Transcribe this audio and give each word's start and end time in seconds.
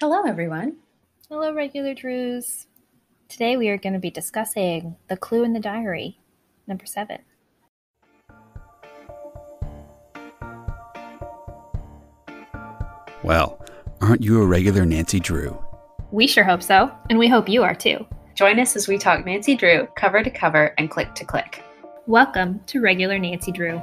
Hello, 0.00 0.22
everyone. 0.26 0.78
Hello, 1.28 1.54
regular 1.54 1.94
Drews. 1.94 2.66
Today 3.28 3.56
we 3.56 3.68
are 3.68 3.78
going 3.78 3.92
to 3.92 4.00
be 4.00 4.10
discussing 4.10 4.96
The 5.08 5.16
Clue 5.16 5.44
in 5.44 5.52
the 5.52 5.60
Diary, 5.60 6.18
number 6.66 6.84
seven. 6.84 7.20
Well, 13.22 13.64
aren't 14.00 14.24
you 14.24 14.42
a 14.42 14.46
regular 14.46 14.84
Nancy 14.84 15.20
Drew? 15.20 15.56
We 16.10 16.26
sure 16.26 16.42
hope 16.42 16.64
so, 16.64 16.90
and 17.08 17.16
we 17.16 17.28
hope 17.28 17.48
you 17.48 17.62
are 17.62 17.74
too. 17.74 18.04
Join 18.34 18.58
us 18.58 18.74
as 18.74 18.88
we 18.88 18.98
talk 18.98 19.24
Nancy 19.24 19.54
Drew 19.54 19.86
cover 19.96 20.24
to 20.24 20.30
cover 20.30 20.74
and 20.76 20.90
click 20.90 21.14
to 21.14 21.24
click. 21.24 21.62
Welcome 22.08 22.60
to 22.66 22.80
Regular 22.80 23.20
Nancy 23.20 23.52
Drew. 23.52 23.80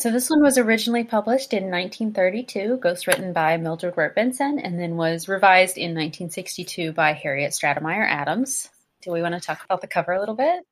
So 0.00 0.10
this 0.10 0.30
one 0.30 0.40
was 0.40 0.56
originally 0.56 1.04
published 1.04 1.52
in 1.52 1.64
1932, 1.64 2.80
ghostwritten 2.82 3.34
by 3.34 3.58
Mildred 3.58 3.98
Wirt 3.98 4.14
Benson, 4.14 4.58
and 4.58 4.80
then 4.80 4.96
was 4.96 5.28
revised 5.28 5.76
in 5.76 5.90
1962 5.90 6.92
by 6.92 7.12
Harriet 7.12 7.50
Stratemeyer 7.50 8.08
Adams. 8.08 8.70
Do 9.02 9.12
we 9.12 9.20
want 9.20 9.34
to 9.34 9.40
talk 9.40 9.62
about 9.62 9.82
the 9.82 9.86
cover 9.86 10.12
a 10.12 10.18
little 10.18 10.34
bit? 10.34 10.64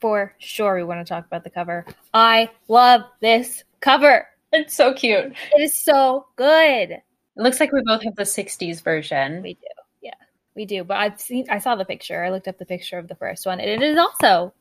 For 0.00 0.32
sure, 0.38 0.76
we 0.76 0.84
want 0.84 1.04
to 1.04 1.12
talk 1.12 1.26
about 1.26 1.42
the 1.42 1.50
cover. 1.50 1.86
I 2.14 2.50
love 2.68 3.02
this 3.20 3.64
cover. 3.80 4.28
It's 4.52 4.76
so 4.76 4.94
cute. 4.94 5.34
It 5.56 5.60
is 5.60 5.74
so 5.74 6.28
good. 6.36 6.92
It 6.92 7.02
looks 7.34 7.58
like 7.58 7.72
we 7.72 7.82
both 7.84 8.04
have 8.04 8.14
the 8.14 8.22
60s 8.22 8.84
version. 8.84 9.42
We 9.42 9.54
do. 9.54 9.66
Yeah, 10.02 10.14
we 10.54 10.66
do. 10.66 10.84
But 10.84 10.98
I've 10.98 11.20
seen, 11.20 11.46
I 11.50 11.58
saw 11.58 11.74
the 11.74 11.84
picture. 11.84 12.22
I 12.22 12.30
looked 12.30 12.46
up 12.46 12.58
the 12.58 12.64
picture 12.64 12.96
of 12.98 13.08
the 13.08 13.16
first 13.16 13.44
one, 13.44 13.58
and 13.58 13.68
it 13.68 13.82
is 13.82 13.98
also 13.98 14.54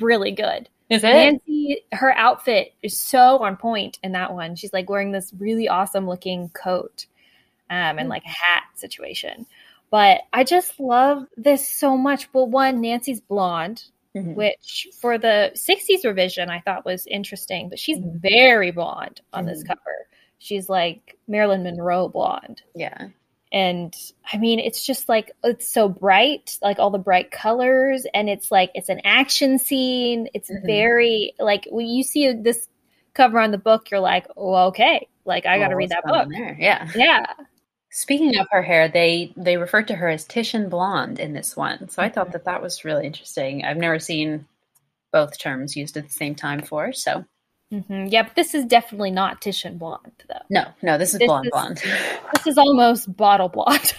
really 0.00 0.32
good. 0.32 0.68
Is 0.90 1.04
it? 1.04 1.12
Nancy, 1.12 1.84
her 1.92 2.12
outfit 2.16 2.74
is 2.82 2.98
so 2.98 3.38
on 3.38 3.56
point 3.56 3.98
in 4.02 4.12
that 4.12 4.34
one. 4.34 4.56
She's 4.56 4.72
like 4.72 4.90
wearing 4.90 5.12
this 5.12 5.32
really 5.38 5.68
awesome 5.68 6.06
looking 6.08 6.48
coat 6.50 7.06
um, 7.70 7.98
and 7.98 8.08
like 8.08 8.24
a 8.24 8.28
hat 8.28 8.64
situation. 8.74 9.46
But 9.90 10.22
I 10.32 10.44
just 10.44 10.78
love 10.80 11.26
this 11.36 11.66
so 11.68 11.96
much. 11.96 12.28
Well, 12.32 12.48
one, 12.48 12.80
Nancy's 12.80 13.20
blonde, 13.20 13.84
Mhm. 14.16 14.34
which 14.34 14.88
for 15.00 15.18
the 15.18 15.52
60s 15.54 16.04
revision 16.04 16.50
I 16.50 16.60
thought 16.60 16.84
was 16.84 17.06
interesting, 17.06 17.68
but 17.68 17.78
she's 17.78 17.98
Mhm. 17.98 18.20
very 18.20 18.70
blonde 18.72 19.20
on 19.32 19.46
this 19.46 19.62
Mhm. 19.62 19.68
cover. 19.68 20.08
She's 20.38 20.68
like 20.68 21.16
Marilyn 21.28 21.62
Monroe 21.62 22.08
blonde. 22.08 22.62
Yeah. 22.74 23.08
And 23.52 23.94
I 24.32 24.38
mean, 24.38 24.60
it's 24.60 24.84
just 24.86 25.08
like, 25.08 25.32
it's 25.42 25.68
so 25.68 25.88
bright, 25.88 26.56
like 26.62 26.78
all 26.78 26.90
the 26.90 26.98
bright 26.98 27.30
colors. 27.32 28.06
And 28.14 28.28
it's 28.28 28.50
like, 28.50 28.70
it's 28.74 28.88
an 28.88 29.00
action 29.04 29.58
scene. 29.58 30.28
It's 30.34 30.50
Mhm. 30.50 30.66
very, 30.66 31.34
like, 31.38 31.66
when 31.70 31.86
you 31.86 32.02
see 32.04 32.32
this 32.32 32.68
cover 33.14 33.40
on 33.40 33.50
the 33.50 33.58
book, 33.58 33.90
you're 33.90 33.98
like, 34.00 34.26
oh, 34.36 34.54
okay. 34.68 35.08
Like, 35.24 35.46
I 35.46 35.58
got 35.58 35.64
to 35.68 35.70
Well, 35.70 35.78
read 35.78 35.90
that 35.90 36.04
book. 36.04 36.28
There. 36.30 36.56
Yeah. 36.60 36.88
Yeah. 36.94 37.26
Speaking 37.92 38.38
of 38.38 38.46
her 38.52 38.62
hair, 38.62 38.88
they 38.88 39.32
they 39.36 39.56
referred 39.56 39.88
to 39.88 39.96
her 39.96 40.08
as 40.08 40.24
Titian 40.24 40.68
blonde 40.68 41.18
in 41.18 41.32
this 41.32 41.56
one. 41.56 41.88
So 41.88 42.00
I 42.02 42.06
Mm-hmm. 42.06 42.14
thought 42.14 42.32
that 42.32 42.44
that 42.44 42.62
was 42.62 42.84
really 42.84 43.04
interesting. 43.04 43.64
I've 43.64 43.76
never 43.78 43.98
seen 43.98 44.46
both 45.12 45.36
terms 45.38 45.74
used 45.74 45.96
at 45.96 46.04
the 46.06 46.12
same 46.12 46.36
time 46.36 46.60
before. 46.60 46.92
So 46.92 47.24
hmm 47.70 48.06
Yeah. 48.08 48.24
But 48.24 48.34
this 48.36 48.54
is 48.54 48.64
definitely 48.64 49.10
not 49.10 49.40
Titian 49.40 49.78
blonde, 49.78 50.12
though. 50.28 50.34
no, 50.50 50.64
no, 50.82 50.98
this 50.98 51.12
is 51.14 51.18
This 51.20 51.26
blonde 51.26 51.46
is- 51.46 51.50
blonde. 51.52 51.82
This 52.34 52.46
is 52.46 52.58
almost 52.58 53.14
bottle 53.16 53.48
blonde. 53.48 53.94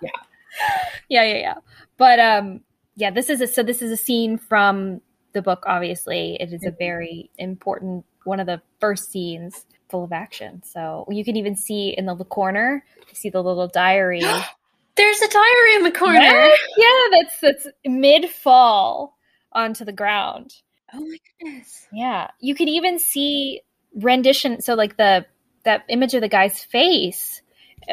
Yeah. 0.00 0.08
Yeah. 1.08 1.24
Yeah. 1.24 1.36
Yeah. 1.38 1.54
But, 1.98 2.18
um, 2.20 2.60
yeah, 2.96 3.10
this 3.10 3.28
is 3.30 3.40
a, 3.40 3.46
so 3.46 3.62
this 3.62 3.82
is 3.82 3.90
a 3.90 3.96
scene 3.96 4.38
from 4.38 5.00
the 5.32 5.42
book, 5.42 5.64
obviously. 5.66 6.36
It 6.40 6.52
is 6.52 6.64
a 6.64 6.70
Mhm. 6.70 6.78
very 6.78 7.30
important, 7.38 8.04
one 8.24 8.38
of 8.40 8.46
the 8.46 8.60
first 8.80 9.10
scenes 9.10 9.66
full 9.88 10.04
of 10.04 10.12
action. 10.12 10.62
So 10.62 11.06
you 11.10 11.24
can 11.24 11.36
even 11.36 11.54
see 11.56 11.90
in 11.96 12.06
the 12.06 12.14
corner, 12.24 12.84
you 13.08 13.14
see 13.14 13.30
the 13.30 13.42
little 13.42 13.68
diary. 13.68 14.20
There's 14.96 15.20
a 15.22 15.28
diary 15.28 15.74
in 15.76 15.82
the 15.84 15.90
corner. 15.92 16.20
Yeah, 16.20 16.50
yeah, 16.76 17.02
that's 17.12 17.40
that's 17.40 17.66
mid 17.86 18.28
fall 18.28 19.16
onto 19.52 19.84
the 19.86 19.92
ground. 19.92 20.54
Oh 20.94 21.00
my 21.00 21.16
goodness. 21.40 21.86
Yeah, 21.92 22.28
you 22.40 22.54
can 22.54 22.68
even 22.68 22.98
see 22.98 23.62
rendition. 23.94 24.60
So 24.60 24.74
like 24.74 24.96
the 24.96 25.26
that 25.64 25.84
image 25.88 26.14
of 26.14 26.20
the 26.20 26.28
guy's 26.28 26.62
face 26.62 27.40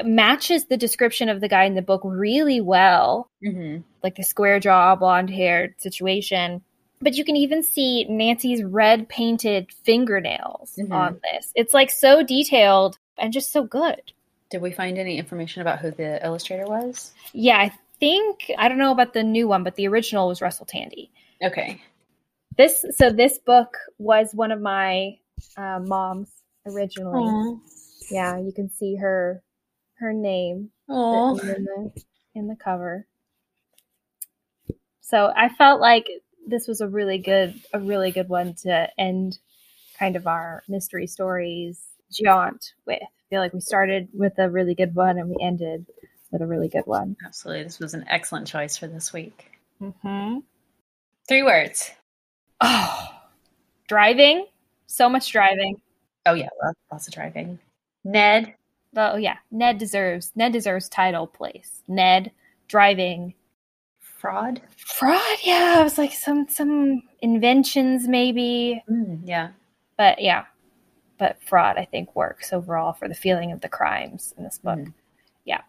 matches 0.04 0.66
the 0.66 0.78
description 0.78 1.30
of 1.30 1.42
the 1.42 1.48
guy 1.48 1.66
in 1.66 1.76
the 1.76 1.82
book 1.82 2.02
really 2.04 2.62
well, 2.62 3.30
hmm 3.44 3.78
like 4.02 4.16
the 4.16 4.24
square 4.24 4.60
jaw, 4.62 4.96
blonde 4.96 5.30
hair 5.30 5.76
situation. 5.78 6.62
But 7.02 7.16
you 7.16 7.26
can 7.26 7.36
even 7.36 7.64
see 7.64 8.06
Nancy's 8.06 8.64
red 8.64 9.10
painted 9.10 9.72
fingernails 9.84 10.76
Mhm. 10.78 10.92
on 10.94 11.20
this. 11.24 11.52
It's 11.56 11.74
like 11.74 11.90
so 11.92 12.24
detailed 12.24 12.98
and 13.18 13.34
just 13.34 13.52
so 13.52 13.64
good. 13.64 14.14
Did 14.50 14.62
we 14.62 14.72
find 14.72 14.98
any 14.98 15.18
information 15.18 15.62
about 15.62 15.80
who 15.80 15.92
the 15.92 16.24
illustrator 16.26 16.66
was? 16.66 17.14
Yeah, 17.34 17.58
I 17.58 17.72
think 18.00 18.50
I 18.58 18.70
don't 18.70 18.78
know 18.78 18.92
about 18.92 19.14
the 19.14 19.24
new 19.24 19.48
one, 19.48 19.64
but 19.64 19.76
the 19.76 19.88
original 19.88 20.28
was 20.30 20.42
Russell 20.42 20.66
Tandy. 20.66 21.12
Okay. 21.44 21.81
This 22.59 22.84
so 22.97 23.09
this 23.09 23.38
book 23.38 23.78
was 24.00 24.34
one 24.34 24.52
of 24.52 24.59
my 24.59 25.18
uh, 25.56 25.80
mom's 25.81 26.30
originally. 26.66 27.58
Yeah, 28.12 28.38
you 28.38 28.52
can 28.52 28.70
see 28.70 28.97
her 28.97 29.42
her 30.00 30.12
name 30.12 30.69
in 30.90 30.96
the 30.96 32.03
in 32.36 32.48
the 32.50 32.58
cover. 32.58 33.08
So 35.00 35.31
I 35.34 35.48
felt 35.48 35.80
like 35.80 36.09
this 36.46 36.68
was 36.68 36.81
a 36.81 36.88
really 36.90 37.18
good 37.18 37.56
a 37.74 37.80
really 37.80 38.12
good 38.12 38.28
one 38.28 38.56
to 38.64 38.90
end 39.00 39.40
kind 39.98 40.18
of 40.18 40.28
our 40.28 40.62
mystery 40.68 41.08
stories 41.08 41.81
jaunt 42.12 42.74
with. 42.86 43.02
I 43.02 43.30
feel 43.30 43.40
like 43.40 43.53
we 43.53 43.62
started 43.62 44.09
with 44.12 44.38
a 44.38 44.50
really 44.50 44.75
good 44.75 44.96
one 44.96 45.18
and 45.18 45.30
we 45.30 45.38
ended 45.42 45.86
with 46.30 46.42
a 46.42 46.46
really 46.46 46.68
good 46.68 46.86
one. 46.86 47.16
Absolutely. 47.25 47.64
This 47.64 47.80
was 47.80 47.94
an 47.94 48.03
excellent 48.09 48.48
choice 48.48 48.75
for 48.75 48.88
this 48.88 49.14
week. 49.14 49.50
Mm-hmm. 49.81 50.40
Three 51.25 51.44
words. 51.44 51.92
Oh, 52.62 53.09
driving. 53.88 54.47
So 54.88 55.08
much 55.09 55.31
driving. 55.31 55.81
Oh 56.25 56.34
yeah, 56.34 56.50
lots, 56.92 57.08
of 57.08 57.14
driving. 57.14 57.59
Ned. 58.03 58.53
Oh 58.96 59.18
yeah, 59.18 59.38
Ned 59.52 59.78
deserves 59.78 60.31
Ned 60.36 60.52
deserves 60.53 60.90
title 60.90 61.28
place. 61.28 61.84
Ned 61.88 62.31
driving. 62.68 63.34
Fraud. 64.00 64.62
Fraud, 64.75 65.38
yeah. 65.44 65.75
I 65.80 65.84
was 65.84 65.98
like 65.98 66.12
some 66.14 66.48
some 66.50 67.03
inventions 67.22 68.08
maybe, 68.08 68.84
Mm, 68.90 69.22
yeah. 69.24 69.52
but 69.98 70.22
yeah, 70.22 70.46
but 71.18 71.42
fraud 71.44 71.78
I 71.78 71.86
think 71.86 72.14
works 72.16 72.52
overall 72.52 72.92
for 72.94 73.08
the 73.08 73.16
feeling 73.16 73.52
of 73.53 73.62
the 73.62 73.69
crimes 73.69 74.34
in 74.38 74.44
this 74.44 74.58
book. 74.58 74.80
Yeah. 75.46 75.62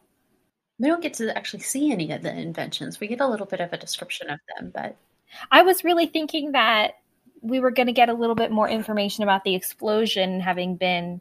We 0.81 0.89
don't 0.89 1.03
get 1.03 1.15
to 1.15 1.37
actually 1.37 1.61
see 1.63 1.93
any 1.93 2.11
of 2.11 2.23
the 2.23 2.35
inventions. 2.37 2.99
We 2.99 3.07
get 3.07 3.21
a 3.21 3.29
little 3.29 3.47
bit 3.47 3.61
of 3.61 3.73
a 3.73 3.77
description 3.79 4.31
of 4.31 4.41
them, 4.59 4.73
but 4.75 4.97
I 5.51 5.63
was 5.63 5.85
really 5.85 6.07
thinking 6.07 6.53
that 6.53 6.95
we 7.43 7.61
were 7.61 7.71
going 7.71 7.87
to 7.87 7.93
get 7.93 8.09
a 8.09 8.15
little 8.15 8.35
bit 8.35 8.51
more 8.51 8.69
information 8.69 9.25
about 9.25 9.45
the 9.45 9.55
explosion 9.55 10.41
having 10.41 10.77
been 10.77 11.21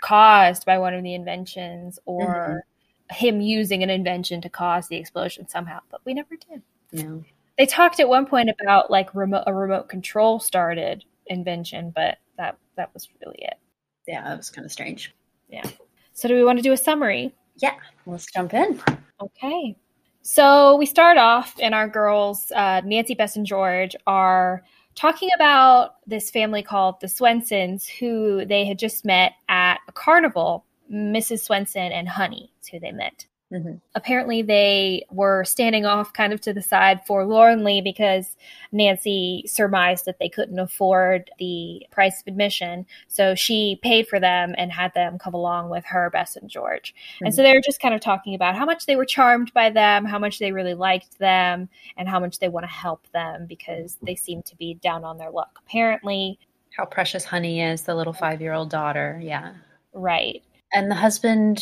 caused 0.00 0.64
by 0.64 0.78
one 0.78 0.94
of 0.94 1.02
the 1.02 1.14
inventions 1.14 1.98
or 2.04 2.64
mm-hmm. 3.10 3.14
him 3.14 3.40
using 3.40 3.82
an 3.82 3.90
invention 3.90 4.40
to 4.40 4.48
cause 4.48 4.88
the 4.88 4.96
explosion 4.96 5.48
somehow, 5.48 5.80
but 5.90 6.00
we 6.04 6.14
never 6.14 6.36
did. 6.36 6.62
know. 6.92 7.24
They 7.58 7.66
talked 7.66 7.98
at 7.98 8.08
one 8.08 8.26
point 8.26 8.50
about 8.60 8.90
like 8.90 9.14
remote 9.14 9.44
a 9.46 9.52
remote 9.52 9.88
control 9.88 10.38
started 10.38 11.04
invention, 11.26 11.92
but 11.94 12.18
that 12.36 12.56
that 12.76 12.94
was 12.94 13.08
really 13.20 13.38
it. 13.40 13.58
Yeah, 14.06 14.22
that 14.22 14.36
was 14.36 14.48
kind 14.48 14.64
of 14.64 14.70
strange. 14.70 15.12
Yeah. 15.48 15.68
So 16.12 16.28
do 16.28 16.34
we 16.34 16.44
want 16.44 16.58
to 16.58 16.62
do 16.62 16.72
a 16.72 16.76
summary? 16.76 17.34
Yeah, 17.56 17.74
let's 18.06 18.26
jump 18.32 18.54
in. 18.54 18.80
Okay. 19.20 19.76
So 20.22 20.76
we 20.76 20.86
start 20.86 21.16
off, 21.16 21.54
and 21.60 21.74
our 21.74 21.88
girls, 21.88 22.52
uh, 22.54 22.82
Nancy, 22.84 23.14
Bess, 23.14 23.36
and 23.36 23.46
George, 23.46 23.96
are 24.06 24.62
talking 24.94 25.30
about 25.34 25.96
this 26.06 26.30
family 26.30 26.62
called 26.62 27.00
the 27.00 27.06
Swensons, 27.06 27.88
who 27.88 28.44
they 28.44 28.64
had 28.64 28.78
just 28.78 29.04
met 29.04 29.32
at 29.48 29.78
a 29.88 29.92
carnival. 29.92 30.64
Mrs. 30.92 31.40
Swenson 31.40 31.92
and 31.92 32.08
Honey 32.08 32.52
is 32.60 32.68
who 32.68 32.80
they 32.80 32.92
met. 32.92 33.26
Mhm. 33.50 33.80
Apparently, 33.94 34.42
they 34.42 35.06
were 35.10 35.42
standing 35.44 35.86
off 35.86 36.12
kind 36.12 36.34
of 36.34 36.40
to 36.42 36.52
the 36.52 36.60
side 36.60 37.00
forlornly 37.06 37.80
because 37.80 38.36
Nancy 38.72 39.42
surmised 39.46 40.04
that 40.04 40.18
they 40.18 40.28
couldn't 40.28 40.58
afford 40.58 41.30
the 41.38 41.86
price 41.90 42.20
of 42.20 42.26
admission. 42.26 42.84
So 43.06 43.34
she 43.34 43.80
paid 43.82 44.06
for 44.06 44.20
them 44.20 44.54
and 44.58 44.70
had 44.70 44.92
them 44.92 45.18
come 45.18 45.32
along 45.32 45.70
with 45.70 45.84
her, 45.86 46.10
Bess, 46.10 46.36
and 46.36 46.50
George. 46.50 46.94
And 47.24 47.34
so 47.34 47.42
they 47.42 47.54
were 47.54 47.62
just 47.62 47.80
kind 47.80 47.94
of 47.94 48.02
talking 48.02 48.34
about 48.34 48.54
how 48.54 48.66
much 48.66 48.84
they 48.84 48.96
were 48.96 49.06
charmed 49.06 49.52
by 49.54 49.70
them, 49.70 50.04
how 50.04 50.18
much 50.18 50.38
they 50.38 50.52
really 50.52 50.74
liked 50.74 51.18
them, 51.18 51.70
and 51.96 52.06
how 52.06 52.20
much 52.20 52.40
they 52.40 52.48
want 52.50 52.64
to 52.64 52.72
help 52.72 53.06
them 53.12 53.46
because 53.46 53.96
they 54.02 54.14
seem 54.14 54.42
to 54.42 54.56
be 54.56 54.74
down 54.74 55.04
on 55.04 55.16
their 55.16 55.30
luck. 55.30 55.58
Apparently, 55.66 56.38
How 56.76 56.84
precious 56.84 57.24
Honey 57.24 57.60
is, 57.62 57.82
the 57.82 57.94
little 57.94 58.12
five 58.12 58.40
year 58.42 58.52
old 58.52 58.68
daughter. 58.70 59.18
Yeah. 59.22 59.54
right. 59.94 60.42
And 60.72 60.90
the 60.90 60.94
husband 60.94 61.60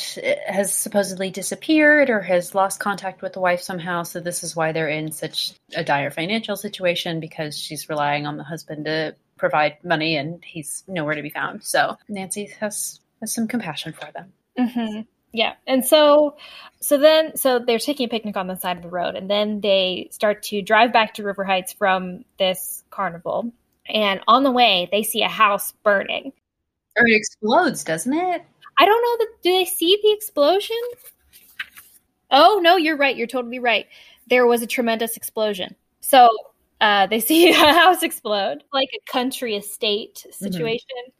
has 0.48 0.74
supposedly 0.74 1.30
disappeared 1.30 2.10
or 2.10 2.20
has 2.20 2.54
lost 2.56 2.80
contact 2.80 3.22
with 3.22 3.34
the 3.34 3.40
wife 3.40 3.60
somehow. 3.60 4.02
So, 4.02 4.18
this 4.18 4.42
is 4.42 4.56
why 4.56 4.72
they're 4.72 4.88
in 4.88 5.12
such 5.12 5.54
a 5.74 5.84
dire 5.84 6.10
financial 6.10 6.56
situation 6.56 7.20
because 7.20 7.56
she's 7.56 7.88
relying 7.88 8.26
on 8.26 8.36
the 8.36 8.42
husband 8.42 8.86
to 8.86 9.14
provide 9.36 9.76
money 9.84 10.16
and 10.16 10.44
he's 10.44 10.82
nowhere 10.88 11.14
to 11.14 11.22
be 11.22 11.30
found. 11.30 11.62
So, 11.62 11.96
Nancy 12.08 12.46
has, 12.58 13.00
has 13.20 13.32
some 13.32 13.46
compassion 13.46 13.92
for 13.92 14.10
them. 14.12 14.32
Mm-hmm. 14.58 15.02
Yeah. 15.36 15.54
And 15.66 15.84
so 15.84 16.36
so 16.80 16.96
then 16.96 17.36
so 17.36 17.58
they're 17.58 17.78
taking 17.78 18.06
a 18.06 18.08
picnic 18.08 18.38
on 18.38 18.46
the 18.46 18.56
side 18.56 18.78
of 18.78 18.82
the 18.82 18.88
road 18.88 19.16
and 19.16 19.28
then 19.28 19.60
they 19.60 20.08
start 20.10 20.44
to 20.44 20.62
drive 20.62 20.94
back 20.94 21.14
to 21.14 21.22
River 21.22 21.44
Heights 21.44 21.74
from 21.74 22.24
this 22.38 22.82
carnival. 22.88 23.52
And 23.86 24.20
on 24.26 24.44
the 24.44 24.50
way 24.50 24.88
they 24.90 25.02
see 25.02 25.22
a 25.22 25.28
house 25.28 25.72
burning. 25.84 26.32
Or 26.98 27.06
it 27.06 27.14
explodes, 27.14 27.84
doesn't 27.84 28.14
it? 28.14 28.46
I 28.78 28.84
don't 28.84 29.02
know 29.02 29.24
that 29.24 29.42
do 29.42 29.52
they 29.52 29.64
see 29.64 29.98
the 30.02 30.12
explosion? 30.12 30.76
Oh 32.30 32.60
no, 32.62 32.76
you're 32.76 32.96
right. 32.96 33.16
You're 33.16 33.26
totally 33.26 33.58
right. 33.58 33.86
There 34.28 34.46
was 34.46 34.62
a 34.62 34.66
tremendous 34.66 35.16
explosion. 35.16 35.74
So 36.00 36.28
uh, 36.80 37.06
they 37.06 37.20
see 37.28 37.50
a 37.50 37.54
house 37.54 38.02
explode, 38.02 38.64
like 38.72 38.88
a 38.94 39.12
country 39.12 39.56
estate 39.56 40.26
situation. 40.30 40.86
Mm-hmm. 40.98 41.12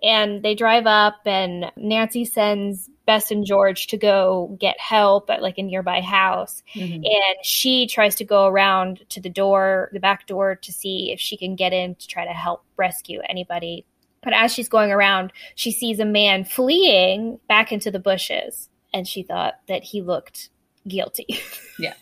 And 0.00 0.42
they 0.42 0.54
drive 0.54 0.86
up, 0.86 1.16
and 1.26 1.72
Nancy 1.76 2.24
sends 2.24 2.88
Bess 3.04 3.30
and 3.30 3.44
George 3.44 3.88
to 3.88 3.96
go 3.96 4.56
get 4.60 4.78
help 4.78 5.28
at 5.28 5.42
like 5.42 5.58
a 5.58 5.62
nearby 5.62 6.00
house. 6.00 6.62
Mm-hmm. 6.74 7.04
And 7.04 7.36
she 7.44 7.86
tries 7.86 8.14
to 8.16 8.24
go 8.24 8.46
around 8.46 9.04
to 9.10 9.20
the 9.20 9.28
door, 9.28 9.90
the 9.92 10.00
back 10.00 10.26
door, 10.26 10.54
to 10.56 10.72
see 10.72 11.10
if 11.10 11.18
she 11.18 11.36
can 11.36 11.56
get 11.56 11.72
in 11.72 11.96
to 11.96 12.06
try 12.06 12.24
to 12.24 12.32
help 12.32 12.62
rescue 12.76 13.20
anybody. 13.28 13.84
But 14.28 14.36
as 14.36 14.52
she's 14.52 14.68
going 14.68 14.92
around, 14.92 15.32
she 15.54 15.72
sees 15.72 16.00
a 16.00 16.04
man 16.04 16.44
fleeing 16.44 17.40
back 17.48 17.72
into 17.72 17.90
the 17.90 17.98
bushes. 17.98 18.68
And 18.92 19.08
she 19.08 19.22
thought 19.22 19.58
that 19.68 19.82
he 19.82 20.02
looked 20.02 20.50
guilty. 20.86 21.26
Yeah. 21.78 21.94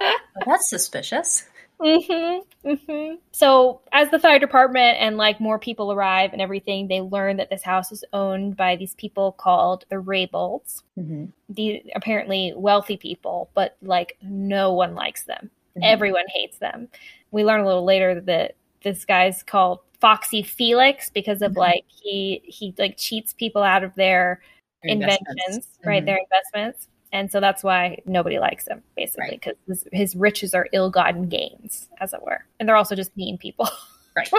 well, 0.00 0.14
that's 0.46 0.70
suspicious. 0.70 1.44
Mm-hmm, 1.80 2.68
mm-hmm. 2.68 3.14
So 3.32 3.82
as 3.92 4.10
the 4.10 4.18
fire 4.18 4.38
department 4.38 4.96
and 4.98 5.16
like 5.16 5.40
more 5.40 5.58
people 5.58 5.92
arrive 5.92 6.32
and 6.32 6.42
everything, 6.42 6.88
they 6.88 7.02
learn 7.02 7.36
that 7.36 7.50
this 7.50 7.62
house 7.62 7.92
is 7.92 8.02
owned 8.12 8.56
by 8.56 8.74
these 8.76 8.94
people 8.94 9.32
called 9.32 9.84
the 9.90 9.96
Raybolts. 9.96 10.82
Mm-hmm. 10.98 11.26
The 11.50 11.84
apparently 11.94 12.52
wealthy 12.56 12.96
people, 12.96 13.50
but 13.54 13.76
like 13.80 14.16
no 14.22 14.72
one 14.72 14.94
likes 14.94 15.22
them. 15.22 15.50
Mm-hmm. 15.76 15.84
Everyone 15.84 16.26
hates 16.34 16.58
them. 16.58 16.88
We 17.30 17.44
learn 17.44 17.60
a 17.60 17.66
little 17.66 17.84
later 17.84 18.20
that 18.22 18.56
this 18.82 19.04
guy's 19.04 19.42
called 19.42 19.80
Foxy 20.04 20.42
Felix 20.42 21.08
because 21.08 21.40
of 21.40 21.52
mm-hmm. 21.52 21.60
like 21.60 21.84
he 21.88 22.42
he 22.44 22.74
like 22.76 22.98
cheats 22.98 23.32
people 23.32 23.62
out 23.62 23.82
of 23.82 23.94
their, 23.94 24.42
inventions, 24.82 25.66
right? 25.82 26.00
Mm-hmm. 26.00 26.06
Their 26.06 26.18
investments 26.18 26.88
and 27.14 27.30
so 27.30 27.40
that's 27.40 27.62
why 27.62 28.02
nobody 28.04 28.38
likes 28.38 28.66
him 28.66 28.82
basically 28.96 29.30
because 29.30 29.54
right. 29.66 29.78
his, 29.92 30.12
his, 30.12 30.16
riches 30.16 30.52
are 30.52 30.68
ill-gotten 30.72 31.28
gains 31.28 31.88
as 32.00 32.12
it 32.12 32.22
were 32.22 32.44
and 32.58 32.68
they're 32.68 32.76
also 32.76 32.94
just 32.94 33.16
mean 33.16 33.38
people 33.38 33.68
right 34.16 34.30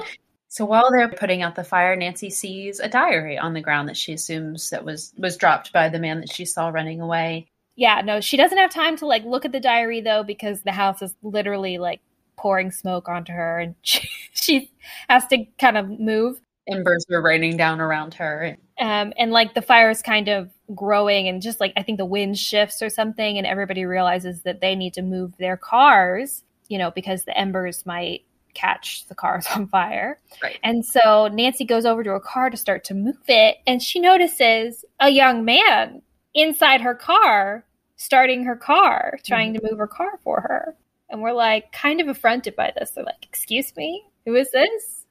so 0.50 0.66
while 0.66 0.92
they're 0.92 1.10
putting 1.10 1.42
out 1.42 1.56
the 1.56 1.64
fire 1.64 1.96
nancy 1.96 2.30
sees 2.30 2.80
a 2.80 2.88
diary 2.88 3.38
on 3.38 3.54
the 3.54 3.62
ground 3.62 3.90
that 3.90 3.98
she 3.98 4.14
assumes 4.14 4.70
that 4.70 4.86
was 4.86 5.14
was 5.18 5.38
dropped 5.38 5.74
by 5.74 5.90
the 5.90 6.00
man 6.00 6.20
that 6.20 6.32
she 6.32 6.46
saw 6.46 6.68
running 6.68 7.02
away 7.02 7.48
yeah 7.76 8.02
no 8.02 8.22
she 8.22 8.38
doesn't 8.38 8.58
have 8.58 8.72
time 8.72 8.98
to 8.98 9.08
like 9.08 9.24
look 9.24 9.46
at 9.46 9.52
the 9.52 9.60
diary 9.60 10.02
though 10.02 10.24
because 10.24 10.62
the 10.62 10.72
house 10.72 11.02
is 11.02 11.16
literally 11.24 11.78
like 11.78 12.02
pouring 12.38 12.72
smoke 12.72 13.08
onto 13.08 13.32
her 13.32 13.60
and 13.60 13.76
she, 13.82 14.10
she 14.32 14.72
has 15.10 15.26
to 15.28 15.46
kind 15.60 15.78
of 15.78 16.00
move 16.00 16.40
embers 16.68 17.06
are 17.12 17.22
raining 17.22 17.58
down 17.58 17.80
around 17.80 18.14
her 18.14 18.58
um, 18.80 19.14
and 19.18 19.32
like 19.32 19.54
the 19.54 19.62
fire 19.62 19.90
is 19.90 20.02
kind 20.02 20.28
of 20.28 20.50
growing 20.74 21.28
and 21.28 21.42
just 21.42 21.60
like 21.60 21.74
I 21.78 21.84
think 21.84 21.98
the 21.98 22.06
wind 22.06 22.38
shifts 22.38 22.82
or 22.82 22.90
something 22.90 23.38
and 23.38 23.48
everybody 23.48 23.86
realizes 23.86 24.42
that 24.42 24.62
they 24.62 24.76
need 24.76 24.94
to 24.96 25.02
move 25.02 25.38
their 25.38 25.56
cars, 25.56 26.44
you 26.68 26.78
know, 26.78 26.92
because 26.92 27.24
the 27.24 27.38
embers 27.38 27.86
might 27.86 28.26
catch 28.54 29.08
the 29.08 29.16
cars 29.16 29.48
on 29.56 29.68
fire. 29.68 30.20
Right. 30.44 30.60
And 30.64 30.86
so 30.86 31.30
Nancy 31.32 31.64
goes 31.64 31.86
over 31.86 32.04
to 32.04 32.10
her 32.12 32.20
car 32.20 32.50
to 32.50 32.58
start 32.58 32.84
to 32.86 32.94
move 32.94 33.16
it 33.28 33.58
and 33.66 33.82
she 33.82 34.00
notices 34.00 34.84
a 35.00 35.10
young 35.10 35.46
man 35.46 36.02
inside 36.34 36.82
her 36.82 36.96
car 36.96 37.66
starting 37.98 38.44
her 38.44 38.58
car, 38.58 39.18
trying 39.26 39.54
mm-hmm. 39.54 39.66
to 39.66 39.72
move 39.72 39.80
her 39.80 39.88
car 39.88 40.20
for 40.22 40.42
her. 40.42 40.76
And 41.10 41.22
we're 41.22 41.34
like 41.34 41.72
kind 41.72 42.02
of 42.02 42.08
affronted 42.08 42.56
by 42.56 42.74
this. 42.78 42.92
They're 42.92 43.04
like, 43.04 43.24
"Excuse 43.24 43.76
me? 43.76 44.04
Who 44.26 44.36
is 44.36 44.52
this?" 44.52 45.06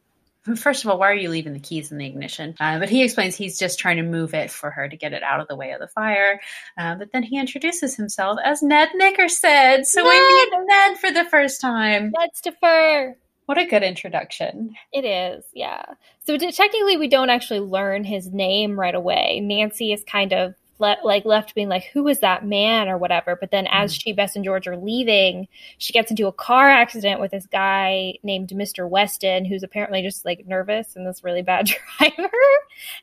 First 0.56 0.84
of 0.84 0.90
all, 0.90 0.98
why 0.98 1.10
are 1.10 1.14
you 1.14 1.30
leaving 1.30 1.54
the 1.54 1.58
keys 1.58 1.90
in 1.90 1.96
the 1.96 2.06
ignition? 2.06 2.54
Uh, 2.60 2.78
but 2.78 2.90
he 2.90 3.02
explains 3.02 3.34
he's 3.34 3.58
just 3.58 3.78
trying 3.78 3.96
to 3.96 4.02
move 4.02 4.34
it 4.34 4.50
for 4.50 4.70
her 4.70 4.88
to 4.88 4.96
get 4.96 5.14
it 5.14 5.22
out 5.22 5.40
of 5.40 5.48
the 5.48 5.56
way 5.56 5.70
of 5.70 5.80
the 5.80 5.88
fire. 5.88 6.38
Uh, 6.76 6.96
but 6.96 7.12
then 7.12 7.22
he 7.22 7.38
introduces 7.38 7.96
himself 7.96 8.38
as 8.44 8.62
Ned 8.62 8.90
Nickerson. 8.94 9.86
So 9.86 10.02
Ned! 10.02 10.10
we 10.12 10.18
meet 10.18 10.50
Ned 10.66 10.98
for 10.98 11.10
the 11.10 11.24
first 11.30 11.62
time. 11.62 12.12
Ned 12.18 12.30
Stiffer. 12.34 13.16
What 13.46 13.58
a 13.58 13.64
good 13.64 13.82
introduction. 13.82 14.74
It 14.92 15.04
is, 15.04 15.44
yeah. 15.54 15.82
So 16.26 16.36
technically, 16.36 16.96
we 16.98 17.08
don't 17.08 17.30
actually 17.30 17.60
learn 17.60 18.04
his 18.04 18.30
name 18.30 18.78
right 18.78 18.94
away. 18.94 19.40
Nancy 19.42 19.92
is 19.92 20.02
kind 20.04 20.32
of 20.32 20.54
le- 20.78 20.96
like 21.04 21.24
left 21.24 21.54
being 21.54 21.68
like, 21.68 21.84
who 21.92 22.08
is 22.08 22.20
that 22.20 22.46
man 22.46 22.88
or 22.88 22.98
whatever. 22.98 23.36
But 23.36 23.50
then 23.50 23.66
as 23.70 23.92
mm. 23.92 24.02
she, 24.02 24.12
Bess, 24.12 24.36
and 24.36 24.44
George 24.44 24.66
are 24.66 24.76
leaving, 24.76 25.48
she 25.78 25.92
gets 25.92 26.10
into 26.10 26.26
a 26.26 26.32
car 26.32 26.68
accident 26.68 27.20
with 27.20 27.30
this 27.30 27.46
guy 27.46 28.14
named 28.22 28.50
Mr. 28.50 28.88
Weston, 28.88 29.44
who's 29.44 29.62
apparently 29.62 30.02
just 30.02 30.24
like 30.24 30.46
nervous 30.46 30.96
and 30.96 31.06
this 31.06 31.24
really 31.24 31.42
bad 31.42 31.66
driver, 31.98 32.30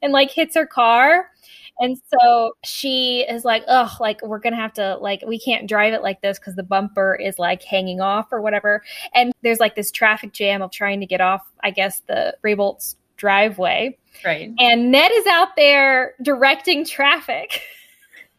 and 0.01 0.13
like 0.13 0.31
hits 0.31 0.55
her 0.55 0.65
car. 0.65 1.29
And 1.79 1.99
so 2.13 2.53
she 2.63 3.25
is 3.27 3.43
like, 3.43 3.63
oh, 3.67 3.95
like 3.99 4.21
we're 4.21 4.39
gonna 4.39 4.55
have 4.55 4.73
to 4.73 4.97
like 4.97 5.23
we 5.25 5.39
can't 5.39 5.67
drive 5.67 5.93
it 5.93 6.03
like 6.03 6.21
this 6.21 6.37
because 6.37 6.55
the 6.55 6.63
bumper 6.63 7.15
is 7.15 7.39
like 7.39 7.63
hanging 7.63 8.01
off 8.01 8.31
or 8.31 8.39
whatever. 8.41 8.83
And 9.15 9.33
there's 9.41 9.59
like 9.59 9.75
this 9.75 9.89
traffic 9.89 10.31
jam 10.33 10.61
of 10.61 10.71
trying 10.71 10.99
to 10.99 11.07
get 11.07 11.21
off, 11.21 11.41
I 11.63 11.71
guess, 11.71 12.01
the 12.07 12.35
Raybolt's 12.43 12.97
driveway. 13.21 13.95
Right. 14.25 14.51
And 14.59 14.91
Ned 14.91 15.11
is 15.13 15.27
out 15.27 15.55
there 15.55 16.15
directing 16.21 16.85
traffic. 16.85 17.61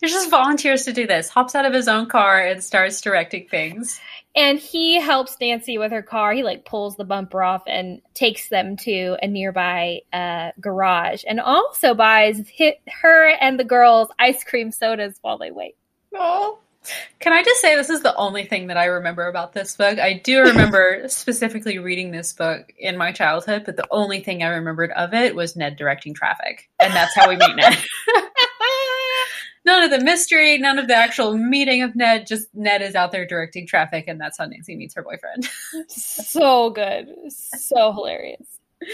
He 0.01 0.09
just 0.09 0.31
volunteers 0.31 0.85
to 0.87 0.93
do 0.93 1.07
this, 1.07 1.29
hops 1.29 1.55
out 1.55 1.65
of 1.65 1.73
his 1.73 1.87
own 1.87 2.09
car 2.09 2.41
and 2.41 2.63
starts 2.63 3.01
directing 3.01 3.47
things. 3.47 4.01
And 4.35 4.59
he 4.59 5.01
helps 5.01 5.37
Nancy 5.41 5.79
with 5.79 5.93
her 5.93 6.03
car. 6.03 6.33
He 6.33 6.43
like 6.43 6.65
pulls 6.65 6.97
the 6.97 7.05
bumper 7.05 7.41
off 7.41 7.63
and 7.69 8.03
takes 8.13 8.49
them 8.49 8.77
to 8.79 9.17
a 9.23 9.29
nearby 9.29 10.01
uh, 10.13 10.51
garage 10.61 11.23
and 11.29 11.39
also 11.39 11.95
buys 11.95 12.49
hit 12.49 12.81
her 12.89 13.29
and 13.29 13.61
the 13.61 13.65
girls 13.65 14.09
ice 14.19 14.43
cream 14.43 14.73
sodas 14.73 15.19
while 15.23 15.39
they 15.39 15.53
wait. 15.53 15.77
Oh. 16.13 16.59
Can 17.21 17.33
I 17.33 17.43
just 17.43 17.61
say 17.61 17.77
this 17.77 17.91
is 17.91 18.03
the 18.03 18.15
only 18.17 18.45
thing 18.45 18.67
that 18.67 18.77
I 18.77 18.87
remember 18.87 19.29
about 19.29 19.53
this 19.53 19.77
book? 19.77 19.99
I 19.99 20.15
do 20.15 20.41
remember 20.43 21.05
specifically 21.09 21.79
reading 21.79 22.11
this 22.11 22.33
book 22.33 22.73
in 22.79 22.97
my 22.97 23.13
childhood, 23.13 23.63
but 23.65 23.77
the 23.77 23.87
only 23.91 24.21
thing 24.21 24.43
I 24.43 24.49
remembered 24.49 24.91
of 24.93 25.15
it 25.15 25.35
was 25.35 25.57
Ned 25.57 25.77
directing 25.77 26.15
traffic. 26.15 26.69
And 26.81 26.93
that's 26.93 27.15
how 27.15 27.29
we 27.29 27.37
meet 27.37 27.57
Ned. 27.57 27.79
none 29.65 29.85
of 29.85 29.91
the 29.91 30.05
mystery, 30.05 30.59
none 30.59 30.79
of 30.79 30.89
the 30.89 30.97
actual 30.97 31.37
meeting 31.37 31.83
of 31.83 31.95
Ned, 31.95 32.27
just 32.27 32.49
Ned 32.55 32.83
is 32.83 32.95
out 32.95 33.13
there 33.13 33.27
directing 33.27 33.67
traffic 33.67 34.05
and 34.09 34.21
that's 34.21 34.39
how 34.39 34.47
Nancy 34.47 34.77
meets 34.77 34.95
her 34.95 35.03
boyfriend. 35.03 35.49
so 35.89 36.71
good. 36.71 37.09
So 37.29 37.93
hilarious. 37.93 38.47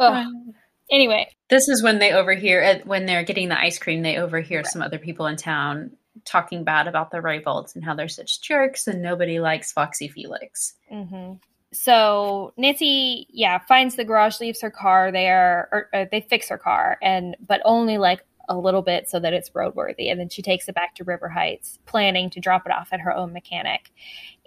Um, 0.00 0.54
anyway, 0.92 1.28
this 1.50 1.68
is 1.68 1.82
when 1.82 1.98
they 1.98 2.12
overhear 2.12 2.80
when 2.84 3.04
they're 3.04 3.24
getting 3.24 3.48
the 3.48 3.58
ice 3.58 3.80
cream, 3.80 4.02
they 4.02 4.16
overhear 4.16 4.58
right. 4.58 4.66
some 4.68 4.80
other 4.80 5.00
people 5.00 5.26
in 5.26 5.34
town 5.34 5.90
talking 6.24 6.64
bad 6.64 6.86
about 6.86 7.10
the 7.10 7.18
Raybolts 7.18 7.74
and 7.74 7.84
how 7.84 7.94
they're 7.94 8.08
such 8.08 8.40
jerks 8.40 8.86
and 8.86 9.02
nobody 9.02 9.40
likes 9.40 9.72
Foxy 9.72 10.08
Felix. 10.08 10.74
Mm-hmm. 10.92 11.34
So 11.72 12.54
Nancy, 12.56 13.26
yeah, 13.30 13.58
finds 13.58 13.96
the 13.96 14.04
garage, 14.04 14.40
leaves 14.40 14.60
her 14.62 14.70
car 14.70 15.12
there, 15.12 15.68
or, 15.70 15.88
or, 15.92 16.08
they 16.10 16.22
fix 16.22 16.48
her 16.48 16.56
car, 16.56 16.98
and 17.02 17.36
but 17.46 17.60
only 17.64 17.98
like 17.98 18.24
a 18.48 18.56
little 18.56 18.82
bit 18.82 19.08
so 19.08 19.20
that 19.20 19.32
it's 19.32 19.50
roadworthy. 19.50 20.10
And 20.10 20.18
then 20.18 20.28
she 20.28 20.42
takes 20.42 20.68
it 20.68 20.74
back 20.74 20.94
to 20.96 21.04
River 21.04 21.28
Heights, 21.28 21.78
planning 21.86 22.30
to 22.30 22.40
drop 22.40 22.66
it 22.66 22.72
off 22.72 22.88
at 22.92 23.00
her 23.00 23.14
own 23.14 23.32
mechanic. 23.32 23.92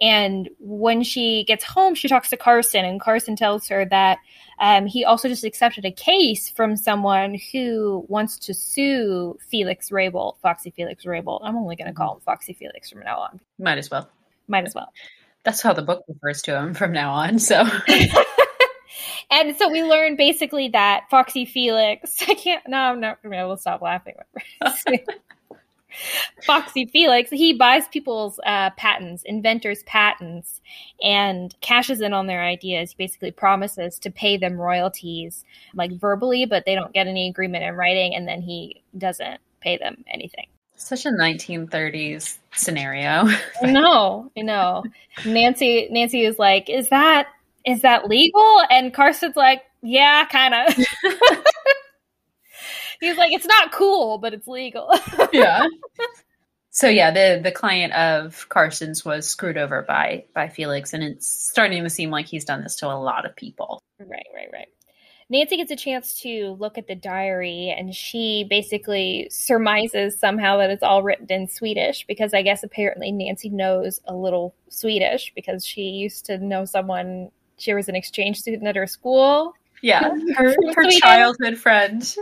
And 0.00 0.48
when 0.58 1.02
she 1.02 1.44
gets 1.44 1.64
home, 1.64 1.94
she 1.94 2.08
talks 2.08 2.30
to 2.30 2.36
Carson, 2.36 2.84
and 2.84 3.00
Carson 3.00 3.36
tells 3.36 3.68
her 3.68 3.84
that 3.86 4.18
um, 4.58 4.86
he 4.86 5.04
also 5.04 5.28
just 5.28 5.44
accepted 5.44 5.84
a 5.84 5.92
case 5.92 6.48
from 6.48 6.76
someone 6.76 7.38
who 7.52 8.04
wants 8.08 8.38
to 8.40 8.54
sue 8.54 9.38
Felix 9.48 9.90
Raybolt, 9.90 10.38
Foxy 10.42 10.70
Felix 10.70 11.04
Raybolt. 11.04 11.40
I'm 11.44 11.56
only 11.56 11.76
going 11.76 11.88
to 11.88 11.94
call 11.94 12.14
him 12.14 12.20
Foxy 12.20 12.52
Felix 12.52 12.90
from 12.90 13.00
now 13.00 13.18
on. 13.18 13.40
Might 13.58 13.78
as 13.78 13.90
well. 13.90 14.10
Might 14.48 14.66
as 14.66 14.74
well. 14.74 14.92
That's 15.44 15.62
how 15.62 15.72
the 15.72 15.82
book 15.82 16.04
refers 16.08 16.42
to 16.42 16.56
him 16.56 16.74
from 16.74 16.92
now 16.92 17.12
on. 17.12 17.38
So. 17.38 17.64
and 19.30 19.56
so 19.56 19.70
we 19.70 19.82
learned 19.82 20.16
basically 20.16 20.68
that 20.68 21.04
Foxy 21.10 21.44
Felix, 21.44 22.22
I 22.28 22.34
can't, 22.34 22.66
no, 22.68 22.78
I'm 22.78 23.00
not 23.00 23.22
going 23.22 23.32
to 23.32 23.36
be 23.36 23.40
able 23.40 23.56
to 23.56 23.60
stop 23.60 23.82
laughing. 23.82 24.14
Foxy 26.46 26.86
Felix, 26.86 27.30
he 27.30 27.52
buys 27.52 27.86
people's 27.88 28.40
uh, 28.46 28.70
patents, 28.76 29.22
inventors' 29.24 29.82
patents, 29.84 30.60
and 31.02 31.54
cashes 31.60 32.00
in 32.00 32.12
on 32.12 32.26
their 32.26 32.42
ideas. 32.42 32.90
He 32.90 32.96
basically 32.96 33.30
promises 33.30 33.98
to 34.00 34.10
pay 34.10 34.36
them 34.36 34.60
royalties, 34.60 35.44
like 35.74 35.92
verbally, 35.92 36.46
but 36.46 36.64
they 36.64 36.74
don't 36.74 36.92
get 36.92 37.06
any 37.06 37.28
agreement 37.28 37.64
in 37.64 37.74
writing, 37.74 38.14
and 38.14 38.26
then 38.26 38.40
he 38.40 38.82
doesn't 38.96 39.40
pay 39.60 39.76
them 39.76 40.04
anything. 40.08 40.46
Such 40.76 41.06
a 41.06 41.10
1930s 41.10 42.38
scenario. 42.54 43.28
no, 43.62 44.30
I 44.36 44.40
know. 44.40 44.84
Nancy 45.24 45.88
Nancy 45.90 46.24
is 46.24 46.38
like, 46.38 46.68
"Is 46.68 46.88
that 46.88 47.28
is 47.66 47.82
that 47.82 48.08
legal?" 48.08 48.62
And 48.70 48.92
Carson's 48.92 49.36
like, 49.36 49.62
"Yeah, 49.82 50.24
kind 50.26 50.54
of." 50.54 50.74
He's 53.00 53.16
like, 53.16 53.32
"It's 53.32 53.46
not 53.46 53.72
cool, 53.72 54.18
but 54.18 54.34
it's 54.34 54.46
legal." 54.46 54.90
yeah. 55.32 55.66
So 56.70 56.88
yeah, 56.88 57.10
the 57.10 57.40
the 57.42 57.52
client 57.52 57.92
of 57.92 58.48
Carson's 58.48 59.04
was 59.04 59.28
screwed 59.28 59.58
over 59.58 59.82
by 59.82 60.24
by 60.34 60.48
Felix, 60.48 60.92
and 60.92 61.02
it's 61.02 61.26
starting 61.26 61.84
to 61.84 61.90
seem 61.90 62.10
like 62.10 62.26
he's 62.26 62.44
done 62.44 62.62
this 62.62 62.76
to 62.76 62.86
a 62.86 62.96
lot 62.96 63.26
of 63.26 63.36
people. 63.36 63.82
Right, 63.98 64.26
right, 64.34 64.48
right. 64.52 64.68
Nancy 65.32 65.56
gets 65.56 65.70
a 65.70 65.76
chance 65.76 66.20
to 66.20 66.58
look 66.60 66.76
at 66.76 66.86
the 66.86 66.94
diary 66.94 67.74
and 67.74 67.94
she 67.94 68.44
basically 68.50 69.28
surmises 69.30 70.20
somehow 70.20 70.58
that 70.58 70.68
it's 70.68 70.82
all 70.82 71.02
written 71.02 71.26
in 71.30 71.48
Swedish 71.48 72.06
because 72.06 72.34
I 72.34 72.42
guess 72.42 72.62
apparently 72.62 73.10
Nancy 73.12 73.48
knows 73.48 74.02
a 74.04 74.14
little 74.14 74.54
Swedish 74.68 75.32
because 75.34 75.64
she 75.64 75.84
used 75.84 76.26
to 76.26 76.36
know 76.36 76.66
someone, 76.66 77.30
she 77.62 77.74
was 77.74 77.88
an 77.88 77.94
exchange 77.94 78.38
student 78.38 78.66
at 78.66 78.76
her 78.76 78.86
school. 78.86 79.54
Yeah, 79.82 80.10
her, 80.36 80.54
her 80.74 80.90
childhood 80.90 81.58
friend 81.58 82.16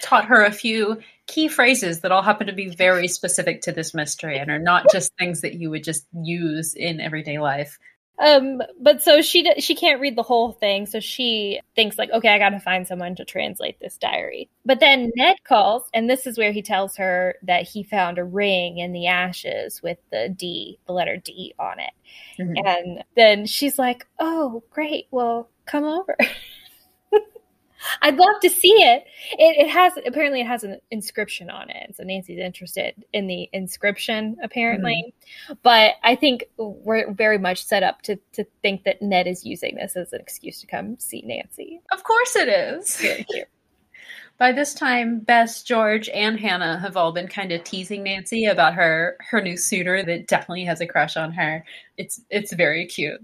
taught 0.00 0.26
her 0.26 0.42
a 0.42 0.52
few 0.52 1.00
key 1.26 1.48
phrases 1.48 2.00
that 2.00 2.12
all 2.12 2.22
happen 2.22 2.46
to 2.46 2.52
be 2.52 2.70
very 2.70 3.06
specific 3.06 3.60
to 3.62 3.72
this 3.72 3.92
mystery 3.92 4.38
and 4.38 4.50
are 4.50 4.58
not 4.58 4.86
just 4.90 5.12
things 5.18 5.42
that 5.42 5.54
you 5.54 5.70
would 5.70 5.84
just 5.84 6.06
use 6.22 6.74
in 6.74 7.00
everyday 7.00 7.38
life. 7.38 7.78
Um, 8.18 8.60
but 8.80 9.00
so 9.00 9.22
she 9.22 9.48
she 9.60 9.74
can't 9.74 10.00
read 10.00 10.16
the 10.16 10.22
whole 10.22 10.52
thing, 10.52 10.86
so 10.86 10.98
she 10.98 11.60
thinks 11.76 11.98
like, 11.98 12.10
okay, 12.10 12.28
I 12.28 12.38
got 12.38 12.50
to 12.50 12.60
find 12.60 12.86
someone 12.86 13.14
to 13.16 13.24
translate 13.24 13.78
this 13.80 13.96
diary. 13.96 14.50
But 14.64 14.80
then 14.80 15.12
Ned 15.14 15.36
calls, 15.44 15.84
and 15.94 16.10
this 16.10 16.26
is 16.26 16.36
where 16.36 16.50
he 16.50 16.62
tells 16.62 16.96
her 16.96 17.36
that 17.42 17.68
he 17.68 17.84
found 17.84 18.18
a 18.18 18.24
ring 18.24 18.78
in 18.78 18.92
the 18.92 19.06
ashes 19.06 19.82
with 19.82 19.98
the 20.10 20.28
D, 20.28 20.78
the 20.86 20.92
letter 20.92 21.16
D 21.16 21.54
on 21.58 21.78
it. 21.78 21.92
Mm-hmm. 22.40 22.66
And 22.66 23.04
then 23.14 23.46
she's 23.46 23.78
like, 23.78 24.06
oh, 24.18 24.64
great, 24.70 25.06
well, 25.10 25.48
come 25.64 25.84
over. 25.84 26.16
I'd 28.02 28.16
love 28.16 28.40
to 28.42 28.50
see 28.50 28.72
it. 28.72 29.04
it. 29.32 29.66
It 29.66 29.70
has 29.70 29.92
apparently 30.06 30.40
it 30.40 30.46
has 30.46 30.64
an 30.64 30.80
inscription 30.90 31.50
on 31.50 31.70
it, 31.70 31.96
so 31.96 32.02
Nancy's 32.02 32.38
interested 32.38 32.94
in 33.12 33.26
the 33.26 33.48
inscription 33.52 34.36
apparently. 34.42 35.14
Mm-hmm. 35.48 35.54
But 35.62 35.94
I 36.02 36.16
think 36.16 36.44
we're 36.56 37.12
very 37.12 37.38
much 37.38 37.64
set 37.64 37.82
up 37.82 38.02
to 38.02 38.16
to 38.32 38.44
think 38.62 38.84
that 38.84 39.02
Ned 39.02 39.26
is 39.26 39.44
using 39.44 39.76
this 39.76 39.96
as 39.96 40.12
an 40.12 40.20
excuse 40.20 40.60
to 40.60 40.66
come 40.66 40.98
see 40.98 41.22
Nancy. 41.24 41.80
Of 41.92 42.04
course, 42.04 42.36
it 42.36 42.48
is. 42.48 42.96
Very 42.96 43.24
cute. 43.24 43.48
By 44.38 44.52
this 44.52 44.72
time, 44.72 45.18
Bess, 45.18 45.64
George, 45.64 46.08
and 46.10 46.38
Hannah 46.38 46.78
have 46.78 46.96
all 46.96 47.10
been 47.10 47.26
kind 47.26 47.50
of 47.50 47.64
teasing 47.64 48.04
Nancy 48.04 48.44
about 48.44 48.74
her 48.74 49.16
her 49.30 49.40
new 49.40 49.56
suitor 49.56 50.02
that 50.04 50.28
definitely 50.28 50.64
has 50.64 50.80
a 50.80 50.86
crush 50.86 51.16
on 51.16 51.32
her. 51.32 51.64
It's 51.96 52.20
it's 52.30 52.52
very 52.52 52.86
cute. 52.86 53.20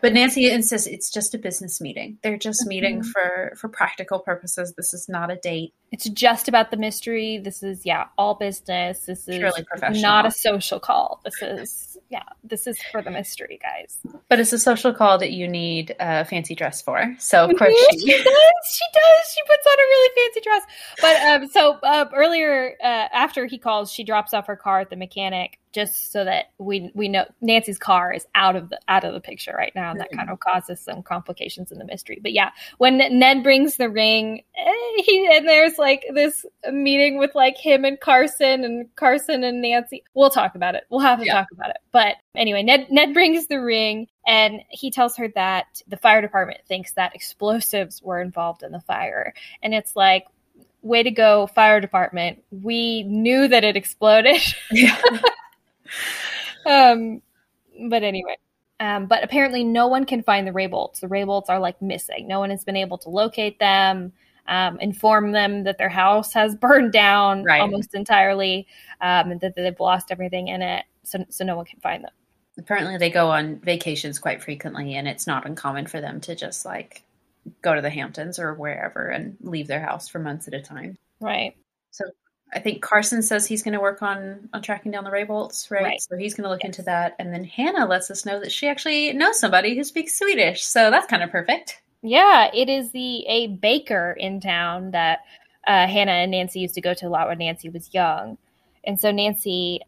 But 0.00 0.12
Nancy 0.12 0.50
insists 0.50 0.86
it's 0.86 1.10
just 1.10 1.34
a 1.34 1.38
business 1.38 1.80
meeting. 1.80 2.18
They're 2.22 2.38
just 2.38 2.62
mm-hmm. 2.62 2.68
meeting 2.68 3.02
for 3.02 3.52
for 3.56 3.68
practical 3.68 4.18
purposes. 4.18 4.74
This 4.76 4.94
is 4.94 5.08
not 5.08 5.30
a 5.30 5.36
date. 5.36 5.74
It's 5.90 6.08
just 6.10 6.48
about 6.48 6.70
the 6.70 6.76
mystery. 6.76 7.38
This 7.38 7.62
is 7.62 7.86
yeah, 7.86 8.06
all 8.18 8.34
business. 8.34 9.06
This 9.06 9.26
is 9.28 10.02
not 10.02 10.26
a 10.26 10.30
social 10.30 10.78
call. 10.78 11.20
This 11.24 11.42
is 11.42 11.98
yeah, 12.10 12.22
this 12.44 12.66
is 12.66 12.78
for 12.90 13.02
the 13.02 13.10
mystery, 13.10 13.58
guys. 13.62 13.98
But 14.28 14.40
it's 14.40 14.52
a 14.52 14.58
social 14.58 14.92
call 14.92 15.18
that 15.18 15.32
you 15.32 15.48
need 15.48 15.94
a 16.00 16.24
fancy 16.24 16.54
dress 16.54 16.82
for. 16.82 17.14
So 17.18 17.44
of 17.44 17.56
course 17.56 17.74
she, 17.90 17.98
she 17.98 18.12
does. 18.12 18.24
She 18.70 18.84
does. 18.92 19.34
She 19.34 19.42
puts 19.46 19.66
on 19.66 19.74
a 19.74 19.82
really 19.82 20.10
fancy 20.16 20.40
dress. 20.40 20.62
But 21.00 21.16
um, 21.22 21.48
so 21.48 21.78
uh, 21.82 22.06
earlier, 22.14 22.74
uh, 22.82 23.08
after 23.12 23.46
he 23.46 23.58
calls, 23.58 23.92
she 23.92 24.04
drops 24.04 24.34
off 24.34 24.46
her 24.46 24.56
car 24.56 24.80
at 24.80 24.90
the 24.90 24.96
mechanic 24.96 25.58
just 25.72 26.12
so 26.12 26.24
that 26.24 26.46
we 26.58 26.90
we 26.94 27.08
know 27.08 27.24
Nancy's 27.40 27.78
car 27.78 28.12
is 28.12 28.26
out 28.34 28.56
of 28.56 28.70
the 28.70 28.80
out 28.88 29.04
of 29.04 29.12
the 29.12 29.20
picture 29.20 29.54
right 29.56 29.72
now, 29.74 29.90
and 29.90 30.00
that 30.00 30.10
kind 30.10 30.30
of 30.30 30.40
causes 30.40 30.80
some 30.80 31.02
complications 31.02 31.70
in 31.70 31.78
the 31.78 31.84
mystery. 31.84 32.18
But 32.22 32.32
yeah, 32.32 32.50
when 32.78 32.98
Ned 32.98 33.42
brings 33.42 33.76
the 33.76 33.88
ring, 33.88 34.42
eh, 34.56 35.02
he 35.04 35.28
and 35.32 35.46
there's 35.46 35.77
like 35.78 36.04
this 36.14 36.44
meeting 36.72 37.18
with 37.18 37.34
like 37.34 37.56
him 37.56 37.84
and 37.84 37.98
Carson 38.00 38.64
and 38.64 38.94
Carson 38.96 39.44
and 39.44 39.62
Nancy. 39.62 40.02
We'll 40.14 40.30
talk 40.30 40.54
about 40.54 40.74
it. 40.74 40.84
We'll 40.90 41.00
have 41.00 41.20
to 41.20 41.26
yeah. 41.26 41.34
talk 41.34 41.48
about 41.52 41.70
it. 41.70 41.78
But 41.92 42.16
anyway, 42.34 42.62
Ned 42.62 42.90
Ned 42.90 43.14
brings 43.14 43.46
the 43.46 43.60
ring 43.60 44.08
and 44.26 44.60
he 44.70 44.90
tells 44.90 45.16
her 45.16 45.28
that 45.34 45.80
the 45.88 45.96
fire 45.96 46.20
department 46.20 46.60
thinks 46.66 46.92
that 46.92 47.14
explosives 47.14 48.02
were 48.02 48.20
involved 48.20 48.62
in 48.62 48.72
the 48.72 48.80
fire, 48.80 49.34
and 49.62 49.74
it's 49.74 49.96
like 49.96 50.26
way 50.82 51.02
to 51.02 51.10
go 51.10 51.48
fire 51.48 51.80
department 51.80 52.40
we 52.52 53.02
knew 53.02 53.48
that 53.48 53.64
it 53.64 53.76
exploded 53.76 54.40
yeah. 54.70 54.96
um, 56.66 57.22
but 57.88 58.02
anyway. 58.02 58.36
Um, 58.80 59.06
but 59.06 59.24
apparently, 59.24 59.64
no 59.64 59.88
one 59.88 60.04
can 60.04 60.22
find 60.22 60.46
the 60.46 60.52
Raybolts. 60.52 61.00
The 61.00 61.08
Raybolts 61.08 61.48
are 61.48 61.58
like 61.58 61.80
missing. 61.82 62.28
No 62.28 62.38
one 62.38 62.50
has 62.50 62.64
been 62.64 62.76
able 62.76 62.98
to 62.98 63.10
locate 63.10 63.58
them, 63.58 64.12
um, 64.48 64.80
inform 64.80 65.32
them 65.32 65.64
that 65.64 65.78
their 65.78 65.88
house 65.88 66.32
has 66.32 66.54
burned 66.60 66.92
down 66.92 67.44
right. 67.44 67.60
almost 67.60 67.94
entirely, 67.94 68.66
um, 69.00 69.30
and 69.30 69.40
that 69.40 69.54
they've 69.54 69.78
lost 69.78 70.10
everything 70.10 70.48
in 70.48 70.62
it. 70.62 70.84
So, 71.04 71.24
so 71.28 71.44
no 71.44 71.56
one 71.56 71.66
can 71.66 71.80
find 71.80 72.02
them. 72.02 72.10
Apparently, 72.58 72.96
they 72.96 73.10
go 73.10 73.30
on 73.30 73.60
vacations 73.60 74.18
quite 74.18 74.42
frequently, 74.42 74.94
and 74.94 75.06
it's 75.06 75.26
not 75.26 75.46
uncommon 75.46 75.86
for 75.86 76.00
them 76.00 76.20
to 76.22 76.34
just 76.34 76.64
like 76.64 77.04
go 77.62 77.74
to 77.74 77.80
the 77.80 77.90
Hamptons 77.90 78.38
or 78.38 78.54
wherever 78.54 79.06
and 79.06 79.36
leave 79.40 79.68
their 79.68 79.80
house 79.80 80.08
for 80.08 80.18
months 80.18 80.48
at 80.48 80.54
a 80.54 80.60
time. 80.60 80.96
Right. 81.20 81.54
So 81.92 82.04
I 82.52 82.58
think 82.58 82.82
Carson 82.82 83.22
says 83.22 83.46
he's 83.46 83.62
going 83.62 83.74
to 83.74 83.80
work 83.80 84.02
on 84.02 84.48
on 84.52 84.62
tracking 84.62 84.90
down 84.90 85.04
the 85.04 85.10
Raybolts, 85.10 85.70
right? 85.70 85.84
right? 85.84 86.00
So 86.00 86.16
he's 86.16 86.34
going 86.34 86.44
to 86.44 86.50
look 86.50 86.64
yes. 86.64 86.70
into 86.70 86.82
that, 86.82 87.14
and 87.18 87.32
then 87.32 87.44
Hannah 87.44 87.86
lets 87.86 88.10
us 88.10 88.26
know 88.26 88.40
that 88.40 88.52
she 88.52 88.66
actually 88.68 89.12
knows 89.12 89.38
somebody 89.38 89.76
who 89.76 89.84
speaks 89.84 90.18
Swedish, 90.18 90.62
so 90.64 90.90
that's 90.90 91.06
kind 91.06 91.22
of 91.22 91.30
perfect. 91.30 91.80
Yeah, 92.02 92.50
it 92.54 92.68
is 92.68 92.92
the 92.92 93.26
a 93.26 93.48
baker 93.48 94.16
in 94.18 94.40
town 94.40 94.92
that 94.92 95.20
uh, 95.66 95.86
Hannah 95.86 96.12
and 96.12 96.30
Nancy 96.30 96.60
used 96.60 96.74
to 96.74 96.80
go 96.80 96.94
to 96.94 97.06
a 97.06 97.10
lot 97.10 97.28
when 97.28 97.38
Nancy 97.38 97.68
was 97.68 97.92
young, 97.92 98.38
and 98.84 99.00
so 99.00 99.10
Nancy 99.10 99.80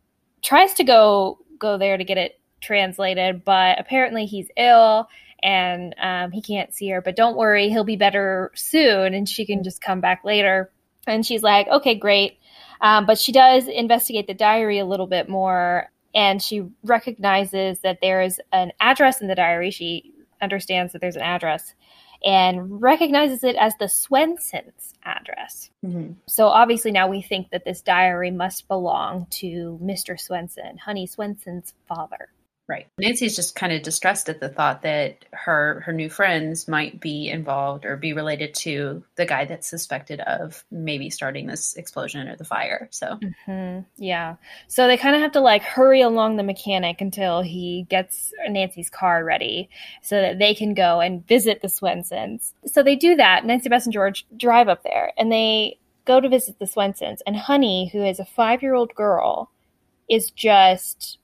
tries 0.43 0.75
to 0.75 0.85
go 0.85 1.39
go 1.59 1.79
there 1.79 1.97
to 1.97 2.05
get 2.05 2.19
it 2.19 2.41
translated, 2.61 3.45
but 3.45 3.79
apparently 3.79 4.27
he's 4.27 4.49
ill 4.57 5.09
and 5.43 5.95
um, 6.01 6.31
he 6.33 6.43
can't 6.43 6.75
see 6.75 6.89
her. 6.91 7.01
But 7.01 7.17
don't 7.17 7.37
worry, 7.37 7.69
he'll 7.71 7.85
be 7.85 7.97
better 7.97 8.51
soon, 8.55 9.15
and 9.15 9.29
she 9.29 9.47
can 9.47 9.63
just 9.63 9.81
come 9.81 10.01
back 10.01 10.25
later. 10.25 10.71
And 11.07 11.25
she's 11.25 11.43
like, 11.43 11.69
okay, 11.69 11.95
great. 11.95 12.39
Um, 12.81 13.07
but 13.07 13.19
she 13.19 13.33
does 13.33 13.69
investigate 13.69 14.27
the 14.27 14.35
diary 14.35 14.79
a 14.79 14.87
little 14.87 15.07
bit 15.07 15.29
more 15.29 15.91
and 16.15 16.43
she 16.43 16.67
recognizes 16.83 17.81
that 17.81 17.99
there 18.03 18.23
is 18.23 18.41
an 18.53 18.73
address 18.81 19.21
in 19.21 19.29
the 19.29 19.35
diary. 19.35 19.71
She 19.71 20.13
understands 20.43 20.93
that 20.93 21.01
there's 21.01 21.17
an 21.17 21.23
address 21.23 21.75
and 22.25 22.83
recognizes 22.83 23.45
it 23.45 23.57
as 23.57 23.75
the 23.77 23.87
Swensons 23.87 24.95
address. 25.05 25.71
Mm-hmm. 25.85 26.13
So 26.27 26.47
obviously 26.49 26.93
now 26.93 27.09
we 27.09 27.23
think 27.23 27.51
that 27.51 27.65
this 27.65 27.81
diary 27.81 28.31
must 28.31 28.69
belong 28.69 29.27
to 29.31 29.79
Mr. 29.83 30.21
Swenson, 30.21 30.79
Honey 30.79 31.07
Swenson's 31.07 31.75
father. 31.89 32.29
Right. 32.71 32.87
Nancy's 32.99 33.35
just 33.35 33.57
kind 33.57 33.73
of 33.73 33.83
distressed 33.83 34.29
at 34.29 34.39
the 34.39 34.49
thought 34.49 34.83
that 34.83 35.25
her 35.33 35.81
her 35.85 35.93
new 35.93 36.09
friends 36.09 36.69
might 36.69 37.01
be 37.01 37.29
involved 37.29 37.85
or 37.85 37.97
be 37.97 38.13
related 38.13 38.55
to 38.55 39.03
the 39.17 39.27
guy 39.27 39.45
that's 39.45 39.67
suspected 39.67 40.21
of 40.21 40.65
maybe 40.71 41.11
starting 41.11 41.49
this 41.49 41.75
explosion 41.75 42.29
or 42.29 42.37
the 42.37 42.45
fire. 42.45 42.87
So 42.93 43.19
mm-hmm. 43.19 43.81
yeah, 43.97 44.37
so 44.69 44.87
they 44.87 44.97
kind 44.97 45.17
of 45.17 45.21
have 45.21 45.33
to 45.33 45.41
like 45.41 45.63
hurry 45.63 46.01
along 46.01 46.37
the 46.37 46.45
mechanic 46.45 47.01
until 47.01 47.43
he 47.43 47.87
gets 47.89 48.33
Nancy's 48.49 48.89
car 48.89 49.25
ready 49.25 49.69
so 50.01 50.21
that 50.23 50.39
they 50.39 50.55
can 50.55 50.73
go 50.73 51.01
and 51.01 51.27
visit 51.27 51.63
the 51.63 51.69
Swensons. 51.69 52.53
So 52.67 52.85
they 52.85 52.95
do 52.95 53.17
that. 53.17 53.45
Nancy 53.45 53.69
Bess 53.69 53.87
and 53.87 53.93
George 53.93 54.29
drive 54.37 54.69
up 54.69 54.85
there 54.85 55.13
and 55.19 55.33
they 55.33 55.77
go 56.05 56.21
to 56.21 56.29
visit 56.29 56.61
the 56.61 56.67
Swensons. 56.67 57.19
And 57.27 57.37
Honey, 57.37 57.91
who 57.93 58.05
is 58.05 58.21
a 58.21 58.25
five 58.25 58.63
year 58.63 58.75
old 58.75 58.95
girl, 58.95 59.51
is 60.09 60.31
just 60.31 61.19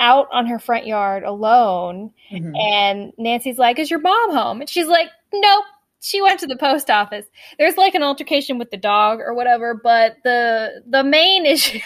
out 0.00 0.26
on 0.32 0.46
her 0.46 0.58
front 0.58 0.86
yard 0.86 1.22
alone. 1.22 2.12
Mm-hmm. 2.32 2.56
And 2.56 3.12
Nancy's 3.18 3.58
like, 3.58 3.78
Is 3.78 3.90
your 3.90 4.00
mom 4.00 4.32
home? 4.32 4.60
And 4.60 4.68
she's 4.68 4.88
like, 4.88 5.08
Nope. 5.32 5.64
She 6.02 6.22
went 6.22 6.40
to 6.40 6.46
the 6.46 6.56
post 6.56 6.90
office. 6.90 7.26
There's 7.58 7.76
like 7.76 7.94
an 7.94 8.02
altercation 8.02 8.58
with 8.58 8.70
the 8.70 8.78
dog 8.78 9.20
or 9.20 9.34
whatever, 9.34 9.74
but 9.74 10.16
the 10.24 10.82
the 10.86 11.04
main 11.04 11.46
issue 11.46 11.78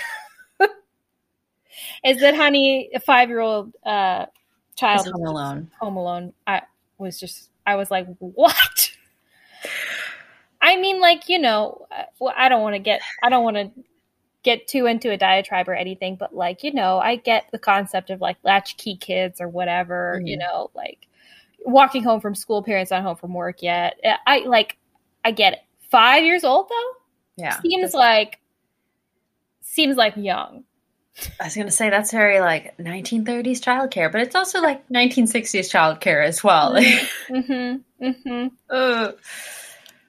is 2.04 2.20
that 2.20 2.36
honey, 2.36 2.90
a 2.94 3.00
five 3.00 3.28
year 3.28 3.40
old 3.40 3.74
uh, 3.84 4.26
child 4.76 5.06
home 5.06 5.26
alone. 5.26 5.70
Home 5.80 5.96
alone. 5.96 6.32
I 6.46 6.62
was 6.96 7.18
just 7.18 7.50
I 7.66 7.74
was 7.74 7.90
like, 7.90 8.06
What? 8.18 8.92
I 10.60 10.78
mean, 10.78 11.00
like, 11.00 11.28
you 11.28 11.38
know, 11.38 11.86
I 12.34 12.48
don't 12.48 12.62
want 12.62 12.74
to 12.74 12.78
get 12.78 13.02
I 13.22 13.28
don't 13.28 13.44
want 13.44 13.56
to 13.56 13.70
get 14.44 14.68
too 14.68 14.86
into 14.86 15.10
a 15.10 15.16
diatribe 15.16 15.68
or 15.68 15.74
anything, 15.74 16.16
but 16.16 16.34
like, 16.34 16.62
you 16.62 16.72
know, 16.72 16.98
I 16.98 17.16
get 17.16 17.46
the 17.50 17.58
concept 17.58 18.10
of 18.10 18.20
like 18.20 18.36
latchkey 18.44 18.96
kids 18.96 19.40
or 19.40 19.48
whatever, 19.48 20.16
mm-hmm. 20.18 20.26
you 20.26 20.36
know, 20.36 20.70
like 20.74 21.08
walking 21.64 22.04
home 22.04 22.20
from 22.20 22.34
school, 22.34 22.62
parents 22.62 22.90
not 22.90 23.02
home 23.02 23.16
from 23.16 23.34
work 23.34 23.62
yet. 23.62 23.98
I 24.26 24.40
like, 24.40 24.76
I 25.24 25.32
get 25.32 25.54
it. 25.54 25.60
Five 25.90 26.24
years 26.24 26.44
old 26.44 26.68
though? 26.68 27.42
Yeah. 27.42 27.58
Seems 27.60 27.94
like, 27.94 28.38
seems 29.62 29.96
like 29.96 30.16
young. 30.16 30.64
I 31.40 31.44
was 31.44 31.54
going 31.54 31.68
to 31.68 31.72
say 31.72 31.90
that's 31.90 32.10
very 32.10 32.40
like 32.40 32.76
1930s 32.78 33.60
childcare, 33.60 34.10
but 34.10 34.20
it's 34.20 34.34
also 34.34 34.60
like 34.60 34.88
1960s 34.88 35.70
childcare 35.70 36.24
as 36.24 36.44
well. 36.44 36.74
mm-hmm. 36.74 37.76
Mm-hmm. 38.04 39.16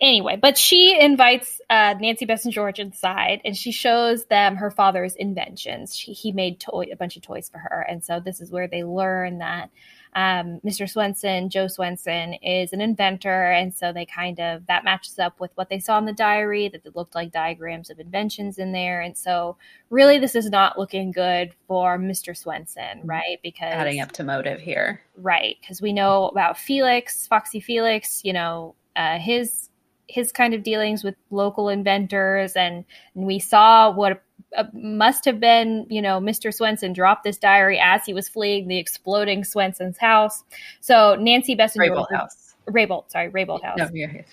Anyway, 0.01 0.37
but 0.41 0.57
she 0.57 0.99
invites 0.99 1.54
uh, 1.69 1.95
Nancy 2.00 2.25
Bess 2.25 2.45
and 2.45 2.53
George 2.53 2.79
inside, 2.79 3.41
and 3.43 3.57
she 3.57 3.72
shows 3.72 4.25
them 4.25 4.55
her 4.55 4.69
father's 4.69 5.15
inventions. 5.15 5.95
She, 5.95 6.13
he 6.13 6.31
made 6.31 6.60
toy 6.60 6.86
a 6.91 6.95
bunch 6.95 7.15
of 7.15 7.24
toys 7.24 7.50
for 7.50 7.57
her, 7.57 7.86
and 7.89 8.03
so 8.03 8.19
this 8.19 8.39
is 8.39 8.51
where 8.51 8.67
they 8.67 8.84
learn 8.84 9.39
that 9.39 9.69
um, 10.15 10.62
Mr. 10.63 10.89
Swenson, 10.89 11.50
Joe 11.50 11.67
Swenson, 11.67 12.36
is 12.36 12.72
an 12.72 12.81
inventor, 12.81 13.51
and 13.51 13.74
so 13.74 13.91
they 13.91 14.05
kind 14.05 14.39
of 14.39 14.65
that 14.67 14.86
matches 14.86 15.19
up 15.19 15.39
with 15.39 15.51
what 15.55 15.69
they 15.69 15.79
saw 15.79 15.98
in 15.98 16.05
the 16.05 16.13
diary 16.13 16.69
that 16.69 16.86
it 16.86 16.95
looked 16.95 17.15
like 17.15 17.31
diagrams 17.31 17.89
of 17.89 18.00
inventions 18.00 18.57
in 18.57 18.72
there, 18.72 19.01
and 19.01 19.17
so 19.17 19.57
really 19.89 20.19
this 20.19 20.36
is 20.36 20.50
not 20.50 20.79
looking 20.79 21.12
good 21.12 21.53
for 21.67 21.98
Mr. 21.98 22.38
Swenson, 22.38 23.00
mm-hmm. 23.00 23.10
right? 23.10 23.39
Because 23.43 23.74
adding 23.74 24.00
up 24.00 24.12
to 24.13 24.24
motive 24.24 24.60
here, 24.60 25.01
right? 25.17 25.57
Because 25.60 25.81
we 25.81 25.91
know 25.91 26.27
about 26.27 26.57
Felix, 26.57 27.27
Foxy 27.27 27.60
Felix, 27.60 28.22
you 28.24 28.34
know, 28.34 28.75
uh, 28.95 29.17
his 29.17 29.69
his 30.07 30.31
kind 30.31 30.53
of 30.53 30.63
dealings 30.63 31.03
with 31.03 31.15
local 31.31 31.69
inventors 31.69 32.53
and, 32.53 32.85
and 33.15 33.25
we 33.25 33.39
saw 33.39 33.91
what 33.91 34.21
uh, 34.57 34.63
must 34.74 35.25
have 35.25 35.39
been, 35.39 35.85
you 35.89 36.01
know, 36.01 36.19
Mr. 36.19 36.53
Swenson 36.53 36.93
dropped 36.93 37.24
this 37.24 37.38
diary 37.38 37.79
as 37.79 38.05
he 38.05 38.13
was 38.13 38.29
fleeing 38.29 38.67
the 38.67 38.77
exploding 38.77 39.43
Swenson's 39.43 39.97
house. 39.97 40.43
So 40.79 41.15
Nancy 41.15 41.55
Bess 41.55 41.75
and 41.75 41.83
Raybolt 41.83 42.12
House. 42.12 42.55
Raybolt, 42.67 43.12
sorry, 43.12 43.29
Raybolt 43.29 43.63
House. 43.63 43.77
No, 43.77 43.89
you're 43.93 44.07
here. 44.07 44.25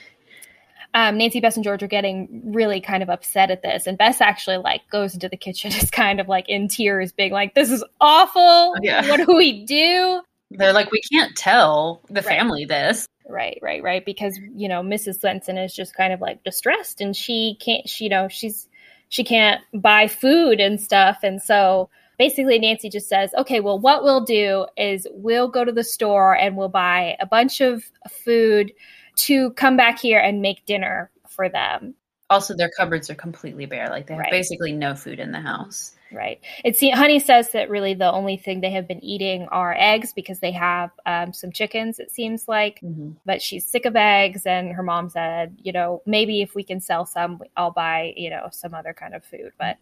Um, 0.94 1.16
Nancy, 1.16 1.40
Bess, 1.40 1.56
and 1.56 1.64
George 1.64 1.82
are 1.82 1.88
getting 1.88 2.42
really 2.52 2.80
kind 2.80 3.02
of 3.02 3.08
upset 3.08 3.50
at 3.50 3.62
this, 3.62 3.86
and 3.86 3.96
Bess 3.96 4.20
actually 4.20 4.58
like 4.58 4.82
goes 4.90 5.14
into 5.14 5.28
the 5.28 5.38
kitchen, 5.38 5.72
is 5.74 5.90
kind 5.90 6.20
of 6.20 6.28
like 6.28 6.48
in 6.48 6.68
tears, 6.68 7.12
being 7.12 7.32
like, 7.32 7.54
"This 7.54 7.70
is 7.70 7.82
awful. 8.00 8.76
Yeah. 8.82 9.08
What 9.08 9.26
do 9.26 9.34
we 9.34 9.64
do?" 9.64 10.20
They're 10.58 10.72
like, 10.72 10.90
"We 10.90 11.00
can't 11.12 11.36
tell 11.36 12.02
the 12.08 12.22
right. 12.22 12.24
family 12.24 12.64
this." 12.64 13.06
Right, 13.28 13.58
right, 13.62 13.82
right. 13.82 14.04
Because 14.04 14.38
you 14.54 14.68
know, 14.68 14.82
Mrs. 14.82 15.20
Swenson 15.20 15.58
is 15.58 15.74
just 15.74 15.94
kind 15.94 16.12
of 16.12 16.20
like 16.20 16.42
distressed, 16.44 17.00
and 17.00 17.16
she 17.16 17.56
can't. 17.60 17.88
She, 17.88 18.04
you 18.04 18.10
know, 18.10 18.28
she's 18.28 18.68
she 19.12 19.24
can't 19.24 19.60
buy 19.74 20.08
food 20.08 20.58
and 20.58 20.80
stuff. 20.80 21.18
And 21.22 21.40
so 21.40 21.90
basically, 22.18 22.58
Nancy 22.58 22.88
just 22.88 23.10
says, 23.10 23.34
okay, 23.36 23.60
well, 23.60 23.78
what 23.78 24.02
we'll 24.02 24.24
do 24.24 24.66
is 24.78 25.06
we'll 25.12 25.48
go 25.48 25.66
to 25.66 25.72
the 25.72 25.84
store 25.84 26.34
and 26.34 26.56
we'll 26.56 26.70
buy 26.70 27.16
a 27.20 27.26
bunch 27.26 27.60
of 27.60 27.84
food 28.10 28.72
to 29.16 29.50
come 29.50 29.76
back 29.76 29.98
here 29.98 30.18
and 30.18 30.40
make 30.40 30.64
dinner 30.64 31.10
for 31.28 31.50
them. 31.50 31.94
Also, 32.32 32.56
their 32.56 32.70
cupboards 32.76 33.10
are 33.10 33.14
completely 33.14 33.66
bare. 33.66 33.88
Like 33.88 34.06
they 34.06 34.14
have 34.14 34.22
right. 34.22 34.30
basically 34.30 34.72
no 34.72 34.94
food 34.94 35.20
in 35.20 35.32
the 35.32 35.40
house. 35.40 35.94
Right. 36.12 36.40
It's 36.64 36.80
Honey 36.80 37.18
says 37.18 37.50
that 37.52 37.70
really 37.70 37.94
the 37.94 38.10
only 38.10 38.36
thing 38.36 38.60
they 38.60 38.70
have 38.72 38.86
been 38.86 39.02
eating 39.02 39.48
are 39.50 39.74
eggs 39.78 40.12
because 40.12 40.40
they 40.40 40.52
have 40.52 40.90
um, 41.06 41.32
some 41.32 41.52
chickens. 41.52 41.98
It 41.98 42.10
seems 42.10 42.48
like, 42.48 42.80
mm-hmm. 42.82 43.12
but 43.24 43.40
she's 43.40 43.66
sick 43.66 43.86
of 43.86 43.96
eggs, 43.96 44.44
and 44.44 44.72
her 44.72 44.82
mom 44.82 45.08
said, 45.08 45.56
you 45.62 45.72
know, 45.72 46.02
maybe 46.06 46.42
if 46.42 46.54
we 46.54 46.64
can 46.64 46.80
sell 46.80 47.06
some, 47.06 47.40
I'll 47.56 47.70
buy 47.70 48.12
you 48.16 48.30
know 48.30 48.48
some 48.52 48.74
other 48.74 48.92
kind 48.92 49.14
of 49.14 49.24
food. 49.24 49.52
But 49.58 49.78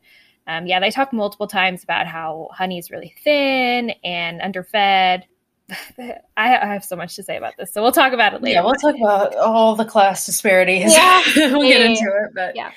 um, 0.46 0.66
yeah, 0.66 0.80
they 0.80 0.90
talk 0.90 1.12
multiple 1.12 1.46
times 1.46 1.82
about 1.82 2.06
how 2.06 2.48
Honey 2.52 2.78
is 2.78 2.90
really 2.90 3.14
thin 3.22 3.90
and 4.04 4.40
underfed. 4.40 5.24
I 6.36 6.48
have 6.48 6.84
so 6.84 6.96
much 6.96 7.16
to 7.16 7.22
say 7.22 7.36
about 7.36 7.54
this, 7.58 7.72
so 7.72 7.82
we'll 7.82 7.92
talk 7.92 8.12
about 8.12 8.34
it 8.34 8.42
later. 8.42 8.54
Yeah, 8.54 8.64
we'll 8.64 8.74
talk 8.74 8.96
about 8.96 9.34
all 9.36 9.76
the 9.76 9.84
class 9.84 10.26
disparities. 10.26 10.92
Yeah, 10.92 11.22
we'll 11.36 11.68
get 11.68 11.82
into 11.82 12.04
it, 12.04 12.32
but 12.34 12.56
yeah 12.56 12.72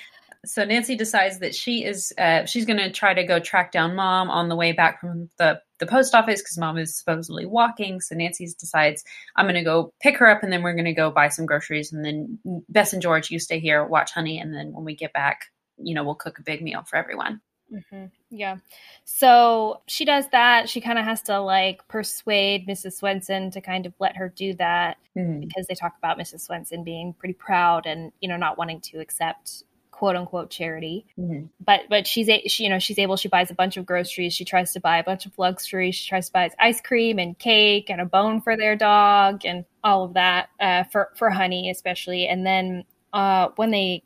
so 0.45 0.65
Nancy 0.65 0.95
decides 0.95 1.39
that 1.39 1.55
she 1.55 1.85
is 1.85 2.13
uh, 2.17 2.45
she's 2.45 2.65
going 2.65 2.77
to 2.77 2.91
try 2.91 3.13
to 3.13 3.23
go 3.23 3.39
track 3.39 3.71
down 3.71 3.95
mom 3.95 4.29
on 4.29 4.49
the 4.49 4.55
way 4.55 4.71
back 4.73 4.99
from 4.99 5.29
the 5.37 5.61
the 5.79 5.85
post 5.85 6.13
office 6.13 6.41
because 6.41 6.57
mom 6.57 6.77
is 6.77 6.97
supposedly 6.97 7.45
walking. 7.45 8.01
So 8.01 8.15
Nancy 8.15 8.45
decides 8.59 9.03
I'm 9.37 9.45
going 9.45 9.55
to 9.55 9.63
go 9.63 9.93
pick 10.01 10.17
her 10.17 10.27
up 10.29 10.43
and 10.43 10.51
then 10.51 10.61
we're 10.61 10.73
going 10.73 10.85
to 10.85 10.93
go 10.93 11.11
buy 11.11 11.29
some 11.29 11.45
groceries 11.45 11.93
and 11.93 12.03
then 12.03 12.39
Bess 12.69 12.93
and 12.93 13.01
George 13.01 13.31
you 13.31 13.39
stay 13.39 13.59
here 13.59 13.85
watch 13.85 14.11
Honey 14.11 14.39
and 14.39 14.53
then 14.53 14.73
when 14.73 14.83
we 14.83 14.95
get 14.95 15.13
back 15.13 15.45
you 15.77 15.95
know 15.95 16.03
we'll 16.03 16.15
cook 16.15 16.39
a 16.39 16.43
big 16.43 16.61
meal 16.61 16.83
for 16.89 16.97
everyone. 16.97 17.39
Mm-hmm. 17.73 18.05
Yeah. 18.29 18.57
So 19.03 19.81
she 19.87 20.05
does 20.05 20.27
that. 20.31 20.69
She 20.69 20.81
kind 20.81 20.99
of 20.99 21.05
has 21.05 21.21
to 21.23 21.39
like 21.39 21.87
persuade 21.87 22.67
Mrs. 22.67 22.93
Swenson 22.93 23.51
to 23.51 23.61
kind 23.61 23.85
of 23.85 23.93
let 23.99 24.15
her 24.17 24.29
do 24.29 24.53
that 24.55 24.97
mm-hmm. 25.17 25.39
because 25.39 25.65
they 25.67 25.75
talk 25.75 25.93
about 25.97 26.19
Mrs. 26.19 26.41
Swenson 26.41 26.83
being 26.83 27.13
pretty 27.13 27.33
proud 27.33 27.85
and, 27.85 28.11
you 28.21 28.29
know, 28.29 28.37
not 28.37 28.57
wanting 28.57 28.81
to 28.81 28.99
accept 28.99 29.63
quote 29.91 30.15
unquote 30.15 30.49
charity. 30.49 31.05
Mm-hmm. 31.17 31.45
But 31.63 31.81
but 31.89 32.05
she's 32.05 32.27
a, 32.27 32.41
she, 32.47 32.63
you 32.63 32.69
know 32.69 32.79
she's 32.79 32.99
able. 32.99 33.15
She 33.15 33.29
buys 33.29 33.51
a 33.51 33.55
bunch 33.55 33.77
of 33.77 33.85
groceries. 33.85 34.33
She 34.33 34.43
tries 34.43 34.73
to 34.73 34.79
buy 34.79 34.97
a 34.97 35.03
bunch 35.03 35.25
of 35.25 35.31
luxury. 35.37 35.91
She 35.91 36.09
tries 36.09 36.27
to 36.27 36.33
buy 36.33 36.49
ice 36.59 36.81
cream 36.81 37.19
and 37.19 37.37
cake 37.37 37.89
and 37.89 38.01
a 38.01 38.05
bone 38.05 38.41
for 38.41 38.57
their 38.57 38.75
dog 38.75 39.45
and 39.45 39.65
all 39.83 40.03
of 40.03 40.15
that 40.15 40.49
uh, 40.59 40.83
for 40.85 41.11
for 41.15 41.29
Honey 41.29 41.69
especially. 41.69 42.27
And 42.27 42.45
then 42.45 42.83
uh, 43.13 43.49
when 43.55 43.71
they, 43.71 44.03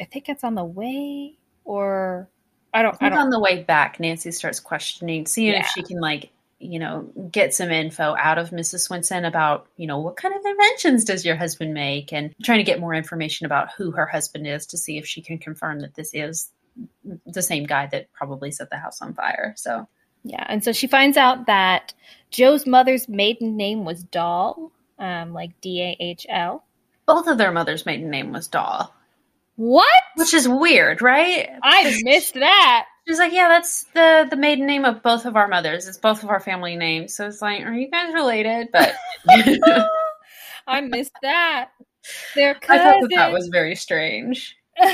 I 0.00 0.04
think 0.04 0.28
it's 0.28 0.44
on 0.44 0.56
the 0.56 0.64
way 0.64 1.38
or 1.64 2.28
I 2.74 2.82
don't. 2.82 2.96
I, 3.00 3.06
I 3.06 3.08
don't. 3.08 3.18
On 3.18 3.30
the 3.30 3.40
way 3.40 3.62
back, 3.62 4.00
Nancy 4.00 4.32
starts 4.32 4.60
questioning, 4.60 5.26
seeing 5.26 5.54
yeah. 5.54 5.60
if 5.60 5.68
she 5.68 5.82
can 5.82 6.00
like 6.00 6.30
you 6.64 6.78
know, 6.78 7.02
get 7.30 7.52
some 7.52 7.70
info 7.70 8.16
out 8.18 8.38
of 8.38 8.50
Mrs. 8.50 8.80
Swenson 8.80 9.24
about, 9.24 9.66
you 9.76 9.86
know, 9.86 9.98
what 9.98 10.16
kind 10.16 10.34
of 10.34 10.44
inventions 10.44 11.04
does 11.04 11.24
your 11.24 11.36
husband 11.36 11.74
make 11.74 12.12
and 12.12 12.34
trying 12.42 12.58
to 12.58 12.64
get 12.64 12.80
more 12.80 12.94
information 12.94 13.44
about 13.44 13.68
who 13.76 13.90
her 13.90 14.06
husband 14.06 14.46
is 14.46 14.66
to 14.66 14.78
see 14.78 14.96
if 14.96 15.06
she 15.06 15.20
can 15.20 15.36
confirm 15.38 15.80
that 15.80 15.94
this 15.94 16.14
is 16.14 16.50
the 17.26 17.42
same 17.42 17.64
guy 17.64 17.86
that 17.86 18.12
probably 18.12 18.50
set 18.50 18.70
the 18.70 18.78
house 18.78 19.02
on 19.02 19.14
fire. 19.14 19.54
So, 19.56 19.86
yeah. 20.24 20.44
And 20.48 20.64
so 20.64 20.72
she 20.72 20.86
finds 20.86 21.18
out 21.18 21.46
that 21.46 21.92
Joe's 22.30 22.66
mother's 22.66 23.08
maiden 23.08 23.56
name 23.56 23.84
was 23.84 24.02
Dahl, 24.02 24.72
um, 24.98 25.34
like 25.34 25.60
D 25.60 25.82
A 25.82 25.96
H 26.00 26.26
L. 26.30 26.64
Both 27.06 27.26
of 27.26 27.36
their 27.36 27.52
mother's 27.52 27.84
maiden 27.84 28.08
name 28.08 28.32
was 28.32 28.48
Dahl. 28.48 28.94
What? 29.56 30.02
Which 30.16 30.34
is 30.34 30.48
weird, 30.48 31.00
right? 31.00 31.48
I 31.62 32.00
missed 32.02 32.34
that. 32.34 32.86
She's 33.06 33.18
like, 33.18 33.32
yeah, 33.32 33.48
that's 33.48 33.84
the 33.94 34.26
the 34.28 34.36
maiden 34.36 34.66
name 34.66 34.84
of 34.84 35.02
both 35.02 35.26
of 35.26 35.36
our 35.36 35.46
mothers. 35.46 35.86
It's 35.86 35.98
both 35.98 36.22
of 36.22 36.30
our 36.30 36.40
family 36.40 36.74
names. 36.76 37.14
So 37.14 37.26
it's 37.26 37.42
like, 37.42 37.62
are 37.62 37.74
you 37.74 37.90
guys 37.90 38.14
related? 38.14 38.68
But 38.72 38.94
I 40.66 40.80
missed 40.80 41.12
that. 41.22 41.70
They're 42.34 42.54
cousins. 42.54 42.80
I 42.86 42.92
thought 42.92 43.00
that, 43.02 43.16
that 43.16 43.32
was 43.32 43.48
very 43.48 43.74
strange. 43.74 44.56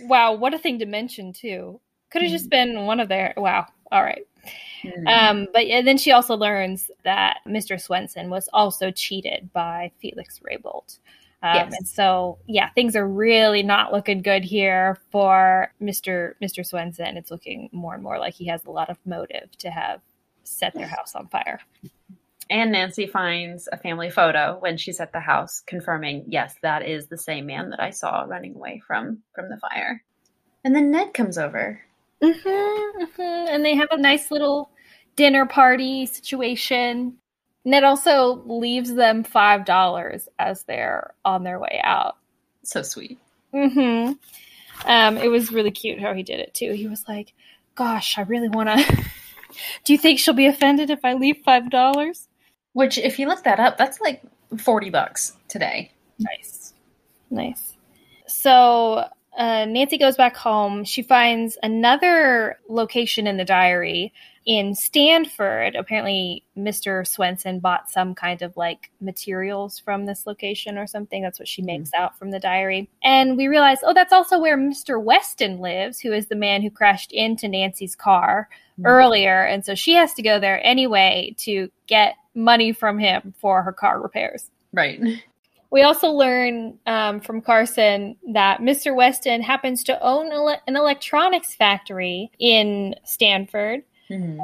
wow, 0.00 0.34
what 0.34 0.54
a 0.54 0.58
thing 0.58 0.78
to 0.80 0.86
mention 0.86 1.32
too. 1.32 1.80
Could 2.10 2.22
have 2.22 2.30
mm. 2.30 2.34
just 2.34 2.50
been 2.50 2.84
one 2.84 3.00
of 3.00 3.08
their. 3.08 3.32
Wow. 3.36 3.66
All 3.90 4.02
right. 4.02 4.26
Mm. 4.84 5.06
Um, 5.06 5.48
but 5.52 5.68
yeah, 5.68 5.82
then 5.82 5.98
she 5.98 6.10
also 6.10 6.34
learns 6.34 6.90
that 7.04 7.38
Mr. 7.46 7.80
Swenson 7.80 8.28
was 8.28 8.48
also 8.52 8.90
cheated 8.90 9.52
by 9.52 9.92
Felix 10.00 10.40
Raybolt. 10.40 10.98
Um, 11.42 11.54
yes. 11.54 11.74
And 11.76 11.88
so, 11.88 12.38
yeah, 12.46 12.70
things 12.70 12.94
are 12.94 13.06
really 13.06 13.62
not 13.62 13.92
looking 13.92 14.22
good 14.22 14.44
here 14.44 14.98
for 15.10 15.72
Mr. 15.80 16.34
Mr. 16.40 16.64
Swenson. 16.64 17.16
It's 17.16 17.30
looking 17.30 17.68
more 17.72 17.94
and 17.94 18.02
more 18.02 18.18
like 18.18 18.34
he 18.34 18.46
has 18.46 18.64
a 18.64 18.70
lot 18.70 18.90
of 18.90 18.98
motive 19.04 19.50
to 19.58 19.70
have 19.70 20.00
set 20.44 20.74
their 20.74 20.86
house 20.86 21.14
on 21.14 21.28
fire. 21.28 21.60
And 22.50 22.72
Nancy 22.72 23.06
finds 23.06 23.68
a 23.72 23.76
family 23.76 24.10
photo 24.10 24.58
when 24.60 24.76
she's 24.76 25.00
at 25.00 25.12
the 25.12 25.20
house, 25.20 25.62
confirming, 25.66 26.26
yes, 26.28 26.54
that 26.62 26.86
is 26.86 27.06
the 27.06 27.18
same 27.18 27.46
man 27.46 27.70
that 27.70 27.80
I 27.80 27.90
saw 27.90 28.22
running 28.22 28.54
away 28.54 28.82
from 28.86 29.22
from 29.34 29.48
the 29.48 29.56
fire. 29.56 30.02
And 30.64 30.74
then 30.74 30.90
Ned 30.90 31.14
comes 31.14 31.38
over. 31.38 31.80
Mm-hmm, 32.22 33.02
mm-hmm. 33.02 33.48
And 33.48 33.64
they 33.64 33.74
have 33.74 33.88
a 33.90 33.96
nice 33.96 34.30
little 34.30 34.70
dinner 35.16 35.46
party 35.46 36.06
situation. 36.06 37.18
Ned 37.64 37.84
also 37.84 38.42
leaves 38.46 38.94
them 38.94 39.24
five 39.24 39.64
dollars 39.64 40.28
as 40.38 40.64
they're 40.64 41.14
on 41.24 41.44
their 41.44 41.58
way 41.58 41.80
out. 41.82 42.16
So 42.64 42.82
sweet. 42.82 43.18
Mm-hmm. 43.54 44.12
Um, 44.86 45.16
it 45.18 45.28
was 45.28 45.52
really 45.52 45.70
cute 45.70 46.00
how 46.00 46.14
he 46.14 46.22
did 46.22 46.40
it 46.40 46.54
too. 46.54 46.72
He 46.72 46.88
was 46.88 47.04
like, 47.06 47.34
"Gosh, 47.74 48.18
I 48.18 48.22
really 48.22 48.48
want 48.48 48.68
to." 48.68 49.04
Do 49.84 49.92
you 49.92 49.98
think 49.98 50.18
she'll 50.18 50.34
be 50.34 50.46
offended 50.46 50.90
if 50.90 51.04
I 51.04 51.14
leave 51.14 51.38
five 51.44 51.70
dollars? 51.70 52.28
Which, 52.72 52.98
if 52.98 53.18
you 53.18 53.28
look 53.28 53.44
that 53.44 53.60
up, 53.60 53.76
that's 53.76 54.00
like 54.00 54.22
forty 54.58 54.90
bucks 54.90 55.36
today. 55.48 55.92
Nice, 56.18 56.72
nice. 57.30 57.76
So 58.26 59.04
uh, 59.36 59.64
Nancy 59.66 59.98
goes 59.98 60.16
back 60.16 60.36
home. 60.36 60.84
She 60.84 61.02
finds 61.02 61.56
another 61.62 62.58
location 62.68 63.26
in 63.26 63.36
the 63.36 63.44
diary 63.44 64.12
in 64.44 64.74
Stanford. 64.74 65.74
Apparently, 65.74 66.44
Mr. 66.56 67.06
Swenson 67.06 67.60
bought 67.60 67.90
some 67.90 68.14
kind 68.14 68.42
of 68.42 68.56
like 68.56 68.90
materials 69.00 69.78
from 69.78 70.06
this 70.06 70.26
location 70.26 70.76
or 70.78 70.86
something. 70.86 71.22
That's 71.22 71.38
what 71.38 71.48
she 71.48 71.62
makes 71.62 71.90
mm-hmm. 71.90 72.02
out 72.02 72.18
from 72.18 72.30
the 72.30 72.40
diary. 72.40 72.88
And 73.02 73.36
we 73.36 73.48
realize, 73.48 73.78
oh, 73.82 73.94
that's 73.94 74.12
also 74.12 74.38
where 74.38 74.58
Mr. 74.58 75.02
Weston 75.02 75.60
lives, 75.60 76.00
who 76.00 76.12
is 76.12 76.26
the 76.26 76.36
man 76.36 76.62
who 76.62 76.70
crashed 76.70 77.12
into 77.12 77.48
Nancy's 77.48 77.94
car 77.94 78.48
mm-hmm. 78.78 78.86
earlier. 78.86 79.44
And 79.44 79.64
so 79.64 79.74
she 79.74 79.94
has 79.94 80.14
to 80.14 80.22
go 80.22 80.38
there 80.38 80.64
anyway 80.64 81.34
to 81.38 81.70
get 81.86 82.16
money 82.34 82.72
from 82.72 82.98
him 82.98 83.34
for 83.38 83.62
her 83.62 83.72
car 83.72 84.00
repairs. 84.00 84.50
Right. 84.72 85.00
We 85.72 85.82
also 85.82 86.10
learn 86.10 86.78
um, 86.84 87.20
from 87.20 87.40
Carson 87.40 88.16
that 88.34 88.60
Mr. 88.60 88.94
Weston 88.94 89.40
happens 89.40 89.82
to 89.84 89.98
own 90.02 90.30
ele- 90.30 90.60
an 90.66 90.76
electronics 90.76 91.54
factory 91.54 92.30
in 92.38 92.94
Stanford, 93.04 93.82
mm-hmm. 94.10 94.40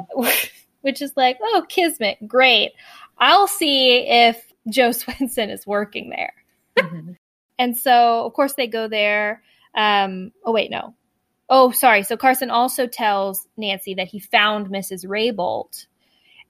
which 0.81 1.01
is 1.01 1.13
like, 1.15 1.37
oh, 1.41 1.65
Kismet, 1.67 2.27
great. 2.27 2.71
I'll 3.17 3.47
see 3.47 4.07
if 4.07 4.53
Joe 4.69 4.91
Swenson 4.93 5.49
is 5.49 5.67
working 5.67 6.09
there. 6.09 6.33
Mm-hmm. 6.77 7.11
and 7.57 7.77
so, 7.77 8.25
of 8.25 8.33
course, 8.33 8.53
they 8.53 8.67
go 8.67 8.87
there. 8.87 9.43
Um, 9.75 10.31
oh, 10.45 10.53
wait, 10.53 10.71
no. 10.71 10.95
Oh, 11.49 11.71
sorry. 11.71 12.03
So 12.03 12.15
Carson 12.15 12.51
also 12.51 12.87
tells 12.87 13.47
Nancy 13.57 13.95
that 13.95 14.07
he 14.07 14.19
found 14.19 14.67
Mrs. 14.67 15.05
Raybolt 15.05 15.87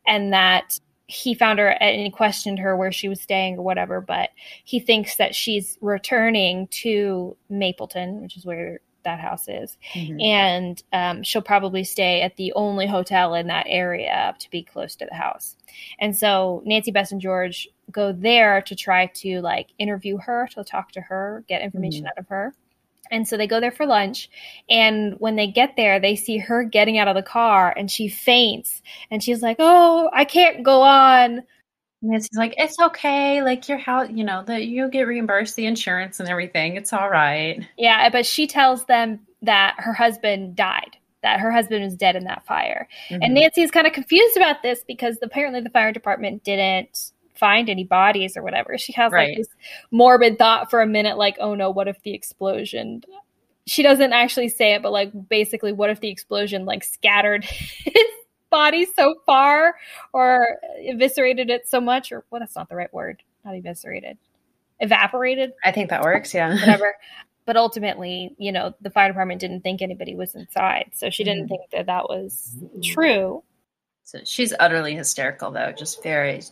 and 0.06 0.34
that 0.34 0.80
he 1.08 1.34
found 1.34 1.58
her 1.58 1.70
and 1.70 2.02
he 2.02 2.12
questioned 2.12 2.60
her 2.60 2.76
where 2.78 2.92
she 2.92 3.10
was 3.10 3.20
staying 3.20 3.58
or 3.58 3.64
whatever, 3.64 4.02
but 4.02 4.30
he 4.64 4.80
thinks 4.80 5.16
that 5.16 5.34
she's 5.34 5.78
returning 5.82 6.68
to 6.68 7.36
Mapleton, 7.50 8.22
which 8.22 8.38
is 8.38 8.46
where 8.46 8.82
that 9.04 9.20
house 9.20 9.48
is, 9.48 9.78
mm-hmm. 9.94 10.20
and 10.22 10.84
um, 10.94 11.24
she'll 11.24 11.42
probably 11.42 11.84
stay 11.84 12.22
at 12.22 12.36
the 12.38 12.54
only 12.54 12.88
hotel 12.88 13.34
in 13.36 13.48
that 13.48 13.66
area 13.68 14.36
to 14.40 14.50
be 14.50 14.64
close 14.64 14.96
to 14.98 15.06
the 15.06 15.16
house. 15.16 15.56
And 16.00 16.16
so 16.18 16.62
Nancy 16.66 16.92
Bess 16.92 17.12
and 17.12 17.22
George 17.22 17.68
go 17.92 18.12
there 18.12 18.62
to 18.64 18.76
try 18.76 19.08
to 19.08 19.42
like 19.42 19.70
interview 19.78 20.18
her, 20.18 20.48
to 20.54 20.64
talk 20.64 20.92
to 20.94 21.02
her, 21.02 21.44
get 21.48 21.62
information 21.62 22.02
mm-hmm. 22.02 22.08
out 22.08 22.18
of 22.18 22.28
her. 22.28 22.54
And 23.12 23.28
so 23.28 23.38
they 23.38 23.48
go 23.48 23.60
there 23.60 23.72
for 23.72 23.86
lunch. 23.86 24.30
And 24.70 25.16
when 25.18 25.36
they 25.36 25.48
get 25.48 25.76
there, 25.76 26.00
they 26.00 26.16
see 26.16 26.38
her 26.38 26.64
getting 26.64 26.98
out 26.98 27.08
of 27.08 27.16
the 27.16 27.24
car 27.24 27.74
and 27.76 27.90
she 27.90 28.08
faints. 28.08 28.82
And 29.10 29.24
she's 29.24 29.42
like, 29.42 29.58
Oh, 29.60 30.10
I 30.14 30.26
can't 30.26 30.64
go 30.64 30.82
on. 30.82 31.44
It's 32.02 32.30
like, 32.34 32.56
It's 32.58 32.80
okay. 32.80 33.42
Like 33.42 33.68
your 33.68 33.78
house, 33.78 34.10
you 34.12 34.24
know, 34.24 34.44
that 34.44 34.66
you'll 34.66 34.90
get 34.90 35.08
reimbursed 35.08 35.56
the 35.56 35.66
insurance 35.66 36.20
and 36.20 36.30
everything. 36.30 36.76
It's 36.76 36.94
all 36.94 37.10
right. 37.10 37.66
Yeah. 37.78 38.10
But 38.10 38.26
she 38.26 38.48
tells 38.48 38.86
them 38.86 39.22
that 39.42 39.76
her 39.78 39.94
husband 39.94 40.56
died. 40.56 40.98
That 41.22 41.42
her 41.42 41.52
husband 41.52 41.84
was 41.84 41.96
dead 41.96 42.16
in 42.16 42.24
that 42.26 42.46
fire. 42.46 42.88
Mm-hmm. 43.10 43.22
And 43.22 43.34
Nancy 43.34 43.62
is 43.62 43.72
kind 43.72 43.86
of 43.86 43.92
confused 43.92 44.38
about 44.38 44.64
this 44.64 44.84
because 44.88 45.18
apparently 45.22 45.60
the 45.60 45.70
fire 45.70 45.92
department 45.92 46.46
didn't 46.46 47.12
find 47.40 47.70
any 47.70 47.84
bodies 47.84 48.38
or 48.38 48.44
whatever. 48.44 48.78
She 48.78 48.94
has 48.94 49.12
right. 49.12 49.30
like 49.30 49.38
this 49.38 49.48
morbid 49.92 50.38
thought 50.38 50.70
for 50.70 50.82
a 50.82 50.88
minute, 50.88 51.18
like, 51.18 51.38
oh 51.40 51.56
no, 51.56 51.72
what 51.72 51.88
if 51.88 52.02
the 52.04 52.14
explosion? 52.14 53.02
She 53.66 53.84
doesn't 53.84 54.14
actually 54.14 54.50
say 54.50 54.76
it, 54.76 54.82
but 54.82 54.92
like 54.92 55.12
basically, 55.30 55.74
what 55.74 55.90
if 55.90 56.00
the 56.00 56.10
explosion 56.10 56.66
like 56.66 56.84
scattered 56.84 57.44
his 57.46 57.94
body 58.50 58.86
so 58.86 59.16
far 59.26 59.76
or 60.14 60.58
eviscerated 60.78 61.50
it 61.50 61.68
so 61.68 61.80
much, 61.82 62.12
or 62.12 62.26
well, 62.30 62.40
that's 62.40 62.56
not 62.56 62.70
the 62.70 62.76
right 62.76 62.94
word, 62.94 63.22
not 63.46 63.56
eviscerated, 63.56 64.18
evaporated. 64.80 65.54
I 65.64 65.72
think 65.72 65.90
that 65.90 66.04
works, 66.04 66.34
yeah. 66.34 66.54
Whatever. 66.54 66.96
But 67.46 67.58
ultimately, 67.58 68.36
you 68.38 68.52
know, 68.52 68.76
the 68.80 68.92
fire 68.92 69.08
department 69.08 69.42
didn't 69.42 69.62
think 69.62 69.82
anybody 69.82 70.14
was 70.14 70.36
inside. 70.36 70.92
So 70.94 71.10
she 71.10 71.24
didn't 71.24 71.46
mm. 71.46 71.50
think 71.50 71.62
that 71.72 71.88
that 71.88 72.04
was 72.04 72.56
true. 72.84 73.44
So 74.04 74.20
she's 74.24 74.54
utterly 74.60 74.94
hysterical, 74.94 75.50
though, 75.50 75.72
just 75.72 76.04
very 76.04 76.44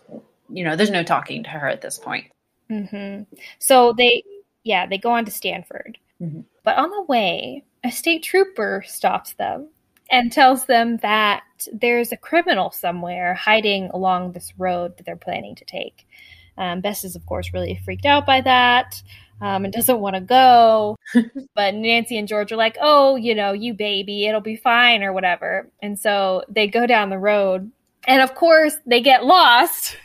you 0.50 0.64
know, 0.64 0.76
there's 0.76 0.90
no 0.90 1.04
talking 1.04 1.44
to 1.44 1.50
her 1.50 1.68
at 1.68 1.82
this 1.82 1.98
point. 1.98 2.26
Mm-hmm. 2.70 3.24
So 3.60 3.94
they, 3.94 4.24
yeah, 4.64 4.86
they 4.88 4.98
go 4.98 5.12
on 5.12 5.26
to 5.26 5.32
Stanford. 5.32 5.98
Mm-hmm. 6.22 6.42
But 6.64 6.78
on 6.78 6.90
the 6.90 7.04
way, 7.04 7.64
a 7.84 7.92
state 7.92 8.24
trooper 8.24 8.84
stops 8.86 9.34
them 9.34 9.70
and 10.10 10.32
tells 10.32 10.66
them 10.66 10.98
that 10.98 11.44
there's 11.72 12.12
a 12.12 12.18
criminal 12.18 12.72
somewhere 12.72 13.34
hiding 13.34 13.90
along 13.94 14.32
this 14.32 14.54
road 14.58 14.98
that 14.98 15.06
they're 15.06 15.16
planning 15.16 15.56
to 15.56 15.66
take. 15.66 16.08
Um, 16.58 16.82
Bess 16.82 17.04
is, 17.04 17.16
of 17.16 17.26
course, 17.26 17.54
really 17.54 17.80
freaked 17.84 18.06
out 18.06 18.26
by 18.26 18.42
that 18.42 19.02
um, 19.42 19.66
and 19.66 19.74
doesn't 19.74 20.00
want 20.00 20.16
to 20.16 20.22
go. 20.22 20.98
but 21.56 21.76
Nancy 21.76 22.18
and 22.18 22.28
George 22.28 22.52
are 22.52 22.58
like, 22.58 22.78
oh, 22.82 23.16
you 23.16 23.36
know, 23.36 23.54
you 23.54 23.74
baby, 23.74 24.26
it'll 24.26 24.42
be 24.42 24.56
fine 24.56 25.04
or 25.04 25.14
whatever. 25.14 25.70
And 25.82 26.00
so 26.00 26.44
they 26.50 26.68
go 26.68 26.88
down 26.88 27.10
the 27.10 27.20
road. 27.20 27.72
And 28.08 28.22
of 28.22 28.36
course, 28.36 28.76
they 28.86 29.02
get 29.02 29.26
lost 29.26 29.98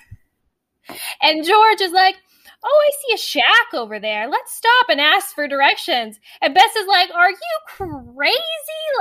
and 1.21 1.45
George 1.45 1.81
is 1.81 1.93
like, 1.93 2.17
Oh, 2.65 2.85
I 2.87 2.91
see 3.07 3.15
a 3.15 3.19
shack 3.19 3.75
over 3.75 3.99
there. 3.99 4.29
Let's 4.29 4.55
stop 4.55 4.87
and 4.89 5.01
ask 5.01 5.35
for 5.35 5.49
directions. 5.49 6.21
And 6.41 6.55
Bess 6.55 6.77
is 6.77 6.87
like, 6.87 7.11
Are 7.15 7.31
you 7.31 7.37
crazy? 7.67 8.37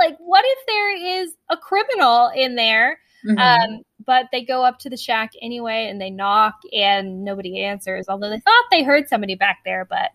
Like, 0.00 0.16
what 0.18 0.44
if 0.46 0.58
there 0.66 1.22
is 1.22 1.34
a 1.48 1.56
criminal 1.56 2.30
in 2.34 2.56
there? 2.56 2.98
Mm-hmm. 3.24 3.38
Um, 3.38 3.82
but 4.04 4.26
they 4.32 4.44
go 4.44 4.64
up 4.64 4.78
to 4.80 4.90
the 4.90 4.96
shack 4.96 5.32
anyway 5.40 5.86
and 5.88 6.00
they 6.00 6.10
knock 6.10 6.54
and 6.72 7.24
nobody 7.24 7.62
answers, 7.62 8.06
although 8.08 8.30
they 8.30 8.40
thought 8.40 8.64
they 8.70 8.82
heard 8.82 9.08
somebody 9.08 9.36
back 9.36 9.60
there, 9.64 9.84
but 9.84 10.10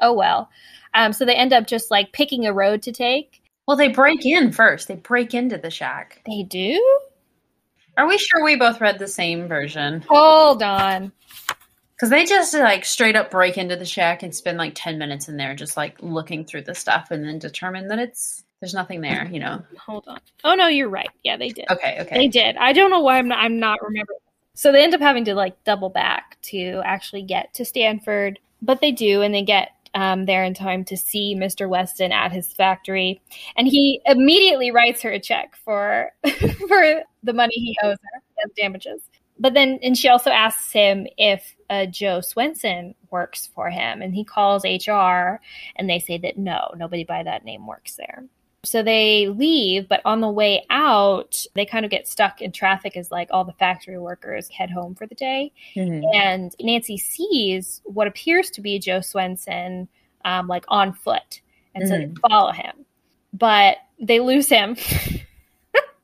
oh 0.00 0.12
well. 0.12 0.50
Um, 0.92 1.12
so 1.12 1.24
they 1.24 1.34
end 1.34 1.52
up 1.52 1.66
just 1.66 1.90
like 1.90 2.12
picking 2.12 2.46
a 2.46 2.52
road 2.52 2.82
to 2.82 2.92
take. 2.92 3.42
Well, 3.66 3.76
they 3.76 3.88
break 3.88 4.26
in 4.26 4.52
first. 4.52 4.88
They 4.88 4.96
break 4.96 5.32
into 5.32 5.56
the 5.56 5.70
shack. 5.70 6.20
They 6.26 6.42
do? 6.42 7.00
Are 7.96 8.08
we 8.08 8.18
sure 8.18 8.44
we 8.44 8.56
both 8.56 8.80
read 8.80 8.98
the 8.98 9.06
same 9.06 9.46
version? 9.46 10.04
Hold 10.08 10.62
on. 10.62 11.12
Because 12.00 12.08
they 12.08 12.24
just 12.24 12.54
like 12.54 12.86
straight 12.86 13.14
up 13.14 13.30
break 13.30 13.58
into 13.58 13.76
the 13.76 13.84
shack 13.84 14.22
and 14.22 14.34
spend 14.34 14.56
like 14.56 14.72
10 14.74 14.96
minutes 14.96 15.28
in 15.28 15.36
there 15.36 15.54
just 15.54 15.76
like 15.76 15.98
looking 16.00 16.46
through 16.46 16.62
the 16.62 16.74
stuff 16.74 17.10
and 17.10 17.22
then 17.22 17.38
determine 17.38 17.88
that 17.88 17.98
it's 17.98 18.42
there's 18.60 18.72
nothing 18.72 19.02
there, 19.02 19.28
you 19.30 19.38
know. 19.38 19.62
Hold 19.84 20.08
on. 20.08 20.18
Oh 20.42 20.54
no, 20.54 20.66
you're 20.66 20.88
right. 20.88 21.10
Yeah, 21.24 21.36
they 21.36 21.50
did. 21.50 21.66
Okay, 21.70 21.98
okay. 22.00 22.16
They 22.16 22.28
did. 22.28 22.56
I 22.56 22.72
don't 22.72 22.90
know 22.90 23.00
why 23.00 23.18
I'm 23.18 23.28
not 23.28 23.38
I'm 23.40 23.60
not 23.60 23.82
remembering. 23.82 24.18
So 24.54 24.72
they 24.72 24.82
end 24.82 24.94
up 24.94 25.02
having 25.02 25.26
to 25.26 25.34
like 25.34 25.62
double 25.64 25.90
back 25.90 26.38
to 26.44 26.80
actually 26.86 27.22
get 27.22 27.52
to 27.54 27.66
Stanford, 27.66 28.38
but 28.62 28.80
they 28.80 28.92
do 28.92 29.20
and 29.20 29.34
they 29.34 29.42
get 29.42 29.72
um, 29.94 30.24
there 30.24 30.42
in 30.42 30.54
time 30.54 30.84
to 30.86 30.96
see 30.96 31.34
Mr. 31.34 31.68
Weston 31.68 32.12
at 32.12 32.32
his 32.32 32.50
factory, 32.50 33.20
and 33.58 33.68
he 33.68 34.00
immediately 34.06 34.70
writes 34.70 35.02
her 35.02 35.10
a 35.10 35.20
check 35.20 35.54
for 35.66 36.12
for 36.66 37.02
the 37.22 37.32
money 37.34 37.54
he 37.56 37.76
owes 37.82 37.98
her 38.02 38.22
as 38.42 38.50
damages. 38.56 39.02
But 39.40 39.54
then, 39.54 39.78
and 39.82 39.96
she 39.96 40.08
also 40.08 40.30
asks 40.30 40.70
him 40.70 41.06
if 41.16 41.56
uh, 41.70 41.86
Joe 41.86 42.20
Swenson 42.20 42.94
works 43.10 43.48
for 43.54 43.70
him, 43.70 44.02
and 44.02 44.14
he 44.14 44.22
calls 44.22 44.64
HR, 44.64 45.40
and 45.76 45.88
they 45.88 45.98
say 45.98 46.18
that 46.18 46.36
no, 46.36 46.70
nobody 46.76 47.04
by 47.04 47.22
that 47.22 47.44
name 47.44 47.66
works 47.66 47.96
there. 47.96 48.24
So 48.62 48.82
they 48.82 49.28
leave, 49.28 49.88
but 49.88 50.02
on 50.04 50.20
the 50.20 50.28
way 50.28 50.66
out, 50.68 51.42
they 51.54 51.64
kind 51.64 51.86
of 51.86 51.90
get 51.90 52.06
stuck 52.06 52.42
in 52.42 52.52
traffic 52.52 52.94
as 52.94 53.10
like 53.10 53.28
all 53.30 53.44
the 53.44 53.54
factory 53.54 53.98
workers 53.98 54.48
head 54.48 54.70
home 54.70 54.94
for 54.94 55.06
the 55.06 55.14
day. 55.14 55.52
Mm-hmm. 55.74 56.04
And 56.14 56.54
Nancy 56.60 56.98
sees 56.98 57.80
what 57.84 58.06
appears 58.06 58.50
to 58.50 58.60
be 58.60 58.78
Joe 58.78 59.00
Swenson 59.00 59.88
um, 60.26 60.46
like 60.46 60.66
on 60.68 60.92
foot. 60.92 61.40
And 61.74 61.84
mm-hmm. 61.84 61.90
so 61.90 61.98
they 61.98 62.04
mm-hmm. 62.04 62.28
follow 62.28 62.52
him, 62.52 62.84
but 63.32 63.78
they 63.98 64.20
lose 64.20 64.50
him. 64.50 64.76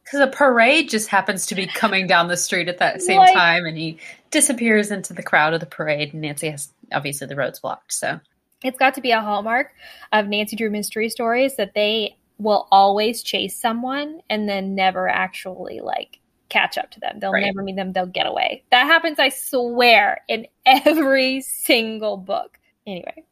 Because 0.07 0.21
a 0.21 0.29
parade 0.29 0.89
just 0.89 1.09
happens 1.09 1.47
to 1.47 1.55
be 1.55 1.67
coming 1.67 2.07
down 2.07 2.29
the 2.29 2.37
street 2.37 2.69
at 2.69 2.79
that 2.79 3.03
same 3.03 3.19
like, 3.19 3.35
time, 3.35 3.67
and 3.67 3.77
he 3.77 3.99
disappears 4.31 4.91
into 4.91 5.13
the 5.13 5.23
crowd 5.23 5.53
of 5.53 5.61
the 5.61 5.67
parade. 5.67 6.13
And 6.13 6.23
Nancy 6.23 6.49
has 6.49 6.73
obviously 6.93 7.27
the 7.27 7.37
road's 7.37 7.59
blocked, 7.59 7.93
so 7.93 8.21
it's 8.63 8.79
got 8.79 8.95
to 8.95 9.01
be 9.01 9.11
a 9.11 9.21
hallmark 9.21 9.73
of 10.13 10.29
Nancy 10.29 10.57
Drew 10.57 10.71
mystery 10.71 11.09
stories 11.09 11.57
that 11.57 11.75
they 11.75 12.17
will 12.39 12.69
always 12.71 13.23
chase 13.23 13.59
someone 13.59 14.21
and 14.31 14.49
then 14.49 14.75
never 14.75 15.09
actually 15.09 15.81
like 15.81 16.21
catch 16.49 16.79
up 16.79 16.91
to 16.93 17.01
them. 17.01 17.19
They'll 17.19 17.33
right. 17.33 17.45
never 17.45 17.63
meet 17.63 17.77
them. 17.77 17.93
They'll 17.93 18.07
get 18.07 18.27
away. 18.27 18.63
That 18.71 18.87
happens, 18.87 19.19
I 19.19 19.31
swear, 19.31 20.21
in 20.29 20.47
every 20.65 21.41
single 21.41 22.17
book. 22.17 22.59
Anyway. 22.87 23.25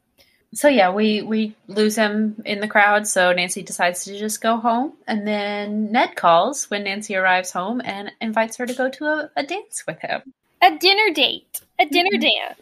So 0.55 0.69
yeah, 0.69 0.91
we 0.91 1.23
we 1.23 1.57
lose 1.67 1.97
him 1.97 2.41
in 2.45 2.61
the 2.61 2.69
crowd. 2.69 3.09
So 3.09 3.33
Nancy 3.33 3.63
decides 3.63 4.05
to 4.05 4.19
just 4.19 4.41
go 4.41 4.57
home, 4.57 4.93
and 5.07 5.27
then 5.27 5.91
Ned 5.91 6.15
calls 6.15 6.71
when 6.71 6.85
Nancy 6.85 7.17
arrives 7.17 7.51
home 7.51 7.83
and 7.85 8.13
invites 8.21 8.57
her 8.59 8.67
to 8.67 8.75
go 8.75 8.89
to 8.89 9.05
a, 9.05 9.31
a 9.37 9.43
dance 9.43 9.85
with 9.87 9.99
him. 10.01 10.33
A 10.63 10.79
dinner 10.79 11.13
date. 11.13 11.61
A 11.79 11.87
dinner 11.87 12.11
mm-hmm. 12.13 12.21
dance. 12.21 12.61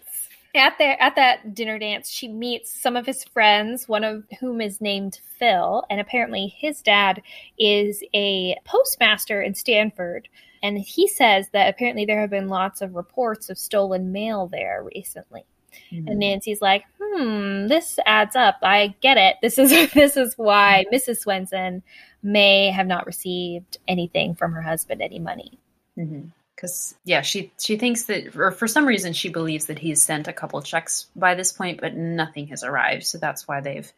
At 0.54 0.76
the 0.78 1.02
at 1.02 1.16
that 1.16 1.54
dinner 1.54 1.78
dance, 1.78 2.10
she 2.10 2.28
meets 2.28 2.70
some 2.70 2.96
of 2.96 3.06
his 3.06 3.24
friends, 3.24 3.88
one 3.88 4.04
of 4.04 4.24
whom 4.40 4.60
is 4.60 4.80
named 4.80 5.20
Phil, 5.38 5.84
and 5.90 6.00
apparently 6.00 6.48
his 6.48 6.82
dad 6.82 7.22
is 7.58 8.02
a 8.14 8.56
postmaster 8.64 9.42
in 9.42 9.54
Stanford. 9.54 10.28
And 10.62 10.78
he 10.78 11.08
says 11.08 11.48
that 11.50 11.68
apparently 11.68 12.04
there 12.04 12.20
have 12.20 12.30
been 12.30 12.48
lots 12.48 12.80
of 12.80 12.94
reports 12.94 13.50
of 13.50 13.58
stolen 13.58 14.12
mail 14.12 14.46
there 14.46 14.82
recently. 14.94 15.44
Mm-hmm. 15.90 16.08
And 16.08 16.18
Nancy's 16.18 16.60
like, 16.60 16.84
"Hmm, 17.00 17.68
this 17.68 17.98
adds 18.06 18.36
up. 18.36 18.58
I 18.62 18.94
get 19.00 19.16
it. 19.16 19.36
This 19.42 19.58
is 19.58 19.70
this 19.94 20.16
is 20.16 20.34
why 20.36 20.84
Mrs. 20.92 21.18
Swenson 21.18 21.82
may 22.22 22.70
have 22.70 22.86
not 22.86 23.06
received 23.06 23.78
anything 23.88 24.34
from 24.34 24.52
her 24.52 24.62
husband, 24.62 25.02
any 25.02 25.18
money." 25.18 25.58
Because 25.96 26.94
mm-hmm. 26.94 26.96
yeah, 27.04 27.20
she 27.22 27.52
she 27.58 27.76
thinks 27.76 28.04
that, 28.04 28.36
or 28.36 28.50
for 28.50 28.66
some 28.66 28.86
reason, 28.86 29.12
she 29.12 29.28
believes 29.28 29.66
that 29.66 29.78
he's 29.78 30.02
sent 30.02 30.28
a 30.28 30.32
couple 30.32 30.60
checks 30.62 31.08
by 31.16 31.34
this 31.34 31.52
point, 31.52 31.80
but 31.80 31.94
nothing 31.94 32.46
has 32.48 32.64
arrived. 32.64 33.04
So 33.04 33.18
that's 33.18 33.46
why 33.46 33.60
they've, 33.60 33.90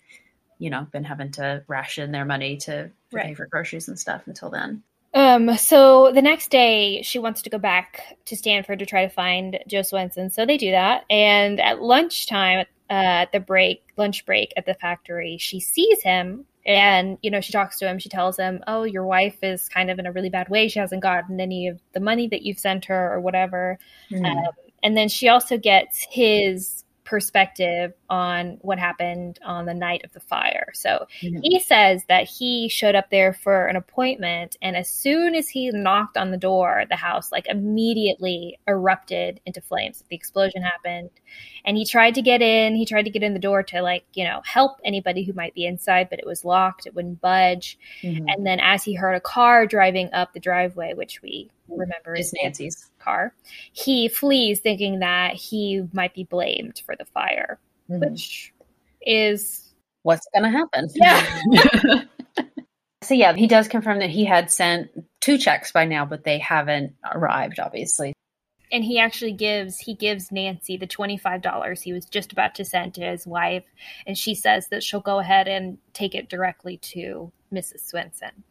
you 0.58 0.70
know, 0.70 0.86
been 0.90 1.04
having 1.04 1.30
to 1.32 1.62
ration 1.68 2.12
their 2.12 2.24
money 2.24 2.56
to, 2.58 2.84
to 2.86 2.90
right. 3.12 3.26
pay 3.26 3.34
for 3.34 3.46
groceries 3.46 3.88
and 3.88 3.98
stuff 3.98 4.22
until 4.26 4.50
then. 4.50 4.82
Um, 5.14 5.56
so 5.56 6.10
the 6.12 6.22
next 6.22 6.50
day, 6.50 7.02
she 7.02 7.18
wants 7.18 7.42
to 7.42 7.50
go 7.50 7.58
back 7.58 8.18
to 8.26 8.36
Stanford 8.36 8.80
to 8.80 8.86
try 8.86 9.04
to 9.04 9.08
find 9.08 9.58
Joe 9.68 9.82
Swenson. 9.82 10.28
So 10.28 10.44
they 10.44 10.56
do 10.56 10.72
that. 10.72 11.04
And 11.08 11.60
at 11.60 11.80
lunchtime, 11.80 12.66
uh, 12.90 12.92
at 12.92 13.32
the 13.32 13.40
break, 13.40 13.84
lunch 13.96 14.26
break 14.26 14.52
at 14.56 14.66
the 14.66 14.74
factory, 14.74 15.38
she 15.38 15.60
sees 15.60 16.02
him 16.02 16.46
and, 16.66 17.18
you 17.22 17.30
know, 17.30 17.40
she 17.40 17.52
talks 17.52 17.78
to 17.78 17.88
him. 17.88 17.98
She 17.98 18.08
tells 18.08 18.36
him, 18.36 18.62
Oh, 18.66 18.82
your 18.82 19.04
wife 19.04 19.38
is 19.42 19.68
kind 19.68 19.90
of 19.90 19.98
in 19.98 20.06
a 20.06 20.12
really 20.12 20.30
bad 20.30 20.48
way. 20.48 20.68
She 20.68 20.78
hasn't 20.78 21.02
gotten 21.02 21.40
any 21.40 21.68
of 21.68 21.80
the 21.92 22.00
money 22.00 22.26
that 22.28 22.42
you've 22.42 22.58
sent 22.58 22.86
her 22.86 23.12
or 23.12 23.20
whatever. 23.20 23.78
Mm. 24.10 24.26
Um, 24.26 24.52
and 24.82 24.96
then 24.96 25.08
she 25.08 25.28
also 25.28 25.56
gets 25.58 26.06
his 26.10 26.84
perspective 27.04 27.92
on 28.10 28.58
what 28.60 28.78
happened 28.78 29.38
on 29.44 29.66
the 29.66 29.74
night 29.74 30.02
of 30.04 30.12
the 30.12 30.20
fire. 30.20 30.70
So 30.74 31.06
mm-hmm. 31.22 31.40
he 31.42 31.60
says 31.60 32.04
that 32.08 32.28
he 32.28 32.68
showed 32.68 32.94
up 32.94 33.10
there 33.10 33.32
for 33.32 33.66
an 33.66 33.76
appointment, 33.76 34.56
and 34.62 34.76
as 34.76 34.88
soon 34.88 35.34
as 35.34 35.48
he 35.48 35.70
knocked 35.70 36.16
on 36.16 36.30
the 36.30 36.36
door, 36.36 36.84
the 36.88 36.96
house 36.96 37.32
like 37.32 37.46
immediately 37.48 38.58
erupted 38.66 39.40
into 39.46 39.60
flames. 39.60 40.02
The 40.08 40.16
explosion 40.16 40.62
happened, 40.62 41.10
and 41.64 41.76
he 41.76 41.84
tried 41.84 42.14
to 42.14 42.22
get 42.22 42.42
in. 42.42 42.74
He 42.76 42.86
tried 42.86 43.04
to 43.04 43.10
get 43.10 43.22
in 43.22 43.34
the 43.34 43.38
door 43.38 43.62
to 43.64 43.82
like 43.82 44.04
you 44.14 44.24
know 44.24 44.42
help 44.44 44.78
anybody 44.84 45.24
who 45.24 45.32
might 45.32 45.54
be 45.54 45.66
inside, 45.66 46.08
but 46.10 46.18
it 46.18 46.26
was 46.26 46.44
locked. 46.44 46.86
It 46.86 46.94
wouldn't 46.94 47.20
budge. 47.20 47.78
Mm-hmm. 48.02 48.28
And 48.28 48.46
then 48.46 48.60
as 48.60 48.84
he 48.84 48.94
heard 48.94 49.14
a 49.14 49.20
car 49.20 49.66
driving 49.66 50.12
up 50.12 50.32
the 50.32 50.40
driveway, 50.40 50.94
which 50.94 51.22
we 51.22 51.50
remember 51.68 52.14
is 52.14 52.32
Nancy's 52.42 52.90
car. 52.98 53.34
He 53.72 54.08
flees 54.08 54.60
thinking 54.60 55.00
that 55.00 55.34
he 55.34 55.82
might 55.92 56.14
be 56.14 56.24
blamed 56.24 56.82
for 56.84 56.96
the 56.96 57.04
fire, 57.04 57.58
mm-hmm. 57.90 58.00
which 58.00 58.52
is 59.02 59.72
what's 60.02 60.26
going 60.34 60.44
to 60.44 60.50
happen. 60.50 60.88
Yeah. 60.94 62.02
so 63.02 63.14
yeah, 63.14 63.34
he 63.34 63.46
does 63.46 63.68
confirm 63.68 63.98
that 64.00 64.10
he 64.10 64.24
had 64.24 64.50
sent 64.50 64.90
two 65.20 65.38
checks 65.38 65.72
by 65.72 65.84
now, 65.84 66.04
but 66.04 66.24
they 66.24 66.38
haven't 66.38 66.94
arrived 67.12 67.58
obviously. 67.58 68.12
And 68.72 68.82
he 68.82 68.98
actually 68.98 69.32
gives 69.32 69.78
he 69.78 69.94
gives 69.94 70.32
Nancy 70.32 70.76
the 70.76 70.86
$25 70.86 71.82
he 71.82 71.92
was 71.92 72.06
just 72.06 72.32
about 72.32 72.54
to 72.56 72.64
send 72.64 72.94
to 72.94 73.02
his 73.02 73.26
wife 73.26 73.64
and 74.06 74.18
she 74.18 74.34
says 74.34 74.68
that 74.68 74.82
she'll 74.82 75.00
go 75.00 75.20
ahead 75.20 75.48
and 75.48 75.78
take 75.92 76.14
it 76.14 76.28
directly 76.28 76.78
to 76.78 77.30
Mrs. 77.52 77.86
Swenson. 77.86 78.44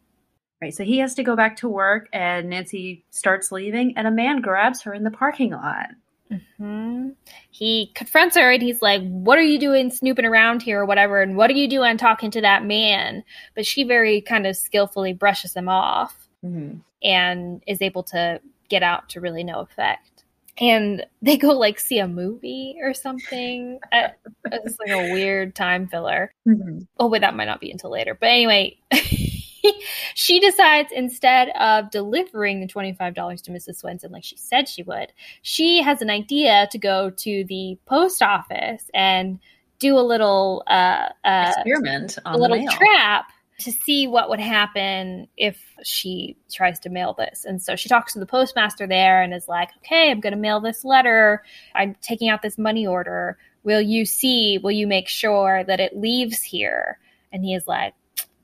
Right. 0.64 0.74
So 0.74 0.86
he 0.86 1.00
has 1.00 1.14
to 1.16 1.24
go 1.24 1.36
back 1.36 1.58
to 1.58 1.68
work, 1.68 2.08
and 2.14 2.50
Nancy 2.50 3.04
starts 3.10 3.52
leaving, 3.52 3.98
and 3.98 4.08
a 4.08 4.12
man 4.12 4.40
grabs 4.40 4.82
her 4.84 4.94
in 4.94 5.04
the 5.04 5.12
parking 5.12 5.52
lot. 5.52 5.90
Mm-hmm. 6.34 7.10
He 7.52 7.92
confronts 7.96 8.36
her 8.36 8.52
and 8.52 8.62
he's 8.62 8.82
like, 8.82 9.02
What 9.04 9.38
are 9.38 9.44
you 9.44 9.60
doing 9.60 9.92
snooping 9.92 10.26
around 10.26 10.62
here 10.62 10.82
or 10.82 10.86
whatever? 10.86 11.22
And 11.22 11.36
what 11.38 11.50
are 11.50 11.54
you 11.54 11.68
doing 11.68 11.98
talking 11.98 12.32
to 12.32 12.42
that 12.42 12.66
man? 12.66 13.24
But 13.56 13.66
she 13.66 13.84
very 13.84 14.22
kind 14.22 14.48
of 14.48 14.56
skillfully 14.56 15.14
brushes 15.14 15.54
him 15.54 15.70
off 15.70 16.28
mm-hmm. 16.44 16.80
and 17.04 17.64
is 17.68 17.82
able 17.82 18.04
to 18.04 18.42
get 18.70 18.84
out 18.84 19.10
to 19.10 19.22
really 19.22 19.44
no 19.44 19.60
effect. 19.60 20.24
And 20.60 21.06
they 21.22 21.38
go 21.38 21.50
like 21.50 21.80
see 21.80 22.00
a 22.00 22.08
movie 22.08 22.78
or 22.82 22.94
something. 22.94 23.80
It's 23.92 24.80
like 24.80 24.92
a 24.92 25.12
weird 25.12 25.56
time 25.56 25.88
filler. 25.88 26.32
Mm-hmm. 26.48 26.80
Oh, 27.00 27.08
wait, 27.08 27.22
that 27.22 27.36
might 27.36 27.46
not 27.46 27.60
be 27.60 27.72
until 27.72 27.90
later. 27.90 28.16
But 28.20 28.30
anyway. 28.30 28.78
she 30.16 30.40
decides 30.40 30.92
instead 30.92 31.50
of 31.60 31.92
delivering 31.92 32.60
the 32.60 32.68
$25 32.68 33.44
to 33.44 33.52
Mrs. 33.52 33.78
Swenson 33.78 34.12
like 34.12 34.24
she 34.24 34.38
said 34.38 34.68
she 34.68 34.84
would, 34.84 35.14
she 35.42 35.82
has 35.82 36.02
an 36.02 36.10
idea 36.10 36.68
to 36.72 36.78
go 36.78 37.10
to 37.10 37.44
the 37.46 37.78
post 37.86 38.22
office 38.22 38.90
and 38.94 39.40
do 39.80 39.98
a 39.98 40.02
little 40.02 40.64
uh, 40.68 41.10
uh, 41.26 41.52
experiment, 41.58 42.18
on 42.26 42.36
a 42.36 42.38
little 42.38 42.66
trap 42.68 43.26
to 43.60 43.72
see 43.72 44.08
what 44.08 44.30
would 44.30 44.40
happen 44.40 45.28
if 45.38 45.62
she 45.84 46.38
tries 46.52 46.80
to 46.80 46.90
mail 46.90 47.14
this. 47.14 47.46
And 47.46 47.62
so 47.62 47.76
she 47.76 47.90
talks 47.90 48.14
to 48.14 48.20
the 48.20 48.26
postmaster 48.26 48.88
there 48.88 49.22
and 49.22 49.34
is 49.34 49.48
like, 49.48 49.70
okay, 49.78 50.10
I'm 50.10 50.20
going 50.20 50.34
to 50.34 50.40
mail 50.40 50.60
this 50.60 50.84
letter. 50.84 51.44
I'm 51.76 51.96
taking 52.02 52.30
out 52.30 52.42
this 52.42 52.58
money 52.58 52.88
order. 52.88 53.38
Will 53.64 53.82
you 53.82 54.06
see? 54.06 54.58
Will 54.58 54.72
you 54.72 54.88
make 54.88 55.08
sure 55.08 55.64
that 55.66 55.80
it 55.80 55.98
leaves 55.98 56.42
here? 56.42 56.98
And 57.32 57.44
he 57.44 57.54
is 57.54 57.68
like, 57.68 57.94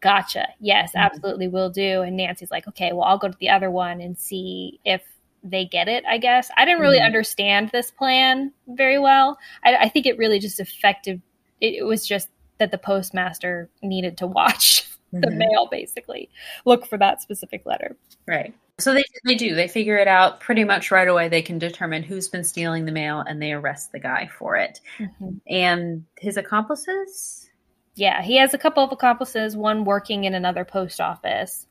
gotcha. 0.02 0.48
Yes, 0.60 0.90
mm-hmm. 0.90 1.00
absolutely 1.00 1.48
will 1.48 1.70
do. 1.70 2.02
And 2.02 2.18
Nancy's 2.18 2.52
like, 2.52 2.68
okay, 2.68 2.92
well, 2.94 3.04
I'll 3.04 3.18
go 3.18 3.28
to 3.30 3.38
the 3.40 3.50
other 3.50 3.72
one 3.72 4.02
and 4.02 4.18
see 4.18 4.80
if 4.86 5.02
they 5.44 5.66
get 5.66 5.88
it, 5.88 6.04
I 6.06 6.18
guess. 6.18 6.50
I 6.58 6.66
didn't 6.66 6.82
really 6.82 6.98
mm-hmm. 6.98 7.06
understand 7.06 7.70
this 7.70 7.92
plan 7.92 8.52
very 8.68 9.00
well. 9.00 9.38
I, 9.64 9.76
I 9.76 9.90
think 9.90 10.06
it 10.06 10.18
really 10.18 10.40
just 10.40 10.60
affected 10.60 11.22
It, 11.62 11.76
it, 11.76 11.84
was 11.84 12.06
just 12.06 12.30
that 12.58 12.72
the 12.72 12.78
postmaster 12.78 13.70
needed 13.82 14.18
to 14.18 14.28
watch 14.28 14.90
mm-hmm. 15.14 15.22
the 15.22 15.32
mail, 15.32 15.68
basically, 15.72 16.30
look 16.66 16.86
for 16.86 16.98
that 16.98 17.22
specific 17.22 17.66
letter. 17.66 17.96
Right. 18.28 18.54
So 18.80 18.94
they 18.94 19.04
they 19.26 19.36
do. 19.36 19.56
They 19.56 19.68
figure 19.68 19.98
it 19.98 20.08
out 20.08 20.40
pretty 20.40 20.64
much 20.64 20.90
right 20.90 21.08
away. 21.08 21.28
They 21.28 21.42
can 21.42 21.60
determine 21.60 22.02
who's 22.02 22.30
been 22.30 22.46
stealing 22.46 22.86
the 22.86 22.94
mail, 22.94 23.20
and 23.20 23.42
they 23.42 23.52
arrest 23.52 23.92
the 23.92 24.00
guy 24.00 24.30
for 24.38 24.56
it. 24.56 24.80
Mm-hmm. 25.00 25.30
And 25.50 26.06
his 26.18 26.38
accomplices 26.38 27.49
yeah, 28.00 28.22
he 28.22 28.38
has 28.38 28.54
a 28.54 28.58
couple 28.58 28.84
of 28.84 28.92
accomplices, 28.92 29.58
one 29.58 29.84
working 29.84 30.24
in 30.24 30.34
another 30.34 30.66
post 30.66 31.02
office, 31.02 31.68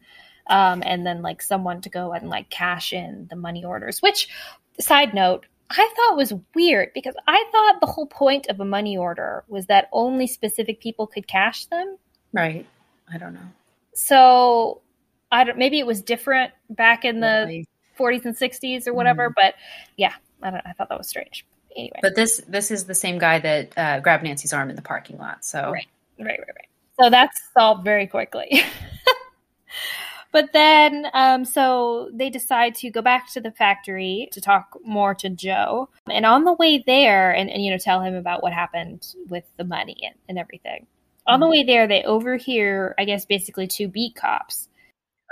um, 0.46 0.82
and 0.84 1.06
then 1.06 1.22
like 1.22 1.42
someone 1.42 1.80
to 1.82 1.88
go 1.88 2.12
and 2.12 2.28
like 2.28 2.50
cash 2.50 2.92
in 2.92 3.26
the 3.30 3.36
money 3.36 3.64
orders. 3.64 4.00
Which, 4.00 4.28
side 4.78 5.14
note, 5.14 5.46
I 5.70 5.92
thought 5.96 6.16
was 6.16 6.34
weird 6.54 6.92
because 6.94 7.14
I 7.26 7.44
thought 7.52 7.80
the 7.80 7.86
whole 7.86 8.06
point 8.06 8.46
of 8.48 8.60
a 8.60 8.64
money 8.64 8.96
order 8.96 9.44
was 9.48 9.66
that 9.66 9.88
only 9.92 10.26
specific 10.26 10.80
people 10.80 11.06
could 11.06 11.26
cash 11.26 11.66
them. 11.66 11.96
Right. 12.32 12.66
I 13.12 13.18
don't 13.18 13.34
know. 13.34 13.48
So 13.94 14.80
I 15.32 15.44
don't. 15.44 15.58
Maybe 15.58 15.78
it 15.78 15.86
was 15.86 16.02
different 16.02 16.52
back 16.70 17.04
in 17.04 17.20
the 17.20 17.44
really? 17.46 17.66
40s 17.98 18.24
and 18.24 18.36
60s 18.36 18.86
or 18.86 18.94
whatever. 18.94 19.30
Mm. 19.30 19.34
But 19.34 19.54
yeah, 19.96 20.12
I 20.42 20.50
don't. 20.50 20.62
I 20.66 20.72
thought 20.72 20.88
that 20.90 20.98
was 20.98 21.08
strange. 21.08 21.46
Anyway. 21.76 22.00
But 22.02 22.16
this 22.16 22.38
this 22.48 22.70
is 22.70 22.84
the 22.84 22.94
same 22.94 23.18
guy 23.18 23.38
that 23.38 23.72
uh, 23.76 24.00
grabbed 24.00 24.24
Nancy's 24.24 24.52
arm 24.52 24.70
in 24.70 24.76
the 24.76 24.82
parking 24.82 25.18
lot. 25.18 25.44
So 25.44 25.70
right. 25.72 25.86
Right, 26.18 26.38
right, 26.38 26.38
right. 26.38 26.68
So 27.00 27.10
that's 27.10 27.40
solved 27.56 27.84
very 27.84 28.06
quickly. 28.06 28.62
but 30.32 30.52
then, 30.52 31.06
um, 31.14 31.44
so 31.44 32.10
they 32.12 32.28
decide 32.30 32.74
to 32.76 32.90
go 32.90 33.02
back 33.02 33.32
to 33.32 33.40
the 33.40 33.52
factory 33.52 34.28
to 34.32 34.40
talk 34.40 34.76
more 34.84 35.14
to 35.16 35.30
Joe. 35.30 35.88
And 36.10 36.26
on 36.26 36.44
the 36.44 36.54
way 36.54 36.82
there, 36.84 37.30
and, 37.30 37.48
and 37.48 37.62
you 37.64 37.70
know, 37.70 37.78
tell 37.78 38.00
him 38.00 38.14
about 38.14 38.42
what 38.42 38.52
happened 38.52 39.06
with 39.28 39.44
the 39.56 39.64
money 39.64 39.98
and, 40.02 40.14
and 40.28 40.38
everything. 40.38 40.82
Mm-hmm. 40.82 41.34
On 41.34 41.40
the 41.40 41.46
mm-hmm. 41.46 41.50
way 41.50 41.62
there, 41.64 41.86
they 41.86 42.02
overhear, 42.02 42.94
I 42.98 43.04
guess, 43.04 43.24
basically 43.24 43.66
two 43.66 43.88
beat 43.88 44.16
cops. 44.16 44.68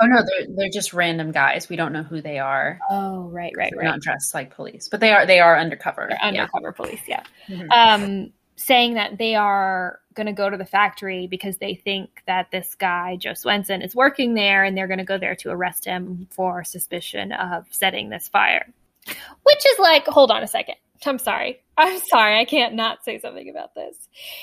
Oh 0.01 0.07
no, 0.07 0.23
they're 0.27 0.47
they're 0.55 0.71
just 0.71 0.93
random 0.93 1.33
guys. 1.33 1.71
We 1.71 1.77
don't 1.77 1.93
know 1.93 2.03
who 2.03 2.21
they 2.21 2.39
are. 2.39 2.79
Oh 2.91 3.29
right, 3.31 3.53
right, 3.57 3.73
they're 3.73 3.81
right. 3.81 3.93
Not 3.93 4.01
dressed 4.01 4.35
like 4.35 4.55
police, 4.55 4.89
but 4.89 5.01
they 5.01 5.11
are 5.11 5.25
they 5.25 5.41
are 5.41 5.59
undercover. 5.59 6.07
They're 6.11 6.23
undercover 6.23 6.69
yeah. 6.69 6.73
police, 6.73 7.01
yeah. 7.09 7.23
Mm-hmm. 7.49 7.71
Um, 7.71 8.33
saying 8.57 8.95
that 8.95 9.19
they 9.19 9.35
are 9.35 10.01
going 10.15 10.27
to 10.27 10.33
go 10.33 10.49
to 10.49 10.57
the 10.57 10.65
factory 10.65 11.27
because 11.27 11.59
they 11.59 11.75
think 11.75 12.23
that 12.27 12.51
this 12.51 12.75
guy, 12.75 13.17
Joe 13.17 13.35
Swenson, 13.35 13.83
is 13.83 13.95
working 13.95 14.35
there 14.35 14.65
and 14.65 14.77
they're 14.77 14.87
going 14.87 14.99
to 14.99 15.05
go 15.05 15.19
there 15.19 15.37
to 15.37 15.51
arrest 15.51 15.85
him 15.85 16.27
for 16.31 16.65
suspicion 16.65 17.33
of 17.33 17.67
setting 17.71 18.09
this 18.09 18.29
fire. 18.29 18.67
Which 19.07 19.67
is 19.67 19.79
like, 19.79 20.07
hold 20.07 20.31
on 20.31 20.43
a 20.43 20.49
second. 20.49 20.77
I'm 21.05 21.19
sorry. 21.19 21.61
I'm 21.77 22.01
sorry. 22.01 22.39
I 22.41 22.45
can't 22.45 22.75
not 22.75 23.05
say 23.05 23.19
something 23.19 23.49
about 23.49 23.75
this. 23.75 23.97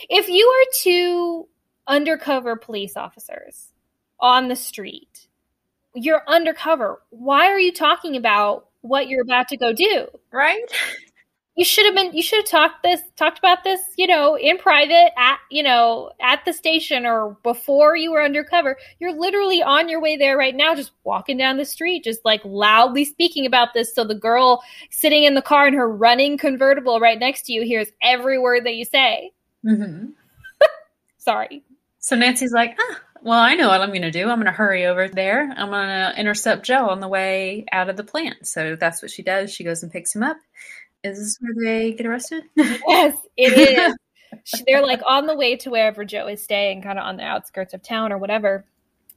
If 0.10 0.30
you 0.30 0.46
are 0.48 0.72
two 0.82 1.48
undercover 1.88 2.56
police 2.56 2.96
officers 2.96 3.68
on 4.20 4.48
the 4.48 4.56
street, 4.56 5.28
you're 5.96 6.22
undercover. 6.28 7.02
Why 7.10 7.48
are 7.48 7.60
you 7.60 7.74
talking 7.74 8.16
about 8.16 8.68
what 8.82 9.08
you're 9.08 9.24
about 9.24 9.50
to 9.50 9.58
go 9.58 9.74
do? 9.74 10.08
Right? 10.32 10.64
You 11.56 11.64
should 11.64 11.86
have 11.86 11.94
been 11.94 12.14
you 12.14 12.24
should 12.24 12.40
have 12.40 12.48
talked 12.50 12.84
this 12.84 13.02
talked 13.16 13.38
about 13.38 13.64
this 13.64 13.80
you 13.96 14.08
know 14.08 14.36
in 14.36 14.58
private 14.58 15.12
at 15.18 15.38
you 15.52 15.62
know 15.62 16.12
at 16.20 16.44
the 16.46 16.54
station 16.54 17.06
or 17.06 17.38
before 17.44 17.96
you 17.96 18.12
were 18.12 18.24
undercover. 18.24 18.78
You're 19.00 19.18
literally 19.18 19.62
on 19.62 19.88
your 19.90 20.02
way 20.02 20.18
there 20.18 20.38
right 20.38 20.56
now 20.56 20.74
just 20.74 20.92
walking 21.04 21.38
down 21.38 21.58
the 21.58 21.66
street 21.66 22.04
just 22.04 22.22
like 22.26 22.42
loudly 22.44 23.06
speaking 23.06 23.46
about 23.46 23.74
this. 23.74 23.94
So 23.94 24.04
the 24.04 24.16
girl 24.16 24.64
sitting 24.90 25.24
in 25.24 25.36
the 25.36 25.42
car 25.42 25.68
in 25.68 25.74
her 25.76 25.90
running 25.90 26.38
convertible 26.38 27.00
right 27.00 27.20
next 27.20 27.44
to 27.44 27.54
you 27.54 27.64
hears 27.64 27.88
every 28.02 28.40
word 28.40 28.66
that 28.66 28.76
you 28.76 28.86
say. 28.86 29.32
Mm-hmm. 29.66 30.10
sorry. 31.18 31.64
So 32.00 32.16
nancy's 32.16 32.52
like 32.52 32.76
ah, 32.80 33.00
well 33.22 33.40
i 33.40 33.54
know 33.54 33.68
what 33.68 33.82
i'm 33.82 33.90
going 33.90 34.02
to 34.02 34.12
do. 34.12 34.28
I'm 34.28 34.38
going 34.38 34.46
to 34.46 34.52
hurry 34.52 34.88
over 34.88 35.08
there. 35.08 35.54
I'm 35.56 35.70
going 35.70 35.88
to 35.88 36.20
intercept 36.20 36.66
joe 36.66 36.90
on 36.90 37.00
the 37.00 37.08
way 37.08 37.66
out 37.72 37.90
of 37.90 37.96
the 37.96 38.04
plant. 38.04 38.48
So 38.48 38.76
that's 38.76 39.04
what 39.04 39.12
she 39.12 39.22
does. 39.22 39.54
She 39.54 39.64
goes 39.64 39.84
and 39.84 39.92
picks 39.92 40.16
him 40.16 40.24
up 40.24 40.38
Is 41.04 41.20
this 41.20 41.38
where 41.42 41.54
they 41.64 41.92
get 41.94 42.06
arrested? 42.06 42.44
yes, 42.56 43.18
it 43.38 43.54
is. 44.48 44.64
They're 44.66 44.84
like 44.84 45.02
on 45.08 45.28
the 45.28 45.36
way 45.36 45.56
to 45.58 45.70
wherever 45.70 46.06
Joe 46.06 46.28
is 46.28 46.44
staying, 46.44 46.82
kind 46.82 46.98
of 46.98 47.06
on 47.06 47.18
the 47.18 47.24
outskirts 47.24 47.74
of 47.74 47.84
town 47.84 48.12
or 48.12 48.18
whatever. 48.18 48.66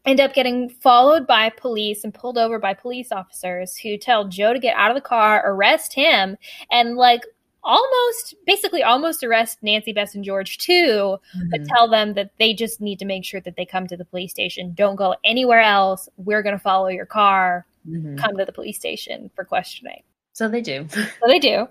End 0.05 0.21
up 0.21 0.35
getting 0.35 0.69
followed 0.69 1.27
by 1.27 1.51
police 1.51 2.05
and 2.05 2.15
pulled 2.15 2.39
over 2.39 2.59
by 2.59 2.75
police 2.75 3.11
officers 3.11 3.77
who 3.77 3.97
tell 3.97 4.29
Joe 4.29 4.53
to 4.53 4.59
get 4.59 4.77
out 4.77 4.91
of 4.91 4.95
the 4.95 5.01
car, 5.01 5.43
arrest 5.45 5.95
him, 5.95 6.37
and 6.71 6.97
like 6.97 7.23
almost 7.67 8.37
basically 8.47 8.85
almost 8.85 9.25
arrest 9.25 9.59
Nancy 9.63 9.93
Bess 9.93 10.15
and 10.15 10.25
George 10.25 10.59
too, 10.59 11.19
mm-hmm. 11.37 11.49
but 11.51 11.65
tell 11.67 11.89
them 11.89 12.15
that 12.15 12.31
they 12.39 12.55
just 12.55 12.81
need 12.81 12.99
to 13.01 13.05
make 13.05 13.25
sure 13.25 13.41
that 13.41 13.57
they 13.57 13.67
come 13.67 13.89
to 13.89 13.97
the 13.97 14.05
police 14.05 14.31
station. 14.31 14.73
Don't 14.75 14.97
go 14.97 15.17
anywhere 15.25 15.61
else. 15.61 16.09
We're 16.17 16.43
going 16.43 16.55
to 16.55 16.63
follow 16.63 16.89
your 16.89 17.07
car. 17.07 17.67
Mm-hmm. 17.89 18.17
Come 18.17 18.37
to 18.37 18.45
the 18.45 18.53
police 18.53 18.79
station 18.79 19.31
for 19.35 19.45
questioning. 19.45 20.03
So 20.37 20.51
they 20.51 20.61
do. 20.61 20.87
so 20.91 21.07
they 21.27 21.39
do. 21.39 21.67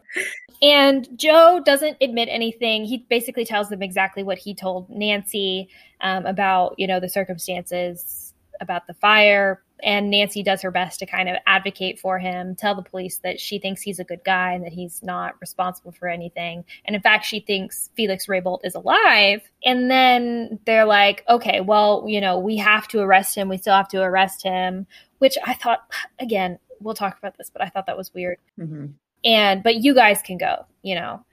And 0.60 1.08
Joe 1.16 1.62
doesn't 1.64 1.98
admit 2.02 2.30
anything. 2.32 2.84
He 2.84 3.06
basically 3.08 3.46
tells 3.46 3.70
them 3.70 3.84
exactly 3.84 4.24
what 4.24 4.40
he 4.40 4.56
told 4.56 4.90
Nancy 4.90 5.70
um, 6.02 6.26
about, 6.26 6.74
you 6.80 6.88
know, 6.88 7.00
the 7.00 7.08
circumstances 7.08 8.34
about 8.60 8.88
the 8.88 8.96
fire, 8.96 9.62
and 9.84 10.10
Nancy 10.10 10.42
does 10.42 10.64
her 10.64 10.72
best 10.72 10.98
to 11.00 11.06
kind 11.06 11.30
of 11.30 11.36
advocate 11.46 12.00
for 12.00 12.18
him, 12.18 12.56
tell 12.56 12.74
the 12.74 12.82
police 12.82 13.20
that 13.20 13.40
she 13.40 13.60
thinks 13.60 13.84
he's 13.84 14.00
a 14.00 14.04
good 14.04 14.24
guy 14.26 14.54
and 14.54 14.66
that 14.66 14.74
he's 14.74 15.04
not 15.04 15.36
responsible 15.40 15.92
for 15.92 16.08
anything. 16.08 16.66
And 16.86 16.96
in 16.96 17.04
fact, 17.04 17.26
she 17.26 17.42
thinks 17.42 17.92
Felix 17.96 18.26
Raybolt 18.26 18.62
is 18.64 18.74
alive. 18.74 19.42
And 19.64 19.92
then 19.92 20.58
they're 20.66 20.86
like, 20.86 21.24
okay, 21.30 21.62
well, 21.62 22.06
you 22.08 22.20
know, 22.20 22.40
we 22.40 22.58
have 22.58 22.88
to 22.88 23.00
arrest 23.02 23.36
him. 23.36 23.48
We 23.48 23.58
still 23.58 23.76
have 23.76 23.90
to 23.90 24.02
arrest 24.02 24.42
him, 24.42 24.88
which 25.20 25.38
I 25.46 25.54
thought, 25.54 25.82
again, 26.20 26.58
we'll 26.80 26.96
talk 26.96 27.18
about 27.18 27.38
this, 27.38 27.50
but 27.52 27.62
I 27.62 27.70
thought 27.70 27.86
that 27.88 27.98
was 27.98 28.14
weird. 28.14 28.38
Mm-hmm. 28.60 28.88
And, 29.24 29.64
but 29.64 29.76
you 29.78 29.96
guys 29.96 30.22
can 30.22 30.38
go, 30.38 30.66
you 30.82 30.96
know. 30.96 31.24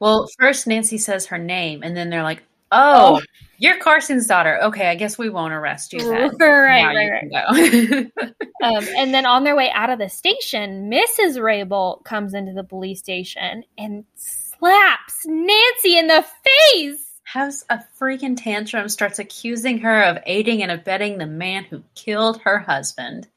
Well, 0.00 0.28
first 0.38 0.66
Nancy 0.66 0.98
says 0.98 1.26
her 1.26 1.38
name, 1.38 1.82
and 1.82 1.96
then 1.96 2.10
they're 2.10 2.22
like, 2.22 2.42
Oh, 2.70 3.16
oh, 3.16 3.22
you're 3.58 3.78
Carson's 3.78 4.26
daughter. 4.26 4.58
Okay, 4.62 4.88
I 4.88 4.94
guess 4.94 5.16
we 5.16 5.30
won't 5.30 5.54
arrest 5.54 5.92
you 5.92 6.00
then. 6.00 6.36
right, 6.40 6.84
right, 6.84 7.24
right. 7.32 8.12
um, 8.62 8.84
and 8.98 9.14
then 9.14 9.24
on 9.24 9.44
their 9.44 9.56
way 9.56 9.70
out 9.70 9.90
of 9.90 9.98
the 9.98 10.08
station, 10.08 10.90
Mrs. 10.90 11.38
Raybolt 11.38 12.04
comes 12.04 12.34
into 12.34 12.52
the 12.52 12.64
police 12.64 12.98
station 12.98 13.64
and 13.78 14.04
slaps 14.14 15.24
Nancy 15.24 15.98
in 15.98 16.08
the 16.08 16.24
face. 16.72 17.04
Has 17.24 17.64
a 17.70 17.80
freaking 17.98 18.36
tantrum, 18.36 18.88
starts 18.88 19.18
accusing 19.18 19.78
her 19.78 20.02
of 20.02 20.18
aiding 20.26 20.62
and 20.62 20.72
abetting 20.72 21.18
the 21.18 21.26
man 21.26 21.64
who 21.64 21.82
killed 21.94 22.40
her 22.42 22.58
husband. 22.58 23.28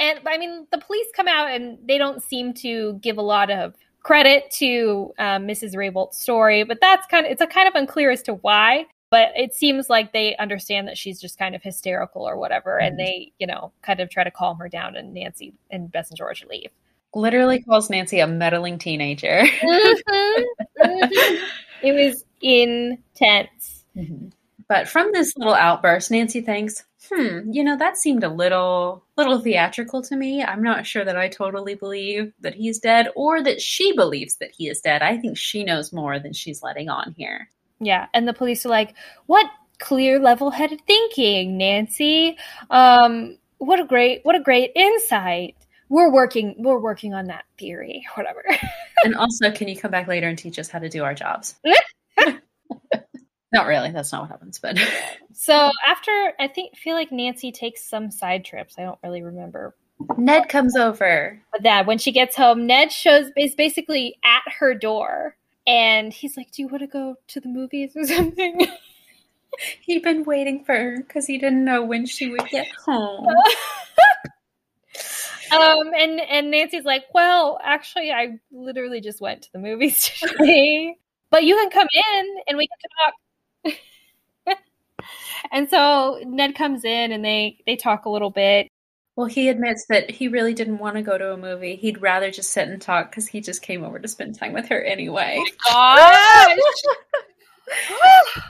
And 0.00 0.20
I 0.26 0.38
mean, 0.38 0.66
the 0.72 0.78
police 0.78 1.06
come 1.14 1.28
out 1.28 1.50
and 1.50 1.78
they 1.86 1.98
don't 1.98 2.22
seem 2.22 2.54
to 2.54 2.94
give 2.94 3.18
a 3.18 3.22
lot 3.22 3.50
of 3.50 3.74
credit 4.02 4.50
to 4.52 5.12
um, 5.18 5.46
Mrs. 5.46 5.76
Raybolt's 5.76 6.18
story, 6.18 6.64
but 6.64 6.78
that's 6.80 7.06
kind 7.06 7.26
of 7.26 7.32
it's 7.32 7.42
a 7.42 7.46
kind 7.46 7.68
of 7.68 7.74
unclear 7.74 8.10
as 8.10 8.22
to 8.22 8.34
why. 8.34 8.86
But 9.10 9.32
it 9.36 9.54
seems 9.54 9.90
like 9.90 10.12
they 10.12 10.36
understand 10.36 10.86
that 10.86 10.96
she's 10.96 11.20
just 11.20 11.36
kind 11.36 11.54
of 11.54 11.62
hysterical 11.62 12.22
or 12.22 12.38
whatever, 12.38 12.78
mm-hmm. 12.78 12.86
and 12.86 12.98
they, 12.98 13.32
you 13.38 13.46
know, 13.46 13.72
kind 13.82 14.00
of 14.00 14.08
try 14.08 14.24
to 14.24 14.30
calm 14.30 14.56
her 14.58 14.68
down. 14.68 14.96
And 14.96 15.12
Nancy 15.12 15.52
and 15.70 15.90
Bess 15.92 16.10
and 16.10 16.16
George 16.16 16.44
leave. 16.48 16.70
Literally 17.14 17.60
calls 17.60 17.90
Nancy 17.90 18.20
a 18.20 18.26
meddling 18.26 18.78
teenager. 18.78 19.42
mm-hmm. 19.44 20.42
Mm-hmm. 20.80 21.44
It 21.82 21.92
was 21.92 22.24
intense. 22.40 23.84
But 24.70 24.88
from 24.88 25.10
this 25.10 25.36
little 25.36 25.54
outburst, 25.54 26.12
Nancy 26.12 26.40
thinks, 26.40 26.84
hmm, 27.08 27.40
you 27.50 27.64
know, 27.64 27.76
that 27.78 27.96
seemed 27.96 28.22
a 28.22 28.28
little 28.28 29.04
little 29.16 29.40
theatrical 29.40 30.00
to 30.02 30.14
me. 30.14 30.44
I'm 30.44 30.62
not 30.62 30.86
sure 30.86 31.04
that 31.04 31.16
I 31.16 31.26
totally 31.26 31.74
believe 31.74 32.32
that 32.38 32.54
he's 32.54 32.78
dead 32.78 33.08
or 33.16 33.42
that 33.42 33.60
she 33.60 33.92
believes 33.96 34.36
that 34.36 34.52
he 34.56 34.68
is 34.68 34.80
dead. 34.80 35.02
I 35.02 35.16
think 35.16 35.36
she 35.36 35.64
knows 35.64 35.92
more 35.92 36.20
than 36.20 36.32
she's 36.32 36.62
letting 36.62 36.88
on 36.88 37.16
here. 37.18 37.50
Yeah, 37.80 38.06
and 38.14 38.28
the 38.28 38.32
police 38.32 38.64
are 38.64 38.68
like, 38.68 38.94
"What 39.26 39.50
clear 39.80 40.20
level-headed 40.20 40.82
thinking, 40.86 41.58
Nancy? 41.58 42.38
Um 42.70 43.38
what 43.58 43.80
a 43.80 43.84
great 43.84 44.20
what 44.24 44.36
a 44.36 44.40
great 44.40 44.70
insight." 44.76 45.56
We're 45.88 46.12
working 46.12 46.54
we're 46.58 46.78
working 46.78 47.12
on 47.12 47.24
that 47.24 47.42
theory, 47.58 48.06
whatever. 48.14 48.44
and 49.04 49.16
also, 49.16 49.50
can 49.50 49.66
you 49.66 49.76
come 49.76 49.90
back 49.90 50.06
later 50.06 50.28
and 50.28 50.38
teach 50.38 50.60
us 50.60 50.68
how 50.68 50.78
to 50.78 50.88
do 50.88 51.02
our 51.02 51.14
jobs? 51.14 51.56
Not 53.52 53.66
really. 53.66 53.90
That's 53.90 54.12
not 54.12 54.22
what 54.22 54.30
happens. 54.30 54.58
But 54.58 54.78
so 55.32 55.70
after, 55.86 56.32
I 56.38 56.48
think 56.48 56.76
feel 56.76 56.94
like 56.94 57.10
Nancy 57.12 57.50
takes 57.52 57.84
some 57.84 58.10
side 58.10 58.44
trips. 58.44 58.76
I 58.78 58.82
don't 58.82 58.98
really 59.02 59.22
remember. 59.22 59.74
Ned 60.16 60.48
comes 60.48 60.76
over. 60.76 61.40
But 61.52 61.62
that 61.64 61.86
when 61.86 61.98
she 61.98 62.12
gets 62.12 62.36
home, 62.36 62.66
Ned 62.66 62.92
shows 62.92 63.30
is 63.36 63.54
basically 63.54 64.16
at 64.24 64.42
her 64.58 64.74
door, 64.74 65.36
and 65.66 66.12
he's 66.12 66.36
like, 66.36 66.52
"Do 66.52 66.62
you 66.62 66.68
want 66.68 66.82
to 66.82 66.86
go 66.86 67.16
to 67.28 67.40
the 67.40 67.48
movies 67.48 67.92
or 67.96 68.04
something?" 68.06 68.66
He'd 69.80 70.02
been 70.02 70.24
waiting 70.24 70.64
for 70.64 70.74
her 70.74 70.96
because 70.98 71.26
he 71.26 71.36
didn't 71.36 71.64
know 71.64 71.84
when 71.84 72.06
she 72.06 72.30
would 72.30 72.46
get 72.48 72.68
home. 72.86 73.26
um, 75.52 75.90
and 75.98 76.20
and 76.20 76.50
Nancy's 76.50 76.84
like, 76.84 77.04
"Well, 77.12 77.58
actually, 77.62 78.12
I 78.12 78.38
literally 78.52 79.00
just 79.00 79.20
went 79.20 79.42
to 79.42 79.52
the 79.52 79.58
movies 79.58 80.08
today." 80.20 80.96
but 81.30 81.44
you 81.44 81.54
can 81.54 81.70
come 81.70 81.86
in 81.92 82.26
and 82.48 82.58
we 82.58 82.66
can 82.66 82.78
talk 83.04 83.14
and 85.52 85.68
so 85.68 86.20
Ned 86.24 86.54
comes 86.54 86.84
in 86.84 87.12
and 87.12 87.24
they 87.24 87.58
they 87.66 87.76
talk 87.76 88.04
a 88.04 88.10
little 88.10 88.30
bit. 88.30 88.68
Well, 89.16 89.26
he 89.26 89.48
admits 89.48 89.86
that 89.88 90.10
he 90.10 90.28
really 90.28 90.54
didn't 90.54 90.78
want 90.78 90.96
to 90.96 91.02
go 91.02 91.18
to 91.18 91.32
a 91.32 91.36
movie. 91.36 91.76
He'd 91.76 92.00
rather 92.00 92.30
just 92.30 92.52
sit 92.52 92.68
and 92.68 92.80
talk 92.80 93.10
because 93.10 93.26
he 93.26 93.40
just 93.40 93.60
came 93.60 93.84
over 93.84 93.98
to 93.98 94.08
spend 94.08 94.38
time 94.38 94.52
with 94.52 94.68
her 94.68 94.82
anyway. 94.82 95.42
Oh 95.68 96.56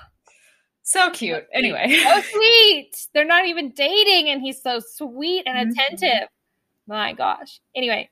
so 0.83 1.11
cute. 1.11 1.47
Anyway, 1.53 1.99
so 2.03 2.21
sweet. 2.21 3.09
They're 3.15 3.25
not 3.25 3.47
even 3.47 3.71
dating, 3.71 4.31
and 4.31 4.41
he's 4.41 4.63
so 4.63 4.81
sweet 4.81 5.45
and 5.47 5.57
mm-hmm. 5.57 5.71
attentive. 5.73 6.29
My 6.87 7.15
gosh. 7.15 7.61
Anyway, 7.75 8.11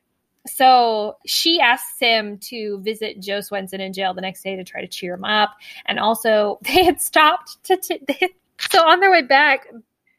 so 0.48 1.16
she 1.26 1.60
asks 1.60 1.98
him 1.98 2.38
to 2.48 2.80
visit 2.80 3.20
Joe 3.20 3.40
Swenson 3.40 3.80
in 3.80 3.92
jail 3.92 4.14
the 4.14 4.20
next 4.20 4.42
day 4.42 4.56
to 4.56 4.64
try 4.64 4.80
to 4.80 4.88
cheer 4.88 5.14
him 5.14 5.24
up. 5.24 5.54
And 5.86 5.98
also, 5.98 6.58
they 6.62 6.84
had 6.84 7.00
stopped 7.00 7.62
to. 7.64 7.76
T- 7.76 8.00
had, 8.20 8.30
so 8.70 8.86
on 8.86 9.00
their 9.00 9.10
way 9.10 9.22
back, 9.22 9.66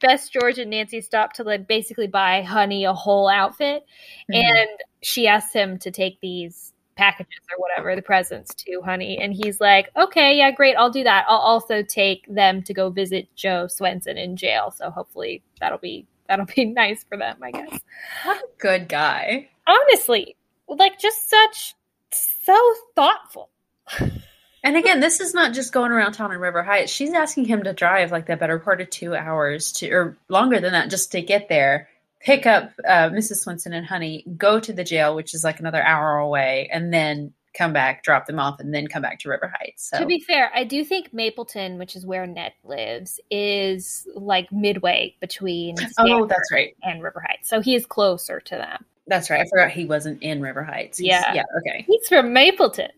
Bess, 0.01 0.29
George, 0.29 0.59
and 0.59 0.69
Nancy 0.71 1.01
stopped 1.01 1.35
to 1.37 1.43
like 1.43 1.67
basically 1.67 2.07
buy 2.07 2.41
Honey 2.41 2.85
a 2.85 2.93
whole 2.93 3.27
outfit, 3.27 3.83
mm-hmm. 4.31 4.33
and 4.35 4.69
she 5.01 5.27
asks 5.27 5.53
him 5.53 5.77
to 5.79 5.91
take 5.91 6.19
these 6.21 6.73
packages 6.95 7.39
or 7.51 7.59
whatever 7.59 7.95
the 7.95 8.01
presents 8.01 8.53
to 8.53 8.81
Honey, 8.81 9.17
and 9.17 9.33
he's 9.33 9.59
like, 9.59 9.89
"Okay, 9.97 10.37
yeah, 10.37 10.51
great, 10.51 10.75
I'll 10.75 10.89
do 10.89 11.03
that. 11.03 11.25
I'll 11.27 11.37
also 11.37 11.83
take 11.83 12.25
them 12.33 12.61
to 12.63 12.73
go 12.73 12.89
visit 12.89 13.27
Joe 13.35 13.67
Swenson 13.67 14.17
in 14.17 14.37
jail. 14.37 14.71
So 14.71 14.89
hopefully 14.89 15.43
that'll 15.59 15.77
be 15.77 16.07
that'll 16.27 16.45
be 16.45 16.65
nice 16.73 17.03
for 17.03 17.17
them, 17.17 17.37
I 17.43 17.51
guess." 17.51 17.79
What 18.23 18.37
a 18.37 18.47
good 18.57 18.87
guy 18.87 19.49
honestly, 19.69 20.35
like 20.67 20.99
just 20.99 21.29
such 21.29 21.75
so 22.11 22.73
thoughtful. 22.95 23.49
And 24.63 24.77
again, 24.77 24.99
this 24.99 25.19
is 25.19 25.33
not 25.33 25.53
just 25.53 25.71
going 25.71 25.91
around 25.91 26.13
town 26.13 26.31
in 26.31 26.39
River 26.39 26.63
Heights. 26.63 26.91
She's 26.91 27.13
asking 27.13 27.45
him 27.45 27.63
to 27.63 27.73
drive 27.73 28.11
like 28.11 28.25
the 28.25 28.35
better 28.35 28.59
part 28.59 28.81
of 28.81 28.89
two 28.89 29.15
hours 29.15 29.71
to, 29.73 29.89
or 29.89 30.17
longer 30.27 30.59
than 30.59 30.73
that, 30.73 30.89
just 30.89 31.11
to 31.13 31.21
get 31.21 31.49
there, 31.49 31.89
pick 32.19 32.45
up 32.45 32.71
uh, 32.85 33.09
Mrs. 33.09 33.37
Swenson 33.37 33.73
and 33.73 33.85
Honey, 33.85 34.25
go 34.37 34.59
to 34.59 34.73
the 34.73 34.83
jail, 34.83 35.15
which 35.15 35.33
is 35.33 35.43
like 35.43 35.59
another 35.59 35.81
hour 35.81 36.17
away, 36.17 36.69
and 36.71 36.93
then 36.93 37.33
come 37.53 37.73
back, 37.73 38.03
drop 38.03 38.25
them 38.25 38.39
off, 38.39 38.59
and 38.59 38.73
then 38.73 38.87
come 38.87 39.01
back 39.01 39.19
to 39.19 39.29
River 39.29 39.51
Heights. 39.59 39.89
So. 39.89 39.99
To 39.99 40.05
be 40.05 40.19
fair, 40.19 40.51
I 40.53 40.63
do 40.63 40.83
think 40.83 41.13
Mapleton, 41.13 41.77
which 41.77 41.95
is 41.95 42.05
where 42.05 42.27
Ned 42.27 42.53
lives, 42.63 43.19
is 43.31 44.07
like 44.15 44.51
midway 44.51 45.15
between. 45.19 45.75
oh, 45.99 46.25
that's 46.25 46.51
right. 46.51 46.75
And 46.83 47.01
River 47.01 47.23
Heights, 47.25 47.49
so 47.49 47.61
he 47.61 47.75
is 47.75 47.85
closer 47.85 48.39
to 48.39 48.55
them. 48.55 48.85
That's 49.07 49.29
right. 49.29 49.41
I 49.41 49.49
forgot 49.49 49.71
he 49.71 49.85
wasn't 49.85 50.21
in 50.21 50.39
River 50.39 50.63
Heights. 50.63 50.99
He's, 50.99 51.07
yeah. 51.07 51.33
Yeah. 51.33 51.43
Okay. 51.57 51.83
He's 51.87 52.07
from 52.07 52.31
Mapleton. 52.31 52.91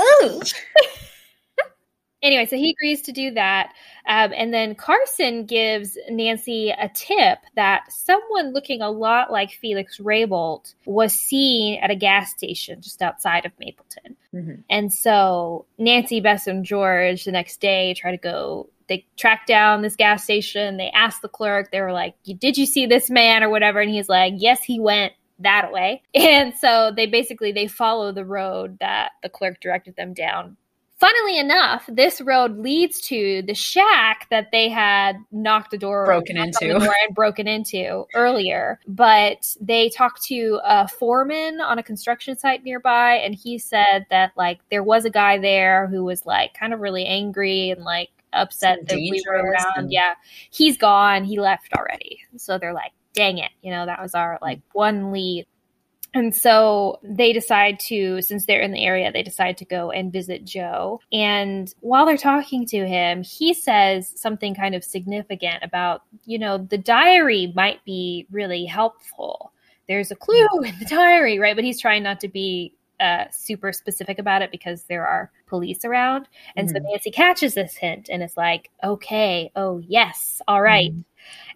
Ooh. 0.00 0.40
anyway, 2.22 2.46
so 2.46 2.56
he 2.56 2.70
agrees 2.70 3.02
to 3.02 3.12
do 3.12 3.32
that. 3.32 3.72
Um, 4.06 4.32
and 4.36 4.52
then 4.52 4.74
Carson 4.74 5.46
gives 5.46 5.96
Nancy 6.08 6.70
a 6.70 6.88
tip 6.94 7.38
that 7.56 7.92
someone 7.92 8.52
looking 8.52 8.80
a 8.80 8.90
lot 8.90 9.30
like 9.30 9.52
Felix 9.52 9.98
Raybolt 9.98 10.74
was 10.84 11.12
seen 11.12 11.80
at 11.82 11.90
a 11.90 11.96
gas 11.96 12.30
station 12.30 12.80
just 12.80 13.02
outside 13.02 13.46
of 13.46 13.52
Mapleton. 13.58 14.16
Mm-hmm. 14.34 14.60
And 14.68 14.92
so 14.92 15.66
Nancy, 15.78 16.20
Bess, 16.20 16.46
and 16.46 16.64
George 16.64 17.24
the 17.24 17.32
next 17.32 17.60
day 17.60 17.94
try 17.94 18.10
to 18.10 18.16
go 18.16 18.68
they 18.90 19.06
track 19.16 19.46
down 19.46 19.82
this 19.82 19.94
gas 19.94 20.24
station. 20.24 20.76
They 20.76 20.90
ask 20.90 21.22
the 21.22 21.28
clerk, 21.28 21.70
they 21.70 21.80
were 21.80 21.92
like, 21.92 22.16
Did 22.24 22.58
you 22.58 22.66
see 22.66 22.86
this 22.86 23.08
man 23.08 23.44
or 23.44 23.48
whatever? 23.48 23.80
And 23.80 23.88
he's 23.88 24.08
like, 24.08 24.34
Yes, 24.36 24.64
he 24.64 24.80
went 24.80 25.12
that 25.40 25.72
way. 25.72 26.02
And 26.14 26.54
so 26.56 26.92
they 26.94 27.06
basically 27.06 27.52
they 27.52 27.66
follow 27.66 28.12
the 28.12 28.24
road 28.24 28.78
that 28.80 29.12
the 29.22 29.28
clerk 29.28 29.60
directed 29.60 29.96
them 29.96 30.14
down 30.14 30.56
funnily 31.00 31.38
enough, 31.38 31.88
this 31.88 32.20
road 32.20 32.58
leads 32.58 33.00
to 33.00 33.42
the 33.46 33.54
shack 33.54 34.26
that 34.30 34.48
they 34.52 34.68
had 34.68 35.16
knocked 35.32 35.70
the 35.70 35.78
door 35.78 36.04
broken 36.04 36.36
into. 36.36 36.74
the 36.74 36.78
door 36.78 36.94
and 37.06 37.14
broken 37.14 37.48
into 37.48 38.04
earlier. 38.14 38.78
But 38.86 39.56
they 39.60 39.88
talked 39.88 40.22
to 40.24 40.60
a 40.62 40.86
foreman 40.86 41.60
on 41.60 41.78
a 41.78 41.82
construction 41.82 42.38
site 42.38 42.62
nearby, 42.64 43.14
and 43.14 43.34
he 43.34 43.58
said 43.58 44.06
that 44.10 44.32
like 44.36 44.60
there 44.70 44.82
was 44.84 45.06
a 45.06 45.10
guy 45.10 45.38
there 45.38 45.86
who 45.88 46.04
was 46.04 46.26
like 46.26 46.52
kind 46.54 46.74
of 46.74 46.80
really 46.80 47.06
angry 47.06 47.70
and 47.70 47.82
like 47.82 48.10
upset 48.34 48.86
that 48.86 48.96
we 48.96 49.24
were 49.26 49.36
around. 49.36 49.72
and- 49.76 49.92
Yeah, 49.92 50.14
he's 50.50 50.76
gone. 50.76 51.24
He 51.24 51.40
left 51.40 51.72
already. 51.76 52.20
So 52.36 52.58
they're 52.58 52.74
like, 52.74 52.92
dang 53.14 53.38
it, 53.38 53.50
you 53.62 53.70
know, 53.70 53.86
that 53.86 54.00
was 54.02 54.14
our 54.14 54.38
like 54.42 54.60
one 54.72 55.12
lead. 55.12 55.46
And 56.12 56.34
so 56.34 56.98
they 57.04 57.32
decide 57.32 57.78
to, 57.86 58.20
since 58.20 58.44
they're 58.44 58.60
in 58.60 58.72
the 58.72 58.84
area, 58.84 59.12
they 59.12 59.22
decide 59.22 59.56
to 59.58 59.64
go 59.64 59.92
and 59.92 60.12
visit 60.12 60.44
Joe. 60.44 61.00
And 61.12 61.72
while 61.80 62.04
they're 62.04 62.16
talking 62.16 62.66
to 62.66 62.84
him, 62.86 63.22
he 63.22 63.54
says 63.54 64.12
something 64.16 64.54
kind 64.56 64.74
of 64.74 64.82
significant 64.82 65.62
about, 65.62 66.02
you 66.24 66.36
know, 66.38 66.58
the 66.58 66.78
diary 66.78 67.52
might 67.54 67.84
be 67.84 68.26
really 68.32 68.64
helpful. 68.64 69.52
There's 69.86 70.10
a 70.10 70.16
clue 70.16 70.48
in 70.64 70.74
the 70.80 70.84
diary, 70.86 71.38
right? 71.38 71.54
But 71.54 71.64
he's 71.64 71.80
trying 71.80 72.02
not 72.02 72.18
to 72.20 72.28
be 72.28 72.74
uh, 72.98 73.24
super 73.30 73.72
specific 73.72 74.18
about 74.18 74.42
it 74.42 74.50
because 74.50 74.82
there 74.84 75.06
are 75.06 75.30
police 75.46 75.84
around. 75.84 76.28
And 76.56 76.68
so 76.68 76.76
Mhm. 76.78 76.82
Nancy 76.90 77.10
catches 77.10 77.54
this 77.54 77.76
hint 77.76 78.08
and 78.10 78.22
it's 78.22 78.36
like, 78.36 78.68
okay, 78.84 79.50
oh, 79.56 79.78
yes, 79.78 80.42
all 80.48 80.60
right. 80.60 80.92
Mhm. 80.92 81.04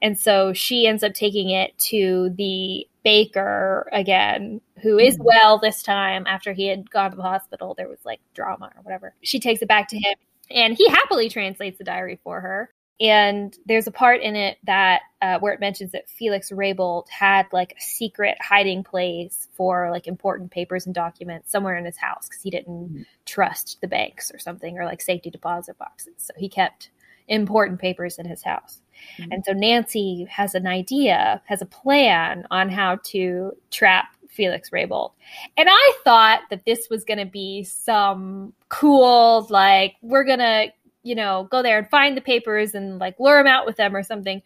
And 0.03 0.19
so 0.19 0.53
she 0.53 0.87
ends 0.87 1.03
up 1.03 1.15
taking 1.15 1.51
it 1.51 1.77
to 1.79 2.31
the 2.37 2.87
baker 3.05 3.89
again, 3.93 4.61
who 4.83 4.99
is 4.99 5.19
Mhm. 5.19 5.25
well 5.25 5.59
this 5.59 5.83
time 5.83 6.27
after 6.27 6.53
he 6.53 6.67
had 6.67 6.91
gone 6.91 7.11
to 7.11 7.17
the 7.17 7.23
hospital. 7.23 7.75
There 7.75 7.89
was 7.89 8.05
like 8.05 8.21
drama 8.35 8.71
or 8.77 8.83
whatever. 8.83 9.15
She 9.23 9.41
takes 9.41 9.63
it 9.63 9.69
back 9.69 9.89
to 9.89 9.97
him 9.99 10.15
and 10.51 10.75
he 10.77 10.89
happily 10.89 11.29
translates 11.29 11.79
the 11.79 11.85
diary 11.85 12.19
for 12.23 12.41
her. 12.41 12.71
And 13.01 13.57
there's 13.67 13.89
a 13.89 13.91
part 13.93 14.21
in 14.21 14.37
it 14.37 14.59
that 14.65 15.03
uh, 15.21 15.39
where 15.41 15.53
it 15.53 15.59
mentions 15.59 15.91
that 15.93 16.09
Felix 16.09 16.51
Raybolt 16.51 17.09
had 17.09 17.47
like 17.53 17.75
a 17.77 17.81
secret 17.81 18.39
hiding 18.41 18.85
place 18.85 19.49
for 19.55 19.91
like 19.91 20.07
important 20.07 20.53
papers 20.53 20.87
and 20.87 20.95
documents 20.95 21.51
somewhere 21.51 21.77
in 21.77 21.85
his 21.85 21.97
house 21.97 22.29
because 22.29 22.43
he 22.43 22.51
didn't 22.51 22.95
Mhm. 22.95 23.07
trust 23.27 23.81
the 23.81 23.89
banks 23.89 24.31
or 24.33 24.39
something 24.39 24.79
or 24.79 24.85
like 24.85 25.01
safety 25.01 25.29
deposit 25.29 25.77
boxes. 25.77 26.15
So 26.19 26.35
he 26.37 26.49
kept 26.49 26.91
important 27.29 27.81
papers 27.81 28.19
in 28.19 28.27
his 28.27 28.43
house. 28.43 28.81
Mhm. 29.19 29.29
And 29.33 29.45
so 29.45 29.53
Nancy 29.53 30.27
has 30.31 30.55
an 30.55 30.67
idea, 30.67 31.43
has 31.47 31.63
a 31.63 31.67
plan 31.67 32.47
on 32.51 32.69
how 32.71 32.97
to 33.05 33.53
trap 33.71 34.09
Felix 34.29 34.71
Raybolt. 34.71 35.13
And 35.57 35.69
I 35.71 35.93
thought 36.05 36.41
that 36.51 36.65
this 36.65 36.89
was 36.91 37.05
going 37.05 37.19
to 37.19 37.25
be 37.27 37.63
some 37.65 38.53
cool, 38.69 39.47
like, 39.51 39.95
we're 40.03 40.25
going 40.25 40.41
to, 40.41 40.73
you 41.03 41.15
know, 41.15 41.47
go 41.51 41.63
there 41.63 41.79
and 41.79 41.89
find 41.89 42.17
the 42.17 42.21
papers 42.21 42.75
and 42.75 42.99
like 42.99 43.19
lure 43.21 43.39
him 43.41 43.47
out 43.47 43.67
with 43.67 43.77
them 43.77 43.95
or 43.95 44.03
something. 44.03 44.43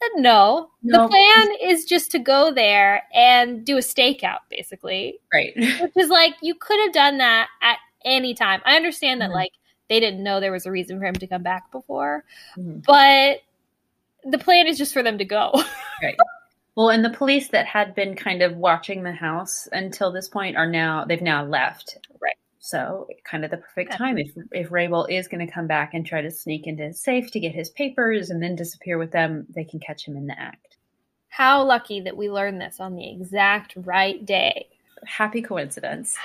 But 0.00 0.10
no, 0.16 0.70
No. 0.82 1.02
the 1.02 1.08
plan 1.08 1.48
is 1.62 1.84
just 1.86 2.10
to 2.12 2.18
go 2.18 2.52
there 2.52 3.02
and 3.14 3.64
do 3.64 3.76
a 3.76 3.80
stakeout, 3.80 4.40
basically, 4.50 5.18
Right. 5.32 5.52
which 5.80 5.96
is 5.96 6.08
like, 6.10 6.34
you 6.42 6.54
could 6.54 6.78
have 6.80 6.92
done 6.92 7.18
that 7.18 7.48
at 7.62 7.78
any 8.04 8.34
time. 8.34 8.60
I 8.64 8.76
understand 8.76 9.20
that, 9.20 9.30
Mhm. 9.30 9.34
like, 9.34 9.52
they 9.88 10.00
didn't 10.00 10.22
know 10.22 10.40
there 10.40 10.52
was 10.52 10.66
a 10.66 10.70
reason 10.70 10.98
for 10.98 11.06
him 11.06 11.14
to 11.14 11.26
come 11.26 11.42
back 11.42 11.70
before, 11.70 12.24
Mhm. 12.56 12.84
but 12.84 13.40
the 14.30 14.38
plan 14.38 14.66
is 14.66 14.78
just 14.78 14.92
for 14.92 15.02
them 15.02 15.18
to 15.18 15.24
go. 15.24 15.52
right. 16.02 16.16
Well, 16.74 16.90
and 16.90 17.04
the 17.04 17.10
police 17.10 17.48
that 17.48 17.64
had 17.66 17.94
been 17.94 18.14
kind 18.16 18.42
of 18.42 18.56
watching 18.56 19.02
the 19.02 19.12
house 19.12 19.66
until 19.72 20.12
this 20.12 20.28
point 20.28 20.56
are 20.56 20.66
now 20.66 21.04
they've 21.04 21.22
now 21.22 21.44
left. 21.44 21.96
Right. 22.20 22.36
So 22.58 23.06
kind 23.24 23.44
of 23.44 23.50
the 23.52 23.58
perfect 23.58 23.92
Yeah. 23.92 23.96
time 23.96 24.18
if 24.18 24.32
if 24.52 24.68
Raybolt 24.70 25.10
is 25.10 25.28
going 25.28 25.46
to 25.46 25.50
come 25.52 25.66
back 25.68 25.94
and 25.94 26.04
try 26.04 26.20
to 26.20 26.30
sneak 26.30 26.66
into 26.66 26.82
his 26.82 27.00
safe 27.00 27.30
to 27.30 27.40
get 27.40 27.54
his 27.54 27.70
papers 27.70 28.28
and 28.30 28.42
then 28.42 28.56
disappear 28.56 28.98
with 28.98 29.12
them, 29.12 29.46
they 29.54 29.64
can 29.64 29.78
catch 29.80 30.06
him 30.06 30.16
in 30.16 30.26
the 30.26 30.38
act. 30.38 30.76
How 31.28 31.62
lucky 31.62 32.00
that 32.00 32.16
we 32.16 32.28
learned 32.30 32.60
this 32.60 32.80
on 32.80 32.96
the 32.96 33.08
exact 33.10 33.74
right 33.76 34.24
day. 34.26 34.66
Happy 35.06 35.40
coincidence. 35.42 36.16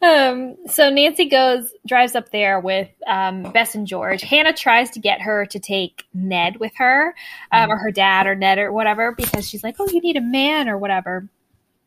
Um, 0.00 0.56
so 0.68 0.90
Nancy 0.90 1.24
goes, 1.24 1.72
drives 1.86 2.14
up 2.14 2.30
there 2.30 2.60
with 2.60 2.88
um, 3.06 3.42
Bess 3.52 3.74
and 3.74 3.86
George. 3.86 4.22
Hannah 4.22 4.52
tries 4.52 4.90
to 4.90 5.00
get 5.00 5.20
her 5.20 5.44
to 5.46 5.58
take 5.58 6.04
Ned 6.14 6.58
with 6.58 6.72
her, 6.76 7.14
um, 7.50 7.70
or 7.70 7.76
her 7.78 7.90
dad, 7.90 8.26
or 8.26 8.36
Ned, 8.36 8.58
or 8.58 8.72
whatever, 8.72 9.12
because 9.12 9.48
she's 9.48 9.64
like, 9.64 9.76
"Oh, 9.80 9.88
you 9.90 10.00
need 10.00 10.16
a 10.16 10.20
man, 10.20 10.68
or 10.68 10.78
whatever." 10.78 11.28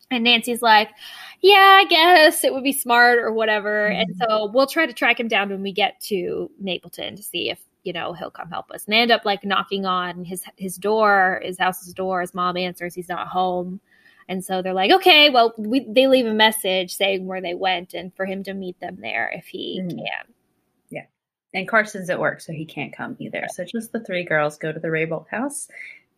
And 0.09 0.26
Nancy's 0.26 0.62
like, 0.62 0.89
"Yeah, 1.41 1.80
I 1.80 1.86
guess 1.86 2.43
it 2.43 2.53
would 2.53 2.66
be 2.66 2.74
smart, 2.74 3.18
or 3.20 3.32
whatever." 3.32 3.86
And 3.86 4.14
so 4.18 4.51
we'll 4.53 4.68
try 4.68 4.86
to 4.86 4.93
track 4.93 5.18
him 5.20 5.30
down 5.30 5.49
when 5.49 5.62
we 5.62 5.72
get 5.72 5.99
to 6.01 6.51
Mapleton 6.59 7.16
to 7.16 7.24
see 7.24 7.49
if 7.49 7.62
you 7.84 7.93
know 7.93 8.12
he'll 8.12 8.30
come 8.30 8.49
help 8.49 8.72
us. 8.72 8.86
And 8.86 8.93
they 8.93 8.99
end 8.99 9.12
up 9.12 9.24
like 9.24 9.45
knocking 9.45 9.86
on 9.86 10.26
his 10.26 10.43
his 10.57 10.76
door, 10.76 11.41
his 11.43 11.57
house's 11.57 11.93
door. 11.93 12.20
His 12.20 12.34
mom 12.34 12.57
answers, 12.57 12.93
he's 12.93 13.09
not 13.09 13.28
home. 13.28 13.80
And 14.32 14.45
so 14.45 14.61
they're 14.61 14.73
like, 14.73 14.91
okay, 14.91 15.29
well, 15.29 15.53
we, 15.57 15.86
they 15.89 16.07
leave 16.07 16.25
a 16.25 16.34
message 16.34 16.95
saying 16.95 17.25
where 17.25 17.41
they 17.41 17.53
went 17.53 17.93
and 17.93 18.15
for 18.15 18.25
him 18.25 18.43
to 18.43 18.53
meet 18.53 18.79
them 18.79 18.99
there 19.01 19.29
if 19.36 19.47
he 19.47 19.82
Mhm. 19.84 19.89
can. 19.97 20.34
Yeah. 20.89 21.05
And 21.53 21.67
Carson's 21.67 22.09
at 22.09 22.17
work, 22.17 22.39
so 22.39 22.53
he 22.53 22.65
can't 22.65 22.95
come 22.95 23.17
either. 23.19 23.45
So 23.49 23.65
just 23.65 23.91
the 23.91 23.99
three 23.99 24.23
girls 24.23 24.57
go 24.57 24.71
to 24.71 24.79
the 24.79 24.88
Raybolt 24.88 25.27
house 25.27 25.67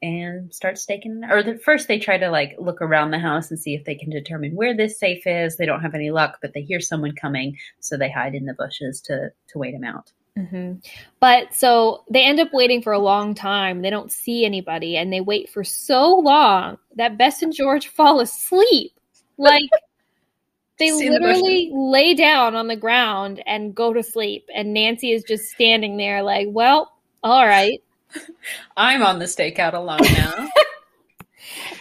and 0.04 0.54
start 0.54 0.78
staking. 0.78 1.24
Or 1.28 1.42
the, 1.42 1.58
first, 1.58 1.88
they 1.88 1.98
try 1.98 2.20
to 2.20 2.30
like 2.30 2.56
look 2.60 2.84
around 2.84 3.10
the 3.10 3.18
house 3.18 3.50
and 3.50 3.60
see 3.60 3.74
if 3.74 3.84
they 3.84 3.96
can 3.96 4.12
determine 4.12 4.56
where 4.56 4.76
this 4.78 5.00
safe 5.00 5.26
is. 5.26 5.58
They 5.58 5.66
don't 5.66 5.82
have 5.82 5.96
any 5.96 6.12
luck, 6.12 6.38
but 6.40 6.54
they 6.54 6.62
hear 6.62 6.82
someone 6.82 7.16
coming, 7.16 7.58
so 7.80 7.98
they 7.98 8.12
hide 8.12 8.36
in 8.36 8.46
the 8.46 8.54
bushes 8.54 9.02
to 9.06 9.32
to 9.48 9.58
wait 9.58 9.74
him 9.74 9.84
out. 9.84 10.12
Hmm 10.38 10.74
But 11.20 11.54
so 11.54 12.04
they 12.10 12.24
end 12.24 12.40
up 12.40 12.54
waiting 12.54 12.82
for 12.82 12.94
a 12.94 13.00
long 13.00 13.36
time. 13.36 13.82
They 13.82 13.90
don't 13.90 14.12
see 14.12 14.46
anybody 14.46 14.98
and 14.98 15.12
they 15.14 15.22
wait 15.22 15.50
for 15.50 15.64
so 15.64 16.16
long 16.16 16.78
that 16.96 17.18
Bess 17.18 17.42
and 17.42 17.54
George 17.54 17.88
fall 17.96 18.20
asleep. 18.20 18.94
Like 19.38 19.70
they 20.80 20.88
in 20.88 20.98
the 20.98 21.12
literally 21.12 21.70
lay 21.74 22.14
down 22.14 22.56
on 22.56 22.68
the 22.68 22.76
ground 22.76 23.44
and 23.46 23.76
go 23.76 23.94
to 23.94 24.04
sleep. 24.04 24.48
And 24.54 24.74
Nancy 24.74 25.12
is 25.12 25.24
just 25.24 25.46
standing 25.46 25.98
there, 25.98 26.24
like, 26.24 26.48
well, 26.50 26.92
all 27.24 27.46
right. 27.46 27.82
I'm 28.78 29.04
on 29.04 29.20
the 29.20 29.26
stakeout 29.26 29.74
alone 29.74 30.02
now. 30.02 30.48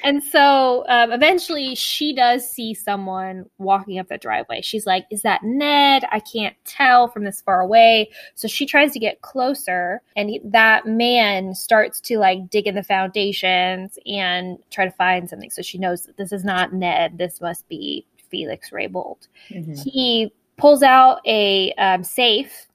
And 0.04 0.22
so 0.22 0.84
um, 0.88 1.12
eventually 1.12 1.74
she 1.74 2.14
does 2.14 2.48
see 2.50 2.74
someone 2.74 3.46
walking 3.58 3.98
up 3.98 4.08
the 4.08 4.18
driveway. 4.18 4.60
She's 4.62 4.86
like, 4.86 5.06
Is 5.10 5.22
that 5.22 5.42
Ned? 5.42 6.04
I 6.10 6.20
can't 6.20 6.56
tell 6.64 7.08
from 7.08 7.24
this 7.24 7.40
far 7.40 7.60
away. 7.60 8.10
So 8.34 8.48
she 8.48 8.66
tries 8.66 8.92
to 8.92 8.98
get 8.98 9.20
closer, 9.22 10.02
and 10.16 10.30
he- 10.30 10.40
that 10.44 10.86
man 10.86 11.54
starts 11.54 12.00
to 12.02 12.18
like 12.18 12.50
dig 12.50 12.66
in 12.66 12.74
the 12.74 12.82
foundations 12.82 13.98
and 14.06 14.58
try 14.70 14.84
to 14.84 14.90
find 14.92 15.28
something. 15.28 15.50
So 15.50 15.62
she 15.62 15.78
knows 15.78 16.02
that 16.04 16.16
this 16.16 16.32
is 16.32 16.44
not 16.44 16.72
Ned. 16.72 17.18
This 17.18 17.40
must 17.40 17.68
be 17.68 18.06
Felix 18.30 18.70
Raybolt. 18.70 19.28
Mhm. 19.50 19.82
He 19.90 20.32
pulls 20.56 20.82
out 20.82 21.20
a 21.26 21.72
um, 21.74 22.04
safe, 22.04 22.68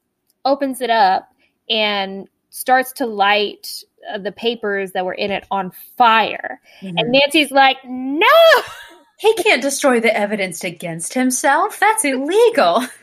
opens 0.45 0.81
it 0.81 0.89
up, 0.89 1.31
and 1.69 2.27
starts 2.49 2.91
to 2.93 3.05
light 3.05 3.83
uh, 4.11 4.17
the 4.17 4.31
papers 4.31 4.91
that 4.93 5.05
were 5.05 5.13
in 5.13 5.31
it 5.31 5.45
on 5.51 5.71
fire. 5.97 6.59
And 6.81 6.97
Mhm. 6.97 7.09
Nancy's 7.09 7.51
like, 7.51 7.77
no. 7.85 8.27
He 9.19 9.33
can't 9.35 9.61
destroy 9.61 9.99
the 9.99 10.15
evidence 10.15 10.63
against 10.63 11.13
himself. 11.13 11.79
That's 11.79 12.05
illegal. 12.05 12.85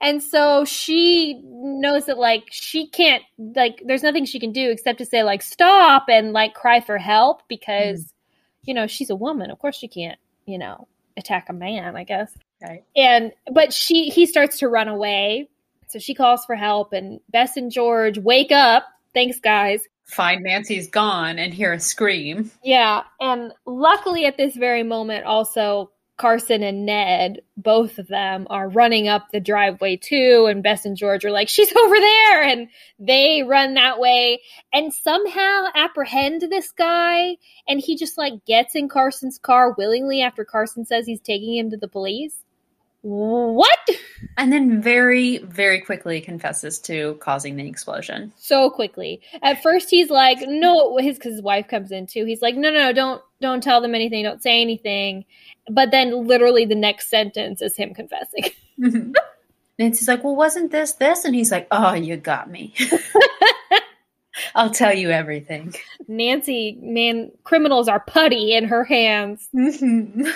And 0.00 0.22
so 0.22 0.64
she 0.66 1.40
knows 1.44 2.06
that, 2.06 2.18
like, 2.18 2.44
she 2.50 2.88
can't, 2.88 3.22
like, 3.38 3.80
there's 3.86 4.02
nothing 4.02 4.26
she 4.26 4.40
can 4.40 4.52
do 4.52 4.70
except 4.70 4.98
to 4.98 5.06
say, 5.06 5.22
like, 5.22 5.40
stop 5.40 6.06
and, 6.10 6.32
like, 6.32 6.52
cry 6.52 6.80
for 6.80 6.98
help 6.98 7.42
because, 7.48 8.12
you 8.64 8.74
know, 8.74 8.86
she's 8.86 9.08
a 9.08 9.16
woman. 9.16 9.50
Of 9.50 9.60
course 9.60 9.76
she 9.76 9.88
can't, 9.88 10.18
you 10.44 10.58
know, 10.58 10.88
attack 11.16 11.48
a 11.48 11.54
man, 11.54 11.96
I 11.96 12.04
guess. 12.04 12.30
Right. 12.60 12.84
And, 12.94 13.32
but 13.50 13.72
she, 13.72 14.10
he 14.10 14.26
starts 14.26 14.58
to 14.58 14.68
run 14.68 14.88
away. 14.88 15.48
So 15.88 15.98
she 15.98 16.12
calls 16.12 16.44
for 16.44 16.56
help, 16.56 16.92
and 16.92 17.20
Bess 17.30 17.56
and 17.56 17.70
George 17.70 18.18
wake 18.18 18.52
up. 18.52 18.84
Thanks, 19.14 19.40
guys. 19.40 19.82
Find 20.06 20.42
Nancy's 20.42 20.90
gone 20.90 21.38
and 21.38 21.54
hear 21.54 21.72
a 21.72 21.80
scream. 21.80 22.50
Yeah, 22.62 23.04
and 23.20 23.52
luckily 23.64 24.26
at 24.26 24.36
this 24.36 24.54
very 24.54 24.82
moment, 24.82 25.24
also 25.24 25.92
Carson 26.16 26.62
and 26.62 26.86
Ned, 26.86 27.40
both 27.56 27.98
of 27.98 28.06
them, 28.06 28.46
are 28.48 28.68
running 28.68 29.08
up 29.08 29.26
the 29.32 29.40
driveway 29.40 29.96
too. 29.96 30.46
And 30.48 30.62
Bess 30.62 30.84
and 30.84 30.96
George 30.96 31.24
are 31.24 31.30
like, 31.30 31.48
"She's 31.48 31.74
over 31.84 31.96
there," 31.96 32.42
and 32.42 32.68
they 32.98 33.42
run 33.42 33.74
that 33.74 33.98
way 33.98 34.42
and 34.72 34.92
somehow 34.92 35.66
apprehend 35.74 36.42
this 36.42 36.70
guy. 36.70 37.36
And 37.66 37.80
he 37.80 37.96
just 37.96 38.18
like 38.18 38.44
gets 38.44 38.74
in 38.74 38.88
Carson's 38.88 39.38
car 39.38 39.74
willingly 39.76 40.20
after 40.20 40.44
Carson 40.44 40.84
says 40.84 41.06
he's 41.06 41.20
taking 41.20 41.56
him 41.56 41.70
to 41.70 41.76
the 41.76 41.88
police. 41.88 42.43
What? 43.06 43.90
And 44.38 44.50
then 44.50 44.80
very, 44.80 45.38
very 45.38 45.80
quickly 45.82 46.22
confesses 46.22 46.78
to 46.80 47.14
causing 47.20 47.56
the 47.56 47.68
explosion. 47.68 48.32
so 48.36 48.70
quickly. 48.70 49.20
At 49.42 49.62
first, 49.62 49.90
he's 49.90 50.08
like, 50.08 50.38
"No," 50.40 50.96
his 50.96 51.16
because 51.18 51.32
his 51.32 51.42
wife 51.42 51.68
comes 51.68 51.92
in 51.92 52.06
too. 52.06 52.24
He's 52.24 52.40
like, 52.40 52.56
"No, 52.56 52.70
no, 52.70 52.92
don't, 52.94 53.22
don't 53.42 53.62
tell 53.62 53.82
them 53.82 53.94
anything. 53.94 54.24
Don't 54.24 54.42
say 54.42 54.62
anything." 54.62 55.26
But 55.70 55.90
then, 55.90 56.26
literally, 56.26 56.64
the 56.64 56.74
next 56.74 57.10
sentence 57.10 57.60
is 57.60 57.76
him 57.76 57.92
confessing. 57.92 58.44
Nancy's 59.78 60.08
like, 60.08 60.22
well, 60.22 60.36
wasn't 60.36 60.70
this 60.70 60.92
this? 60.92 61.24
And 61.24 61.34
he's 61.34 61.50
like, 61.50 61.66
oh, 61.70 61.94
you 61.94 62.16
got 62.16 62.50
me. 62.50 62.74
I'll 64.54 64.70
tell 64.70 64.94
you 64.94 65.10
everything. 65.10 65.74
Nancy, 66.08 66.78
man, 66.80 67.30
criminals 67.44 67.88
are 67.88 68.00
putty 68.00 68.52
in 68.54 68.64
her 68.64 68.84
hands. 68.84 69.48
Mm-hmm. 69.54 70.26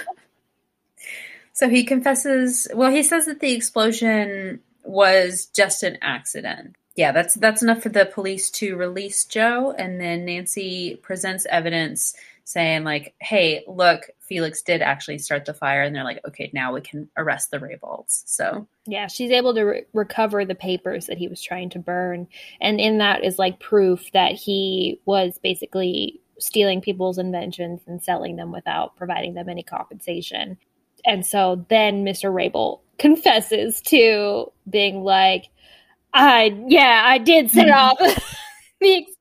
So 1.59 1.69
he 1.69 1.83
confesses. 1.83 2.69
Well, 2.73 2.93
he 2.93 3.03
says 3.03 3.27
that 3.27 3.41
the 3.41 3.53
explosion 3.53 4.61
was 4.85 5.47
just 5.47 5.83
an 5.83 5.99
accident. 6.01 6.77
Yeah, 6.95 7.11
that's 7.11 7.35
that's 7.35 7.65
enough 7.65 7.83
for 7.83 7.89
the 7.89 8.07
police 8.07 8.49
to 8.53 8.77
release 8.77 9.25
Joe, 9.25 9.75
and 9.77 10.01
then 10.01 10.25
Nancy 10.25 11.01
presents 11.03 11.49
evidence 11.51 12.15
saying 12.45 12.85
like, 12.85 13.13
"Hey, 13.21 13.65
look, 13.67 14.03
Felix 14.21 14.63
did 14.63 14.83
actually 14.83 15.19
start 15.19 15.47
the 15.47 15.53
fire," 15.53 15.83
and 15.83 15.97
they're 15.97 16.05
like, 16.05 16.21
"Okay, 16.29 16.49
now 16.55 16.75
we 16.75 16.81
can 16.81 17.11
arrest 17.17 17.51
the 17.51 17.59
Raybolts." 17.59 18.23
So 18.27 18.69
yeah, 18.87 19.09
she's 19.09 19.33
able 19.33 19.53
to 19.55 19.63
re- 19.65 19.85
recover 19.93 20.45
the 20.45 20.55
papers 20.55 21.07
that 21.07 21.19
he 21.19 21.27
was 21.27 21.43
trying 21.43 21.71
to 21.71 21.81
burn, 21.81 22.29
and 22.61 22.79
in 22.79 22.99
that 22.99 23.25
is 23.25 23.37
like 23.37 23.59
proof 23.59 24.13
that 24.13 24.35
he 24.35 25.01
was 25.07 25.41
basically 25.43 26.21
stealing 26.39 26.81
people's 26.81 27.19
inventions 27.19 27.81
and 27.89 28.01
selling 28.01 28.37
them 28.37 28.53
without 28.53 28.95
providing 28.95 29.35
them 29.35 29.49
any 29.49 29.65
compensation. 29.65 30.57
And 31.05 31.25
so 31.25 31.65
then 31.69 32.05
Mr. 32.05 32.33
Raybolt 32.33 32.81
confesses 32.99 33.81
to 33.83 34.53
being 34.69 35.03
like, 35.03 35.49
"I 36.13 36.57
yeah, 36.67 37.03
I 37.05 37.19
did 37.19 37.51
set 37.51 37.71
off 37.71 37.99
the 38.81 38.95
explosion. 38.95 39.17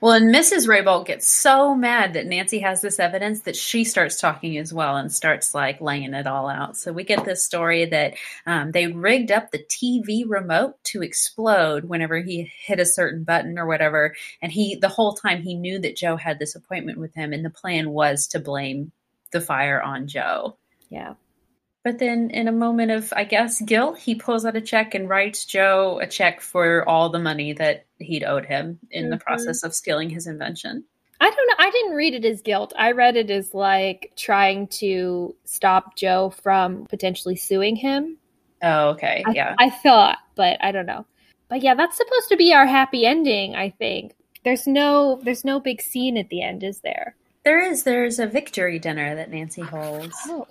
well, 0.00 0.12
and 0.12 0.34
Mrs. 0.34 0.68
Raybolt 0.68 1.06
gets 1.06 1.28
so 1.28 1.74
mad 1.74 2.14
that 2.14 2.26
Nancy 2.26 2.60
has 2.60 2.80
this 2.80 3.00
evidence 3.00 3.40
that 3.42 3.56
she 3.56 3.84
starts 3.84 4.20
talking 4.20 4.56
as 4.58 4.72
well 4.72 4.96
and 4.96 5.12
starts 5.12 5.54
like 5.54 5.80
laying 5.80 6.14
it 6.14 6.26
all 6.26 6.48
out. 6.48 6.76
So 6.76 6.92
we 6.92 7.04
get 7.04 7.24
this 7.24 7.44
story 7.44 7.84
that 7.86 8.14
um, 8.46 8.70
they 8.72 8.86
rigged 8.86 9.32
up 9.32 9.50
the 9.50 9.64
TV 9.64 10.24
remote 10.26 10.82
to 10.84 11.02
explode 11.02 11.84
whenever 11.84 12.20
he 12.20 12.50
hit 12.64 12.80
a 12.80 12.86
certain 12.86 13.24
button 13.24 13.58
or 13.58 13.66
whatever. 13.66 14.14
And 14.40 14.52
he, 14.52 14.76
the 14.76 14.88
whole 14.88 15.14
time, 15.14 15.42
he 15.42 15.54
knew 15.54 15.78
that 15.80 15.96
Joe 15.96 16.16
had 16.16 16.38
this 16.38 16.54
appointment 16.54 16.98
with 16.98 17.14
him, 17.14 17.32
and 17.32 17.44
the 17.44 17.50
plan 17.50 17.90
was 17.90 18.28
to 18.28 18.40
blame 18.40 18.92
the 19.32 19.40
fire 19.40 19.82
on 19.82 20.06
Joe. 20.06 20.56
Yeah. 20.90 21.14
But 21.84 21.98
then, 21.98 22.30
in 22.30 22.46
a 22.46 22.52
moment 22.52 22.92
of, 22.92 23.12
I 23.16 23.24
guess, 23.24 23.60
guilt, 23.60 23.98
he 23.98 24.14
pulls 24.14 24.44
out 24.44 24.54
a 24.54 24.60
check 24.60 24.94
and 24.94 25.08
writes 25.08 25.44
Joe 25.44 25.98
a 26.00 26.06
check 26.06 26.40
for 26.40 26.88
all 26.88 27.08
the 27.08 27.18
money 27.18 27.52
that 27.54 27.86
he'd 27.98 28.22
owed 28.22 28.44
him 28.44 28.78
in 28.90 29.04
mm-hmm. 29.04 29.10
the 29.10 29.16
process 29.16 29.64
of 29.64 29.74
stealing 29.74 30.08
his 30.08 30.28
invention. 30.28 30.84
I 31.20 31.30
don't 31.30 31.46
know. 31.48 31.54
I 31.58 31.70
didn't 31.70 31.94
read 31.94 32.14
it 32.14 32.24
as 32.24 32.42
guilt. 32.42 32.72
I 32.76 32.92
read 32.92 33.16
it 33.16 33.30
as 33.30 33.52
like 33.54 34.12
trying 34.16 34.68
to 34.68 35.34
stop 35.44 35.96
Joe 35.96 36.30
from 36.42 36.86
potentially 36.86 37.36
suing 37.36 37.76
him. 37.76 38.16
Oh, 38.62 38.90
okay. 38.90 39.24
I, 39.26 39.30
yeah. 39.32 39.54
I 39.58 39.70
thought, 39.70 40.18
but 40.36 40.58
I 40.62 40.72
don't 40.72 40.86
know. 40.86 41.06
But 41.48 41.62
yeah, 41.62 41.74
that's 41.74 41.96
supposed 41.96 42.28
to 42.28 42.36
be 42.36 42.52
our 42.52 42.66
happy 42.66 43.06
ending, 43.06 43.54
I 43.54 43.70
think. 43.70 44.14
There's 44.44 44.66
no 44.66 45.20
there's 45.22 45.44
no 45.44 45.60
big 45.60 45.80
scene 45.80 46.16
at 46.16 46.28
the 46.28 46.42
end, 46.42 46.64
is 46.64 46.80
there? 46.80 47.14
There 47.44 47.60
is. 47.60 47.82
There's 47.82 48.18
a 48.18 48.26
victory 48.26 48.78
dinner 48.78 49.16
that 49.16 49.30
Nancy 49.30 49.62
holds. 49.62 50.16
Oh. 50.26 50.46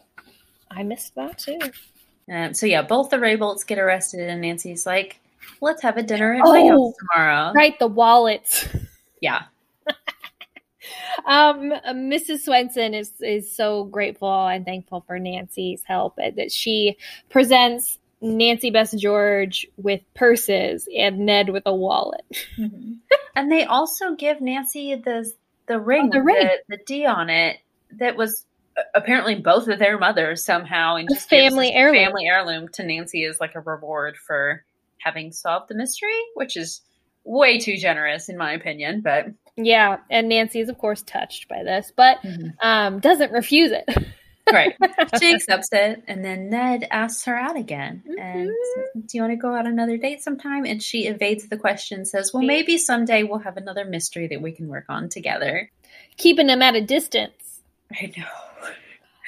I 0.70 0.84
missed 0.84 1.16
that 1.16 1.38
too. 1.38 1.60
Um, 2.32 2.54
so 2.54 2.66
yeah, 2.66 2.82
both 2.82 3.10
the 3.10 3.18
Raybolts 3.18 3.66
get 3.66 3.78
arrested, 3.78 4.30
and 4.30 4.42
Nancy's 4.42 4.86
like, 4.86 5.20
"Let's 5.60 5.82
have 5.82 5.98
a 5.98 6.04
dinner 6.04 6.34
at 6.34 6.42
oh, 6.46 6.54
my 6.54 6.70
house 6.70 6.94
tomorrow." 6.98 7.54
Right, 7.54 7.78
the 7.80 7.88
wallets. 7.88 8.68
Yeah. 9.24 9.44
um, 11.28 11.74
Mrs. 11.88 12.40
Swenson 12.40 12.96
is 12.96 13.12
is 13.22 13.56
so 13.56 13.84
grateful 13.84 14.48
and 14.48 14.66
thankful 14.66 15.04
for 15.06 15.20
Nancy's 15.20 15.84
help 15.86 16.16
that 16.16 16.52
she 16.52 16.98
presents 17.30 18.00
Nancy 18.20 18.72
Bess 18.72 18.94
George 18.94 19.68
with 19.78 20.02
purses 20.16 20.88
and 20.98 21.20
Ned 21.20 21.50
with 21.50 21.62
a 21.68 21.76
wallet. 21.76 22.26
Mm-hmm. 22.58 22.94
and 23.36 23.52
they 23.52 23.64
also 23.64 24.16
give 24.16 24.42
Nancy 24.42 24.96
the 24.96 25.32
the 25.72 25.80
ring, 25.80 26.10
oh, 26.14 26.18
the, 26.18 26.22
ring. 26.22 26.50
The, 26.68 26.78
the 26.78 26.84
D 26.86 27.06
on 27.06 27.30
it 27.30 27.58
that 28.00 28.18
was 28.18 28.46
apparently 28.94 29.36
both 29.36 29.68
of 29.68 29.80
their 29.80 29.98
mothers 29.98 30.44
somehow 30.44 30.96
and 30.96 31.08
just 31.10 31.30
family 31.30 31.72
heirloom. 31.72 32.06
family 32.06 32.28
heirloom 32.28 32.68
to 32.70 32.84
Nancy 32.84 33.24
is 33.24 33.40
like 33.40 33.56
a 33.56 33.62
reward 33.62 34.18
for 34.18 34.64
having 34.98 35.32
solved 35.32 35.70
the 35.70 35.76
mystery, 35.76 36.20
which 36.36 36.58
is 36.58 36.82
way 37.24 37.60
too 37.60 37.78
generous 37.78 38.30
in 38.30 38.38
my 38.38 38.54
opinion. 38.54 39.02
But 39.02 39.28
yeah, 39.56 39.98
and 40.10 40.28
Nancy 40.28 40.60
is 40.60 40.70
of 40.70 40.78
course 40.78 41.04
touched 41.04 41.48
by 41.48 41.64
this, 41.64 41.92
but 41.96 42.22
mm-hmm. 42.22 42.50
um, 42.62 43.00
doesn't 43.00 43.32
refuse 43.32 43.72
it. 43.72 43.88
right, 44.52 44.76
she 45.20 45.34
accepts 45.34 45.70
it, 45.72 46.04
and 46.08 46.24
then 46.24 46.50
Ned 46.50 46.88
asks 46.92 47.26
her 47.26 47.36
out 47.36 47.58
again, 47.58 48.04
mm-hmm. 48.08 48.20
and 48.20 48.50
says, 48.76 49.04
"Do 49.06 49.18
you 49.18 49.22
want 49.22 49.34
to 49.34 49.38
go 49.38 49.56
out 49.56 49.68
another 49.68 49.98
date 49.98 50.22
sometime?" 50.22 50.66
And 50.66 50.82
she 50.82 51.08
evades 51.08 51.48
the 51.50 51.58
question, 51.58 52.06
says, 52.06 52.34
"Well, 52.34 52.44
maybe 52.44 52.78
someday 52.78 53.24
we'll 53.24 53.40
have 53.40 53.58
another 53.58 53.86
mystery 53.86 54.28
that 54.28 54.42
we 54.42 54.52
can 54.52 54.68
work 54.68 54.86
on 54.90 55.10
together." 55.10 55.70
Keeping 56.18 56.50
him 56.50 56.62
at 56.62 56.76
a 56.76 56.82
distance. 56.82 57.62
I 57.92 58.12
know. 58.18 58.26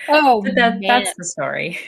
Oh, 0.09 0.43
that, 0.55 0.80
that's 0.86 1.13
the 1.15 1.26
story. 1.26 1.80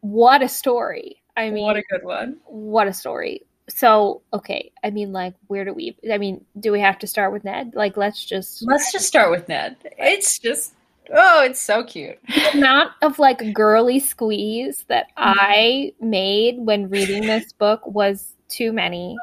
What 0.00 0.42
a 0.42 0.48
story! 0.48 1.22
I 1.36 1.50
mean, 1.50 1.64
what 1.64 1.76
a 1.76 1.82
good 1.82 2.02
one. 2.02 2.38
What 2.46 2.88
a 2.88 2.92
story. 2.92 3.42
So, 3.68 4.22
okay, 4.32 4.72
I 4.82 4.90
mean, 4.90 5.12
like, 5.12 5.34
where 5.46 5.64
do 5.64 5.74
we? 5.74 5.96
I 6.10 6.18
mean, 6.18 6.44
do 6.58 6.72
we 6.72 6.80
have 6.80 6.98
to 7.00 7.06
start 7.06 7.32
with 7.32 7.44
Ned? 7.44 7.72
Like, 7.74 7.96
let's 7.96 8.24
just 8.24 8.62
let's 8.66 8.92
just 8.92 9.06
start 9.06 9.30
with 9.30 9.48
Ned. 9.48 9.76
It's 9.98 10.38
just 10.38 10.74
oh, 11.12 11.42
it's 11.42 11.60
so 11.60 11.84
cute. 11.84 12.18
The 12.28 12.58
amount 12.58 12.92
of 13.02 13.18
like 13.18 13.52
girly 13.52 14.00
squeeze 14.00 14.84
that 14.88 15.06
mm-hmm. 15.18 15.38
I 15.38 15.92
made 16.00 16.56
when 16.58 16.88
reading 16.88 17.22
this 17.22 17.52
book 17.58 17.86
was 17.86 18.34
too 18.48 18.72
many. 18.72 19.16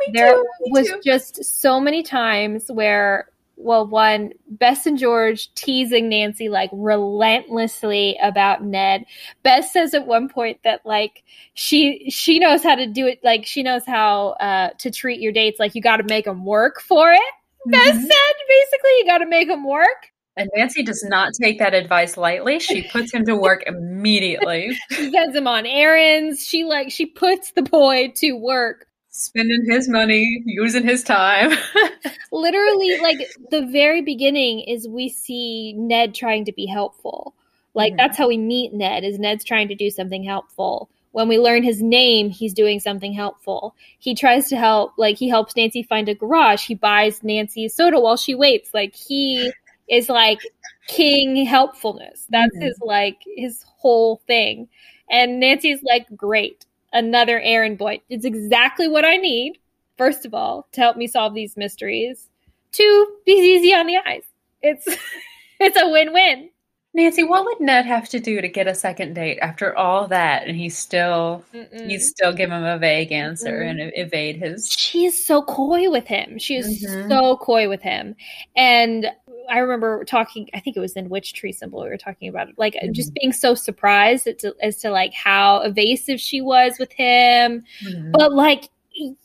Me 0.00 0.12
there 0.14 0.34
too, 0.34 0.46
was 0.68 0.88
too. 0.88 1.00
just 1.04 1.44
so 1.44 1.78
many 1.80 2.02
times 2.02 2.70
where 2.70 3.28
well, 3.62 3.86
one, 3.86 4.32
Bess 4.48 4.86
and 4.86 4.96
George 4.96 5.52
teasing 5.54 6.08
Nancy 6.08 6.48
like 6.48 6.70
relentlessly 6.72 8.16
about 8.22 8.64
Ned. 8.64 9.04
Bess 9.42 9.72
says 9.72 9.92
at 9.92 10.06
one 10.06 10.28
point 10.28 10.60
that 10.64 10.84
like 10.86 11.22
she 11.54 12.08
she 12.10 12.38
knows 12.38 12.62
how 12.62 12.74
to 12.74 12.86
do 12.86 13.06
it, 13.06 13.20
like 13.22 13.44
she 13.44 13.62
knows 13.62 13.84
how 13.86 14.30
uh, 14.40 14.70
to 14.78 14.90
treat 14.90 15.20
your 15.20 15.32
dates. 15.32 15.60
Like 15.60 15.74
you 15.74 15.82
got 15.82 15.98
to 15.98 16.04
make 16.04 16.24
them 16.24 16.44
work 16.44 16.80
for 16.80 17.12
it. 17.12 17.20
Mm-hmm. 17.66 17.70
Bess 17.72 17.94
said 17.94 18.34
basically 18.48 18.90
you 18.98 19.04
got 19.06 19.18
to 19.18 19.26
make 19.26 19.48
them 19.48 19.66
work. 19.66 20.10
And 20.40 20.50
Nancy 20.56 20.82
does 20.82 21.04
not 21.04 21.34
take 21.34 21.58
that 21.58 21.74
advice 21.74 22.16
lightly. 22.16 22.58
She 22.58 22.82
puts 22.92 23.12
him 23.12 23.26
to 23.26 23.36
work 23.36 23.62
immediately. 23.66 24.74
she 24.90 25.10
sends 25.10 25.36
him 25.36 25.46
on 25.46 25.66
errands. 25.66 26.46
She 26.46 26.64
like 26.64 26.90
she 26.90 27.04
puts 27.06 27.52
the 27.52 27.62
boy 27.62 28.12
to 28.16 28.32
work 28.32 28.86
spending 29.10 29.64
his 29.68 29.88
money, 29.88 30.42
using 30.46 30.84
his 30.84 31.02
time. 31.02 31.52
Literally, 32.32 32.98
like 33.00 33.18
the 33.50 33.66
very 33.66 34.00
beginning 34.02 34.60
is 34.60 34.88
we 34.88 35.08
see 35.08 35.74
Ned 35.74 36.14
trying 36.14 36.46
to 36.46 36.52
be 36.52 36.66
helpful. 36.66 37.34
Like 37.74 37.92
mm-hmm. 37.92 37.98
that's 37.98 38.16
how 38.16 38.28
we 38.28 38.38
meet 38.38 38.72
Ned 38.72 39.04
is 39.04 39.18
Ned's 39.18 39.44
trying 39.44 39.68
to 39.68 39.74
do 39.74 39.90
something 39.90 40.24
helpful. 40.24 40.88
When 41.12 41.28
we 41.28 41.38
learn 41.38 41.64
his 41.64 41.82
name, 41.82 42.30
he's 42.30 42.54
doing 42.54 42.78
something 42.78 43.12
helpful. 43.12 43.74
He 43.98 44.14
tries 44.14 44.48
to 44.48 44.56
help, 44.56 44.92
like 44.96 45.16
he 45.16 45.28
helps 45.28 45.56
Nancy 45.56 45.82
find 45.82 46.08
a 46.08 46.14
garage. 46.14 46.66
He 46.66 46.76
buys 46.76 47.22
Nancy 47.24 47.68
soda 47.68 47.98
while 47.98 48.16
she 48.16 48.34
waits. 48.34 48.72
Like 48.72 48.94
he 48.94 49.52
is 49.90 50.08
like 50.08 50.40
king 50.86 51.44
helpfulness. 51.44 52.26
That's 52.30 52.54
mm-hmm. 52.54 52.66
his 52.66 52.78
like 52.80 53.18
his 53.36 53.64
whole 53.66 54.22
thing. 54.26 54.68
And 55.10 55.40
Nancy's 55.40 55.82
like, 55.82 56.06
great 56.16 56.64
another 56.92 57.40
errand 57.40 57.78
boy. 57.78 58.00
It's 58.08 58.24
exactly 58.24 58.88
what 58.88 59.04
I 59.04 59.16
need, 59.16 59.58
first 59.96 60.24
of 60.24 60.34
all, 60.34 60.66
to 60.72 60.80
help 60.80 60.96
me 60.96 61.06
solve 61.06 61.34
these 61.34 61.56
mysteries. 61.56 62.28
Two, 62.72 63.16
he's 63.24 63.44
easy 63.44 63.74
on 63.74 63.86
the 63.86 63.98
eyes. 64.06 64.24
It's 64.62 64.86
it's 65.60 65.80
a 65.80 65.88
win-win. 65.88 66.50
Nancy, 66.92 67.22
what 67.22 67.44
would 67.44 67.60
Ned 67.60 67.86
have 67.86 68.08
to 68.08 68.18
do 68.18 68.40
to 68.40 68.48
get 68.48 68.66
a 68.66 68.74
second 68.74 69.14
date 69.14 69.38
after 69.40 69.76
all 69.76 70.08
that? 70.08 70.48
And 70.48 70.56
he's 70.56 70.76
still 70.76 71.44
Mm-mm. 71.54 71.88
you 71.88 72.00
still 72.00 72.32
give 72.32 72.50
him 72.50 72.64
a 72.64 72.78
vague 72.78 73.12
answer 73.12 73.60
mm-hmm. 73.60 73.80
and 73.80 73.92
evade 73.94 74.36
his. 74.36 74.68
She's 74.76 75.24
so 75.24 75.42
coy 75.42 75.88
with 75.88 76.08
him. 76.08 76.38
She 76.38 76.56
is 76.56 76.84
mm-hmm. 76.84 77.08
so 77.08 77.36
coy 77.36 77.68
with 77.68 77.82
him, 77.82 78.16
and 78.56 79.06
I 79.50 79.58
remember 79.58 80.04
talking. 80.04 80.48
I 80.54 80.60
think 80.60 80.76
it 80.76 80.80
was 80.80 80.92
in 80.92 81.08
Witch 81.08 81.34
Tree 81.34 81.52
Symbol. 81.52 81.82
We 81.82 81.88
were 81.88 81.96
talking 81.96 82.28
about 82.28 82.48
it, 82.48 82.58
like 82.58 82.74
mm-hmm. 82.74 82.92
just 82.92 83.14
being 83.14 83.32
so 83.32 83.54
surprised 83.54 84.26
as 84.26 84.36
to, 84.36 84.54
as 84.62 84.76
to 84.78 84.90
like 84.90 85.12
how 85.12 85.60
evasive 85.60 86.20
she 86.20 86.40
was 86.40 86.78
with 86.78 86.92
him, 86.92 87.64
mm-hmm. 87.84 88.10
but 88.12 88.32
like 88.32 88.68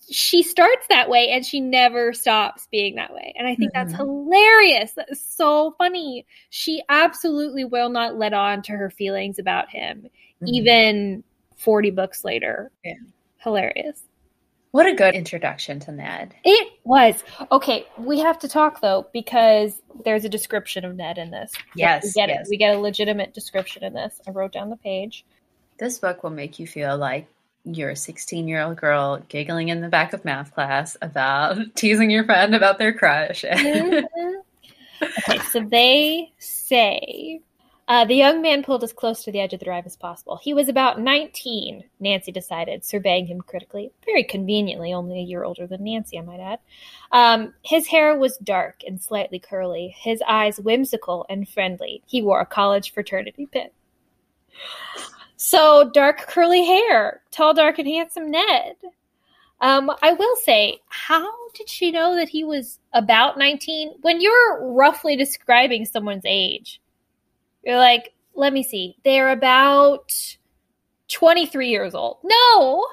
she 0.09 0.43
starts 0.43 0.87
that 0.87 1.09
way 1.09 1.29
and 1.29 1.45
she 1.45 1.59
never 1.59 2.13
stops 2.13 2.67
being 2.71 2.95
that 2.95 3.13
way. 3.13 3.33
And 3.37 3.47
I 3.47 3.55
think 3.55 3.73
mm-hmm. 3.73 3.87
that's 3.89 3.97
hilarious. 3.97 4.91
That 4.93 5.07
is 5.09 5.21
so 5.21 5.75
funny. 5.77 6.25
She 6.49 6.83
absolutely 6.89 7.65
will 7.65 7.89
not 7.89 8.17
let 8.17 8.33
on 8.33 8.61
to 8.63 8.73
her 8.73 8.89
feelings 8.89 9.39
about 9.39 9.69
him, 9.69 10.03
mm-hmm. 10.41 10.47
even 10.47 11.23
40 11.57 11.91
books 11.91 12.23
later. 12.23 12.71
Yeah. 12.83 12.93
Hilarious. 13.37 14.03
What 14.75 14.87
a 14.87 14.93
good 14.93 15.15
introduction 15.15 15.79
to 15.79 15.93
Ned. 15.93 16.35
It 16.43 16.67
was. 16.83 17.23
Okay, 17.49 17.85
we 17.97 18.19
have 18.19 18.37
to 18.39 18.49
talk 18.49 18.81
though, 18.81 19.07
because 19.13 19.81
there's 20.03 20.25
a 20.25 20.29
description 20.29 20.83
of 20.83 20.97
Ned 20.97 21.17
in 21.17 21.31
this. 21.31 21.53
Yes. 21.77 22.03
We 22.03 22.11
get 22.11 22.27
yes. 22.27 22.41
it. 22.41 22.49
We 22.49 22.57
get 22.57 22.75
a 22.75 22.79
legitimate 22.79 23.33
description 23.33 23.85
in 23.85 23.93
this. 23.93 24.19
I 24.27 24.31
wrote 24.31 24.51
down 24.51 24.69
the 24.69 24.75
page. 24.75 25.25
This 25.77 25.97
book 25.99 26.23
will 26.23 26.29
make 26.31 26.59
you 26.59 26.67
feel 26.67 26.97
like 26.97 27.29
you're 27.63 27.91
a 27.91 27.95
16 27.95 28.49
year 28.49 28.63
old 28.63 28.75
girl 28.75 29.23
giggling 29.29 29.69
in 29.69 29.79
the 29.79 29.87
back 29.87 30.11
of 30.11 30.25
math 30.25 30.53
class 30.53 30.97
about 31.01 31.57
teasing 31.75 32.11
your 32.11 32.25
friend 32.25 32.53
about 32.53 32.77
their 32.77 32.91
crush. 32.91 33.45
Mhm. 33.53 34.03
okay, 35.01 35.39
so 35.53 35.61
they 35.61 36.33
say 36.37 37.39
uh, 37.87 38.03
the 38.05 38.15
young 38.15 38.41
man 38.41 38.63
pulled 38.63 38.83
as 38.83 38.93
close 38.93 39.23
to 39.23 39.31
the 39.31 39.39
edge 39.39 39.53
of 39.53 39.59
the 39.59 39.65
drive 39.65 39.85
as 39.85 39.95
possible. 39.95 40.37
He 40.37 40.53
was 40.53 40.69
about 40.69 40.99
19, 40.99 41.83
Nancy 41.99 42.31
decided, 42.31 42.83
surveying 42.83 43.27
him 43.27 43.41
critically. 43.41 43.91
Very 44.05 44.23
conveniently, 44.23 44.91
only 44.91 45.19
a 45.19 45.23
year 45.23 45.43
older 45.43 45.67
than 45.67 45.83
Nancy, 45.83 46.17
I 46.17 46.21
might 46.21 46.39
add. 46.39 46.59
Um, 47.11 47.53
his 47.61 47.87
hair 47.87 48.17
was 48.17 48.37
dark 48.37 48.81
and 48.87 49.01
slightly 49.01 49.39
curly, 49.39 49.95
his 49.99 50.21
eyes 50.27 50.59
whimsical 50.59 51.25
and 51.29 51.47
friendly. 51.47 52.01
He 52.07 52.23
wore 52.23 52.41
a 52.41 52.45
college 52.45 52.91
fraternity 52.91 53.45
pin. 53.45 53.69
So, 55.37 55.91
dark 55.93 56.25
curly 56.27 56.65
hair, 56.65 57.21
tall, 57.29 57.53
dark, 57.53 57.77
and 57.77 57.87
handsome 57.87 58.31
Ned. 58.31 58.77
Um, 59.61 59.91
I 60.01 60.13
will 60.13 60.35
say, 60.37 60.79
how 60.89 61.29
did 61.53 61.69
she 61.69 61.91
know 61.91 62.15
that 62.15 62.29
he 62.29 62.43
was 62.43 62.79
about 62.93 63.37
19? 63.37 63.95
When 64.01 64.21
you're 64.21 64.71
roughly 64.73 65.15
describing 65.15 65.85
someone's 65.85 66.25
age, 66.25 66.81
you're 67.65 67.77
like, 67.77 68.13
let 68.35 68.53
me 68.53 68.63
see, 68.63 68.95
they're 69.03 69.31
about 69.31 70.13
23 71.11 71.69
years 71.69 71.95
old. 71.95 72.17
No, 72.23 72.85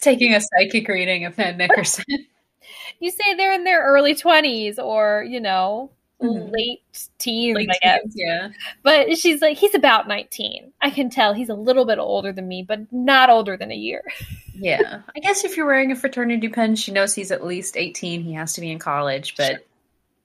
Taking 0.00 0.32
a 0.32 0.40
psychic 0.40 0.86
reading 0.86 1.24
of 1.24 1.36
Ned 1.38 1.58
Nickerson. 1.58 2.04
you 3.00 3.10
say 3.10 3.34
they're 3.36 3.52
in 3.52 3.64
their 3.64 3.82
early 3.82 4.14
20s 4.14 4.78
or, 4.78 5.24
you 5.28 5.40
know, 5.40 5.90
Mhm. 6.22 6.50
late 6.50 6.82
teens, 7.18 7.56
Like, 7.56 7.68
I 7.70 7.78
guess. 7.82 8.06
yeah. 8.14 8.48
But 8.82 9.18
she's 9.18 9.42
like, 9.42 9.58
he's 9.58 9.74
about 9.74 10.08
19. 10.08 10.72
I 10.80 10.88
can 10.90 11.10
tell 11.10 11.34
he's 11.34 11.48
a 11.50 11.54
little 11.54 11.84
bit 11.84 11.98
older 11.98 12.32
than 12.32 12.48
me, 12.48 12.62
but 12.62 12.90
not 12.92 13.28
older 13.28 13.56
than 13.56 13.70
a 13.70 13.76
year. 13.76 14.02
Yeah. 14.58 15.02
I 15.14 15.20
guess 15.20 15.44
if 15.44 15.54
you're 15.54 15.66
wearing 15.66 15.92
a 15.92 15.96
fraternity 15.96 16.48
pin, 16.48 16.76
she 16.76 16.90
knows 16.90 17.14
he's 17.14 17.30
at 17.30 17.44
least 17.44 17.76
18. 17.76 18.22
He 18.22 18.32
has 18.32 18.54
to 18.54 18.62
be 18.62 18.70
in 18.70 18.78
college, 18.78 19.34
but 19.36 19.66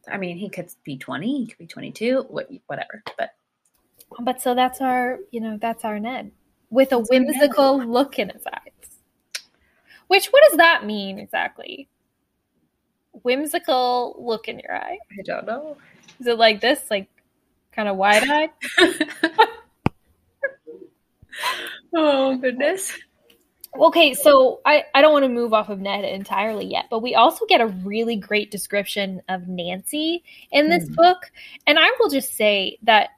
I 0.10 0.16
mean, 0.18 0.38
he 0.38 0.48
could 0.48 0.70
be 0.86 0.96
20, 0.98 1.40
he 1.40 1.48
could 1.48 1.58
be 1.58 1.68
22, 1.68 2.28
what, 2.30 2.48
whatever. 2.68 3.04
But 3.18 3.32
But 4.24 4.42
so 4.42 4.56
that's 4.56 4.82
our, 4.82 5.20
you 5.32 5.42
know, 5.42 5.58
that's 5.60 5.84
our 5.84 6.00
Ned 6.00 6.32
with 6.70 6.92
a 6.94 6.98
That's 6.98 7.10
whimsical 7.10 7.84
look 7.84 8.20
in 8.20 8.30
his 8.30 8.44
eyes. 8.46 9.00
Which, 10.08 10.28
what 10.28 10.44
does 10.50 10.58
that 10.58 10.86
mean 10.86 11.20
exactly? 11.20 11.88
Whimsical 13.24 14.16
look 14.20 14.48
in 14.48 14.60
your 14.60 14.76
eye. 14.76 14.98
I 15.12 15.22
don't 15.24 15.46
know. 15.46 15.78
Is 16.20 16.28
it 16.28 16.38
like 16.38 16.62
this, 16.62 16.82
like 16.90 17.10
kind 17.72 17.88
of 17.88 17.98
wide 17.98 18.30
eyed? 18.30 18.50
oh, 21.94 22.38
goodness. 22.38 22.92
Okay, 23.74 24.14
so 24.14 24.60
I, 24.66 24.84
I 24.94 25.02
don't 25.02 25.14
want 25.14 25.24
to 25.24 25.30
move 25.30 25.54
off 25.54 25.70
of 25.70 25.80
Ned 25.80 26.04
entirely 26.04 26.66
yet, 26.66 26.88
but 26.90 27.00
we 27.02 27.16
also 27.16 27.46
get 27.46 27.62
a 27.62 27.68
really 27.68 28.18
great 28.18 28.52
description 28.52 29.22
of 29.30 29.48
Nancy 29.48 30.24
in 30.52 30.68
this 30.68 30.88
Hmm. 30.88 30.96
book. 30.96 31.32
And 31.66 31.80
I 31.80 31.90
will 32.00 32.10
just 32.10 32.36
say 32.36 32.78
that 32.84 33.12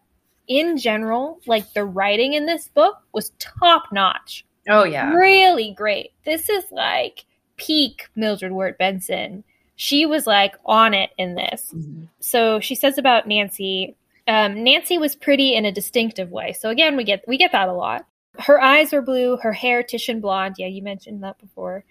in 0.47 0.77
general, 0.77 1.39
like 1.45 1.71
the 1.73 1.85
writing 1.85 2.33
in 2.33 2.45
this 2.45 2.67
book 2.67 2.97
was 3.13 3.31
top 3.39 3.83
notch. 3.91 4.45
Oh, 4.69 4.83
yeah. 4.83 5.11
Really 5.13 5.73
great. 5.75 6.11
This 6.25 6.49
is 6.49 6.63
like 6.71 7.25
peak 7.57 8.07
Mildred 8.15 8.51
Wirt 8.51 8.77
Benson. 8.77 9.43
She 9.75 10.05
was 10.05 10.27
like 10.27 10.55
on 10.65 10.93
it 10.93 11.11
in 11.17 11.35
this. 11.35 11.71
Mhm. 11.75 12.07
So 12.19 12.59
she 12.59 12.75
says 12.75 12.97
about 12.97 13.27
Nancy, 13.27 13.95
um, 14.27 14.63
Nancy 14.63 14.97
was 14.97 15.15
pretty 15.15 15.55
in 15.55 15.65
a 15.65 15.71
distinctive 15.71 16.31
way. 16.31 16.53
So 16.53 16.69
again, 16.69 16.95
we 16.95 17.03
get 17.03 17.27
we 17.27 17.37
get 17.37 17.51
that 17.51 17.67
a 17.67 17.73
lot. 17.73 18.05
Her 18.39 18.61
eyes 18.61 18.93
were 18.93 19.01
blue, 19.01 19.37
her 19.37 19.53
hair 19.53 19.83
Titian 19.83 20.21
blonde. 20.21 20.55
Yeah, 20.57 20.67
you 20.67 20.81
mentioned 20.81 21.23
that 21.23 21.37
before. 21.39 21.83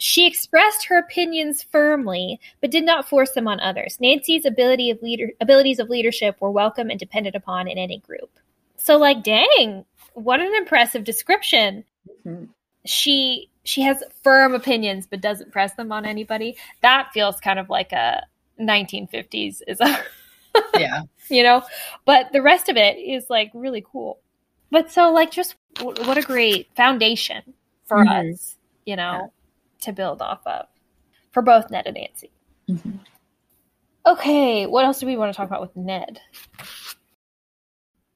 She 0.00 0.26
expressed 0.26 0.86
her 0.86 0.98
opinions 0.98 1.62
firmly, 1.62 2.40
but 2.60 2.70
did 2.70 2.84
not 2.84 3.08
force 3.08 3.32
them 3.32 3.46
on 3.46 3.60
others. 3.60 3.98
Nancy's 4.00 4.44
ability 4.46 4.90
of 4.90 5.02
leader 5.02 5.30
abilities 5.40 5.78
of 5.78 5.88
leadership 5.90 6.36
were 6.40 6.50
welcome 6.50 6.90
and 6.90 6.98
depended 6.98 7.34
upon 7.36 7.68
in 7.68 7.78
any 7.78 7.98
group. 7.98 8.30
So, 8.76 8.96
like, 8.96 9.22
dang, 9.22 9.84
what 10.14 10.40
an 10.40 10.54
impressive 10.56 11.04
description. 11.04 11.84
Mhm. 12.26 12.48
She 12.86 13.50
she 13.64 13.82
has 13.82 14.02
firm 14.24 14.54
opinions, 14.54 15.06
but 15.06 15.20
doesn't 15.20 15.52
press 15.52 15.74
them 15.74 15.92
on 15.92 16.06
anybody. 16.06 16.56
That 16.80 17.10
feels 17.12 17.38
kind 17.40 17.58
of 17.58 17.68
like 17.68 17.92
a 17.92 18.24
1950s 18.58 19.62
is 19.68 19.80
a 19.80 20.04
Yeah. 20.78 21.02
you 21.28 21.42
know 21.42 21.62
but 22.04 22.32
the 22.32 22.42
rest 22.42 22.68
of 22.68 22.76
it 22.76 22.98
is 22.98 23.30
like 23.30 23.50
really 23.54 23.84
cool 23.90 24.18
but 24.70 24.90
so 24.90 25.12
like 25.12 25.30
just 25.30 25.54
w- 25.76 25.96
what 26.06 26.18
a 26.18 26.22
great 26.22 26.68
foundation 26.76 27.42
for 27.86 28.04
Mhm. 28.04 28.32
us 28.32 28.56
you 28.84 28.96
know 28.96 29.32
to 29.80 29.92
build 29.92 30.20
off 30.22 30.40
of 30.46 30.66
for 31.32 31.42
both 31.42 31.70
ned 31.70 31.86
and 31.86 31.96
nancy 31.96 32.30
Mhm. 32.68 33.00
okay 34.06 34.66
what 34.66 34.84
else 34.84 35.00
do 35.00 35.06
we 35.06 35.16
want 35.16 35.32
to 35.32 35.36
talk 35.36 35.46
about 35.48 35.60
with 35.62 35.76
ned 35.76 36.20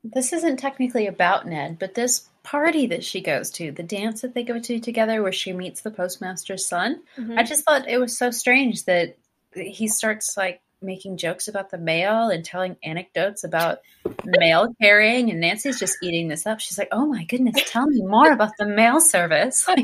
This 0.07 0.35
isn't 0.35 0.59
technically 0.59 1.07
about 1.07 1.47
Ned, 1.47 1.79
but 1.79 1.95
this 1.95 2.29
party 2.43 2.87
that 2.89 3.03
she 3.03 3.23
goes 3.23 3.51
to, 3.53 3.73
the 3.73 3.83
dance 3.83 4.21
that 4.21 4.35
they 4.35 4.43
go 4.43 4.59
to 4.59 4.79
together 4.79 5.23
where 5.23 5.33
she 5.33 5.55
meets 5.55 5.81
the 5.81 5.91
postmaster's 5.91 6.67
son, 6.69 7.01
Mm-hmm. 7.17 7.39
I 7.39 7.43
just 7.43 7.65
thought 7.65 7.89
it 7.89 7.97
was 7.99 8.19
so 8.19 8.31
strange 8.31 8.85
that 8.85 9.17
he 9.55 9.89
starts 9.89 10.37
like 10.37 10.61
making 10.85 11.16
jokes 11.16 11.49
about 11.49 11.70
the 11.70 11.78
mail 11.78 12.28
and 12.28 12.45
telling 12.45 12.76
anecdotes 12.82 13.45
about 13.45 13.78
mail 14.24 14.68
carrying 14.80 15.30
and 15.30 15.41
Nancy's 15.41 15.78
just 15.78 15.97
eating 16.03 16.28
this 16.28 16.47
up. 16.47 16.61
She's 16.61 16.78
like, 16.78 16.89
"Oh 16.93 17.07
my 17.07 17.24
goodness, 17.24 17.57
tell 17.70 17.87
me 17.87 18.03
more 18.03 18.32
about 18.32 18.53
the 18.59 18.66
mail 18.66 19.01
service." 19.01 19.66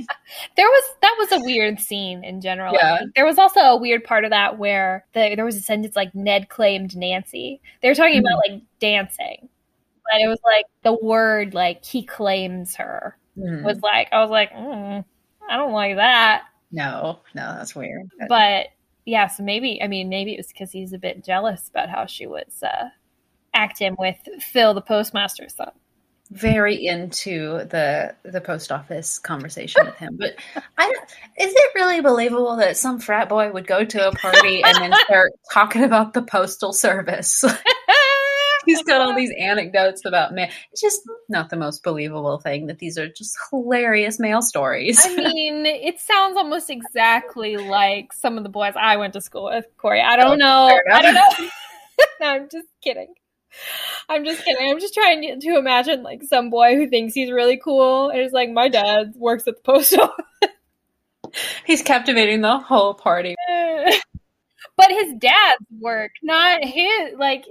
There 0.57 0.67
was 0.69 0.85
that 1.03 1.17
was 1.19 1.33
a 1.33 1.41
weird 1.45 1.81
scene 1.81 2.23
in 2.25 2.41
general 2.41 2.75
Yeah. 2.75 3.01
there 3.17 3.25
was 3.27 3.39
also 3.39 3.61
a 3.61 3.77
weird 3.77 4.05
part 4.05 4.25
of 4.25 4.31
that 4.31 4.59
where 4.59 5.05
the, 5.13 5.33
there 5.35 5.45
was 5.45 5.57
a 5.57 5.61
sentence 5.61 5.97
like 5.97 6.15
ned 6.15 6.49
claimed 6.49 6.97
nancy 6.97 7.61
they 7.83 7.89
were 7.89 7.95
talking 7.95 8.19
about 8.21 8.41
like 8.49 8.63
dancing 8.79 9.49
but 10.11 10.21
it 10.21 10.29
was 10.29 10.39
like 10.45 10.67
the 10.83 10.93
word 10.93 11.53
like 11.55 11.85
he 11.85 12.03
claims 12.05 12.77
her 12.77 13.17
hmm, 13.35 13.65
was 13.65 13.81
like 13.81 14.09
I 14.13 14.21
was 14.21 14.31
like, 14.31 14.53
mm, 14.53 15.05
I 15.49 15.57
don't 15.57 15.73
like 15.73 15.97
that. 15.97 16.45
no, 16.71 17.21
no, 17.35 17.55
that's 17.57 17.75
weird. 17.75 18.09
But 18.29 18.67
yeah, 19.07 19.27
so 19.27 19.43
maybe 19.43 19.83
I 19.83 19.89
mean 19.89 20.09
maybe 20.09 20.35
it 20.35 20.39
was 20.39 20.49
because 20.49 20.71
he's 20.73 20.93
a 20.93 20.99
bit 20.99 21.25
jealous 21.25 21.69
about 21.69 21.89
how 21.89 22.07
she 22.07 22.27
was 22.27 22.63
uh, 22.63 22.89
acting 23.55 23.97
with 23.99 24.17
Phil, 24.41 24.75
the 24.75 24.83
postmaster's 24.83 25.55
son. 25.55 25.73
very 26.31 26.87
into 26.87 27.65
the 27.71 28.15
the 28.23 28.41
post 28.41 28.71
office 28.71 29.19
conversation 29.19 29.85
with 29.85 29.97
him. 29.97 30.17
But 30.17 30.37
I 30.79 30.87
don't, 30.87 31.11
is 31.39 31.53
it 31.55 31.71
really 31.75 32.01
believable 32.01 32.57
that 32.57 32.77
some 32.77 33.01
frat 33.01 33.29
boy 33.29 33.51
would 33.53 33.67
go 33.67 33.85
to 33.85 34.09
a 34.09 34.13
party 34.13 34.63
and 34.63 34.77
then 34.77 34.93
start 35.05 35.33
talking 35.53 35.83
about 35.83 36.15
the 36.15 36.23
postal 36.23 36.73
service? 36.73 37.45
He's 38.71 38.83
got 38.85 39.01
all 39.01 39.15
these 39.17 39.33
anecdotes 39.37 40.05
about 40.05 40.33
mail. 40.33 40.49
It's 40.71 40.81
just 40.81 41.03
not 41.29 41.51
the 41.51 41.57
most 41.57 41.83
believable 41.83 42.39
thing 42.39 42.67
that 42.67 42.79
these 42.79 42.97
are 42.99 43.09
just 43.09 43.37
hilarious 43.51 44.21
male 44.21 44.43
stories. 44.43 45.05
I 45.05 45.17
mean, 45.33 45.67
it 45.67 45.99
sounds 45.99 46.37
almost 46.37 46.71
exactly 46.71 47.57
like 47.57 48.13
some 48.13 48.37
of 48.37 48.45
the 48.45 48.49
boys 48.49 48.75
I 48.81 48.97
went 48.97 49.15
to 49.15 49.21
school 49.21 49.47
with, 49.47 49.67
Kori. 49.77 50.01
I 50.01 50.17
don't 50.17 50.33
oh, 50.33 50.35
know. 50.37 50.81
I 50.93 51.03
don't 51.03 51.15
know. 51.15 51.49
no, 52.21 52.27
I'm 52.27 52.49
just 52.49 52.69
kidding. 52.81 53.15
I'm 54.09 54.25
just 54.25 54.45
kidding. 54.45 54.71
I'm 54.71 54.79
just 54.79 54.95
trying 54.95 55.23
to, 55.23 55.37
to 55.39 55.59
imagine 55.59 56.05
like 56.05 56.23
some 56.23 56.51
boy 56.51 56.77
who 56.77 56.89
thinks 56.89 57.15
he's 57.15 57.33
really 57.33 57.57
cool 57.57 58.11
and 58.11 58.21
is 58.21 58.33
like, 58.33 58.51
my 58.51 58.69
dad 58.69 59.15
works 59.17 59.49
at 59.49 59.57
the 59.57 59.63
post 59.63 59.97
office. 59.99 60.15
He's 61.65 61.83
captivating 61.83 62.41
the 62.41 62.59
whole 62.59 62.95
party. 62.95 63.35
but 64.77 64.91
his 64.91 65.15
dad's 65.19 65.67
work, 65.81 66.13
not 66.23 66.65
his. 66.65 67.15
Like, 67.19 67.45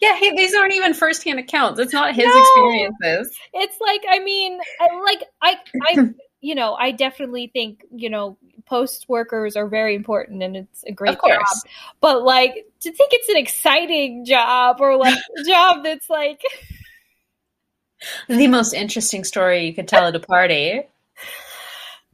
Yeah, 0.00 0.16
he, 0.16 0.30
these 0.36 0.54
aren't 0.54 0.74
even 0.74 0.94
firsthand 0.94 1.38
accounts. 1.38 1.78
It's 1.80 1.92
not 1.92 2.14
his 2.14 2.26
No. 2.26 2.40
experiences. 2.40 3.38
it's 3.52 3.80
like, 3.80 4.02
I 4.08 4.18
mean, 4.20 4.58
like 5.04 5.24
I, 5.42 5.56
I, 5.82 6.10
you 6.40 6.54
know, 6.54 6.74
I 6.74 6.90
definitely 6.90 7.48
think 7.52 7.84
you 7.94 8.10
know, 8.10 8.36
post 8.66 9.06
workers 9.08 9.56
are 9.56 9.66
very 9.68 9.94
important, 9.94 10.42
and 10.42 10.56
it's 10.56 10.84
a 10.86 10.92
great 10.92 11.18
job. 11.26 11.40
But 12.00 12.22
like, 12.22 12.54
to 12.80 12.92
think 12.92 13.12
it's 13.12 13.28
an 13.28 13.36
exciting 13.36 14.24
job 14.24 14.76
or 14.80 14.96
like 14.96 15.16
a 15.38 15.44
job 15.48 15.84
that's 15.84 16.08
like, 16.10 16.40
The 18.28 18.46
most 18.48 18.74
interesting 18.74 19.24
story 19.24 19.66
you 19.66 19.74
could 19.74 19.88
tell 19.88 20.06
at 20.06 20.14
a 20.16 20.20
party. 20.20 20.82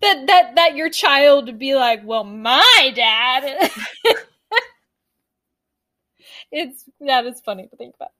that 0.00 0.26
that 0.26 0.54
that 0.56 0.76
your 0.76 0.90
child 0.90 1.46
would 1.46 1.58
be 1.58 1.74
like, 1.74 2.02
well, 2.04 2.24
my 2.24 2.92
dad. 2.94 3.70
it's 6.50 6.84
that 7.00 7.26
is 7.26 7.40
funny 7.40 7.66
to 7.66 7.76
think 7.76 7.94
about. 7.94 8.12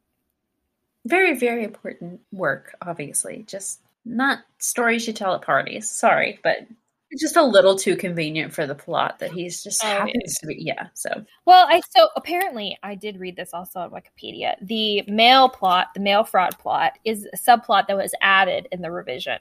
Very, 1.07 1.39
very 1.39 1.65
important 1.65 2.21
work, 2.33 2.75
obviously. 2.83 3.45
Just 3.47 3.81
not 4.05 4.41
stories 4.59 5.07
you 5.07 5.13
tell 5.13 5.35
at 5.35 5.43
parties. 5.43 5.91
Sorry, 5.91 6.39
but 6.43 6.67
it's 7.11 7.23
just 7.23 7.37
a 7.37 7.43
little 7.43 7.77
too 7.77 7.97
convenient 7.97 8.53
for 8.53 8.67
the 8.67 8.75
plot 8.75 9.19
that 9.19 9.33
he's 9.33 9.65
just 9.65 9.83
Oh, 9.85 9.89
happens 9.89 10.39
to 10.39 10.47
be. 10.47 10.57
Yeah, 10.59 10.89
so 10.95 11.25
Well, 11.45 11.67
I 11.69 11.81
so 11.97 12.09
apparently 12.17 12.79
I 12.83 12.95
did 12.95 13.19
read 13.19 13.37
this 13.37 13.51
also 13.53 13.81
on 13.81 13.91
Wikipedia. 13.91 14.55
The 14.63 15.03
mail 15.09 15.49
plot, 15.49 15.89
the 15.95 16.01
mail 16.01 16.23
fraud 16.23 16.57
plot, 16.59 16.99
is 17.05 17.27
a 17.33 17.37
subplot 17.37 17.89
that 17.89 17.97
was 17.97 18.15
added 18.21 18.69
in 18.71 18.81
the 18.81 18.91
revision. 18.91 19.41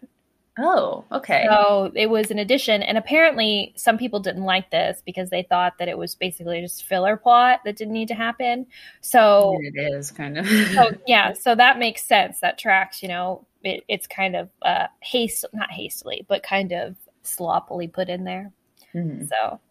Oh, 0.62 1.06
okay. 1.12 1.46
So 1.50 1.92
it 1.96 2.10
was 2.10 2.32
an 2.32 2.40
addition, 2.40 2.84
and 2.84 2.98
apparently 2.98 3.74
some 3.78 3.98
people 3.98 4.20
didn't 4.20 4.44
like 4.44 4.70
this 4.72 5.02
because 5.06 5.30
they 5.30 5.44
thought 5.44 5.78
that 5.80 5.88
it 5.88 5.98
was 5.98 6.16
basically 6.16 6.60
just 6.62 6.84
filler 6.84 7.16
plot 7.16 7.62
that 7.64 7.78
didn't 7.78 7.94
need 7.94 8.10
to 8.10 8.16
happen. 8.16 8.68
So 9.00 9.56
it 9.62 9.74
is 9.78 10.12
kind 10.12 10.38
of. 10.38 10.46
so 10.76 10.92
yeah, 11.08 11.34
so 11.34 11.56
that 11.56 11.80
makes 11.80 12.04
sense. 12.04 12.40
That 12.42 12.58
tracks, 12.58 13.02
you 13.02 13.08
know, 13.08 13.48
it, 13.64 13.84
it's 13.88 14.06
kind 14.08 14.36
of 14.36 14.50
uh, 14.62 14.88
haste, 15.02 15.46
not 15.54 15.72
hastily, 15.72 16.26
but 16.28 16.44
kind 16.44 16.74
of 16.74 16.98
sloppily 17.24 17.88
put 17.88 18.10
in 18.10 18.26
there. 18.26 18.52
Mhm. 18.94 19.30
So 19.30 19.62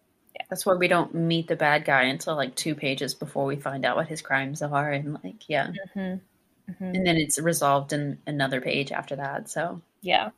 That's 0.49 0.65
why 0.65 0.75
we 0.75 0.87
don't 0.87 1.13
meet 1.15 1.47
the 1.47 1.55
bad 1.57 1.85
guy 1.85 2.03
until 2.03 2.35
like 2.35 2.55
two 2.55 2.75
pages 2.75 3.15
before 3.15 3.45
we 3.45 3.57
find 3.57 3.85
out 3.85 3.97
what 3.97 4.07
his 4.09 4.21
crimes 4.23 4.61
are, 4.63 4.91
and 4.91 5.15
like 5.23 5.49
yeah, 5.49 5.69
mhm, 5.95 6.21
mhm. 6.69 6.95
and 6.95 7.05
then 7.07 7.17
it's 7.17 7.39
resolved 7.39 7.93
in 7.93 8.19
another 8.27 8.61
page 8.61 8.91
after 8.91 9.15
that. 9.17 9.49
So 9.49 9.81
yeah. 10.01 10.31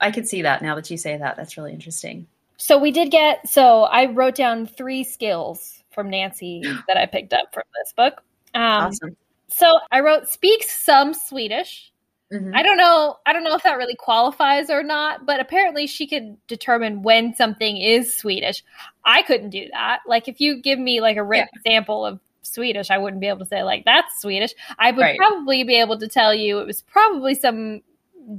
I 0.00 0.10
could 0.10 0.26
see 0.28 0.42
that 0.42 0.62
now 0.62 0.74
that 0.74 0.90
you 0.90 0.96
say 0.96 1.16
that. 1.16 1.36
That's 1.36 1.56
really 1.56 1.72
interesting. 1.72 2.26
So 2.56 2.78
we 2.78 2.90
did 2.90 3.10
get. 3.10 3.48
So 3.48 3.82
I 3.84 4.06
wrote 4.06 4.34
down 4.34 4.66
three 4.66 5.04
skills 5.04 5.82
from 5.92 6.10
Nancy 6.10 6.62
that 6.88 6.96
I 6.96 7.06
picked 7.06 7.32
up 7.32 7.52
from 7.52 7.64
this 7.82 7.92
book. 7.92 8.22
Um, 8.54 8.62
awesome. 8.62 9.16
So 9.48 9.78
I 9.92 10.00
wrote 10.00 10.28
speaks 10.28 10.70
some 10.84 11.14
Swedish. 11.14 11.90
Mhm. 12.32 12.52
I 12.54 12.62
don't 12.62 12.78
know. 12.78 13.16
I 13.26 13.32
don't 13.32 13.44
know 13.44 13.54
if 13.54 13.62
that 13.62 13.76
really 13.76 13.94
qualifies 13.96 14.70
or 14.70 14.82
not, 14.82 15.26
but 15.26 15.40
apparently 15.40 15.86
she 15.86 16.06
could 16.06 16.36
determine 16.46 17.02
when 17.02 17.34
something 17.34 17.76
is 17.76 18.14
Swedish. 18.14 18.64
I 19.04 19.22
couldn't 19.22 19.50
do 19.50 19.68
that. 19.72 20.00
Like 20.06 20.26
if 20.26 20.40
you 20.40 20.60
give 20.60 20.78
me 20.78 21.00
like 21.00 21.16
a 21.16 21.22
written 21.22 21.48
example 21.54 22.04
of 22.04 22.18
Swedish, 22.42 22.90
I 22.90 22.98
wouldn't 22.98 23.20
be 23.20 23.28
able 23.28 23.40
to 23.40 23.46
say 23.46 23.62
like 23.62 23.84
that's 23.84 24.20
Swedish. 24.20 24.54
I 24.78 24.90
would 24.90 25.00
Right. 25.02 25.16
probably 25.18 25.62
be 25.64 25.78
able 25.78 25.98
to 25.98 26.08
tell 26.08 26.34
you 26.34 26.58
it 26.60 26.66
was 26.66 26.82
probably 26.82 27.34
some 27.34 27.82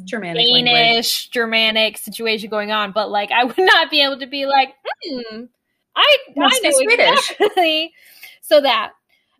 Germanic 0.03 0.49
language. 0.49 0.73
Danish, 0.73 1.27
Germanic 1.29 1.97
situation 1.97 2.49
going 2.49 2.71
on, 2.71 2.91
but 2.91 3.09
like 3.09 3.31
I 3.31 3.43
would 3.43 3.57
not 3.57 3.89
be 3.89 4.01
able 4.01 4.19
to 4.19 4.27
be 4.27 4.45
like, 4.45 4.73
hmm, 5.03 5.45
I, 5.95 6.17
Must 6.35 6.59
I 6.63 6.67
know 6.67 6.71
Swedish. 6.71 7.31
exactly. 7.31 7.93
so 8.41 8.61
that. 8.61 8.91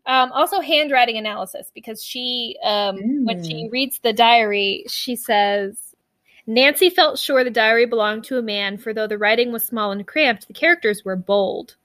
Um, 0.08 0.32
also 0.34 0.60
handwriting 0.62 1.18
analysis 1.18 1.72
because 1.74 2.04
she 2.04 2.58
um, 2.64 3.26
when 3.26 3.44
she 3.44 3.68
Mm. 3.68 3.72
reads 3.72 3.98
the 4.00 4.14
diary, 4.14 4.86
she 4.88 5.16
says 5.16 5.96
Nancy 6.46 6.92
felt 6.92 7.18
sure 7.18 7.44
the 7.44 7.50
diary 7.50 7.88
belonged 7.88 8.24
to 8.26 8.38
a 8.38 8.44
man, 8.44 8.78
for 8.78 8.94
though 8.94 9.08
the 9.08 9.18
writing 9.18 9.52
was 9.52 9.66
small 9.66 9.92
and 9.92 10.06
cramped, 10.06 10.48
the 10.48 10.54
characters 10.54 11.04
were 11.04 11.16
bold. 11.16 11.76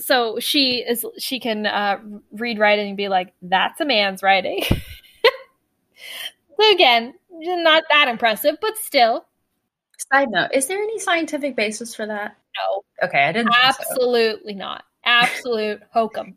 So 0.00 0.38
she 0.40 0.78
is 0.88 1.04
she 1.18 1.38
can 1.38 1.66
uh, 1.66 1.98
read 2.32 2.58
writing 2.58 2.88
and 2.88 2.96
be 2.96 3.08
like, 3.08 3.34
"That's 3.42 3.78
a 3.80 3.84
man's 3.84 4.22
writing." 4.22 4.62
so 6.60 6.70
again, 6.72 7.14
not 7.30 7.84
that 7.90 8.08
impressive, 8.08 8.56
but 8.60 8.76
still, 8.78 9.26
Side 10.12 10.28
note: 10.30 10.50
Is 10.52 10.66
there 10.66 10.78
any 10.78 10.98
scientific 10.98 11.56
basis 11.56 11.94
for 11.94 12.06
that? 12.06 12.36
no, 12.56 13.06
Okay, 13.08 13.22
I 13.24 13.32
didn't. 13.32 13.52
think 13.52 13.74
so. 13.74 13.82
absolutely 13.92 14.54
not. 14.54 14.84
Absolute 15.04 15.82
hokum. 15.92 16.36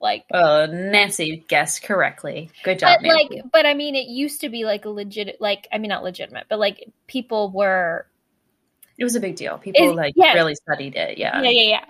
Like, 0.00 0.24
Uh, 0.32 0.66
Nancy 0.70 1.44
guessed 1.46 1.82
correctly. 1.82 2.50
Good 2.64 2.78
job, 2.78 3.00
but 3.02 3.08
like, 3.14 3.30
but 3.52 3.66
I 3.66 3.74
mean, 3.74 3.94
it 3.94 4.06
used 4.08 4.40
to 4.40 4.48
be 4.48 4.64
like 4.64 4.86
a 4.86 4.88
legit, 4.90 5.40
like, 5.40 5.68
I 5.70 5.78
mean, 5.78 5.90
not 5.90 6.02
legitimate, 6.02 6.46
but 6.48 6.58
like 6.58 6.88
people 7.06 7.50
were, 7.50 8.06
it 8.96 9.04
was 9.04 9.14
a 9.14 9.20
big 9.20 9.36
deal. 9.36 9.58
People 9.58 9.90
Is- 9.90 9.96
like 9.96 10.14
really 10.16 10.54
studied 10.54 10.96
it. 10.96 11.18
Yeah, 11.18 11.42
yeah, 11.42 11.50
yeah, 11.50 11.68
yeah. 11.68 11.84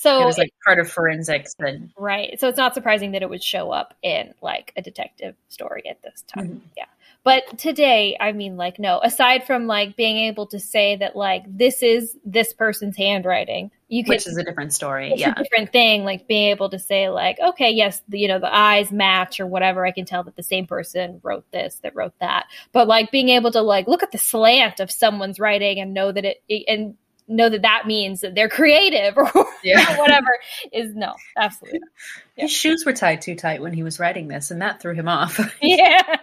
So 0.00 0.22
it 0.22 0.24
was 0.24 0.38
like 0.38 0.50
part 0.64 0.78
of 0.78 0.90
forensics. 0.90 1.54
then. 1.58 1.92
Right. 1.98 2.40
So 2.40 2.48
it's 2.48 2.56
not 2.56 2.72
surprising 2.72 3.12
that 3.12 3.22
it 3.22 3.28
would 3.28 3.42
show 3.42 3.70
up 3.70 3.92
in 4.02 4.32
like 4.40 4.72
a 4.76 4.80
detective 4.80 5.34
story 5.48 5.82
at 5.88 6.00
this 6.02 6.22
time. 6.26 6.48
Mhm. 6.48 6.60
Yeah. 6.76 6.84
But 7.22 7.58
today, 7.58 8.16
I 8.18 8.32
mean, 8.32 8.56
like, 8.56 8.78
no, 8.78 8.98
aside 9.02 9.44
from 9.46 9.66
like 9.66 9.94
being 9.96 10.16
able 10.16 10.46
to 10.46 10.58
say 10.58 10.96
that, 10.96 11.16
like, 11.16 11.44
this 11.46 11.82
is 11.82 12.16
this 12.24 12.54
person's 12.54 12.96
handwriting, 12.96 13.70
you 13.88 14.02
could, 14.04 14.08
which 14.08 14.26
is 14.26 14.38
a 14.38 14.42
different 14.42 14.72
story. 14.72 15.10
it's 15.10 15.20
Yeah, 15.20 15.34
a 15.36 15.42
different 15.42 15.70
thing, 15.70 16.04
like 16.04 16.26
being 16.26 16.48
able 16.48 16.70
to 16.70 16.78
say, 16.78 17.10
like, 17.10 17.38
okay, 17.38 17.70
yes, 17.70 18.00
the, 18.08 18.18
you 18.18 18.26
know, 18.26 18.38
the 18.38 18.54
eyes 18.54 18.90
match 18.90 19.38
or 19.38 19.46
whatever. 19.46 19.84
I 19.84 19.90
can 19.90 20.06
tell 20.06 20.22
that 20.24 20.36
the 20.36 20.42
same 20.42 20.66
person 20.66 21.20
wrote 21.22 21.44
this, 21.52 21.74
that 21.82 21.94
wrote 21.94 22.14
that. 22.20 22.46
But 22.72 22.88
like 22.88 23.10
being 23.10 23.28
able 23.28 23.50
to, 23.50 23.60
like, 23.60 23.86
look 23.86 24.02
at 24.02 24.12
the 24.12 24.18
slant 24.18 24.80
of 24.80 24.90
someone's 24.90 25.38
writing 25.38 25.78
and 25.78 25.92
know 25.92 26.12
that 26.12 26.24
it, 26.24 26.64
and 26.68 26.94
know 27.30 27.48
that 27.48 27.62
that 27.62 27.86
means 27.86 28.20
that 28.20 28.34
they're 28.34 28.48
creative 28.48 29.16
or 29.16 29.30
yeah. 29.64 29.98
whatever 29.98 30.28
is 30.72 30.94
no, 30.94 31.14
absolutely 31.36 31.78
not. 31.78 31.88
Yeah. 32.36 32.42
His 32.42 32.52
shoes 32.52 32.84
were 32.84 32.92
tied 32.92 33.22
too 33.22 33.36
tight 33.36 33.62
when 33.62 33.72
he 33.72 33.82
was 33.82 33.98
writing 33.98 34.28
this, 34.28 34.50
and 34.50 34.60
that 34.60 34.80
threw 34.82 34.94
him 34.94 35.08
off. 35.08 35.40
yeah. 35.62 36.02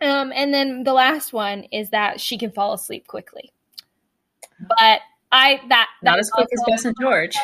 um, 0.00 0.32
and 0.34 0.54
then 0.54 0.84
the 0.84 0.92
last 0.92 1.32
one 1.32 1.64
is 1.64 1.90
that 1.90 2.20
she 2.20 2.38
can 2.38 2.50
fall 2.50 2.72
asleep 2.72 3.06
quickly. 3.06 3.52
But 4.60 5.00
I 5.30 5.60
that 5.68 5.88
Not 6.02 6.12
that 6.12 6.20
as 6.20 6.30
quick 6.30 6.48
as 6.52 6.62
Bess 6.66 6.84
and 6.84 6.96
George. 7.00 7.36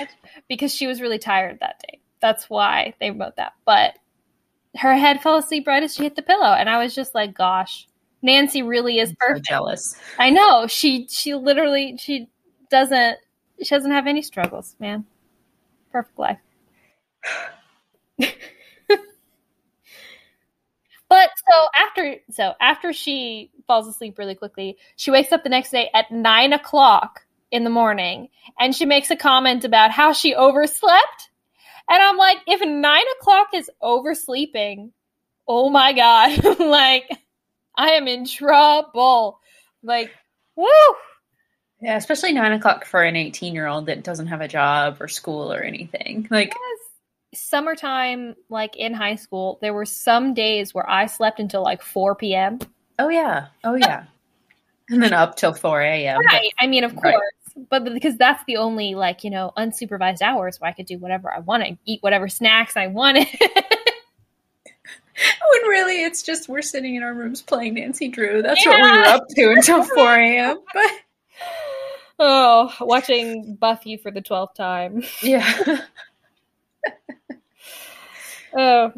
because 0.49 0.75
she 0.75 0.87
was 0.87 1.01
really 1.01 1.19
tired 1.19 1.59
that 1.61 1.81
day. 1.87 2.01
That's 2.21 2.49
why 2.49 2.95
they 3.01 3.11
wrote 3.11 3.37
that. 3.37 3.53
But 3.67 3.99
her 4.77 4.95
head 4.95 5.21
fell 5.21 5.37
asleep 5.37 5.67
right 5.67 5.83
as 5.83 5.95
she 5.95 6.05
hit 6.05 6.17
the 6.17 6.23
pillow, 6.23 6.53
and 6.53 6.69
I 6.69 6.79
was 6.83 6.95
just 6.95 7.15
like, 7.15 7.35
"Gosh, 7.35 7.87
Nancy 8.25 8.63
really 8.63 8.99
is 8.99 9.11
So 9.11 9.17
perfect." 9.21 9.47
jealous. 9.47 9.95
I 10.19 10.31
know 10.31 10.67
she 10.67 11.07
she 11.09 11.35
literally 11.35 11.97
she 11.99 12.29
doesn't 12.71 13.19
she 13.63 13.75
doesn't 13.75 13.91
have 13.93 14.07
any 14.09 14.23
struggles, 14.23 14.75
man. 14.81 15.05
Perfect 15.93 16.19
life. 16.19 16.39
but 18.19 18.31
so 21.09 21.69
after 21.79 22.17
so 22.31 22.55
after 22.61 22.93
she 22.93 23.51
falls 23.67 23.87
asleep 23.87 24.19
really 24.19 24.35
quickly, 24.35 24.79
she 24.97 25.11
wakes 25.11 25.31
up 25.31 25.45
the 25.45 25.49
next 25.51 25.71
day 25.71 25.91
at 25.95 26.11
nine 26.11 26.53
o'clock 26.53 27.21
in 27.51 27.63
the 27.63 27.71
morning 27.71 28.29
and 28.59 28.75
she 28.75 28.87
makes 28.87 29.11
a 29.11 29.17
comment 29.17 29.65
about 29.65 29.91
how 29.91 30.13
she 30.13 30.35
overslept. 30.35 31.29
And 31.89 32.03
I'm 32.03 32.17
like, 32.17 32.39
if 32.47 32.61
nine 32.67 33.05
o'clock 33.21 33.49
is 33.53 33.71
oversleeping, 33.83 34.93
oh 35.47 35.69
my 35.69 35.93
god, 35.93 36.43
like 36.59 37.11
I 37.77 37.91
am 37.93 38.07
in 38.09 38.25
trouble. 38.27 39.41
Like, 39.83 40.11
woo! 40.57 40.67
Yeah, 41.81 41.97
especially 41.97 42.33
nine 42.33 42.53
o'clock 42.53 42.85
for 42.87 43.03
an 43.03 43.17
eighteen-year-old 43.17 43.87
that 43.87 44.03
doesn't 44.05 44.29
have 44.29 44.41
a 44.41 44.49
job 44.49 44.99
or 45.01 45.09
school 45.09 45.53
or 45.53 45.61
anything. 45.63 46.27
Like, 46.31 46.55
Summertime, 47.35 48.37
like 48.49 48.77
in 48.77 48.95
high 48.95 49.17
school, 49.17 49.59
there 49.61 49.75
were 49.75 49.85
some 49.85 50.35
days 50.35 50.73
where 50.73 50.89
I 50.89 51.07
slept 51.07 51.41
until 51.41 51.63
like 51.63 51.83
4 51.83 52.15
p.m. 52.15 52.61
oh 53.01 53.09
yeah, 53.09 53.49
oh 53.65 53.75
yeah, 53.75 54.05
and 54.89 55.03
then 55.03 55.13
up 55.13 55.37
till 55.37 55.53
four 55.53 55.81
a.m. 55.83 56.19
but- 56.25 56.33
Right. 56.33 56.53
I 56.61 56.67
mean, 56.69 56.85
of 56.85 56.93
Right. 56.95 57.13
course. 57.15 57.67
But 57.71 57.85
because 57.85 58.17
that's 58.17 58.43
the 58.47 58.57
only, 58.57 58.95
like, 58.97 59.23
you 59.23 59.31
know, 59.31 59.53
unsupervised 59.57 60.23
hours 60.23 60.61
where 60.61 60.69
I 60.71 60.73
could 60.73 60.87
do 60.87 60.99
whatever 60.99 61.33
I 61.33 61.39
wanted, 61.41 61.79
eat 61.87 62.03
whatever 62.03 62.29
snacks 62.29 62.77
I 62.77 62.89
wanted. 62.89 63.27
When 65.53 65.71
really 65.71 66.03
it's 66.03 66.23
just 66.23 66.49
we're 66.49 66.63
sitting 66.63 66.97
in 66.97 67.03
our 67.03 67.15
rooms 67.15 67.41
playing 67.43 67.75
Nancy 67.75 68.09
Drew. 68.09 68.43
That's 68.43 68.65
what 68.67 68.77
we 68.77 68.83
Yeah. 68.89 68.99
were 69.01 69.07
up 69.07 69.23
to 69.37 69.51
until 69.53 69.83
4 69.95 70.15
a.m. 70.17 70.59
But 70.73 70.91
oh, 72.19 72.73
watching 72.81 73.55
Buffy 73.57 73.97
for 73.97 74.11
the 74.11 74.21
12th 74.23 74.55
time. 74.55 75.03
yeah. 75.23 75.79
Oh, 78.57 78.93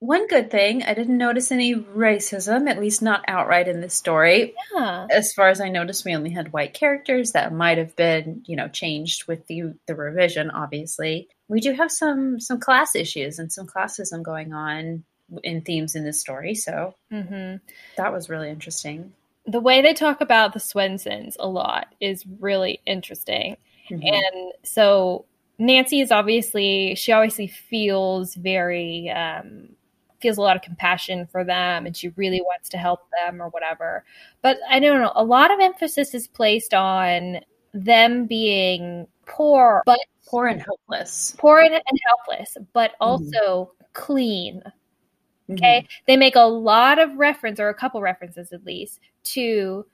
One 0.00 0.26
good 0.26 0.50
thing, 0.50 0.82
I 0.82 0.94
didn't 0.94 1.16
notice 1.16 1.52
any 1.52 1.76
racism, 1.76 2.68
at 2.68 2.80
least 2.80 3.02
not 3.02 3.24
outright 3.28 3.68
in 3.68 3.80
this 3.80 3.94
story. 3.94 4.52
yeah. 4.74 5.06
As 5.10 5.32
far 5.32 5.48
as 5.48 5.60
I 5.60 5.68
noticed, 5.68 6.04
we 6.04 6.16
only 6.16 6.30
had 6.30 6.52
white 6.52 6.74
characters 6.74 7.32
that 7.32 7.52
might 7.52 7.78
have 7.78 7.94
been, 7.94 8.42
you 8.46 8.56
know, 8.56 8.66
changed 8.68 9.28
with 9.28 9.46
the 9.46 9.74
the 9.86 9.94
revision, 9.94 10.50
obviously. 10.50 11.28
We 11.52 11.60
do 11.60 11.74
have 11.74 11.92
some 11.92 12.40
some 12.40 12.58
class 12.58 12.96
issues 12.96 13.38
and 13.38 13.52
some 13.52 13.66
classism 13.66 14.22
going 14.22 14.54
on 14.54 15.04
in 15.44 15.60
themes 15.60 15.94
in 15.94 16.02
this 16.02 16.18
story, 16.18 16.54
so 16.54 16.94
hmm 17.10 17.56
that 17.98 18.10
was 18.10 18.30
really 18.30 18.48
interesting. 18.48 19.12
The 19.46 19.60
way 19.60 19.82
they 19.82 19.92
talk 19.92 20.22
about 20.22 20.54
the 20.54 20.60
Swensons 20.60 21.36
a 21.38 21.46
lot 21.46 21.94
is 22.00 22.24
really 22.40 22.80
interesting. 22.86 23.58
Mhm. 23.90 24.02
And 24.02 24.52
so 24.62 25.26
Nancy 25.58 26.00
is 26.00 26.10
obviously 26.10 26.94
she 26.94 27.12
obviously 27.12 27.48
feels 27.48 28.34
very 28.34 29.10
um 29.10 29.76
feels 30.22 30.38
a 30.38 30.40
lot 30.40 30.56
of 30.56 30.62
compassion 30.62 31.26
for 31.26 31.44
them 31.44 31.84
and 31.84 31.94
she 31.94 32.08
really 32.10 32.40
wants 32.40 32.70
to 32.70 32.78
help 32.78 33.00
them 33.10 33.42
or 33.42 33.48
whatever. 33.50 34.04
But 34.40 34.56
I 34.70 34.80
don't 34.80 35.02
know, 35.02 35.12
a 35.14 35.24
lot 35.24 35.50
of 35.52 35.60
emphasis 35.60 36.14
is 36.14 36.28
placed 36.28 36.72
on 36.72 37.40
them 37.74 38.26
being 38.26 39.06
poor 39.26 39.82
but 39.84 39.98
Poor 40.26 40.46
and 40.46 40.62
helpless. 40.62 41.34
poor 41.38 41.60
and, 41.60 41.74
and 41.74 42.00
helpless, 42.06 42.56
but 42.72 42.92
also 43.00 43.72
clean. 43.92 44.62
Mm-hmm. 44.64 45.54
Okay. 45.54 45.86
They 46.06 46.16
make 46.16 46.36
a 46.36 46.40
lot 46.40 46.98
of 46.98 47.14
reference, 47.16 47.58
or 47.60 47.68
a 47.68 47.74
couple 47.74 48.00
references 48.00 48.52
at 48.52 48.64
least, 48.64 49.00
to 49.24 49.84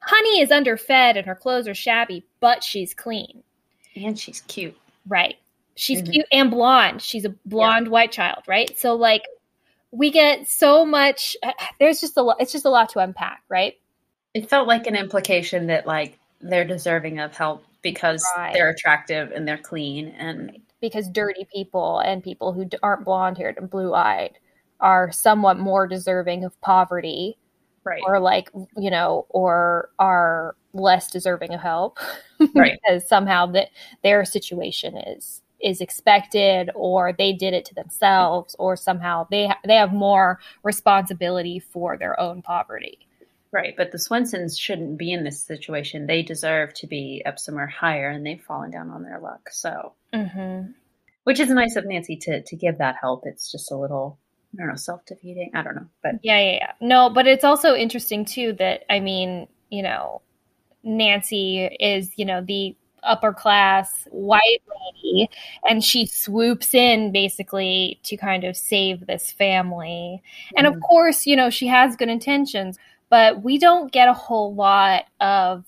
Honey 0.00 0.40
is 0.40 0.50
underfed 0.50 1.16
and 1.16 1.26
her 1.26 1.34
clothes 1.34 1.68
are 1.68 1.74
shabby, 1.74 2.24
but 2.40 2.64
she's 2.64 2.92
clean. 2.94 3.42
And 3.94 4.18
she's 4.18 4.40
cute. 4.42 4.76
Right. 5.06 5.36
She's 5.74 6.02
Mhm. 6.02 6.12
cute 6.12 6.26
and 6.32 6.50
blonde. 6.50 7.02
She's 7.02 7.24
a 7.24 7.34
blonde 7.46 7.88
white 7.88 8.12
child, 8.12 8.42
right? 8.46 8.76
So 8.78 8.94
like 8.94 9.24
we 9.90 10.10
get 10.10 10.48
so 10.48 10.84
much. 10.86 11.36
There's 11.78 12.00
just 12.00 12.16
a 12.16 12.22
lot. 12.22 12.36
It's 12.40 12.50
just 12.52 12.64
a 12.64 12.70
lot 12.70 12.88
to 12.90 12.98
unpack, 13.00 13.42
right? 13.48 13.78
It 14.34 14.48
felt 14.48 14.66
like 14.66 14.86
an 14.86 14.96
implication 14.96 15.66
that 15.66 15.86
like 15.86 16.18
they're 16.40 16.64
deserving 16.64 17.18
of 17.20 17.36
help 17.36 17.64
because 17.82 18.24
right. 18.36 18.52
they're 18.52 18.70
attractive 18.70 19.32
and 19.32 19.46
they're 19.46 19.58
clean 19.58 20.08
and 20.18 20.58
because 20.80 21.08
dirty 21.08 21.46
people 21.52 21.98
and 22.00 22.22
people 22.22 22.52
who 22.52 22.68
aren't 22.82 23.04
blonde 23.04 23.38
haired 23.38 23.56
and 23.56 23.70
blue 23.70 23.94
eyed 23.94 24.38
are 24.80 25.12
somewhat 25.12 25.58
more 25.58 25.86
deserving 25.86 26.44
of 26.44 26.60
poverty 26.60 27.36
right. 27.84 28.02
or 28.06 28.20
like 28.20 28.50
you 28.76 28.90
know 28.90 29.26
or 29.30 29.90
are 29.98 30.56
less 30.74 31.10
deserving 31.10 31.54
of 31.54 31.60
help. 31.60 31.98
Right. 32.56 32.80
Because 32.82 33.06
somehow 33.06 33.46
that 33.52 33.68
their 34.02 34.24
situation 34.24 34.96
is 34.96 35.42
is 35.60 35.80
expected 35.80 36.70
or 36.74 37.12
they 37.12 37.32
did 37.32 37.54
it 37.54 37.64
to 37.66 37.74
themselves 37.76 38.56
or 38.58 38.74
somehow 38.74 39.28
they 39.30 39.46
ha- 39.46 39.60
they 39.64 39.76
have 39.76 39.92
more 39.92 40.40
responsibility 40.64 41.60
for 41.60 41.96
their 41.96 42.18
own 42.18 42.42
poverty 42.42 43.06
right 43.52 43.74
but 43.76 43.92
the 43.92 43.98
swensons 43.98 44.58
shouldn't 44.58 44.98
be 44.98 45.12
in 45.12 45.24
this 45.24 45.44
situation 45.44 46.06
they 46.06 46.22
deserve 46.22 46.72
to 46.74 46.86
be 46.86 47.22
up 47.26 47.38
somewhere 47.38 47.66
higher 47.66 48.08
and 48.08 48.24
they've 48.24 48.42
fallen 48.42 48.70
down 48.70 48.90
on 48.90 49.02
their 49.02 49.20
luck 49.20 49.48
so 49.50 49.92
mm-hmm. 50.12 50.70
which 51.24 51.40
is 51.40 51.48
nice 51.50 51.76
of 51.76 51.86
nancy 51.86 52.16
to 52.16 52.42
to 52.42 52.56
give 52.56 52.78
that 52.78 52.96
help 53.00 53.22
it's 53.26 53.50
just 53.50 53.70
a 53.70 53.76
little 53.76 54.18
I 54.54 54.58
don't 54.58 54.68
know, 54.68 54.76
self 54.76 55.04
defeating. 55.06 55.50
I 55.54 55.62
don't 55.62 55.76
know, 55.76 55.86
but 56.02 56.16
yeah, 56.22 56.38
yeah, 56.38 56.52
yeah. 56.52 56.72
No, 56.80 57.08
but 57.08 57.26
it's 57.26 57.44
also 57.44 57.74
interesting 57.74 58.24
too 58.24 58.52
that 58.58 58.84
I 58.90 59.00
mean, 59.00 59.48
you 59.70 59.82
know, 59.82 60.20
Nancy 60.84 61.64
is 61.80 62.10
you 62.16 62.26
know 62.26 62.42
the 62.42 62.76
upper 63.02 63.32
class 63.32 64.06
white 64.10 64.62
lady, 64.68 65.30
and 65.68 65.82
she 65.82 66.04
swoops 66.04 66.74
in 66.74 67.12
basically 67.12 67.98
to 68.04 68.16
kind 68.16 68.44
of 68.44 68.56
save 68.56 69.06
this 69.06 69.32
family. 69.32 70.22
Mm-hmm. 70.22 70.58
And 70.58 70.66
of 70.66 70.74
mm-hmm. 70.74 70.82
course, 70.82 71.26
you 71.26 71.34
know, 71.34 71.48
she 71.48 71.66
has 71.68 71.96
good 71.96 72.10
intentions, 72.10 72.78
but 73.12 73.42
we 73.42 73.58
don't 73.58 73.92
get 73.92 74.08
a 74.08 74.14
whole 74.14 74.54
lot 74.54 75.04
of 75.20 75.66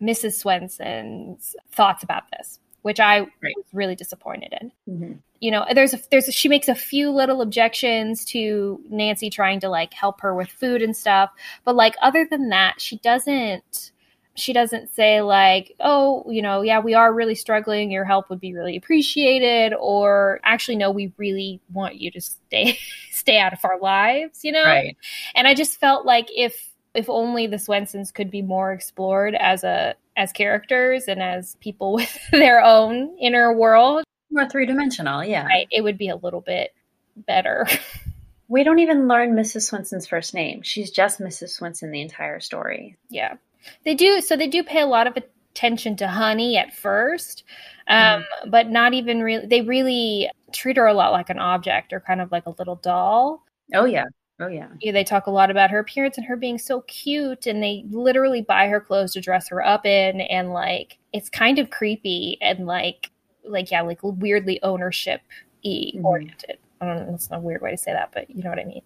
Mrs. 0.00 0.38
Swenson's 0.38 1.54
thoughts 1.70 2.02
about 2.02 2.22
this 2.32 2.58
which 2.86 3.00
I 3.00 3.18
right. 3.18 3.52
was 3.56 3.64
really 3.72 3.96
disappointed 3.96 4.54
in. 4.60 4.72
Mm-hmm. 4.88 5.12
You 5.40 5.50
know, 5.50 5.66
there's 5.74 5.92
a, 5.92 5.98
there's 6.12 6.28
a, 6.28 6.30
she 6.30 6.48
makes 6.48 6.68
a 6.68 6.74
few 6.76 7.10
little 7.10 7.42
objections 7.42 8.24
to 8.26 8.80
Nancy 8.88 9.28
trying 9.28 9.58
to 9.58 9.68
like 9.68 9.92
help 9.92 10.20
her 10.20 10.36
with 10.36 10.48
food 10.48 10.82
and 10.82 10.96
stuff, 10.96 11.30
but 11.64 11.74
like 11.74 11.96
other 12.00 12.24
than 12.30 12.50
that, 12.50 12.80
she 12.80 12.98
doesn't 12.98 13.90
she 14.36 14.52
doesn't 14.52 14.94
say 14.94 15.20
like, 15.20 15.74
"Oh, 15.80 16.30
you 16.30 16.42
know, 16.42 16.62
yeah, 16.62 16.78
we 16.78 16.94
are 16.94 17.12
really 17.12 17.34
struggling. 17.34 17.90
Your 17.90 18.04
help 18.04 18.30
would 18.30 18.38
be 18.38 18.54
really 18.54 18.76
appreciated," 18.76 19.74
or 19.80 20.38
actually, 20.44 20.76
no, 20.76 20.92
we 20.92 21.12
really 21.16 21.60
want 21.72 21.96
you 21.96 22.12
to 22.12 22.20
stay 22.20 22.78
stay 23.10 23.40
out 23.40 23.52
of 23.52 23.64
our 23.64 23.80
lives. 23.80 24.44
You 24.44 24.52
know, 24.52 24.64
right? 24.64 24.96
And 25.34 25.48
I 25.48 25.54
just 25.54 25.80
felt 25.80 26.06
like 26.06 26.28
if 26.30 26.68
if 26.96 27.08
only 27.08 27.46
the 27.46 27.56
Swensons 27.56 28.12
could 28.12 28.30
be 28.30 28.42
more 28.42 28.72
explored 28.72 29.34
as 29.34 29.64
a 29.64 29.94
as 30.16 30.32
characters 30.32 31.04
and 31.08 31.22
as 31.22 31.56
people 31.60 31.92
with 31.94 32.18
their 32.32 32.62
own 32.62 33.16
inner 33.18 33.52
world. 33.52 34.04
More 34.30 34.48
three 34.48 34.66
dimensional, 34.66 35.24
yeah. 35.24 35.46
Right, 35.46 35.68
it 35.70 35.82
would 35.82 35.98
be 35.98 36.08
a 36.08 36.16
little 36.16 36.40
bit 36.40 36.74
better. 37.16 37.66
we 38.48 38.64
don't 38.64 38.80
even 38.80 39.08
learn 39.08 39.34
Mrs. 39.34 39.62
Swenson's 39.62 40.06
first 40.06 40.34
name. 40.34 40.62
She's 40.62 40.90
just 40.90 41.20
Mrs. 41.20 41.50
Swenson 41.50 41.90
the 41.90 42.02
entire 42.02 42.40
story. 42.40 42.96
Yeah. 43.08 43.36
They 43.84 43.94
do 43.94 44.20
so 44.20 44.36
they 44.36 44.48
do 44.48 44.62
pay 44.62 44.80
a 44.80 44.86
lot 44.86 45.06
of 45.06 45.16
attention 45.16 45.96
to 45.96 46.08
Honey 46.08 46.56
at 46.56 46.74
first. 46.74 47.44
Um, 47.88 48.22
mm. 48.22 48.50
but 48.50 48.68
not 48.68 48.94
even 48.94 49.22
really 49.22 49.46
they 49.46 49.62
really 49.62 50.30
treat 50.52 50.76
her 50.76 50.86
a 50.86 50.94
lot 50.94 51.12
like 51.12 51.30
an 51.30 51.38
object 51.38 51.92
or 51.92 52.00
kind 52.00 52.20
of 52.20 52.32
like 52.32 52.46
a 52.46 52.54
little 52.58 52.76
doll. 52.76 53.42
Oh 53.74 53.84
yeah. 53.84 54.06
Oh 54.38 54.48
yeah. 54.48 54.68
yeah. 54.80 54.92
They 54.92 55.04
talk 55.04 55.26
a 55.26 55.30
lot 55.30 55.50
about 55.50 55.70
her 55.70 55.78
appearance 55.78 56.18
and 56.18 56.26
her 56.26 56.36
being 56.36 56.58
so 56.58 56.82
cute 56.82 57.46
and 57.46 57.62
they 57.62 57.84
literally 57.88 58.42
buy 58.42 58.68
her 58.68 58.80
clothes 58.80 59.14
to 59.14 59.20
dress 59.20 59.48
her 59.48 59.64
up 59.64 59.86
in 59.86 60.20
and 60.20 60.52
like 60.52 60.98
it's 61.12 61.30
kind 61.30 61.58
of 61.58 61.70
creepy 61.70 62.36
and 62.42 62.66
like 62.66 63.10
like 63.44 63.70
yeah, 63.70 63.80
like 63.82 64.00
weirdly 64.02 64.60
ownership 64.62 65.22
mm-hmm. 65.64 66.04
oriented. 66.04 66.58
I 66.80 66.86
don't 66.86 67.06
know, 67.06 67.14
it's 67.14 67.30
not 67.30 67.38
a 67.38 67.42
weird 67.42 67.62
way 67.62 67.70
to 67.70 67.78
say 67.78 67.92
that, 67.92 68.10
but 68.12 68.28
you 68.28 68.42
know 68.42 68.50
what 68.50 68.58
I 68.58 68.64
mean. 68.64 68.82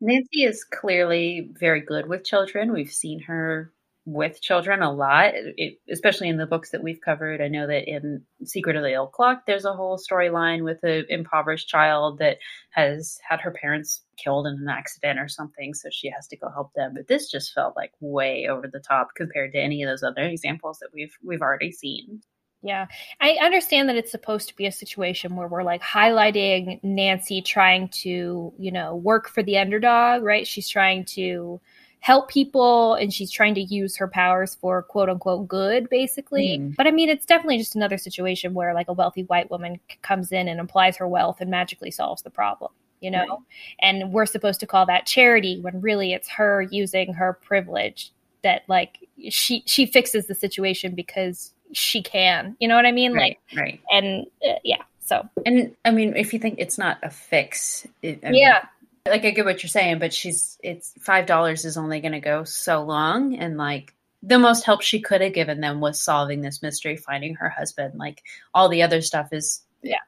Nancy 0.00 0.42
is 0.42 0.64
clearly 0.64 1.50
very 1.58 1.80
good 1.80 2.08
with 2.08 2.24
children. 2.24 2.72
We've 2.72 2.92
seen 2.92 3.20
her 3.20 3.72
with 4.06 4.42
children 4.42 4.82
a 4.82 4.92
lot, 4.92 5.32
it, 5.34 5.80
especially 5.90 6.28
in 6.28 6.36
the 6.36 6.46
books 6.46 6.70
that 6.70 6.82
we've 6.82 7.00
covered. 7.00 7.40
I 7.40 7.48
know 7.48 7.66
that 7.66 7.88
in 7.88 8.22
Secret 8.44 8.76
of 8.76 8.82
the 8.82 8.94
Old 8.94 9.12
Clock, 9.12 9.46
there's 9.46 9.64
a 9.64 9.72
whole 9.72 9.98
storyline 9.98 10.62
with 10.62 10.82
an 10.82 11.06
impoverished 11.08 11.68
child 11.68 12.18
that 12.18 12.38
has 12.70 13.18
had 13.26 13.40
her 13.40 13.50
parents 13.50 14.02
killed 14.22 14.46
in 14.46 14.54
an 14.54 14.68
accident 14.68 15.18
or 15.18 15.28
something, 15.28 15.72
so 15.72 15.88
she 15.90 16.10
has 16.10 16.26
to 16.28 16.36
go 16.36 16.50
help 16.50 16.72
them. 16.74 16.92
But 16.94 17.08
this 17.08 17.30
just 17.30 17.54
felt 17.54 17.76
like 17.76 17.92
way 18.00 18.46
over 18.48 18.68
the 18.68 18.80
top 18.80 19.14
compared 19.16 19.52
to 19.52 19.58
any 19.58 19.82
of 19.82 19.88
those 19.88 20.02
other 20.02 20.24
examples 20.24 20.78
that 20.80 20.90
we've 20.92 21.16
we've 21.24 21.42
already 21.42 21.72
seen. 21.72 22.22
Yeah. 22.64 22.86
I 23.20 23.36
understand 23.42 23.90
that 23.90 23.96
it's 23.96 24.10
supposed 24.10 24.48
to 24.48 24.56
be 24.56 24.64
a 24.64 24.72
situation 24.72 25.36
where 25.36 25.48
we're 25.48 25.62
like 25.62 25.82
highlighting 25.82 26.82
Nancy 26.82 27.42
trying 27.42 27.88
to, 27.88 28.54
you 28.58 28.72
know, 28.72 28.96
work 28.96 29.28
for 29.28 29.42
the 29.42 29.58
underdog, 29.58 30.22
right? 30.22 30.46
She's 30.46 30.66
trying 30.66 31.04
to 31.10 31.60
help 32.04 32.28
people 32.28 32.92
and 32.96 33.14
she's 33.14 33.30
trying 33.30 33.54
to 33.54 33.62
use 33.62 33.96
her 33.96 34.06
powers 34.06 34.56
for 34.56 34.82
quote 34.82 35.08
unquote 35.08 35.48
good 35.48 35.88
basically. 35.88 36.58
Mm. 36.58 36.76
but 36.76 36.86
i 36.86 36.90
mean 36.90 37.08
it's 37.08 37.24
definitely 37.24 37.56
just 37.56 37.74
another 37.74 37.96
situation 37.96 38.52
where 38.52 38.74
like 38.74 38.88
a 38.88 38.92
wealthy 38.92 39.22
white 39.22 39.50
woman 39.50 39.80
comes 40.02 40.30
in 40.30 40.46
and 40.46 40.60
applies 40.60 40.98
her 40.98 41.08
wealth 41.08 41.40
and 41.40 41.50
magically 41.50 41.90
solves 41.90 42.20
the 42.20 42.28
problem 42.28 42.70
you 43.00 43.10
know? 43.10 43.26
Right. 43.26 43.38
and 43.80 44.12
we're 44.12 44.26
supposed 44.26 44.60
to 44.60 44.66
call 44.66 44.84
that 44.84 45.06
charity 45.06 45.60
when 45.60 45.80
really 45.80 46.12
it's 46.12 46.28
her 46.28 46.60
using 46.60 47.14
her 47.14 47.38
privilege 47.42 48.12
that 48.42 48.64
like 48.68 48.98
she 49.30 49.62
she 49.64 49.86
fixes 49.86 50.26
the 50.26 50.34
situation 50.34 50.94
because 50.94 51.54
she 51.72 52.02
can 52.02 52.54
you 52.60 52.68
know 52.68 52.76
what 52.76 52.84
i 52.84 52.92
mean? 52.92 53.14
Right, 53.14 53.38
like 53.50 53.58
right. 53.58 53.80
and 53.90 54.26
uh, 54.46 54.56
yeah 54.62 54.82
so. 55.00 55.26
And 55.46 55.74
i 55.86 55.90
mean 55.90 56.16
if 56.16 56.32
you 56.34 56.38
think 56.38 56.56
it's 56.58 56.76
not 56.76 56.98
a 57.02 57.08
fix 57.08 57.86
it, 58.02 58.20
I 58.22 58.30
yeah. 58.30 58.30
mean, 58.30 58.60
like 59.06 59.24
I 59.24 59.30
get 59.30 59.44
what 59.44 59.62
you're 59.62 59.68
saying, 59.68 59.98
but 59.98 60.14
she's 60.14 60.58
it's 60.62 60.92
five 61.00 61.26
dollars 61.26 61.64
is 61.64 61.76
only 61.76 62.00
going 62.00 62.12
to 62.12 62.20
go 62.20 62.44
so 62.44 62.82
long, 62.82 63.36
and 63.36 63.58
like 63.58 63.94
the 64.22 64.38
most 64.38 64.64
help 64.64 64.80
she 64.80 65.00
could 65.00 65.20
have 65.20 65.34
given 65.34 65.60
them 65.60 65.80
was 65.80 66.02
solving 66.02 66.40
this 66.40 66.62
mystery, 66.62 66.96
finding 66.96 67.34
her 67.34 67.50
husband. 67.50 67.98
Like 67.98 68.22
all 68.54 68.68
the 68.68 68.82
other 68.82 69.02
stuff 69.02 69.32
is 69.32 69.62
yeah 69.82 69.98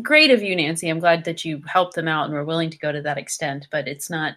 great 0.00 0.30
of 0.30 0.42
you, 0.42 0.54
Nancy. 0.54 0.88
I'm 0.88 1.00
glad 1.00 1.24
that 1.24 1.44
you 1.44 1.62
helped 1.66 1.94
them 1.94 2.08
out 2.08 2.26
and 2.26 2.34
were 2.34 2.44
willing 2.44 2.70
to 2.70 2.78
go 2.78 2.92
to 2.92 3.02
that 3.02 3.18
extent, 3.18 3.66
but 3.70 3.88
it's 3.88 4.08
not 4.08 4.34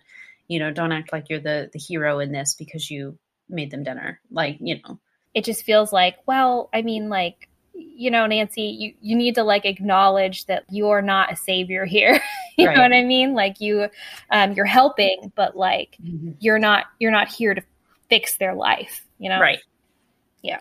you 0.48 0.60
know 0.60 0.72
don't 0.72 0.92
act 0.92 1.14
like 1.14 1.30
you're 1.30 1.40
the 1.40 1.70
the 1.72 1.80
hero 1.80 2.20
in 2.20 2.32
this 2.32 2.56
because 2.56 2.90
you 2.90 3.18
made 3.50 3.70
them 3.70 3.84
dinner. 3.84 4.20
Like 4.32 4.58
you 4.60 4.80
know, 4.82 5.00
it 5.36 5.46
just 5.46 5.64
feels 5.64 5.94
like 5.94 6.18
well, 6.26 6.70
I 6.74 6.82
mean 6.82 7.10
like 7.10 7.50
you 7.76 8.12
know, 8.12 8.26
Nancy, 8.26 8.64
you, 8.64 8.94
you 9.02 9.16
need 9.16 9.36
to 9.36 9.44
like 9.44 9.66
acknowledge 9.66 10.46
that 10.46 10.66
you're 10.70 11.02
not 11.02 11.32
a 11.32 11.36
savior 11.36 11.86
here. 11.86 12.22
you 12.58 12.68
right. 12.68 12.76
know 12.76 12.84
what 12.84 12.94
I 12.94 13.04
mean? 13.04 13.34
Like 13.34 13.62
you, 13.62 13.88
um, 14.32 14.54
you're 14.54 14.66
helping, 14.66 15.32
but 15.36 15.56
like 15.56 15.98
mm-hmm. 16.04 16.32
you're 16.40 16.60
not, 16.60 16.86
you're 17.00 17.12
not 17.12 17.30
here 17.30 17.54
to 17.54 17.62
fix 18.10 18.38
their 18.38 18.54
life, 18.54 19.06
you 19.18 19.30
know? 19.30 19.40
Right. 19.40 19.60
Yeah. 20.42 20.60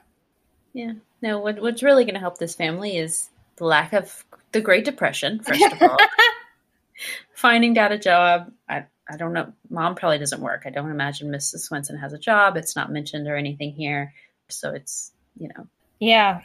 Yeah. 0.72 0.92
No, 1.22 1.40
what, 1.40 1.60
what's 1.60 1.82
really 1.82 2.04
going 2.04 2.14
to 2.14 2.20
help 2.20 2.38
this 2.38 2.54
family 2.54 2.96
is 2.96 3.30
the 3.56 3.64
lack 3.64 3.92
of 3.92 4.24
the 4.52 4.60
Great 4.60 4.84
Depression, 4.84 5.40
first 5.40 5.72
of 5.72 5.82
all. 5.82 5.96
Finding 7.34 7.74
dad 7.74 7.92
a 7.92 7.98
job. 7.98 8.52
I, 8.68 8.84
I 9.08 9.16
don't 9.16 9.32
know. 9.32 9.52
Mom 9.70 9.94
probably 9.94 10.18
doesn't 10.18 10.40
work. 10.40 10.62
I 10.66 10.70
don't 10.70 10.90
imagine 10.90 11.30
Mrs. 11.30 11.60
Swenson 11.60 11.96
has 11.98 12.12
a 12.12 12.18
job. 12.18 12.56
It's 12.56 12.76
not 12.76 12.92
mentioned 12.92 13.26
or 13.26 13.36
anything 13.36 13.72
here. 13.72 14.14
So 14.48 14.70
it's, 14.72 15.12
you 15.36 15.48
know. 15.48 15.66
Yeah. 15.98 16.42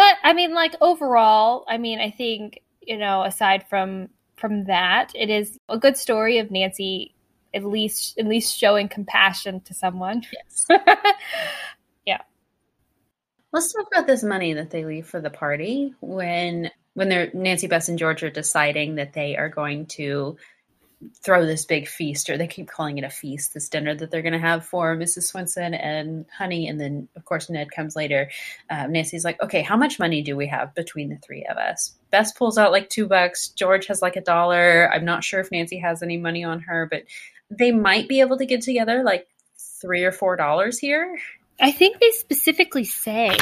But 0.00 0.16
I 0.22 0.32
mean, 0.32 0.54
like 0.54 0.76
overall, 0.80 1.66
I 1.68 1.76
mean, 1.76 2.00
I 2.00 2.10
think 2.10 2.62
you 2.80 2.96
know, 2.96 3.22
aside 3.22 3.66
from 3.68 4.08
from 4.36 4.64
that, 4.64 5.12
it 5.14 5.28
is 5.28 5.58
a 5.68 5.76
good 5.76 5.98
story 5.98 6.38
of 6.38 6.50
Nancy 6.50 7.14
at 7.52 7.66
least 7.66 8.16
at 8.18 8.24
least 8.24 8.56
showing 8.56 8.88
compassion 8.88 9.60
to 9.60 9.74
someone. 9.74 10.22
Yes. 10.32 10.66
yeah. 12.06 12.22
Let's 13.52 13.74
talk 13.74 13.88
about 13.92 14.06
this 14.06 14.22
money 14.22 14.54
that 14.54 14.70
they 14.70 14.86
leave 14.86 15.06
for 15.06 15.20
the 15.20 15.28
party 15.28 15.94
when 16.00 16.70
when 16.94 17.10
they're 17.10 17.30
Nancy, 17.34 17.66
Bess, 17.66 17.90
and 17.90 17.98
George 17.98 18.22
are 18.22 18.30
deciding 18.30 18.94
that 18.94 19.12
they 19.12 19.36
are 19.36 19.50
going 19.50 19.84
to 19.98 20.38
throw 21.22 21.46
this 21.46 21.64
big 21.64 21.88
feast, 21.88 22.28
or 22.28 22.36
they 22.36 22.46
keep 22.46 22.68
calling 22.68 22.98
it 22.98 23.04
a 23.04 23.10
feast, 23.10 23.54
this 23.54 23.68
dinner 23.68 23.94
that 23.94 24.10
they're 24.10 24.22
going 24.22 24.34
to 24.34 24.38
have 24.38 24.66
for 24.66 24.96
Mrs. 24.96 25.24
Swenson 25.24 25.74
and 25.74 26.26
Honey. 26.36 26.68
And 26.68 26.80
then, 26.80 27.08
of 27.16 27.24
course, 27.24 27.48
Ned 27.48 27.70
comes 27.70 27.96
later. 27.96 28.30
Um, 28.68 28.92
Nancy's 28.92 29.24
like, 29.24 29.40
okay, 29.42 29.62
how 29.62 29.76
much 29.76 29.98
money 29.98 30.22
do 30.22 30.36
we 30.36 30.46
have 30.48 30.74
between 30.74 31.08
the 31.08 31.16
three 31.16 31.46
of 31.50 31.56
us? 31.56 31.94
Bess 32.10 32.32
pulls 32.32 32.58
out 32.58 32.72
like 32.72 32.90
two 32.90 33.06
bucks. 33.06 33.48
George 33.48 33.86
has 33.86 34.02
like 34.02 34.16
a 34.16 34.20
dollar. 34.20 34.90
I'm 34.92 35.04
not 35.04 35.24
sure 35.24 35.40
if 35.40 35.50
Nancy 35.50 35.78
has 35.78 36.02
any 36.02 36.18
money 36.18 36.44
on 36.44 36.60
her, 36.60 36.86
but 36.90 37.04
they 37.50 37.72
might 37.72 38.08
be 38.08 38.20
able 38.20 38.38
to 38.38 38.46
get 38.46 38.62
together 38.62 39.02
like 39.02 39.26
three 39.80 40.04
or 40.04 40.12
four 40.12 40.36
dollars 40.36 40.78
here. 40.78 41.18
I 41.60 41.72
think 41.72 42.00
they 42.00 42.10
specifically 42.10 42.84
say 42.84 43.36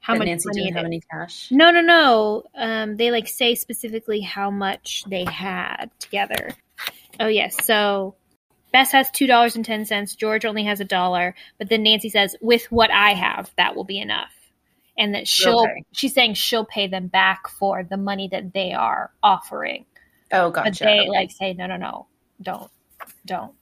how 0.00 0.14
much 0.14 0.26
Nancy 0.26 0.48
didn't 0.54 0.74
have 0.74 0.86
any 0.86 1.02
cash. 1.10 1.48
No, 1.50 1.70
no, 1.70 1.80
no. 1.80 2.44
Um, 2.54 2.96
they 2.96 3.10
like 3.10 3.28
say 3.28 3.54
specifically 3.54 4.20
how 4.20 4.50
much 4.50 5.04
they 5.08 5.24
had 5.24 5.90
together. 5.98 6.50
Oh 7.20 7.26
yes. 7.26 7.64
So 7.64 8.14
Bess 8.72 8.92
has 8.92 9.10
two 9.10 9.26
dollars 9.26 9.56
and 9.56 9.64
ten 9.64 9.84
cents. 9.84 10.14
George 10.14 10.44
only 10.44 10.64
has 10.64 10.80
a 10.80 10.84
dollar. 10.84 11.34
But 11.58 11.68
then 11.68 11.82
Nancy 11.82 12.08
says, 12.10 12.36
"With 12.40 12.70
what 12.70 12.90
I 12.90 13.14
have, 13.14 13.50
that 13.56 13.74
will 13.76 13.84
be 13.84 13.98
enough." 13.98 14.32
And 14.96 15.14
that 15.14 15.28
she'll 15.28 15.60
Okay. 15.60 15.84
she's 15.92 16.12
saying 16.14 16.34
she'll 16.34 16.64
pay 16.66 16.86
them 16.86 17.06
back 17.06 17.48
for 17.48 17.82
the 17.84 17.96
money 17.96 18.28
that 18.32 18.52
they 18.52 18.72
are 18.72 19.10
offering. 19.22 19.86
Oh, 20.32 20.50
gotcha. 20.50 20.70
But 20.70 20.78
they 20.86 21.00
Okay. 21.00 21.08
like 21.08 21.30
say, 21.30 21.54
"No, 21.54 21.66
no, 21.66 21.76
no, 21.76 22.06
don't, 22.42 22.70
don't." 23.24 23.54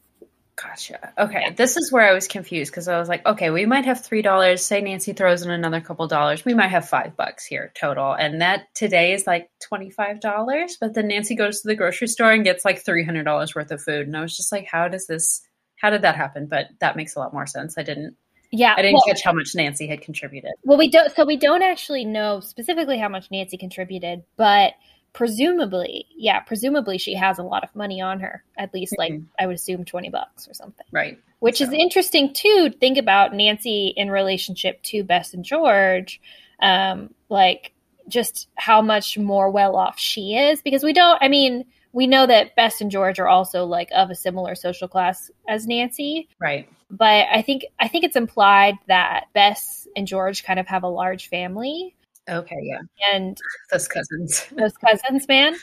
Gotcha. 0.60 1.12
Okay, 1.18 1.50
this 1.54 1.76
is 1.76 1.92
where 1.92 2.08
I 2.08 2.14
was 2.14 2.28
confused 2.28 2.72
because 2.72 2.88
I 2.88 2.98
was 2.98 3.10
like, 3.10 3.26
okay, 3.26 3.50
we 3.50 3.66
might 3.66 3.84
have 3.84 4.02
three 4.02 4.22
dollars. 4.22 4.64
Say 4.64 4.80
Nancy 4.80 5.12
throws 5.12 5.42
in 5.42 5.50
another 5.50 5.82
couple 5.82 6.06
dollars, 6.06 6.46
we 6.46 6.54
might 6.54 6.68
have 6.68 6.88
five 6.88 7.14
bucks 7.14 7.44
here 7.44 7.72
total, 7.78 8.14
and 8.14 8.40
that 8.40 8.74
today 8.74 9.12
is 9.12 9.26
like 9.26 9.50
twenty 9.62 9.90
five 9.90 10.18
dollars. 10.20 10.78
But 10.80 10.94
then 10.94 11.08
Nancy 11.08 11.34
goes 11.34 11.60
to 11.60 11.68
the 11.68 11.74
grocery 11.74 12.08
store 12.08 12.32
and 12.32 12.42
gets 12.42 12.64
like 12.64 12.82
three 12.82 13.04
hundred 13.04 13.24
dollars 13.24 13.54
worth 13.54 13.70
of 13.70 13.82
food, 13.82 14.06
and 14.06 14.16
I 14.16 14.22
was 14.22 14.34
just 14.34 14.50
like, 14.50 14.66
how 14.66 14.88
does 14.88 15.06
this? 15.06 15.42
How 15.76 15.90
did 15.90 16.02
that 16.02 16.16
happen? 16.16 16.46
But 16.46 16.68
that 16.80 16.96
makes 16.96 17.16
a 17.16 17.18
lot 17.18 17.34
more 17.34 17.46
sense. 17.46 17.76
I 17.76 17.82
didn't. 17.82 18.16
Yeah, 18.50 18.72
I 18.78 18.80
didn't 18.80 18.94
well, 18.94 19.02
catch 19.08 19.22
how 19.22 19.34
much 19.34 19.54
Nancy 19.54 19.86
had 19.86 20.00
contributed. 20.00 20.52
Well, 20.64 20.78
we 20.78 20.88
don't. 20.88 21.14
So 21.14 21.26
we 21.26 21.36
don't 21.36 21.62
actually 21.62 22.06
know 22.06 22.40
specifically 22.40 22.96
how 22.96 23.10
much 23.10 23.30
Nancy 23.30 23.58
contributed, 23.58 24.22
but 24.38 24.72
presumably, 25.16 26.06
yeah, 26.14 26.38
presumably 26.40 26.98
she 26.98 27.14
has 27.14 27.38
a 27.38 27.42
lot 27.42 27.64
of 27.64 27.74
money 27.74 28.00
on 28.00 28.20
her. 28.20 28.44
At 28.56 28.72
least, 28.72 28.94
like 28.98 29.12
Mhm. 29.12 29.24
I 29.40 29.46
would 29.46 29.56
assume 29.56 29.84
twenty 29.84 30.08
bucks 30.10 30.46
or 30.46 30.54
something. 30.54 30.86
Right. 30.92 31.18
Which 31.40 31.60
is 31.60 31.72
interesting 31.72 32.32
too. 32.32 32.70
to 32.70 32.78
Think 32.78 32.96
about 32.98 33.34
Nancy 33.34 33.88
in 33.96 34.10
relationship 34.10 34.82
to 34.84 35.02
Bess 35.02 35.34
and 35.34 35.44
George, 35.44 36.20
um, 36.60 37.12
like 37.28 37.72
just 38.08 38.48
how 38.54 38.80
much 38.80 39.18
more 39.18 39.50
well 39.50 39.74
off 39.74 39.98
she 39.98 40.36
is 40.36 40.62
because 40.62 40.84
we 40.84 40.92
don't. 40.92 41.18
I 41.20 41.28
mean, 41.28 41.64
we 41.92 42.06
know 42.06 42.26
that 42.26 42.54
Bess 42.54 42.80
and 42.80 42.90
George 42.90 43.18
are 43.18 43.28
also 43.28 43.64
like 43.64 43.88
of 43.92 44.10
a 44.10 44.14
similar 44.14 44.54
social 44.54 44.86
class 44.86 45.30
as 45.48 45.66
Nancy, 45.66 46.28
Right. 46.38 46.68
but 46.90 47.26
I 47.32 47.42
think 47.42 47.64
I 47.80 47.88
think 47.88 48.04
it's 48.04 48.16
implied 48.16 48.74
that 48.86 49.24
Bess 49.32 49.88
and 49.96 50.06
George 50.06 50.44
kind 50.44 50.60
of 50.60 50.66
have 50.68 50.82
a 50.84 50.88
large 50.88 51.28
family 51.28 51.94
Okay. 52.28 52.58
Yeah. 52.60 52.80
and 53.12 53.38
Those 53.70 53.88
cousins. 53.88 54.46
those 54.56 54.76
cousins, 54.76 55.28
man. 55.28 55.54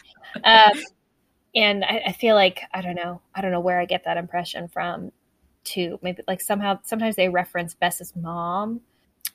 Um, 0.44 0.72
and 1.56 1.84
I, 1.86 2.02
I 2.08 2.12
feel 2.14 2.36
like 2.36 2.62
I 2.74 2.82
don't 2.82 2.96
know, 2.96 3.22
I 3.36 3.42
don't 3.42 3.52
know 3.52 3.60
where 3.60 3.80
I 3.80 3.86
get 3.86 4.06
that 4.06 4.18
impression 4.18 4.68
from. 4.68 5.12
Too 5.64 5.98
maybe 6.02 6.24
like 6.28 6.42
somehow 6.42 6.80
sometimes 6.84 7.16
they 7.16 7.30
reference 7.30 7.74
Bess's 7.74 8.14
mom, 8.18 8.82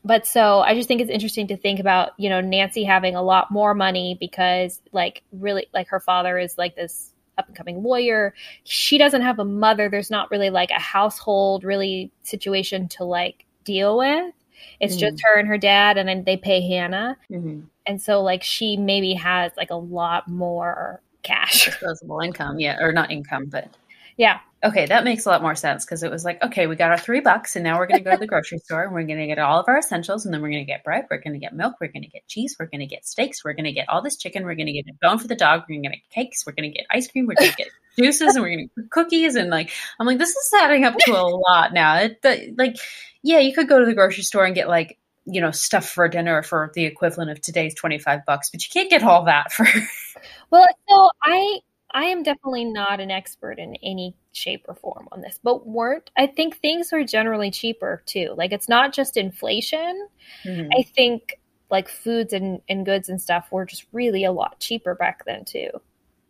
but 0.05 0.27
so 0.27 0.61
I 0.61 0.75
just 0.75 0.87
think 0.87 1.01
it's 1.01 1.11
interesting 1.11 1.47
to 1.47 1.57
think 1.57 1.81
about 1.81 2.11
you 2.19 2.29
know 2.29 2.43
Nancy 2.43 2.85
having 2.85 3.17
a 3.17 3.23
lot 3.23 3.51
more 3.51 3.73
money 3.73 4.17
because 4.21 4.83
like 4.93 5.23
really 5.33 5.69
like 5.73 5.89
her 5.89 6.01
father 6.01 6.39
is 6.39 6.59
like 6.59 6.77
this 6.77 7.15
up 7.39 7.47
and 7.47 7.57
coming 7.57 7.83
lawyer. 7.83 8.35
She 8.65 8.99
doesn't 8.99 9.23
have 9.23 9.39
a 9.39 9.45
mother. 9.45 9.89
There's 9.89 10.11
not 10.11 10.31
really 10.31 10.51
like 10.51 10.71
a 10.71 10.81
household 10.81 11.65
really 11.65 12.13
situation 12.23 12.89
to 12.89 13.05
like 13.05 13.47
deal 13.65 13.97
with. 13.97 14.35
It's 14.81 14.97
Mhm. 14.97 15.01
just 15.01 15.23
her 15.25 15.39
and 15.39 15.49
her 15.49 15.59
dad, 15.59 15.97
and 15.99 16.09
then 16.09 16.25
they 16.25 16.37
pay 16.37 16.61
Hannah 16.67 17.17
hmm 17.29 17.61
and 17.87 18.03
so 18.03 18.21
like 18.23 18.43
she 18.43 18.77
maybe 18.77 19.15
has 19.15 19.51
like 19.57 19.71
a 19.71 19.75
lot 19.75 20.29
more 20.29 21.01
cash 21.23 21.65
Disposable 21.65 22.21
income. 22.21 22.59
Yeah, 22.61 22.77
or 22.81 22.93
not 22.93 23.11
income, 23.11 23.47
but 23.47 23.69
yeah 24.17 24.41
Okay, 24.65 24.87
that 24.87 25.05
makes 25.05 25.25
a 25.25 25.29
lot 25.29 25.41
more 25.41 25.55
sense 25.55 25.85
because 25.85 26.03
it 26.03 26.11
was 26.11 26.25
like, 26.25 26.43
okay, 26.43 26.67
we 26.67 26.75
got 26.75 26.91
our 26.91 26.99
three 26.99 27.21
bucks, 27.21 27.55
and 27.55 27.63
now 27.63 27.79
we're 27.79 27.87
going 27.87 28.03
to 28.03 28.05
go 28.05 28.11
to 28.11 28.17
the 28.19 28.27
grocery 28.27 28.59
store 28.59 28.83
and 28.83 28.93
we're 28.93 29.05
going 29.05 29.21
to 29.21 29.27
get 29.29 29.39
all 29.39 29.61
of 29.61 29.67
our 29.69 29.79
essentials, 29.79 30.25
and 30.25 30.35
then 30.35 30.43
we're 30.43 30.51
going 30.51 30.67
to 30.67 30.73
get 30.73 30.83
bread, 30.83 31.07
we're 31.09 31.21
going 31.21 31.33
to 31.35 31.39
get 31.39 31.55
milk, 31.55 31.75
we're 31.81 31.87
going 31.87 32.03
to 32.03 32.09
get 32.09 32.27
cheese, 32.27 32.57
we're 32.59 32.67
going 32.67 32.81
to 32.81 32.87
get 32.87 33.07
steaks, 33.07 33.45
we're 33.45 33.53
going 33.53 33.67
to 33.67 33.73
get 33.73 33.89
all 33.89 34.03
this 34.03 34.17
chicken, 34.17 34.45
we're 34.45 34.57
going 34.57 34.67
to 34.67 34.73
get 34.73 34.85
a 34.89 34.95
bone 35.01 35.19
for 35.21 35.29
the 35.29 35.37
dog, 35.37 35.63
we're 35.69 35.77
going 35.77 35.85
to 35.85 35.91
get 35.91 36.11
cakes, 36.11 36.45
we're 36.45 36.55
going 36.55 36.69
to 36.69 36.77
get 36.77 36.87
ice 36.91 37.07
cream, 37.07 37.27
we're 37.27 37.37
going 37.37 37.53
to 37.53 37.57
get 37.57 37.69
juices, 37.99 38.35
and 38.37 38.43
we're 38.45 38.57
to 38.57 38.69
get 38.77 38.91
cookies, 38.91 39.35
and 39.35 39.51
like, 39.51 39.71
I'm 40.01 40.07
like, 40.07 40.19
this 40.19 40.31
is 40.31 40.53
adding 40.61 40.85
up 40.85 40.97
to 41.01 41.13
a 41.13 41.23
lot 41.49 41.73
now. 41.73 41.97
It, 41.99 42.23
the, 42.23 42.55
like, 42.57 42.77
yeah, 43.23 43.39
you 43.39 43.53
could 43.55 43.69
go 43.69 43.79
to 43.81 43.87
the 43.87 43.95
grocery 43.95 44.23
store 44.25 44.45
and 44.45 44.55
get 44.55 44.69
like, 44.69 44.99
you 45.27 45.41
know, 45.41 45.51
stuff 45.51 45.89
for 45.89 46.09
dinner 46.09 46.43
for 46.43 46.71
the 46.75 46.85
equivalent 46.85 47.31
of 47.31 47.41
today's 47.41 47.75
25 47.75 48.25
bucks, 48.27 48.49
but 48.51 48.63
you 48.63 48.71
can't 48.73 48.89
get 48.91 49.03
all 49.03 49.25
that 49.25 49.53
for. 49.53 49.67
well 50.51 50.67
so 50.89 51.11
i 51.23 51.59
i 51.93 52.05
am 52.05 52.23
definitely 52.23 52.65
not 52.65 52.99
an 53.01 53.11
expert 53.11 53.59
in 53.59 53.77
any 53.85 54.15
shape 54.33 54.65
or 54.69 54.75
form 54.75 55.09
on 55.13 55.21
this 55.21 55.39
but 55.43 55.67
weren't 55.67 56.11
i 56.17 56.27
think 56.27 56.57
things 56.57 56.93
are 56.93 57.05
generally 57.05 57.51
cheaper 57.51 58.03
too 58.07 58.35
like 58.37 58.53
it's 58.53 58.69
not 58.69 58.93
just 58.93 59.17
inflation 59.17 60.09
Mhm. 60.45 60.69
i 60.77 60.83
think 60.83 61.39
like 61.71 61.89
foods 61.89 62.33
and, 62.33 62.61
and 62.69 62.85
goods 62.87 63.09
and 63.09 63.21
stuff 63.21 63.49
were 63.53 63.65
just 63.65 63.87
really 63.93 64.25
a 64.25 64.33
lot 64.33 64.59
cheaper 64.59 64.95
back 64.95 65.25
then 65.25 65.45
too 65.45 65.69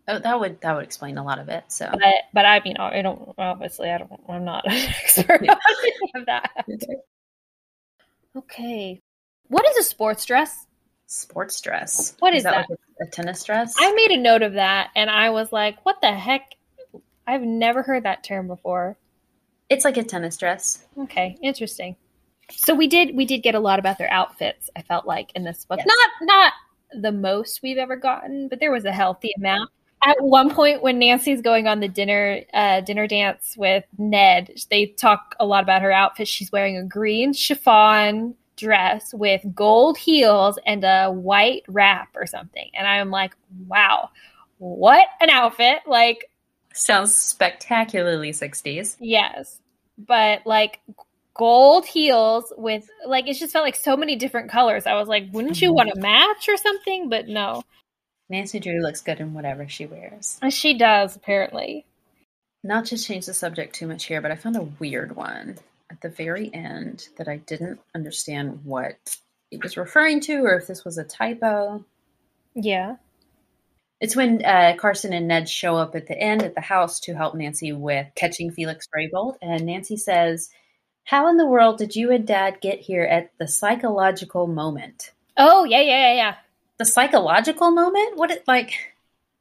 Oh, 0.09 0.19
that 0.19 0.41
would 0.41 0.61
that 0.63 0.75
would 0.75 0.85
explain 0.85 1.19
a 1.19 1.25
lot 1.25 1.39
of 1.39 1.49
it. 1.49 1.65
So 1.69 1.89
but 1.93 2.03
but 2.33 2.45
i 2.47 2.61
mean 2.65 2.77
i 2.79 3.03
don't 3.03 3.35
obviously 3.39 3.91
i 3.91 3.99
don't 3.99 4.11
i'm 4.29 4.45
not 4.45 4.65
an 4.67 4.73
expert 5.03 5.41
Yeah. 5.45 5.53
on 5.53 5.59
any 5.85 6.13
of 6.21 6.27
that 6.27 6.51
okay 8.37 9.01
what 9.49 9.67
is 9.69 9.77
a 9.77 9.83
sports 9.83 10.25
dress 10.25 10.67
sports 11.11 11.59
dress. 11.63 12.15
What 12.19 12.35
is 12.35 12.43
that? 12.43 12.55
like 12.55 12.67
a, 13.01 13.05
a 13.05 13.07
tennis 13.07 13.43
dress? 13.43 13.75
I 13.79 13.93
made 13.95 14.11
a 14.11 14.19
note 14.21 14.43
of 14.43 14.53
that 14.55 14.91
and 14.95 15.09
I 15.09 15.31
was 15.31 15.51
like, 15.51 15.85
what 15.87 15.97
the 16.03 16.13
heck? 16.13 16.55
I've 17.27 17.41
never 17.41 17.83
heard 17.83 18.03
that 18.05 18.23
term 18.23 18.47
before. 18.47 18.99
It's 19.71 19.87
like 19.87 19.97
a 19.97 20.05
tennis 20.05 20.37
dress. 20.37 20.85
Okay, 20.99 21.37
interesting. 21.43 21.97
So 22.51 22.75
we 22.75 22.89
did 22.89 23.17
we 23.17 23.25
did 23.25 23.39
get 23.43 23.55
a 23.55 23.59
lot 23.61 23.79
about 23.79 23.97
their 23.97 24.11
outfits, 24.11 24.69
I 24.77 24.83
felt 24.83 25.07
like 25.07 25.33
in 25.35 25.45
this 25.45 25.65
book. 25.65 25.79
Yes. 25.79 25.87
Not 25.89 26.27
not 26.27 26.53
the 27.03 27.13
most 27.13 27.61
we've 27.63 27.79
ever 27.79 27.97
gotten, 27.97 28.49
but 28.49 28.61
there 28.61 28.71
was 28.71 28.85
a 28.85 28.93
healthy 28.93 29.33
amount. 29.39 29.71
At 30.03 30.23
one 30.23 30.55
point 30.55 30.83
when 30.83 30.99
Nancy's 30.99 31.41
going 31.41 31.67
on 31.67 31.81
the 31.81 31.89
dinner 31.89 32.43
uh, 32.55 32.81
dinner 32.83 33.07
dance 33.07 33.55
with 33.57 33.85
Ned, 33.99 34.55
they 34.71 34.87
talk 34.87 35.35
a 35.41 35.47
lot 35.47 35.63
about 35.63 35.83
her 35.83 35.93
outfit. 35.93 36.29
She's 36.29 36.53
wearing 36.53 36.77
a 36.77 36.85
green 36.85 37.33
chiffon 37.33 38.35
dress 38.57 39.15
with 39.15 39.43
gold 39.55 39.97
heels 39.97 40.59
and 40.67 40.85
a 40.85 41.11
white 41.11 41.63
wrap 41.69 42.09
or 42.15 42.27
something. 42.27 42.71
And 42.75 42.87
I'm 42.87 43.11
like, 43.11 43.35
wow, 43.67 44.11
what 44.59 45.07
an 45.21 45.31
outfit. 45.31 45.79
Like 45.87 46.31
Sounds 46.75 47.17
spectacularly 47.17 48.31
60s. 48.31 48.97
Yes. 49.01 49.61
But 49.97 50.47
like 50.47 50.81
gold 51.35 51.87
heels 51.87 52.53
with 52.57 52.89
like 53.07 53.29
it 53.29 53.35
just 53.35 53.53
felt 53.53 53.65
like 53.65 53.77
so 53.77 53.97
many 53.97 54.17
different 54.17 54.51
colors. 54.51 54.87
I 54.87 54.95
was 54.95 55.09
like, 55.09 55.29
wouldn't 55.33 55.63
you 55.63 55.73
want 55.73 55.91
to 55.95 56.01
match 56.01 56.49
or 56.49 56.57
something? 56.57 57.09
But 57.09 57.29
no. 57.29 57.63
Nancy 58.31 58.61
Drew 58.61 58.81
looks 58.83 59.01
good 59.01 59.21
in 59.21 59.35
whatever 59.35 59.69
she 59.69 59.87
wears. 59.87 60.39
She 60.51 60.77
does 60.77 61.17
apparently. 61.17 61.87
Not 62.63 62.87
to 62.87 62.99
change 62.99 63.27
the 63.27 63.35
subject 63.35 63.75
too 63.75 63.87
much 63.87 64.05
here, 64.05 64.21
but 64.21 64.31
I 64.31 64.37
found 64.37 64.57
a 64.57 64.69
weird 64.79 65.15
one 65.15 65.59
at 65.91 66.01
the 66.01 66.09
very 66.09 66.53
end 66.53 67.09
that 67.17 67.29
I 67.29 67.39
didn't 67.39 67.81
understand 67.95 68.65
what 68.65 68.97
it 69.51 69.63
was 69.63 69.77
referring 69.77 70.21
to 70.21 70.45
or 70.45 70.57
if 70.57 70.67
this 70.67 70.85
was 70.85 70.99
a 70.99 71.05
typo. 71.05 71.85
Yeah. 72.55 72.97
It's 74.01 74.15
when 74.15 74.45
uh, 74.45 74.75
Carson 74.79 75.13
and 75.13 75.27
Ned 75.27 75.49
show 75.49 75.77
up 75.77 75.95
at 75.97 76.07
the 76.07 76.19
end 76.19 76.43
at 76.43 76.55
the 76.55 76.61
house 76.61 77.01
to 77.01 77.15
help 77.15 77.35
Nancy 77.35 77.73
with 77.73 78.07
catching 78.15 78.51
Felix 78.51 78.87
Raybolt. 78.95 79.37
And 79.43 79.67
Nancy 79.67 79.97
says, 79.97 80.51
How 81.05 81.29
in 81.29 81.37
the 81.37 81.47
world 81.47 81.79
did 81.79 81.97
you 81.97 82.13
and 82.13 82.27
Dad 82.27 82.61
get 82.61 82.81
here 82.81 83.05
at 83.05 83.33
the 83.39 83.49
psychological 83.49 84.47
moment? 84.47 85.13
Oh, 85.37 85.65
yeah, 85.65 85.81
yeah, 85.81 86.13
yeah, 86.13 86.15
yeah. 86.15 86.35
The 86.79 86.85
psychological 86.87 87.71
moment? 87.71 88.17
What 88.17 88.31
it 88.31 88.49
like? 88.49 88.95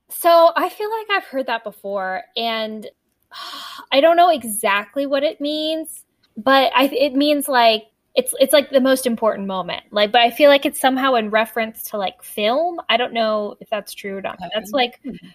So 0.10 0.52
I 0.56 0.70
feel 0.70 0.90
like 0.90 1.08
I've 1.12 1.26
heard 1.26 1.48
that 1.48 1.64
before, 1.64 2.24
and 2.36 2.88
I 3.92 4.02
don't 4.02 4.18
know 4.18 4.30
exactly 4.30 5.06
what 5.06 5.24
it 5.24 5.42
means, 5.42 6.04
but 6.36 6.72
I, 6.76 6.86
it 6.86 7.14
means 7.16 7.48
like 7.48 7.86
it's 8.16 8.34
it's 8.40 8.54
like 8.54 8.70
the 8.70 8.82
most 8.82 9.06
important 9.06 9.48
moment. 9.48 9.84
Like, 9.92 10.12
but 10.12 10.22
I 10.22 10.32
feel 10.32 10.50
like 10.50 10.66
it's 10.66 10.80
somehow 10.80 11.16
in 11.16 11.30
reference 11.30 11.84
to 11.92 11.98
like 11.98 12.24
film. 12.24 12.80
I 12.90 12.98
don't 12.98 13.14
know 13.14 13.56
if 13.60 13.70
that's 13.70 13.94
true 13.94 14.18
or 14.18 14.22
not. 14.22 14.40
Okay. 14.40 14.50
That's 14.54 14.74
like 14.74 15.02
Hmm. 15.04 15.28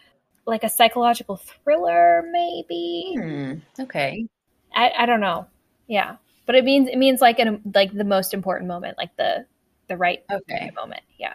like 0.46 0.64
a 0.64 0.70
psychological 0.70 1.36
thriller, 1.36 2.24
maybe. 2.32 3.14
Hmm. 3.14 3.60
Okay. 3.78 4.26
I, 4.74 4.90
I 4.98 5.06
don't 5.06 5.20
know. 5.20 5.46
Yeah, 5.86 6.16
but 6.46 6.54
it 6.54 6.64
means 6.64 6.88
it 6.88 6.96
means 6.96 7.20
like 7.20 7.38
an 7.38 7.60
like 7.74 7.92
the 7.92 8.04
most 8.04 8.32
important 8.34 8.68
moment, 8.68 8.96
like 8.96 9.14
the 9.16 9.46
the 9.88 9.96
right 9.96 10.24
Okay. 10.30 10.70
moment. 10.74 11.02
Yeah. 11.18 11.34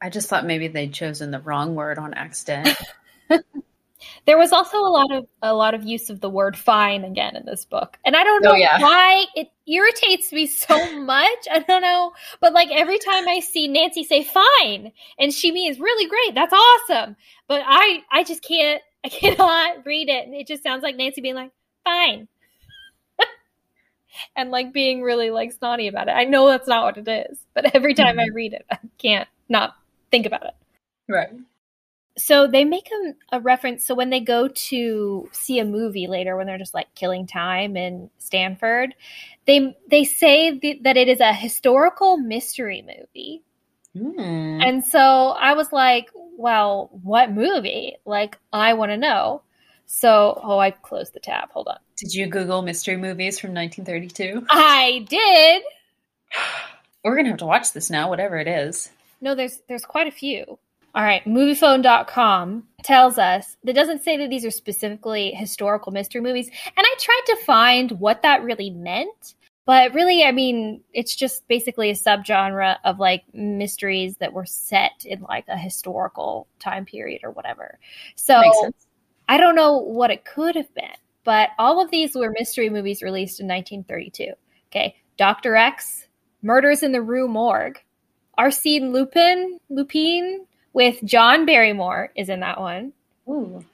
I 0.00 0.10
just 0.10 0.28
thought 0.28 0.46
maybe 0.46 0.68
they'd 0.68 0.92
chosen 0.92 1.30
the 1.30 1.40
wrong 1.40 1.74
word 1.74 1.98
on 1.98 2.14
accident. 2.14 2.68
There 4.28 4.36
was 4.36 4.52
also 4.52 4.78
a 4.78 4.90
lot 4.90 5.10
of 5.10 5.26
a 5.42 5.54
lot 5.54 5.72
of 5.72 5.84
use 5.84 6.10
of 6.10 6.20
the 6.20 6.28
word 6.28 6.56
fine 6.56 7.02
again 7.02 7.34
in 7.34 7.46
this 7.46 7.64
book. 7.64 7.98
And 8.04 8.14
I 8.14 8.24
don't 8.24 8.44
oh, 8.44 8.50
know 8.50 8.54
Oh, 8.54 8.58
yeah. 8.58 8.78
why 8.78 9.24
it 9.34 9.48
irritates 9.66 10.32
me 10.32 10.46
so 10.46 11.00
much. 11.00 11.48
I 11.50 11.60
don't 11.66 11.80
know. 11.80 12.12
But 12.38 12.52
like 12.52 12.68
every 12.70 12.98
time 12.98 13.26
I 13.26 13.40
see 13.40 13.68
Nancy 13.68 14.04
say 14.04 14.22
fine 14.22 14.92
and 15.18 15.32
she 15.32 15.50
means 15.50 15.80
really 15.80 16.08
great, 16.08 16.34
that's 16.34 16.52
awesome. 16.52 17.16
But 17.46 17.62
I 17.66 18.02
I 18.10 18.22
just 18.22 18.42
can't 18.42 18.82
I 19.04 19.08
cannot 19.08 19.86
read 19.86 20.10
it. 20.10 20.26
And 20.26 20.34
it 20.34 20.46
just 20.46 20.62
sounds 20.62 20.82
like 20.82 20.96
Nancy 20.96 21.20
being 21.20 21.34
like, 21.34 21.52
fine. 21.84 22.28
and 24.36 24.50
like 24.50 24.72
being 24.72 25.02
really 25.02 25.30
like 25.30 25.52
snotty 25.52 25.88
about 25.88 26.08
it. 26.08 26.12
I 26.12 26.24
know 26.24 26.48
that's 26.48 26.68
not 26.68 26.84
what 26.84 26.98
it 26.98 27.30
is, 27.30 27.38
but 27.54 27.74
every 27.74 27.94
time 27.94 28.18
I 28.18 28.24
mm-hmm. 28.24 28.34
read 28.34 28.52
it, 28.52 28.66
I 28.70 28.78
can't 28.98 29.28
not 29.48 29.74
think 30.10 30.26
about 30.26 30.44
it. 30.44 30.54
right. 31.08 31.30
so 32.16 32.46
they 32.46 32.64
make 32.64 32.88
a, 32.90 33.36
a, 33.36 33.40
reference. 33.40 33.86
So 33.86 33.94
when 33.94 34.10
they 34.10 34.20
go 34.20 34.48
to 34.48 35.28
see 35.32 35.58
a 35.58 35.64
movie 35.64 36.06
later, 36.06 36.36
when 36.36 36.46
they're 36.46 36.58
just 36.58 36.74
like 36.74 36.94
killing 36.94 37.26
time 37.26 37.76
in 37.76 38.10
Stanford, 38.18 38.94
they 39.46 39.76
they 39.90 40.04
say 40.04 40.58
th- 40.58 40.82
that 40.82 40.96
it 40.96 41.08
is 41.08 41.20
a 41.20 41.32
historical 41.32 42.16
mystery 42.16 42.82
movie. 42.82 43.42
Mm. 43.96 44.62
And 44.62 44.84
so 44.84 45.00
I 45.00 45.54
was 45.54 45.72
like, 45.72 46.10
well, 46.14 46.90
what 47.02 47.32
movie? 47.32 47.96
Like, 48.04 48.38
I 48.52 48.74
want 48.74 48.92
to 48.92 48.96
know. 48.96 49.42
So, 49.86 50.38
oh, 50.42 50.58
I 50.58 50.70
closed 50.70 51.14
the 51.14 51.20
tab. 51.20 51.50
Hold 51.50 51.68
on. 51.68 51.78
Did 51.96 52.14
you 52.14 52.26
Google 52.26 52.62
mystery 52.62 52.96
movies 52.96 53.40
from 53.40 53.54
1932? 53.54 54.46
I 54.50 55.06
did. 55.08 55.62
We're 57.04 57.16
gonna 57.16 57.30
have 57.30 57.38
to 57.38 57.46
watch 57.46 57.72
this 57.72 57.90
now, 57.90 58.08
whatever 58.08 58.36
it 58.36 58.48
is. 58.48 58.90
No, 59.20 59.34
there's 59.34 59.60
there's 59.68 59.84
quite 59.84 60.06
a 60.06 60.12
few. 60.12 60.58
All 60.94 61.04
right, 61.04 61.24
moviefone.com 61.26 62.64
tells 62.82 63.18
us 63.18 63.56
that 63.62 63.74
doesn't 63.74 64.02
say 64.02 64.16
that 64.16 64.30
these 64.30 64.44
are 64.44 64.50
specifically 64.50 65.32
historical 65.32 65.92
mystery 65.92 66.20
movies. 66.20 66.48
And 66.48 66.86
I 66.86 66.94
tried 66.98 67.22
to 67.26 67.44
find 67.44 67.92
what 67.92 68.22
that 68.22 68.42
really 68.42 68.70
meant. 68.70 69.34
But 69.66 69.92
really, 69.92 70.24
I 70.24 70.32
mean, 70.32 70.80
it's 70.94 71.14
just 71.14 71.46
basically 71.46 71.90
a 71.90 71.94
subgenre 71.94 72.78
of 72.84 72.98
like 72.98 73.22
mysteries 73.34 74.16
that 74.16 74.32
were 74.32 74.46
set 74.46 75.04
in 75.04 75.20
like 75.20 75.44
a 75.46 75.58
historical 75.58 76.48
time 76.58 76.86
period 76.86 77.20
or 77.22 77.32
whatever. 77.32 77.78
So 78.16 78.40
I 79.28 79.36
don't 79.36 79.54
know 79.54 79.76
what 79.76 80.10
it 80.10 80.24
could 80.24 80.56
have 80.56 80.72
been, 80.74 80.96
but 81.22 81.50
all 81.58 81.82
of 81.82 81.90
these 81.90 82.14
were 82.14 82.30
mystery 82.30 82.70
movies 82.70 83.02
released 83.02 83.40
in 83.40 83.46
1932. 83.46 84.32
Okay. 84.70 84.96
Dr. 85.18 85.54
X, 85.54 86.08
Murders 86.40 86.82
in 86.82 86.92
the 86.92 87.02
Rue 87.02 87.28
Morgue, 87.28 87.78
Arsène 88.38 88.92
Lupin, 88.92 89.58
Lupin 89.68 90.46
with 90.72 91.02
John 91.04 91.44
Barrymore 91.44 92.12
is 92.14 92.28
in 92.28 92.40
that 92.40 92.60
one. 92.60 92.92
Ooh. 93.28 93.64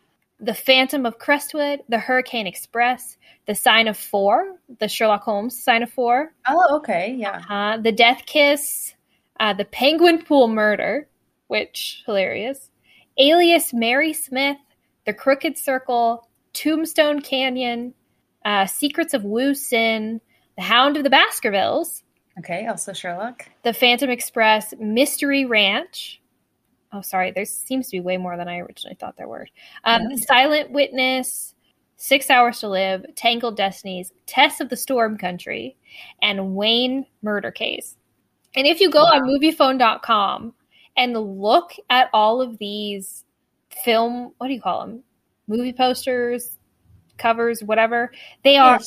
The 0.41 0.55
Phantom 0.55 1.07
of 1.07 1.19
Crestwood, 1.19 1.81
The 1.89 1.99
Hurricane 1.99 2.47
Express, 2.47 3.17
The 3.47 3.55
Sign 3.55 3.89
of 3.89 3.97
Four, 3.97 4.57
the 4.81 4.89
Sherlock 4.89 5.23
Holmes 5.23 5.62
Sign 5.62 5.83
of 5.83 5.91
Four. 5.91 6.33
Oh, 6.49 6.77
okay, 6.79 7.15
yeah. 7.17 7.43
Uh, 7.49 7.77
the 7.77 7.93
Death 7.93 8.23
Kiss, 8.27 8.95
uh, 9.39 9.53
The 9.53 9.65
Penguin 9.65 10.23
Pool 10.23 10.49
Murder, 10.49 11.09
which 11.49 12.03
hilarious. 12.07 12.71
Alias 13.19 13.73
Mary 13.73 14.12
Smith, 14.12 14.59
The 15.07 15.12
Crooked 15.12 15.57
Circle, 15.57 16.27
Tombstone 16.53 17.21
Canyon, 17.21 17.95
uh, 18.45 18.67
Secrets 18.67 19.15
of 19.15 19.25
Wu 19.25 19.55
Sin, 19.55 20.21
The 20.57 20.62
Hound 20.62 20.97
of 20.97 21.05
the 21.05 21.11
Baskervilles. 21.11 22.03
Okay, 22.39 22.66
also 22.66 22.93
Sherlock. 22.93 23.47
The 23.62 23.72
Phantom 23.72 24.11
Express, 24.11 24.74
Mystery 24.78 25.45
Ranch, 25.45 26.20
Oh, 26.95 27.01
sorry. 27.03 27.32
There 27.32 27.45
seems 27.45 27.89
to 27.89 27.97
be 27.97 28.01
way 28.01 28.16
more 28.16 28.37
than 28.37 28.47
I 28.47 28.59
originally 28.59 28.95
thought 28.95 29.16
there 29.16 29.26
were. 29.26 29.49
Um, 29.82 30.03
yeah. 30.11 30.16
Silent 30.28 30.70
Witness, 30.70 31.55
Six 31.97 32.30
Hours 32.30 32.61
to 32.61 32.68
Live, 32.68 33.05
Tangled 33.16 33.57
Destinies, 33.57 34.12
Tess 34.26 34.61
of 34.61 34.68
the 34.68 34.76
Storm 34.76 35.18
Country, 35.18 35.76
and 36.22 36.55
Wayne 36.55 37.05
Murder 37.20 37.51
Case. 37.51 37.97
And 38.55 38.64
if 38.68 38.80
you 38.80 38.91
go 38.91 39.03
wow. 39.03 39.11
on 39.14 39.22
moviefone.com 39.22 40.55
and 40.97 41.41
look 41.41 41.72
at 41.91 42.11
all 42.12 42.41
of 42.41 42.59
these 42.59 43.24
film, 43.85 44.32
what 44.39 44.47
do 44.47 44.55
you 44.55 44.62
call 44.62 44.87
them? 44.87 45.03
Movie 45.49 45.72
posters, 45.72 46.59
covers, 47.18 47.61
whatever, 47.61 48.12
they 48.45 48.57
are 48.57 48.80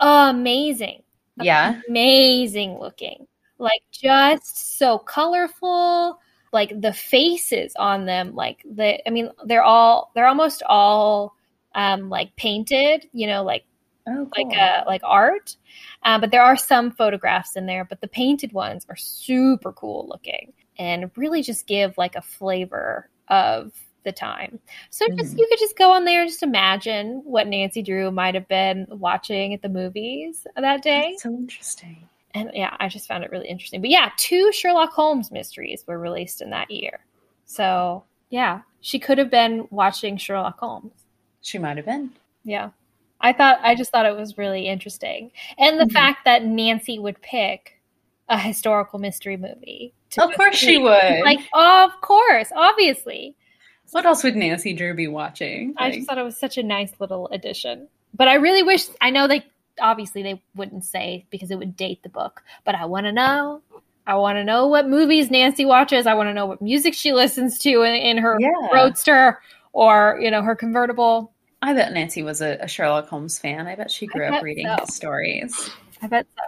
amazing. 0.00 1.04
Yeah. 1.42 1.80
Amazing 1.88 2.78
looking. 2.78 3.26
Like 3.58 3.82
just 3.92 4.78
so 4.78 4.98
colorful 4.98 6.18
like 6.52 6.80
the 6.80 6.92
faces 6.92 7.72
on 7.76 8.06
them 8.06 8.34
like 8.34 8.64
the 8.74 9.06
i 9.06 9.10
mean 9.10 9.30
they're 9.44 9.62
all 9.62 10.10
they're 10.14 10.26
almost 10.26 10.62
all 10.66 11.34
um 11.74 12.08
like 12.08 12.34
painted 12.36 13.06
you 13.12 13.26
know 13.26 13.42
like 13.42 13.64
oh, 14.08 14.28
cool. 14.34 14.48
like 14.48 14.58
uh 14.58 14.82
like 14.86 15.02
art 15.04 15.56
uh, 16.04 16.18
but 16.18 16.30
there 16.30 16.42
are 16.42 16.56
some 16.56 16.90
photographs 16.90 17.56
in 17.56 17.66
there 17.66 17.84
but 17.84 18.00
the 18.00 18.08
painted 18.08 18.52
ones 18.52 18.84
are 18.88 18.96
super 18.96 19.72
cool 19.72 20.06
looking 20.08 20.52
and 20.78 21.10
really 21.16 21.42
just 21.42 21.66
give 21.66 21.96
like 21.96 22.16
a 22.16 22.22
flavor 22.22 23.08
of 23.28 23.72
the 24.04 24.12
time. 24.12 24.58
So 24.90 25.06
just 25.08 25.34
mm. 25.34 25.38
you 25.38 25.46
could 25.48 25.58
just 25.58 25.76
go 25.76 25.92
on 25.92 26.04
there 26.04 26.22
and 26.22 26.30
just 26.30 26.42
imagine 26.42 27.22
what 27.24 27.46
Nancy 27.46 27.82
Drew 27.82 28.10
might 28.10 28.34
have 28.34 28.48
been 28.48 28.86
watching 28.88 29.54
at 29.54 29.62
the 29.62 29.68
movies 29.68 30.46
that 30.56 30.82
day. 30.82 31.10
That's 31.12 31.22
so 31.22 31.30
interesting 31.30 32.08
and 32.34 32.50
yeah, 32.54 32.76
I 32.78 32.88
just 32.88 33.08
found 33.08 33.24
it 33.24 33.30
really 33.30 33.48
interesting. 33.48 33.80
But 33.80 33.90
yeah, 33.90 34.10
two 34.16 34.52
Sherlock 34.52 34.92
Holmes 34.92 35.30
mysteries 35.30 35.84
were 35.86 35.98
released 35.98 36.40
in 36.40 36.50
that 36.50 36.70
year. 36.70 37.00
So 37.44 38.04
yeah, 38.30 38.60
she 38.80 38.98
could 38.98 39.18
have 39.18 39.30
been 39.30 39.66
watching 39.70 40.16
Sherlock 40.16 40.58
Holmes. 40.58 40.92
She 41.42 41.58
might 41.58 41.76
have 41.76 41.86
been. 41.86 42.12
Yeah. 42.44 42.70
I 43.20 43.32
thought 43.32 43.58
I 43.62 43.74
just 43.74 43.90
thought 43.90 44.06
it 44.06 44.16
was 44.16 44.38
really 44.38 44.68
interesting. 44.68 45.32
And 45.58 45.78
the 45.78 45.84
mm-hmm. 45.84 45.92
fact 45.92 46.24
that 46.24 46.44
Nancy 46.44 46.98
would 46.98 47.20
pick 47.20 47.80
a 48.28 48.38
historical 48.38 48.98
mystery 48.98 49.36
movie. 49.36 49.92
Of 50.16 50.32
course 50.34 50.56
she 50.56 50.78
would. 50.78 51.20
Like 51.24 51.40
of 51.52 52.00
course, 52.00 52.50
obviously. 52.54 53.36
What 53.92 54.06
else 54.06 54.22
would 54.22 54.36
Nancy 54.36 54.72
Drew 54.72 54.94
be 54.94 55.08
watching? 55.08 55.74
Like, 55.78 55.92
I 55.92 55.96
just 55.96 56.06
thought 56.06 56.18
it 56.18 56.24
was 56.24 56.36
such 56.36 56.58
a 56.58 56.62
nice 56.62 56.92
little 57.00 57.28
addition. 57.28 57.88
But 58.14 58.28
I 58.28 58.34
really 58.34 58.62
wish 58.62 58.86
I 59.00 59.10
know 59.10 59.26
they 59.26 59.44
obviously 59.80 60.22
they 60.22 60.42
wouldn't 60.54 60.84
say 60.84 61.26
because 61.30 61.50
it 61.50 61.58
would 61.58 61.76
date 61.76 62.02
the 62.02 62.08
book. 62.08 62.42
But 62.64 62.74
I 62.74 62.84
want 62.84 63.06
to 63.06 63.12
know. 63.12 63.62
I 64.06 64.14
want 64.16 64.36
to 64.36 64.44
know 64.44 64.66
what 64.66 64.88
movies 64.88 65.30
Nancy 65.30 65.64
watches. 65.64 66.06
I 66.06 66.14
want 66.14 66.28
to 66.28 66.34
know 66.34 66.46
what 66.46 66.62
music 66.62 66.94
she 66.94 67.12
listens 67.12 67.58
to 67.60 67.82
in, 67.82 67.94
in 67.94 68.18
her 68.18 68.36
yeah. 68.40 68.48
roadster 68.72 69.40
or 69.72 70.18
you 70.20 70.30
know 70.30 70.42
her 70.42 70.54
convertible. 70.54 71.32
I 71.62 71.74
bet 71.74 71.92
Nancy 71.92 72.22
was 72.22 72.40
a, 72.40 72.56
a 72.60 72.68
Sherlock 72.68 73.08
Holmes 73.08 73.38
fan. 73.38 73.66
I 73.66 73.74
bet 73.74 73.90
she 73.90 74.06
grew 74.06 74.26
up 74.26 74.42
reading 74.42 74.66
so. 74.66 74.76
his 74.84 74.94
stories. 74.94 75.70
I 76.00 76.06
bet 76.06 76.26
so. 76.36 76.42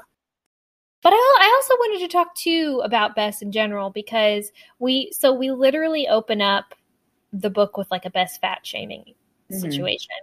But 1.03 1.13
I, 1.13 1.17
I 1.17 1.55
also 1.57 1.75
wanted 1.75 2.07
to 2.07 2.13
talk 2.13 2.35
too 2.35 2.81
about 2.85 3.17
Bess 3.17 3.43
in 3.43 3.53
general 3.53 3.91
because 3.91 4.51
we 4.79 5.13
so 5.13 5.33
we 5.33 5.51
literally 5.51 6.09
open 6.09 6.41
up 6.41 6.75
the 7.33 7.51
book 7.51 7.77
with 7.77 7.91
like 7.91 8.05
a 8.05 8.11
best 8.11 8.41
fat 8.41 8.67
shaming 8.67 9.05
mm-hmm. 9.51 9.59
situation 9.59 10.17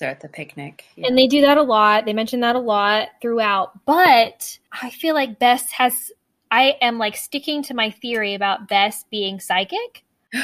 they're 0.00 0.10
at 0.10 0.20
the 0.20 0.28
picnic. 0.28 0.84
Yeah. 0.96 1.06
And 1.06 1.16
they 1.16 1.28
do 1.28 1.42
that 1.42 1.58
a 1.58 1.62
lot. 1.62 2.06
They 2.06 2.12
mention 2.12 2.40
that 2.40 2.56
a 2.56 2.60
lot 2.60 3.08
throughout. 3.22 3.84
But 3.84 4.58
I 4.72 4.90
feel 4.90 5.14
like 5.14 5.38
Bess 5.38 5.70
has, 5.70 6.10
I 6.50 6.76
am 6.82 6.98
like 6.98 7.16
sticking 7.16 7.62
to 7.64 7.74
my 7.74 7.90
theory 7.90 8.34
about 8.34 8.66
Bess 8.66 9.04
being 9.10 9.38
psychic. 9.38 10.04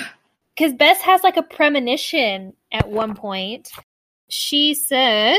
Because 0.59 0.73
Bess 0.73 1.03
has 1.03 1.23
like 1.23 1.37
a 1.37 1.43
premonition 1.43 2.55
at 2.73 2.89
one 2.89 3.15
point. 3.15 3.71
She 4.31 4.73
says, 4.73 5.39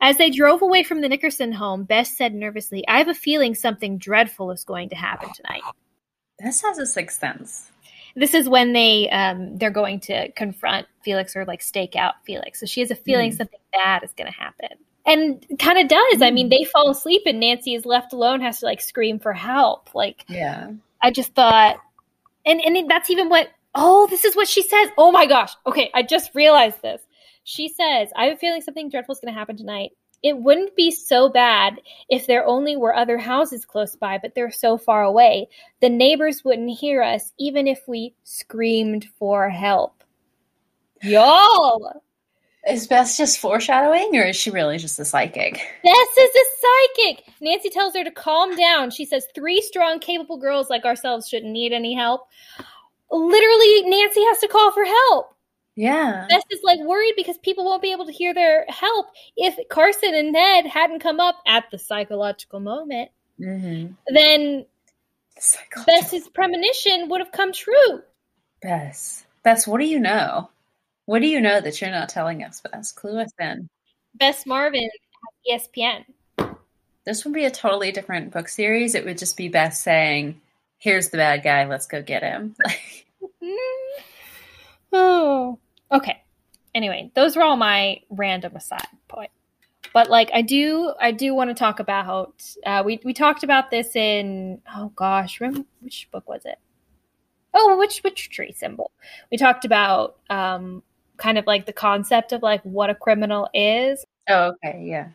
as 0.00 0.16
they 0.16 0.30
drove 0.30 0.62
away 0.62 0.82
from 0.82 1.00
the 1.00 1.08
Nickerson 1.08 1.52
home, 1.52 1.84
Bess 1.84 2.18
said 2.18 2.34
nervously, 2.34 2.84
I 2.88 2.98
have 2.98 3.06
a 3.06 3.14
feeling 3.14 3.54
something 3.54 3.98
dreadful 3.98 4.50
is 4.50 4.64
going 4.64 4.88
to 4.88 4.96
happen 4.96 5.28
tonight. 5.32 5.62
Bess 6.40 6.60
has 6.62 6.78
a 6.78 6.86
sixth 6.86 7.20
sense 7.20 7.70
this 8.16 8.34
is 8.34 8.48
when 8.48 8.72
they 8.72 9.08
um, 9.10 9.56
they're 9.56 9.70
going 9.70 10.00
to 10.00 10.30
confront 10.32 10.86
Felix 11.02 11.36
or 11.36 11.44
like 11.44 11.62
stake 11.62 11.96
out 11.96 12.14
Felix. 12.24 12.60
So 12.60 12.66
she 12.66 12.80
has 12.80 12.90
a 12.90 12.96
feeling 12.96 13.32
mm. 13.32 13.36
something 13.36 13.60
bad 13.72 14.02
is 14.04 14.12
going 14.12 14.30
to 14.30 14.38
happen. 14.38 14.70
And 15.06 15.44
kind 15.58 15.78
of 15.78 15.88
does. 15.88 16.18
Mm. 16.18 16.26
I 16.26 16.30
mean, 16.30 16.46
hmm. 16.46 16.50
they 16.50 16.64
fall 16.64 16.90
asleep 16.90 17.22
and 17.24 17.40
Nancy 17.40 17.74
is 17.74 17.86
left 17.86 18.12
alone, 18.12 18.40
has 18.42 18.60
to 18.60 18.66
like 18.66 18.80
scream 18.80 19.18
for 19.18 19.32
help. 19.32 19.94
Like, 19.94 20.24
yeah. 20.28 20.72
I 21.02 21.10
just 21.10 21.34
thought, 21.34 21.78
and 22.44 22.60
and 22.60 22.88
that's 22.88 23.10
even 23.10 23.28
what. 23.28 23.48
Oh, 23.72 24.08
this 24.08 24.24
is 24.24 24.34
what 24.34 24.48
she 24.48 24.62
says. 24.62 24.88
Oh 24.98 25.12
my 25.12 25.26
gosh. 25.26 25.52
Okay, 25.64 25.90
I 25.94 26.02
just 26.02 26.34
realized 26.34 26.82
this. 26.82 27.00
She 27.44 27.68
says, 27.68 28.10
"I 28.16 28.24
have 28.24 28.34
a 28.34 28.36
feeling 28.36 28.60
something 28.60 28.90
dreadful 28.90 29.14
is 29.14 29.20
going 29.20 29.32
to 29.32 29.38
happen 29.38 29.56
tonight 29.56 29.92
it 30.22 30.36
wouldn't 30.36 30.76
be 30.76 30.90
so 30.90 31.28
bad 31.28 31.80
if 32.08 32.26
there 32.26 32.44
only 32.44 32.76
were 32.76 32.94
other 32.94 33.18
houses 33.18 33.64
close 33.64 33.96
by, 33.96 34.18
but 34.18 34.34
they're 34.34 34.50
so 34.50 34.76
far 34.76 35.02
away. 35.02 35.48
The 35.80 35.88
neighbors 35.88 36.44
wouldn't 36.44 36.78
hear 36.78 37.02
us 37.02 37.32
even 37.38 37.66
if 37.66 37.80
we 37.88 38.14
screamed 38.24 39.06
for 39.18 39.48
help. 39.48 40.04
Y'all! 41.02 42.02
Is 42.68 42.86
Bess 42.86 43.16
just 43.16 43.38
foreshadowing, 43.38 44.14
or 44.14 44.22
is 44.24 44.36
she 44.36 44.50
really 44.50 44.76
just 44.76 44.98
a 44.98 45.04
psychic? 45.06 45.54
Bess 45.82 46.18
is 46.18 46.30
a 46.30 46.44
psychic! 46.60 47.24
Nancy 47.40 47.70
tells 47.70 47.94
her 47.94 48.04
to 48.04 48.10
calm 48.10 48.54
down. 48.54 48.90
She 48.90 49.06
says, 49.06 49.26
Three 49.34 49.62
strong, 49.62 49.98
capable 49.98 50.36
girls 50.36 50.68
like 50.68 50.84
ourselves 50.84 51.26
shouldn't 51.26 51.52
need 51.52 51.72
any 51.72 51.94
help. 51.94 52.28
Literally, 53.10 53.88
Nancy 53.88 54.22
has 54.24 54.38
to 54.40 54.48
call 54.48 54.72
for 54.72 54.84
help. 54.84 55.34
Yeah. 55.80 56.26
Bess 56.28 56.42
is 56.50 56.60
like 56.62 56.78
worried 56.80 57.14
because 57.16 57.38
people 57.38 57.64
won't 57.64 57.80
be 57.80 57.90
able 57.90 58.04
to 58.04 58.12
hear 58.12 58.34
their 58.34 58.66
help 58.68 59.06
if 59.34 59.56
Carson 59.70 60.14
and 60.14 60.30
Ned 60.30 60.66
hadn't 60.66 61.00
come 61.00 61.20
up 61.20 61.36
at 61.46 61.70
the 61.70 61.78
psychological 61.78 62.60
moment. 62.60 63.10
Mm-hmm. 63.40 63.94
Then 64.08 64.66
psychological. 65.38 65.84
Bess's 65.86 66.28
premonition 66.28 67.08
would 67.08 67.22
have 67.22 67.32
come 67.32 67.54
true. 67.54 68.02
Bess. 68.60 69.24
Bess, 69.42 69.66
what 69.66 69.80
do 69.80 69.86
you 69.86 69.98
know? 69.98 70.50
What 71.06 71.22
do 71.22 71.28
you 71.28 71.40
know 71.40 71.62
that 71.62 71.80
you're 71.80 71.90
not 71.90 72.10
telling 72.10 72.44
us, 72.44 72.60
Bess? 72.60 72.92
Clue 72.92 73.18
us 73.18 73.32
in. 73.40 73.66
Bess 74.16 74.44
Marvin 74.44 74.90
ESPN. 75.50 76.04
This 77.06 77.24
would 77.24 77.32
be 77.32 77.46
a 77.46 77.50
totally 77.50 77.90
different 77.90 78.32
book 78.32 78.48
series. 78.48 78.94
It 78.94 79.06
would 79.06 79.16
just 79.16 79.38
be 79.38 79.48
Bess 79.48 79.80
saying, 79.80 80.42
Here's 80.76 81.08
the 81.08 81.16
bad 81.16 81.42
guy, 81.42 81.64
let's 81.64 81.86
go 81.86 82.02
get 82.02 82.22
him. 82.22 82.54
Oh, 84.92 85.58
okay. 85.92 86.22
Anyway, 86.74 87.10
those 87.14 87.36
were 87.36 87.42
all 87.42 87.56
my 87.56 88.00
random 88.10 88.54
aside 88.56 88.86
point. 89.08 89.30
But 89.92 90.08
like, 90.08 90.30
I 90.32 90.42
do, 90.42 90.92
I 91.00 91.10
do 91.10 91.34
want 91.34 91.50
to 91.50 91.54
talk 91.54 91.80
about. 91.80 92.42
Uh, 92.64 92.82
we 92.84 93.00
we 93.04 93.12
talked 93.12 93.42
about 93.42 93.70
this 93.70 93.96
in 93.96 94.60
oh 94.74 94.92
gosh, 94.94 95.40
remember 95.40 95.66
which 95.80 96.08
book 96.12 96.28
was 96.28 96.44
it? 96.44 96.58
Oh, 97.54 97.76
which 97.76 98.00
which 98.00 98.30
tree 98.30 98.52
symbol? 98.52 98.92
We 99.32 99.36
talked 99.36 99.64
about 99.64 100.18
um, 100.28 100.82
kind 101.16 101.38
of 101.38 101.46
like 101.46 101.66
the 101.66 101.72
concept 101.72 102.32
of 102.32 102.42
like 102.42 102.62
what 102.62 102.90
a 102.90 102.94
criminal 102.94 103.48
is. 103.52 104.04
Oh, 104.28 104.52
okay, 104.64 104.84
yeah 104.84 105.08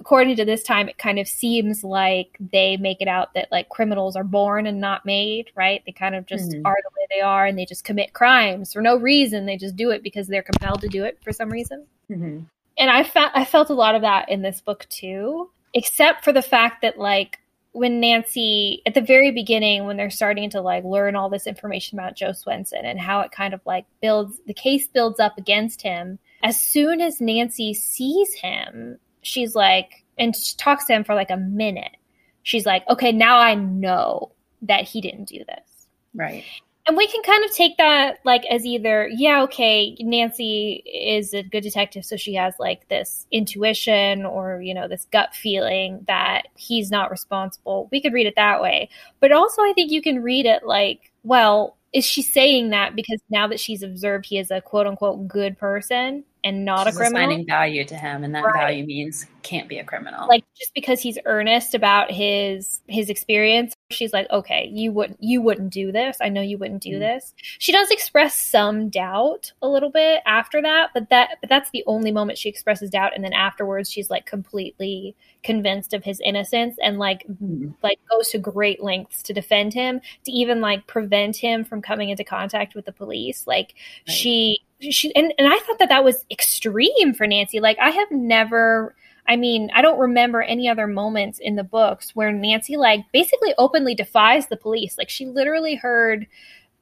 according 0.00 0.34
to 0.36 0.44
this 0.44 0.62
time, 0.62 0.88
it 0.88 0.98
kind 0.98 1.18
of 1.18 1.28
seems 1.28 1.84
like 1.84 2.36
they 2.40 2.76
make 2.78 3.00
it 3.00 3.08
out 3.08 3.34
that 3.34 3.52
like 3.52 3.68
criminals 3.68 4.16
are 4.16 4.24
born 4.24 4.66
and 4.66 4.80
not 4.80 5.04
made, 5.04 5.50
right? 5.54 5.82
They 5.84 5.92
kind 5.92 6.14
of 6.14 6.26
just 6.26 6.50
mm-hmm. 6.50 6.66
are 6.66 6.76
the 6.82 6.90
way 6.98 7.06
they 7.10 7.20
are 7.20 7.46
and 7.46 7.58
they 7.58 7.66
just 7.66 7.84
commit 7.84 8.14
crimes 8.14 8.72
for 8.72 8.80
no 8.80 8.96
reason. 8.96 9.44
They 9.44 9.58
just 9.58 9.76
do 9.76 9.90
it 9.90 10.02
because 10.02 10.26
they're 10.26 10.42
compelled 10.42 10.80
to 10.80 10.88
do 10.88 11.04
it 11.04 11.18
for 11.22 11.32
some 11.32 11.50
reason. 11.50 11.86
Mm-hmm. 12.10 12.40
And 12.78 12.90
I, 12.90 13.02
fe- 13.04 13.30
I 13.34 13.44
felt 13.44 13.68
a 13.68 13.74
lot 13.74 13.94
of 13.94 14.02
that 14.02 14.30
in 14.30 14.40
this 14.40 14.62
book 14.62 14.86
too, 14.88 15.50
except 15.74 16.24
for 16.24 16.32
the 16.32 16.42
fact 16.42 16.80
that 16.80 16.98
like 16.98 17.38
when 17.72 18.00
Nancy 18.00 18.82
at 18.86 18.94
the 18.94 19.02
very 19.02 19.30
beginning 19.30 19.84
when 19.84 19.96
they're 19.96 20.10
starting 20.10 20.50
to 20.50 20.60
like 20.60 20.82
learn 20.82 21.14
all 21.14 21.28
this 21.28 21.46
information 21.46 21.98
about 21.98 22.16
Joe 22.16 22.32
Swenson 22.32 22.84
and 22.84 22.98
how 22.98 23.20
it 23.20 23.30
kind 23.32 23.54
of 23.54 23.60
like 23.64 23.84
builds 24.00 24.40
the 24.46 24.54
case 24.54 24.88
builds 24.88 25.20
up 25.20 25.38
against 25.38 25.82
him 25.82 26.18
as 26.42 26.58
soon 26.58 27.00
as 27.00 27.20
Nancy 27.20 27.74
sees 27.74 28.34
him 28.34 28.98
she's 29.22 29.54
like, 29.54 30.04
and 30.18 30.36
she 30.36 30.56
talks 30.56 30.84
to 30.86 30.92
him 30.92 31.04
for 31.04 31.14
like 31.14 31.30
a 31.30 31.36
minute. 31.36 31.96
She's 32.42 32.66
like, 32.66 32.88
okay, 32.88 33.12
now 33.12 33.38
I 33.38 33.54
know 33.54 34.32
that 34.62 34.84
he 34.84 35.00
didn't 35.00 35.28
do 35.28 35.38
this. 35.38 35.86
Right. 36.14 36.44
And 36.86 36.96
we 36.96 37.06
can 37.06 37.22
kind 37.22 37.44
of 37.44 37.52
take 37.52 37.76
that 37.76 38.18
like 38.24 38.44
as 38.46 38.64
either, 38.64 39.08
yeah, 39.12 39.42
okay, 39.42 39.96
Nancy 40.00 40.82
is 40.86 41.34
a 41.34 41.42
good 41.42 41.62
detective, 41.62 42.04
so 42.04 42.16
she 42.16 42.34
has 42.34 42.54
like 42.58 42.88
this 42.88 43.26
intuition 43.30 44.24
or, 44.24 44.60
you 44.60 44.74
know, 44.74 44.88
this 44.88 45.06
gut 45.12 45.34
feeling 45.34 46.04
that 46.08 46.48
he's 46.56 46.90
not 46.90 47.10
responsible. 47.10 47.88
We 47.92 48.00
could 48.00 48.12
read 48.12 48.26
it 48.26 48.34
that 48.36 48.60
way. 48.60 48.88
But 49.20 49.30
also, 49.30 49.62
I 49.62 49.72
think 49.74 49.92
you 49.92 50.02
can 50.02 50.22
read 50.22 50.46
it 50.46 50.64
like, 50.64 51.12
well, 51.22 51.76
is 51.92 52.04
she 52.04 52.22
saying 52.22 52.70
that 52.70 52.96
because 52.96 53.20
now 53.30 53.46
that 53.48 53.60
she's 53.60 53.82
observed 53.82 54.26
he 54.26 54.38
is 54.38 54.50
a 54.50 54.60
quote 54.60 54.86
unquote 54.86 55.28
good 55.28 55.58
person 55.58 56.24
and 56.44 56.64
not 56.64 56.86
she's 56.86 56.96
a 56.96 56.96
criminal 56.96 57.30
assigning 57.30 57.46
value 57.46 57.84
to 57.84 57.96
him 57.96 58.24
and 58.24 58.34
that 58.34 58.44
right. 58.44 58.54
value 58.54 58.86
means 58.86 59.26
can't 59.42 59.68
be 59.68 59.78
a 59.78 59.84
criminal 59.84 60.26
like 60.28 60.44
just 60.56 60.72
because 60.74 61.00
he's 61.00 61.18
earnest 61.24 61.74
about 61.74 62.10
his 62.10 62.80
his 62.86 63.10
experience 63.10 63.74
she's 63.90 64.12
like 64.12 64.28
okay 64.30 64.68
you 64.72 64.92
wouldn't 64.92 65.20
you 65.22 65.40
wouldn't 65.40 65.70
do 65.70 65.90
this 65.92 66.16
i 66.20 66.28
know 66.28 66.40
you 66.40 66.58
wouldn't 66.58 66.82
do 66.82 66.92
mm-hmm. 66.92 67.00
this 67.00 67.34
she 67.58 67.72
does 67.72 67.90
express 67.90 68.34
some 68.34 68.88
doubt 68.88 69.52
a 69.62 69.68
little 69.68 69.90
bit 69.90 70.20
after 70.26 70.62
that 70.62 70.90
but 70.94 71.08
that 71.10 71.38
but 71.40 71.48
that's 71.48 71.70
the 71.70 71.84
only 71.86 72.12
moment 72.12 72.38
she 72.38 72.48
expresses 72.48 72.90
doubt 72.90 73.12
and 73.14 73.24
then 73.24 73.32
afterwards 73.32 73.90
she's 73.90 74.10
like 74.10 74.26
completely 74.26 75.14
convinced 75.42 75.94
of 75.94 76.04
his 76.04 76.20
innocence 76.20 76.76
and 76.82 76.98
like 76.98 77.26
mm-hmm. 77.26 77.70
like 77.82 77.98
goes 78.10 78.28
to 78.28 78.38
great 78.38 78.82
lengths 78.82 79.22
to 79.22 79.32
defend 79.32 79.72
him 79.72 80.00
to 80.24 80.32
even 80.32 80.60
like 80.60 80.86
prevent 80.86 81.36
him 81.36 81.64
from 81.64 81.80
coming 81.80 82.10
into 82.10 82.24
contact 82.24 82.74
with 82.74 82.84
the 82.84 82.92
police 82.92 83.46
like 83.46 83.74
right. 84.06 84.14
she 84.14 84.60
she 84.80 85.14
and, 85.14 85.32
and 85.38 85.48
i 85.48 85.58
thought 85.60 85.78
that 85.78 85.88
that 85.88 86.04
was 86.04 86.24
extreme 86.30 87.14
for 87.14 87.26
nancy 87.26 87.60
like 87.60 87.78
i 87.78 87.90
have 87.90 88.10
never 88.10 88.94
I 89.30 89.36
mean, 89.36 89.70
I 89.72 89.80
don't 89.80 90.00
remember 90.00 90.42
any 90.42 90.68
other 90.68 90.88
moments 90.88 91.38
in 91.38 91.54
the 91.54 91.62
books 91.62 92.16
where 92.16 92.32
Nancy 92.32 92.76
like 92.76 93.04
basically 93.12 93.54
openly 93.58 93.94
defies 93.94 94.48
the 94.48 94.56
police. 94.56 94.98
Like 94.98 95.08
she 95.08 95.24
literally 95.24 95.76
heard 95.76 96.26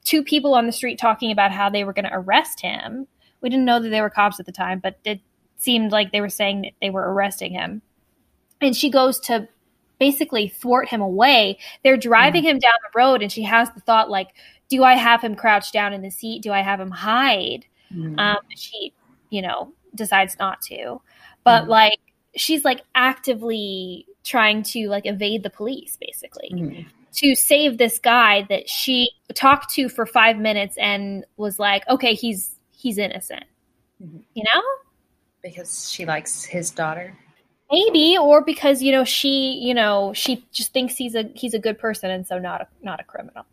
two 0.03 0.23
people 0.23 0.55
on 0.55 0.65
the 0.65 0.71
street 0.71 0.97
talking 0.97 1.31
about 1.31 1.51
how 1.51 1.69
they 1.69 1.83
were 1.83 1.93
going 1.93 2.05
to 2.05 2.17
arrest 2.17 2.59
him. 2.59 3.05
We 3.41 3.49
didn't 3.49 3.65
know 3.65 3.79
that 3.79 3.89
they 3.89 4.01
were 4.01 4.09
cops 4.09 4.39
at 4.39 4.47
the 4.47 4.51
time, 4.51 4.79
but 4.79 4.97
it 5.05 5.21
seemed 5.57 5.91
like 5.91 6.11
they 6.11 6.21
were 6.21 6.27
saying 6.29 6.63
that 6.63 6.71
they 6.81 6.89
were 6.89 7.13
arresting 7.13 7.53
him. 7.53 7.83
And 8.61 8.75
she 8.75 8.89
goes 8.89 9.19
to 9.21 9.47
basically 9.99 10.47
thwart 10.47 10.89
him 10.89 11.01
away. 11.01 11.59
They're 11.83 11.97
driving 11.97 12.45
mm. 12.45 12.47
him 12.47 12.59
down 12.59 12.73
the 12.81 12.99
road 12.99 13.21
and 13.21 13.31
she 13.31 13.43
has 13.43 13.69
the 13.75 13.81
thought 13.81 14.09
like, 14.09 14.29
do 14.69 14.83
I 14.83 14.95
have 14.95 15.21
him 15.21 15.35
crouch 15.35 15.71
down 15.71 15.93
in 15.93 16.01
the 16.01 16.09
seat? 16.09 16.41
Do 16.41 16.51
I 16.51 16.61
have 16.61 16.79
him 16.79 16.89
hide? 16.89 17.67
Mm. 17.93 18.17
Um, 18.17 18.39
she, 18.55 18.91
you 19.29 19.43
know, 19.43 19.71
decides 19.93 20.35
not 20.39 20.61
to. 20.61 20.99
But 21.43 21.65
mm. 21.65 21.67
like 21.67 21.99
she's 22.39 22.65
like 22.65 22.81
actively 22.95 24.05
trying 24.23 24.63
to 24.63 24.87
like 24.87 25.05
evade 25.05 25.43
the 25.43 25.49
police 25.49 25.97
basically 25.99 26.51
mm-hmm. 26.53 26.81
to 27.13 27.35
save 27.35 27.77
this 27.77 27.99
guy 27.99 28.45
that 28.49 28.69
she 28.69 29.09
talked 29.33 29.69
to 29.71 29.89
for 29.89 30.05
five 30.05 30.37
minutes 30.37 30.77
and 30.77 31.25
was 31.37 31.59
like 31.59 31.87
okay 31.87 32.13
he's 32.13 32.55
he's 32.71 32.97
innocent 32.97 33.43
mm-hmm. 34.01 34.19
you 34.33 34.43
know 34.43 34.61
because 35.41 35.89
she 35.91 36.05
likes 36.05 36.43
his 36.43 36.69
daughter 36.69 37.17
maybe 37.71 38.17
or 38.17 38.43
because 38.43 38.81
you 38.81 38.91
know 38.91 39.03
she 39.03 39.59
you 39.61 39.73
know 39.73 40.11
she 40.13 40.45
just 40.51 40.73
thinks 40.73 40.95
he's 40.95 41.15
a 41.15 41.23
he's 41.35 41.53
a 41.53 41.59
good 41.59 41.77
person 41.77 42.09
and 42.09 42.25
so 42.27 42.37
not 42.37 42.61
a 42.61 42.67
not 42.81 42.99
a 42.99 43.03
criminal 43.03 43.45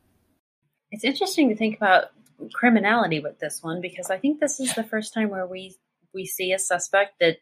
it's 0.90 1.04
interesting 1.04 1.48
to 1.48 1.56
think 1.56 1.76
about 1.76 2.06
criminality 2.52 3.20
with 3.20 3.38
this 3.38 3.62
one 3.62 3.80
because 3.80 4.10
i 4.10 4.18
think 4.18 4.40
this 4.40 4.60
is 4.60 4.74
the 4.74 4.84
first 4.84 5.14
time 5.14 5.28
where 5.28 5.46
we 5.46 5.74
we 6.12 6.26
see 6.26 6.52
a 6.52 6.58
suspect 6.58 7.18
that 7.20 7.36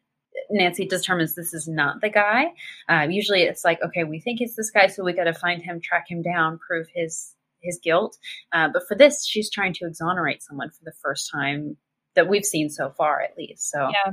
Nancy 0.51 0.87
determines 0.87 1.35
this 1.35 1.55
is 1.55 1.69
not 1.69 2.01
the 2.01 2.11
guy. 2.11 2.47
Uh, 2.89 3.07
usually, 3.09 3.43
it's 3.43 3.65
like, 3.65 3.81
okay, 3.83 4.05
we 4.05 4.21
think 4.21 4.41
it's 4.41 4.57
this 4.57 4.71
guy, 4.71 4.87
so 4.87 5.05
we 5.05 5.13
got 5.13 5.25
to 5.25 5.35
find 5.35 5.63
him, 5.63 5.81
track 5.81 6.07
him 6.09 6.23
down, 6.23 6.59
prove 6.59 6.87
his 6.95 7.35
his 7.63 7.79
guilt. 7.83 8.19
Uh, 8.53 8.69
but 8.73 8.83
for 8.87 8.95
this, 8.95 9.27
she's 9.27 9.51
trying 9.51 9.73
to 9.75 9.87
exonerate 9.87 10.43
someone 10.43 10.71
for 10.71 10.85
the 10.85 10.93
first 11.03 11.31
time 11.33 11.77
that 12.15 12.29
we've 12.29 12.45
seen 12.45 12.69
so 12.69 12.91
far, 12.91 13.23
at 13.23 13.37
least. 13.37 13.71
So 13.71 13.89
yeah. 13.91 14.13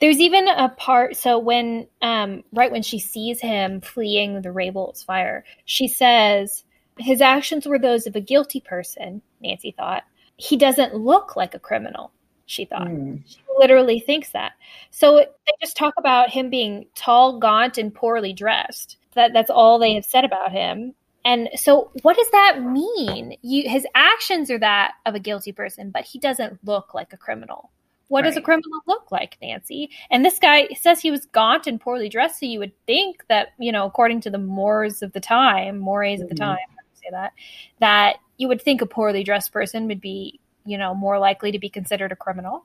There's 0.00 0.18
even 0.18 0.48
a 0.48 0.70
part. 0.70 1.16
So 1.16 1.38
when, 1.38 1.86
um, 2.00 2.42
right 2.52 2.72
when 2.72 2.82
she 2.82 2.98
sees 2.98 3.40
him 3.40 3.82
fleeing 3.82 4.40
the 4.40 4.48
Raybolt's 4.48 5.02
fire, 5.02 5.44
she 5.66 5.88
says 5.88 6.64
his 6.98 7.20
actions 7.20 7.66
were 7.66 7.78
those 7.78 8.06
of 8.06 8.16
a 8.16 8.20
guilty 8.20 8.60
person. 8.60 9.20
Nancy 9.42 9.74
thought 9.76 10.04
he 10.36 10.56
doesn't 10.56 10.94
look 10.94 11.36
like 11.36 11.54
a 11.54 11.58
criminal 11.58 12.12
she 12.50 12.64
thought. 12.64 12.88
Mm. 12.88 13.22
She 13.26 13.38
literally 13.58 14.00
thinks 14.00 14.30
that. 14.30 14.52
So 14.90 15.18
they 15.18 15.52
just 15.60 15.76
talk 15.76 15.94
about 15.96 16.30
him 16.30 16.50
being 16.50 16.86
tall, 16.96 17.38
gaunt, 17.38 17.78
and 17.78 17.94
poorly 17.94 18.32
dressed. 18.32 18.96
That 19.14 19.32
that's 19.32 19.50
all 19.50 19.78
they 19.78 19.94
have 19.94 20.04
said 20.04 20.24
about 20.24 20.52
him. 20.52 20.94
And 21.24 21.48
so 21.54 21.90
what 22.02 22.16
does 22.16 22.30
that 22.30 22.62
mean? 22.62 23.36
You, 23.42 23.68
his 23.68 23.86
actions 23.94 24.50
are 24.50 24.58
that 24.58 24.92
of 25.06 25.14
a 25.14 25.20
guilty 25.20 25.52
person, 25.52 25.90
but 25.90 26.04
he 26.04 26.18
doesn't 26.18 26.58
look 26.64 26.94
like 26.94 27.12
a 27.12 27.16
criminal. 27.16 27.70
What 28.08 28.24
right. 28.24 28.30
does 28.30 28.36
a 28.36 28.42
criminal 28.42 28.80
look 28.88 29.12
like, 29.12 29.36
Nancy? 29.40 29.90
And 30.10 30.24
this 30.24 30.38
guy 30.40 30.68
says 30.80 31.00
he 31.00 31.12
was 31.12 31.26
gaunt 31.26 31.68
and 31.68 31.80
poorly 31.80 32.08
dressed, 32.08 32.40
so 32.40 32.46
you 32.46 32.58
would 32.58 32.72
think 32.86 33.24
that, 33.28 33.48
you 33.58 33.70
know, 33.70 33.86
according 33.86 34.22
to 34.22 34.30
the 34.30 34.38
Moors 34.38 35.02
of 35.02 35.12
the 35.12 35.20
time, 35.20 35.78
mores 35.78 36.14
mm-hmm. 36.14 36.22
of 36.22 36.28
the 36.30 36.34
mm-hmm. 36.34 36.44
time, 36.44 36.58
say 36.94 37.08
that, 37.12 37.32
that 37.78 38.16
you 38.38 38.48
would 38.48 38.60
think 38.62 38.80
a 38.80 38.86
poorly 38.86 39.22
dressed 39.22 39.52
person 39.52 39.86
would 39.86 40.00
be 40.00 40.40
you 40.64 40.78
know, 40.78 40.94
more 40.94 41.18
likely 41.18 41.52
to 41.52 41.58
be 41.58 41.68
considered 41.68 42.12
a 42.12 42.16
criminal. 42.16 42.64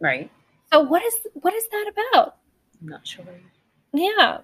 Right. 0.00 0.30
So 0.72 0.80
what 0.80 1.02
is 1.04 1.14
what 1.34 1.54
is 1.54 1.68
that 1.68 1.92
about? 1.92 2.36
I'm 2.80 2.88
not 2.88 3.06
sure. 3.06 3.24
Yeah. 3.92 4.38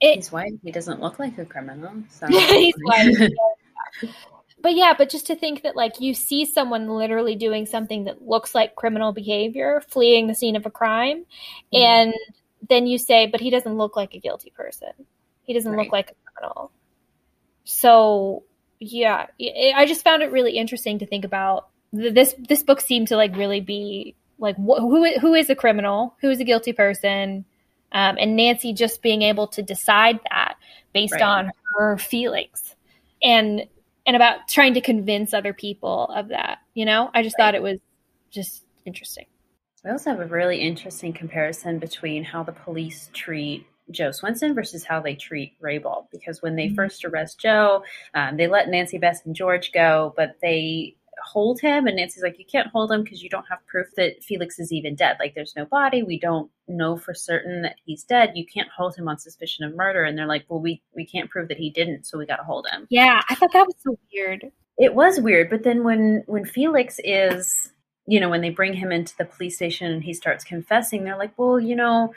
It, 0.00 0.16
he's 0.16 0.32
white. 0.32 0.54
He 0.64 0.72
doesn't 0.72 1.00
look 1.00 1.18
like 1.18 1.38
a 1.38 1.44
criminal. 1.44 1.92
So. 2.10 2.26
he's 2.28 2.74
white. 2.82 3.32
but 4.60 4.74
yeah, 4.74 4.94
but 4.96 5.08
just 5.08 5.26
to 5.28 5.36
think 5.36 5.62
that 5.62 5.76
like 5.76 6.00
you 6.00 6.14
see 6.14 6.44
someone 6.44 6.88
literally 6.88 7.36
doing 7.36 7.66
something 7.66 8.04
that 8.04 8.26
looks 8.26 8.54
like 8.54 8.74
criminal 8.74 9.12
behavior, 9.12 9.82
fleeing 9.88 10.26
the 10.26 10.34
scene 10.34 10.56
of 10.56 10.66
a 10.66 10.70
crime, 10.70 11.20
mm-hmm. 11.72 11.76
and 11.76 12.14
then 12.68 12.86
you 12.86 12.98
say, 12.98 13.26
but 13.26 13.40
he 13.40 13.50
doesn't 13.50 13.76
look 13.76 13.96
like 13.96 14.14
a 14.14 14.18
guilty 14.18 14.50
person. 14.50 14.90
He 15.44 15.54
doesn't 15.54 15.72
right. 15.72 15.84
look 15.84 15.92
like 15.92 16.10
a 16.10 16.30
criminal. 16.32 16.72
So 17.64 18.44
yeah 18.82 19.26
i 19.76 19.84
just 19.86 20.02
found 20.02 20.22
it 20.22 20.32
really 20.32 20.56
interesting 20.56 20.98
to 20.98 21.06
think 21.06 21.24
about 21.24 21.68
this 21.92 22.34
this 22.48 22.62
book 22.62 22.80
seemed 22.80 23.08
to 23.08 23.16
like 23.16 23.36
really 23.36 23.60
be 23.60 24.14
like 24.38 24.56
wh- 24.56 24.80
who 24.80 25.18
who 25.20 25.34
is 25.34 25.48
a 25.48 25.54
criminal 25.54 26.16
who 26.20 26.30
is 26.30 26.40
a 26.40 26.44
guilty 26.44 26.72
person 26.72 27.44
um, 27.92 28.16
and 28.18 28.34
nancy 28.34 28.72
just 28.72 29.02
being 29.02 29.22
able 29.22 29.46
to 29.46 29.62
decide 29.62 30.18
that 30.30 30.56
based 30.92 31.12
right. 31.14 31.22
on 31.22 31.52
her 31.76 31.96
feelings 31.96 32.74
and 33.22 33.66
and 34.04 34.16
about 34.16 34.48
trying 34.48 34.74
to 34.74 34.80
convince 34.80 35.32
other 35.32 35.52
people 35.52 36.06
of 36.06 36.28
that 36.28 36.58
you 36.74 36.84
know 36.84 37.08
i 37.14 37.22
just 37.22 37.36
right. 37.38 37.44
thought 37.44 37.54
it 37.54 37.62
was 37.62 37.78
just 38.30 38.64
interesting 38.84 39.26
we 39.84 39.90
also 39.90 40.10
have 40.10 40.20
a 40.20 40.26
really 40.26 40.58
interesting 40.58 41.12
comparison 41.12 41.78
between 41.78 42.24
how 42.24 42.42
the 42.42 42.52
police 42.52 43.10
treat 43.12 43.66
Joe 43.90 44.10
Swenson 44.10 44.54
versus 44.54 44.84
how 44.84 45.00
they 45.00 45.14
treat 45.14 45.60
Raybolt. 45.60 46.06
Because 46.10 46.42
when 46.42 46.56
they 46.56 46.66
mm-hmm. 46.66 46.76
first 46.76 47.04
arrest 47.04 47.40
Joe, 47.40 47.84
um, 48.14 48.36
they 48.36 48.46
let 48.46 48.68
Nancy 48.68 48.98
Bess 48.98 49.24
and 49.24 49.34
George 49.34 49.72
go, 49.72 50.14
but 50.16 50.36
they 50.40 50.96
hold 51.22 51.60
him. 51.60 51.86
And 51.86 51.96
Nancy's 51.96 52.22
like, 52.22 52.38
you 52.38 52.44
can't 52.44 52.68
hold 52.68 52.90
him 52.90 53.02
because 53.02 53.22
you 53.22 53.28
don't 53.28 53.48
have 53.48 53.64
proof 53.66 53.88
that 53.96 54.22
Felix 54.22 54.58
is 54.58 54.72
even 54.72 54.94
dead. 54.94 55.16
Like, 55.20 55.34
there's 55.34 55.54
no 55.56 55.64
body. 55.64 56.02
We 56.02 56.18
don't 56.18 56.50
know 56.68 56.96
for 56.96 57.14
certain 57.14 57.62
that 57.62 57.76
he's 57.84 58.04
dead. 58.04 58.32
You 58.34 58.46
can't 58.46 58.68
hold 58.68 58.96
him 58.96 59.08
on 59.08 59.18
suspicion 59.18 59.64
of 59.64 59.74
murder. 59.74 60.04
And 60.04 60.16
they're 60.16 60.26
like, 60.26 60.44
well, 60.48 60.60
we, 60.60 60.82
we 60.96 61.06
can't 61.06 61.30
prove 61.30 61.48
that 61.48 61.58
he 61.58 61.70
didn't. 61.70 62.06
So 62.06 62.18
we 62.18 62.26
got 62.26 62.36
to 62.36 62.44
hold 62.44 62.66
him. 62.72 62.86
Yeah. 62.90 63.22
I 63.28 63.34
thought 63.34 63.52
that 63.52 63.66
was 63.66 63.76
so 63.78 63.98
weird. 64.12 64.50
It 64.78 64.94
was 64.94 65.20
weird, 65.20 65.50
but 65.50 65.64
then 65.64 65.84
when 65.84 66.24
when 66.26 66.46
Felix 66.46 66.98
is, 67.04 67.72
you 68.06 68.18
know, 68.18 68.30
when 68.30 68.40
they 68.40 68.50
bring 68.50 68.72
him 68.72 68.90
into 68.90 69.14
the 69.16 69.26
police 69.26 69.56
station 69.56 69.92
and 69.92 70.02
he 70.02 70.14
starts 70.14 70.44
confessing, 70.44 71.04
they're 71.04 71.18
like, 71.18 71.38
"Well, 71.38 71.60
you 71.60 71.76
know, 71.76 72.14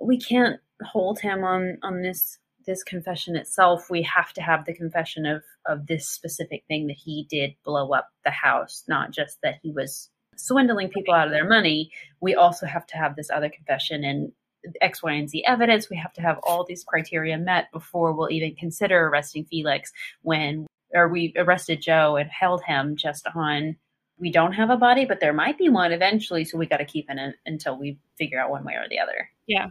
we 0.00 0.18
can't 0.18 0.58
hold 0.82 1.20
him 1.20 1.44
on 1.44 1.78
on 1.82 2.02
this 2.02 2.38
this 2.66 2.82
confession 2.82 3.34
itself. 3.34 3.88
We 3.90 4.02
have 4.02 4.32
to 4.34 4.42
have 4.42 4.64
the 4.64 4.74
confession 4.74 5.26
of 5.26 5.42
of 5.66 5.86
this 5.86 6.08
specific 6.08 6.64
thing 6.68 6.86
that 6.88 6.96
he 6.96 7.26
did 7.30 7.54
blow 7.64 7.92
up 7.92 8.08
the 8.24 8.30
house, 8.30 8.84
not 8.88 9.10
just 9.10 9.38
that 9.42 9.58
he 9.62 9.70
was 9.70 10.10
swindling 10.36 10.88
people 10.88 11.14
out 11.14 11.26
of 11.26 11.32
their 11.32 11.48
money. 11.48 11.90
We 12.20 12.34
also 12.34 12.66
have 12.66 12.86
to 12.88 12.96
have 12.96 13.16
this 13.16 13.30
other 13.30 13.48
confession 13.48 14.04
and 14.04 14.32
X, 14.80 15.02
Y, 15.02 15.12
and 15.12 15.30
Z 15.30 15.44
evidence. 15.46 15.88
We 15.88 15.96
have 15.96 16.12
to 16.14 16.22
have 16.22 16.38
all 16.42 16.64
these 16.64 16.84
criteria 16.84 17.38
met 17.38 17.70
before 17.72 18.12
we'll 18.12 18.30
even 18.30 18.54
consider 18.54 19.06
arresting 19.06 19.44
Felix 19.44 19.92
when 20.22 20.66
or 20.94 21.08
we 21.08 21.32
arrested 21.36 21.82
Joe 21.82 22.16
and 22.16 22.30
held 22.30 22.62
him 22.64 22.96
just 22.96 23.26
on 23.34 23.76
we 24.18 24.32
don't 24.32 24.52
have 24.52 24.70
a 24.70 24.76
body, 24.76 25.04
but 25.04 25.20
there 25.20 25.32
might 25.32 25.58
be 25.58 25.68
one 25.68 25.92
eventually, 25.92 26.44
so 26.44 26.58
we 26.58 26.66
got 26.66 26.78
to 26.78 26.84
keep 26.84 27.06
it 27.08 27.36
until 27.46 27.78
we 27.78 27.98
figure 28.16 28.40
out 28.40 28.50
one 28.50 28.64
way 28.64 28.74
or 28.74 28.88
the 28.88 28.98
other. 28.98 29.30
Yeah. 29.46 29.68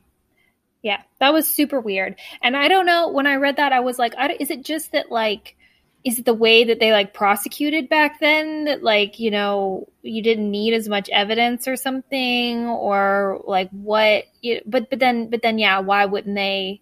Yeah, 0.88 1.02
that 1.20 1.34
was 1.34 1.46
super 1.46 1.82
weird. 1.82 2.16
And 2.42 2.56
I 2.56 2.70
don't 2.70 2.86
know, 2.86 3.10
when 3.10 3.28
I 3.28 3.36
read 3.36 3.58
that, 3.58 3.74
I 3.74 3.82
was 3.82 4.00
like, 4.00 4.14
I, 4.18 4.38
is 4.40 4.50
it 4.50 4.64
just 4.64 4.94
that, 4.94 5.12
like, 5.12 5.58
is 6.06 6.18
it 6.18 6.24
the 6.24 6.34
way 6.34 6.64
that 6.64 6.80
they 6.80 6.94
like 6.94 7.14
prosecuted 7.14 7.90
back 7.90 8.22
then 8.22 8.64
that 8.64 8.82
like 8.82 9.20
you 9.20 9.30
know 9.30 9.90
you 10.04 10.22
didn't 10.22 10.50
need 10.50 10.74
as 10.74 10.88
much 10.88 11.10
evidence 11.10 11.68
or 11.68 11.76
something 11.76 12.66
or 12.66 13.42
like 13.46 13.70
what 13.72 14.24
you, 14.42 14.62
but 14.66 14.90
but 14.90 15.00
then 15.00 15.30
but 15.30 15.42
then 15.42 15.58
yeah 15.58 15.80
why 15.80 16.06
wouldn't 16.06 16.36
they 16.36 16.80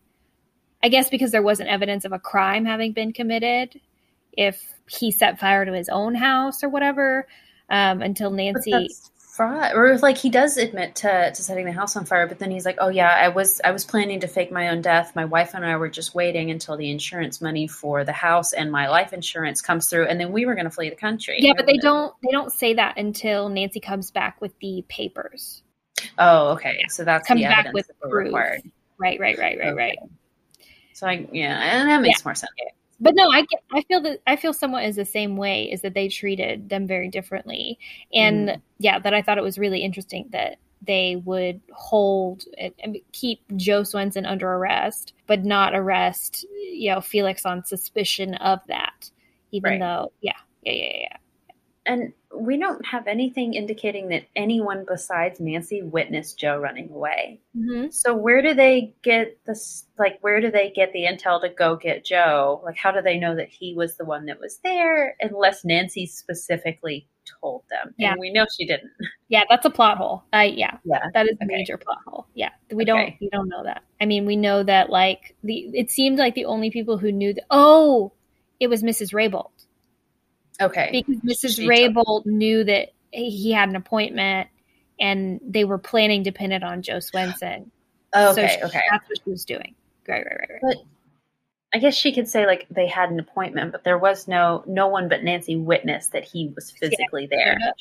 i 0.84 0.90
guess 0.90 1.10
because 1.10 1.32
there 1.32 1.42
wasn't 1.42 1.68
evidence 1.68 2.06
of 2.06 2.12
a 2.12 2.20
crime 2.20 2.66
having 2.66 2.92
been 2.92 3.14
committed 3.14 3.80
if 4.34 4.62
he 4.88 5.10
set 5.10 5.40
fire 5.40 5.66
to 5.66 5.74
his 5.74 5.90
own 5.90 6.14
house 6.14 6.62
or 6.62 6.70
whatever 6.70 7.26
um, 7.70 8.02
until 8.02 8.32
Nancy. 8.32 8.90
Fraud, 9.36 9.74
or 9.76 9.98
like 9.98 10.18
he 10.18 10.30
does 10.30 10.56
admit 10.56 10.96
to, 10.96 11.30
to 11.30 11.44
setting 11.44 11.66
the 11.66 11.74
house 11.74 11.98
on 11.98 12.06
fire, 12.06 12.26
but 12.26 12.40
then 12.40 12.52
he's 12.52 12.66
like, 12.66 12.78
"Oh 12.80 12.88
yeah, 12.88 13.10
I 13.10 13.28
was 13.28 13.60
I 13.66 13.72
was 13.72 13.84
planning 13.84 14.22
to 14.22 14.30
fake 14.30 14.50
my 14.50 14.70
own 14.70 14.82
death. 14.82 15.14
My 15.14 15.26
wife 15.26 15.54
and 15.54 15.66
I 15.66 15.76
were 15.76 15.90
just 15.90 16.16
waiting 16.16 16.52
until 16.52 16.78
the 16.78 16.90
insurance 16.90 17.42
money 17.42 17.68
for 17.68 18.06
the 18.06 18.14
house 18.14 18.54
and 18.54 18.72
my 18.72 18.88
life 18.88 19.12
insurance 19.12 19.62
comes 19.62 19.90
through, 19.90 20.08
and 20.08 20.22
then 20.22 20.32
we 20.32 20.46
were 20.46 20.56
going 20.56 20.66
to 20.66 20.72
flee 20.72 20.90
the 20.90 20.96
country." 20.96 21.36
Yeah, 21.40 21.52
but 21.54 21.66
they 21.66 21.78
don't 21.78 22.14
they 22.24 22.32
don't 22.32 22.50
say 22.50 22.76
that 22.76 22.98
until 22.98 23.50
Nancy 23.50 23.82
comes 23.82 24.10
back 24.10 24.40
with 24.40 24.58
the 24.60 24.86
papers. 24.88 25.64
Oh, 26.18 26.54
okay. 26.54 26.86
So 26.88 27.04
that's 27.04 27.28
comes 27.28 27.42
back 27.42 27.74
with 27.74 27.92
proof. 28.00 28.28
Required. 28.28 28.62
Right, 28.98 29.20
right, 29.20 29.38
right, 29.38 29.60
right, 29.60 29.68
okay. 29.68 29.76
right. 29.76 29.98
So 30.94 31.08
I 31.08 31.28
yeah, 31.34 31.82
and 31.82 31.90
that 31.90 32.02
makes 32.02 32.22
yeah. 32.22 32.24
more 32.30 32.36
sense 32.36 32.52
but 33.00 33.16
no, 33.16 33.30
I 33.32 33.46
I 33.72 33.82
feel 33.84 34.02
that 34.02 34.20
I 34.26 34.36
feel 34.36 34.54
somewhat 34.54 34.86
is 34.86 34.96
the 34.96 35.06
same 35.06 35.38
way 35.38 35.70
is 35.72 35.82
that 35.82 35.94
they 35.94 36.08
treated 36.08 36.70
them 36.70 36.88
very 36.88 37.10
differently, 37.10 37.78
and 38.14 38.50
mm. 38.50 38.62
yeah, 38.80 39.00
that 39.00 39.14
I 39.14 39.22
thought 39.22 39.38
it 39.38 39.44
was 39.44 39.58
really 39.58 39.82
interesting 39.82 40.28
that 40.32 40.58
they 40.82 41.16
would 41.26 41.62
hold 41.72 42.44
and 42.80 42.98
keep 43.12 43.42
Joe 43.56 43.84
Swenson 43.84 44.26
under 44.26 44.52
arrest, 44.52 45.14
but 45.28 45.44
not 45.44 45.76
arrest 45.76 46.46
you 46.52 46.92
know 46.92 47.02
Felix 47.02 47.46
on 47.46 47.66
suspicion 47.66 48.36
of 48.36 48.60
that, 48.68 49.10
even 49.52 49.72
right. 49.72 49.80
though 49.80 50.12
yeah, 50.22 50.38
yeah, 50.64 50.74
yeah, 50.74 50.98
yeah. 51.02 51.18
And 51.86 52.14
we 52.36 52.58
don't 52.58 52.86
have 52.86 53.08
anything 53.08 53.54
indicating 53.54 54.10
that 54.10 54.26
anyone 54.36 54.86
besides 54.88 55.40
Nancy 55.40 55.82
witnessed 55.84 56.40
Joe 56.40 56.58
running 56.58 56.90
away. 56.90 57.40
Mm-hmm. 57.56 57.92
So 57.92 58.16
where 58.16 58.42
do 58.42 58.54
they 58.54 58.94
get 59.04 59.38
this? 59.46 59.86
Like, 59.98 60.18
where 60.22 60.42
do 60.42 60.52
they 60.52 60.72
get 60.76 60.92
the 60.94 61.06
intel 61.06 61.40
to 61.42 61.50
go 61.50 61.76
get 61.76 62.04
Joe? 62.04 62.62
Like, 62.64 62.78
how 62.78 62.92
do 62.92 63.02
they 63.02 63.18
know 63.18 63.36
that 63.36 63.50
he 63.50 63.74
was 63.74 63.98
the 63.98 64.06
one 64.06 64.26
that 64.26 64.40
was 64.40 64.60
there? 64.64 65.16
Unless 65.22 65.64
Nancy 65.64 66.06
specifically 66.06 67.08
told 67.42 67.64
them. 67.70 67.94
Yeah, 67.98 68.12
and 68.12 68.20
we 68.20 68.32
know 68.32 68.46
she 68.56 68.66
didn't. 68.66 68.92
Yeah, 69.28 69.42
that's 69.50 69.66
a 69.66 69.72
plot 69.72 69.98
hole. 69.98 70.24
I 70.34 70.44
yeah, 70.44 70.78
yeah, 70.86 71.08
that 71.16 71.26
is 71.26 71.36
a 71.42 71.46
okay. 71.46 71.56
major 71.56 71.80
plot 71.80 71.98
hole. 72.06 72.28
Yeah, 72.36 72.52
we 72.70 72.84
okay. 72.84 72.86
don't 72.86 73.14
we 73.20 73.30
don't 73.32 73.50
know 73.50 73.64
that. 73.64 73.82
I 74.00 74.06
mean, 74.06 74.28
we 74.28 74.36
know 74.36 74.62
that 74.62 74.92
like 74.92 75.36
the 75.44 75.68
it 75.74 75.90
seemed 75.90 76.20
like 76.20 76.36
the 76.36 76.46
only 76.46 76.70
people 76.70 77.00
who 77.00 77.12
knew 77.12 77.34
that. 77.34 77.46
Oh, 77.50 78.14
it 78.60 78.68
was 78.68 78.84
Mrs. 78.84 79.14
Raybolt. 79.14 79.65
Okay. 80.62 80.90
Because 80.92 81.22
Mrs. 81.22 81.56
She 81.58 81.68
Raybolt 81.68 82.26
knew 82.26 82.64
that 82.64 82.94
he 83.12 83.52
had 83.52 83.70
an 83.70 83.76
appointment 83.76 84.50
and 85.00 85.40
they 85.46 85.66
were 85.66 85.78
planning 85.78 86.24
to 86.24 86.32
pin 86.32 86.52
it 86.52 86.64
on 86.64 86.82
Joe 86.82 87.00
Swenson. 87.00 87.72
okay, 88.16 88.34
so 88.34 88.48
she, 88.48 88.64
okay. 88.64 88.82
That's 88.92 89.08
what 89.08 89.20
she 89.24 89.30
was 89.30 89.46
doing. 89.46 89.76
Right, 90.08 90.26
right, 90.26 90.38
right, 90.40 90.50
right. 90.50 90.62
But 90.62 90.78
I 91.74 91.78
guess 91.80 91.96
she 91.96 92.14
could 92.14 92.28
say 92.28 92.46
like 92.46 92.68
they 92.70 92.88
had 92.88 93.10
an 93.10 93.20
appointment, 93.20 93.72
but 93.72 93.84
there 93.84 93.98
was 93.98 94.28
no 94.28 94.64
no 94.66 94.88
one 94.88 95.10
but 95.10 95.24
Nancy 95.24 95.58
witnessed 95.58 96.14
that 96.14 96.24
he 96.24 96.52
was 96.56 96.72
physically 96.72 97.28
yeah. 97.30 97.56
there. 97.58 97.74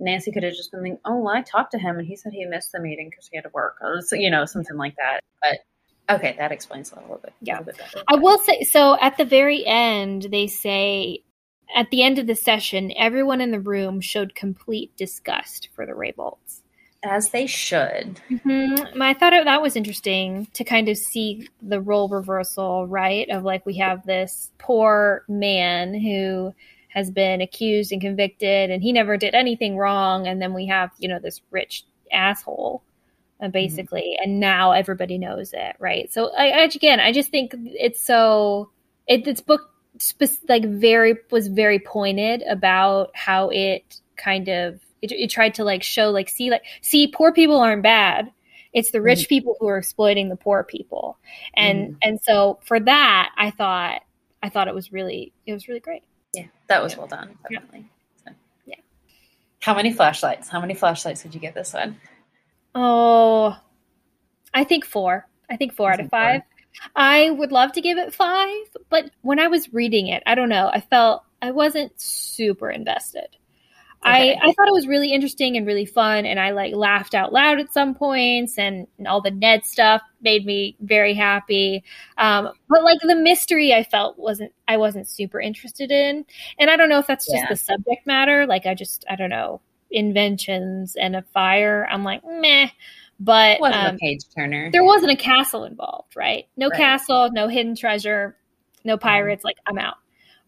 Nancy 0.00 0.32
could 0.32 0.42
have 0.42 0.54
just 0.54 0.72
been 0.72 0.82
like, 0.82 0.98
"Oh, 1.04 1.18
well, 1.18 1.34
I 1.34 1.42
talked 1.42 1.72
to 1.72 1.78
him 1.78 1.98
and 1.98 2.06
he 2.06 2.16
said 2.16 2.32
he 2.32 2.44
missed 2.46 2.72
the 2.72 2.80
meeting 2.80 3.10
because 3.10 3.28
he 3.28 3.36
had 3.36 3.44
to 3.44 3.50
work," 3.52 3.76
or 3.80 4.00
you 4.12 4.30
know, 4.30 4.44
something 4.44 4.76
like 4.76 4.96
that. 4.96 5.20
But 5.42 6.16
okay, 6.16 6.34
that 6.38 6.50
explains 6.50 6.92
a 6.92 6.96
little 6.96 7.20
bit. 7.22 7.32
Yeah, 7.40 7.58
little 7.58 7.74
bit 7.74 8.04
I 8.08 8.16
will 8.16 8.38
say 8.38 8.62
so. 8.62 8.98
At 9.00 9.16
the 9.18 9.24
very 9.24 9.64
end, 9.66 10.28
they 10.32 10.46
say 10.46 11.22
at 11.74 11.90
the 11.90 12.02
end 12.02 12.18
of 12.18 12.26
the 12.26 12.34
session, 12.34 12.92
everyone 12.96 13.40
in 13.40 13.50
the 13.50 13.60
room 13.60 14.00
showed 14.00 14.34
complete 14.34 14.96
disgust 14.96 15.68
for 15.74 15.86
the 15.86 15.92
Raybolts. 15.92 16.62
As 17.04 17.28
they 17.30 17.46
should. 17.46 18.20
Mm-hmm. 18.28 19.00
I 19.00 19.14
thought 19.14 19.32
it, 19.32 19.44
that 19.44 19.62
was 19.62 19.76
interesting 19.76 20.48
to 20.54 20.64
kind 20.64 20.88
of 20.88 20.98
see 20.98 21.48
the 21.62 21.80
role 21.80 22.08
reversal, 22.08 22.88
right? 22.88 23.28
Of 23.30 23.44
like, 23.44 23.64
we 23.64 23.76
have 23.76 24.04
this 24.04 24.50
poor 24.58 25.24
man 25.28 25.94
who 25.94 26.52
has 26.88 27.10
been 27.10 27.40
accused 27.40 27.92
and 27.92 28.00
convicted 28.00 28.70
and 28.70 28.82
he 28.82 28.92
never 28.92 29.16
did 29.16 29.34
anything 29.34 29.76
wrong. 29.76 30.26
And 30.26 30.42
then 30.42 30.54
we 30.54 30.66
have, 30.66 30.90
you 30.98 31.06
know, 31.06 31.20
this 31.20 31.40
rich 31.52 31.84
asshole 32.10 32.82
uh, 33.40 33.44
mm-hmm. 33.44 33.52
basically. 33.52 34.16
Mm-hmm. 34.18 34.30
And 34.30 34.40
now 34.40 34.72
everybody 34.72 35.18
knows 35.18 35.52
it, 35.52 35.76
right? 35.78 36.12
So, 36.12 36.34
I, 36.36 36.48
I, 36.48 36.62
again, 36.64 36.98
I 36.98 37.12
just 37.12 37.30
think 37.30 37.54
it's 37.56 38.02
so, 38.02 38.70
it, 39.06 39.24
it's 39.28 39.40
book 39.40 39.70
spe- 39.98 40.48
like 40.48 40.64
very 40.64 41.16
was 41.30 41.48
very 41.48 41.78
pointed 41.78 42.42
about 42.48 43.10
how 43.14 43.48
it 43.50 44.00
kind 44.16 44.48
of 44.48 44.80
it, 45.02 45.12
it, 45.12 45.30
tried 45.30 45.54
to 45.54 45.64
like 45.64 45.82
show 45.82 46.10
like 46.10 46.28
see 46.28 46.50
like 46.50 46.64
see 46.82 47.06
poor 47.06 47.32
people 47.32 47.60
aren't 47.60 47.82
bad 47.82 48.30
it's 48.72 48.90
the 48.90 49.00
rich 49.00 49.20
mm. 49.20 49.28
people 49.28 49.56
who 49.58 49.66
are 49.68 49.78
exploiting 49.78 50.28
the 50.28 50.36
poor 50.36 50.62
people 50.64 51.18
and 51.54 51.94
mm. 51.94 51.96
and 52.02 52.20
so 52.20 52.58
for 52.64 52.80
that 52.80 53.30
i 53.36 53.50
thought 53.50 54.02
i 54.42 54.48
thought 54.48 54.68
it 54.68 54.74
was 54.74 54.92
really 54.92 55.32
it 55.46 55.52
was 55.52 55.68
really 55.68 55.80
great 55.80 56.02
yeah 56.34 56.46
that 56.68 56.82
was 56.82 56.96
well 56.96 57.06
done 57.06 57.36
definitely 57.50 57.88
yeah. 58.26 58.32
So, 58.32 58.36
yeah 58.66 58.76
how 59.60 59.74
many 59.74 59.92
flashlights 59.92 60.48
how 60.48 60.60
many 60.60 60.74
flashlights 60.74 61.22
did 61.22 61.34
you 61.34 61.40
get 61.40 61.54
this 61.54 61.72
one? 61.72 61.96
Oh, 62.74 63.56
i 64.52 64.64
think 64.64 64.84
four 64.84 65.26
i 65.48 65.56
think 65.56 65.72
four 65.72 65.92
out 65.92 66.00
of 66.00 66.10
five 66.10 66.42
four. 66.42 66.57
I 66.96 67.30
would 67.30 67.52
love 67.52 67.72
to 67.72 67.80
give 67.80 67.98
it 67.98 68.14
five, 68.14 68.64
but 68.88 69.10
when 69.22 69.38
I 69.38 69.48
was 69.48 69.72
reading 69.72 70.08
it, 70.08 70.22
I 70.26 70.34
don't 70.34 70.48
know, 70.48 70.70
I 70.72 70.80
felt 70.80 71.24
I 71.42 71.50
wasn't 71.50 71.92
super 72.00 72.70
invested. 72.70 73.28
Okay. 74.06 74.34
I, 74.34 74.38
I 74.40 74.52
thought 74.52 74.68
it 74.68 74.72
was 74.72 74.86
really 74.86 75.12
interesting 75.12 75.56
and 75.56 75.66
really 75.66 75.84
fun, 75.84 76.24
and 76.24 76.38
I 76.38 76.52
like 76.52 76.72
laughed 76.72 77.14
out 77.14 77.32
loud 77.32 77.58
at 77.58 77.72
some 77.72 77.96
points, 77.96 78.56
and, 78.56 78.86
and 78.96 79.08
all 79.08 79.20
the 79.20 79.32
Ned 79.32 79.64
stuff 79.64 80.02
made 80.20 80.46
me 80.46 80.76
very 80.80 81.14
happy. 81.14 81.82
Um, 82.16 82.50
but 82.68 82.84
like 82.84 83.00
the 83.02 83.16
mystery, 83.16 83.74
I 83.74 83.82
felt 83.82 84.16
wasn't 84.16 84.52
I 84.68 84.76
wasn't 84.76 85.08
super 85.08 85.40
interested 85.40 85.90
in, 85.90 86.24
and 86.60 86.70
I 86.70 86.76
don't 86.76 86.88
know 86.88 87.00
if 87.00 87.08
that's 87.08 87.26
just 87.26 87.38
yeah. 87.38 87.48
the 87.48 87.56
subject 87.56 88.06
matter. 88.06 88.46
Like 88.46 88.66
I 88.66 88.74
just 88.74 89.04
I 89.10 89.16
don't 89.16 89.30
know 89.30 89.60
inventions 89.90 90.94
and 90.94 91.16
a 91.16 91.22
fire. 91.22 91.88
I'm 91.90 92.04
like 92.04 92.22
meh. 92.24 92.68
But 93.20 93.60
wasn't 93.60 93.84
um, 93.84 93.94
a 93.96 93.98
page 93.98 94.20
turner. 94.34 94.70
There 94.70 94.84
wasn't 94.84 95.12
a 95.12 95.16
castle 95.16 95.64
involved, 95.64 96.14
right? 96.16 96.46
No 96.56 96.68
right. 96.68 96.78
castle, 96.78 97.30
no 97.32 97.48
hidden 97.48 97.74
treasure, 97.74 98.36
no 98.84 98.96
mm-hmm. 98.96 99.02
pirates. 99.02 99.44
Like 99.44 99.56
I'm 99.66 99.78
out. 99.78 99.96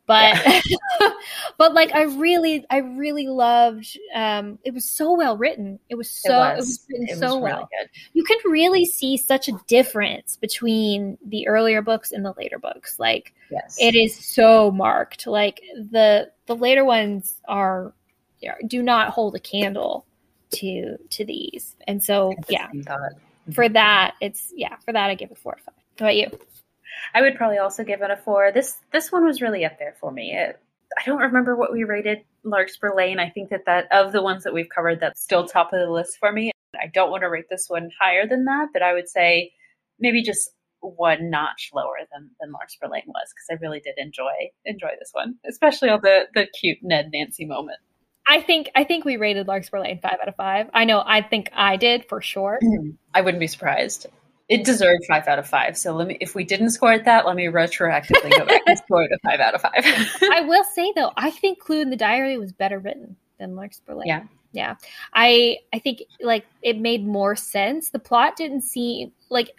But 0.07 0.45
yeah. 0.67 1.11
but 1.59 1.75
like 1.75 1.95
I 1.95 2.03
really 2.03 2.65
I 2.71 2.79
really 2.79 3.27
loved. 3.27 3.99
Um, 4.15 4.59
it 4.65 4.73
was 4.73 4.89
so 4.89 5.17
well 5.17 5.37
written. 5.37 5.79
It 5.89 5.97
was 5.97 6.11
so 6.11 6.43
it 6.43 6.57
was, 6.57 6.59
it 6.59 6.59
was 6.59 6.87
written 6.89 7.09
it 7.09 7.19
so 7.19 7.35
was 7.35 7.43
well. 7.43 7.69
Really 7.73 7.91
you 8.13 8.25
can 8.25 8.39
really 8.45 8.85
see 8.85 9.17
such 9.17 9.49
a 9.49 9.53
difference 9.67 10.37
between 10.37 11.19
the 11.25 11.49
earlier 11.49 11.83
books 11.83 12.13
and 12.13 12.25
the 12.25 12.35
later 12.37 12.59
books. 12.59 12.99
Like 12.99 13.35
yes. 13.51 13.77
it 13.81 13.95
is 13.95 14.17
so 14.17 14.71
marked. 14.71 15.27
Like 15.27 15.61
the 15.75 16.31
the 16.47 16.57
later 16.57 16.85
ones 16.85 17.41
are 17.47 17.95
do 18.67 18.83
not 18.83 19.11
hold 19.11 19.35
a 19.37 19.41
candle 19.41 20.07
to 20.53 20.97
to 21.11 21.25
these. 21.25 21.77
And 21.87 22.03
so 22.03 22.35
yeah, 22.49 22.69
for 23.53 23.69
that 23.69 24.15
it's 24.21 24.53
yeah 24.55 24.77
for 24.85 24.93
that 24.93 25.11
I 25.11 25.15
give 25.15 25.31
it 25.31 25.39
four 25.39 25.55
or 25.55 25.59
five. 25.59 25.75
How 25.99 26.07
about 26.07 26.17
you? 26.17 26.31
I 27.15 27.23
would 27.23 27.37
probably 27.37 27.59
also 27.59 27.85
give 27.85 28.03
it 28.03 28.11
a 28.11 28.17
four. 28.17 28.53
This 28.53 28.77
this 28.93 29.11
one 29.13 29.25
was 29.25 29.41
really 29.41 29.65
up 29.65 29.79
there 29.79 29.95
for 30.01 30.11
me. 30.11 30.33
It, 30.33 30.59
I 30.99 31.03
don't 31.07 31.21
remember 31.21 31.57
what 31.57 31.73
we 31.73 31.85
rated 31.85 32.19
Larkspur 32.43 32.95
Lane. 32.97 33.21
I 33.21 33.31
think 33.31 33.51
that 33.51 33.65
that 33.67 33.87
of 33.93 34.13
the 34.13 34.23
ones 34.23 34.45
that 34.45 34.53
we've 34.53 34.69
covered, 34.69 35.01
that's 35.01 35.23
still 35.23 35.47
top 35.47 35.73
of 35.73 35.81
the 35.81 35.91
list 35.91 36.19
for 36.19 36.33
me. 36.33 36.51
I 36.75 36.89
don't 36.93 37.11
want 37.11 37.23
to 37.23 37.29
rate 37.29 37.47
this 37.49 37.67
one 37.69 37.91
higher 38.01 38.27
than 38.27 38.45
that, 38.47 38.69
but 38.73 38.83
I 38.83 38.93
would 38.93 39.09
say 39.09 39.53
maybe 39.99 40.23
just 40.23 40.51
one 40.81 41.31
notch 41.31 41.71
lower 41.75 41.99
than 42.13 42.31
than 42.41 42.53
Larkspur 42.53 42.89
Lane 42.89 43.05
was 43.07 43.29
because 43.35 43.47
I 43.51 43.63
really 43.63 43.81
did 43.81 43.95
enjoy 43.99 44.33
enjoy 44.65 44.91
this 44.99 45.11
one, 45.13 45.37
especially 45.49 45.91
all 45.91 46.01
the 46.01 46.27
the 46.35 46.47
cute 46.47 46.79
Ned 46.83 47.11
Nancy 47.13 47.45
moment. 47.45 47.79
I 48.31 48.41
think 48.41 48.71
I 48.77 48.85
think 48.85 49.05
we 49.05 49.17
rated 49.17 49.49
Larkspur 49.49 49.81
Lane 49.81 49.99
five 50.01 50.19
out 50.23 50.29
of 50.29 50.37
five. 50.37 50.71
I 50.73 50.85
know 50.85 51.03
I 51.05 51.21
think 51.21 51.51
I 51.53 51.77
did 51.77 52.05
for 52.09 52.23
sure. 52.23 52.61
I 53.13 53.21
wouldn't 53.23 53.41
be 53.41 53.49
surprised. 53.49 54.07
It 54.49 54.65
deserved 54.65 55.05
five 55.09 55.27
out 55.27 55.39
of 55.41 55.49
five. 55.49 55.77
So 55.77 55.93
let 55.95 56.07
me 56.07 56.17
if 56.21 56.35
we 56.37 56.45
didn't 56.45 56.71
score 56.71 56.93
it 56.93 57.05
that, 57.07 57.27
let 57.27 57.35
me 57.37 57.47
retroactively 57.47 58.31
go 58.37 58.45
back 58.47 58.63
and 58.67 58.79
score 58.85 59.03
it 59.03 59.11
a 59.13 59.19
five 59.29 59.41
out 59.41 59.55
of 59.55 59.63
five. 59.63 59.85
I 60.33 60.43
will 60.43 60.65
say 60.75 60.93
though, 60.95 61.11
I 61.17 61.31
think 61.31 61.59
Clue 61.59 61.81
in 61.81 61.91
the 61.91 61.97
Diary 61.97 62.39
was 62.39 62.53
better 62.53 62.79
written 62.79 63.17
than 63.39 63.57
Larkspur 63.57 63.95
Lane. 63.95 64.07
Yeah. 64.09 64.23
Yeah. 64.53 64.75
I 65.13 65.59
I 65.73 65.81
think 65.81 66.03
like 66.21 66.47
it 66.63 66.79
made 66.79 67.05
more 67.07 67.35
sense. 67.37 67.91
The 67.91 67.99
plot 67.99 68.37
didn't 68.37 68.63
seem 68.63 69.13
like 69.29 69.51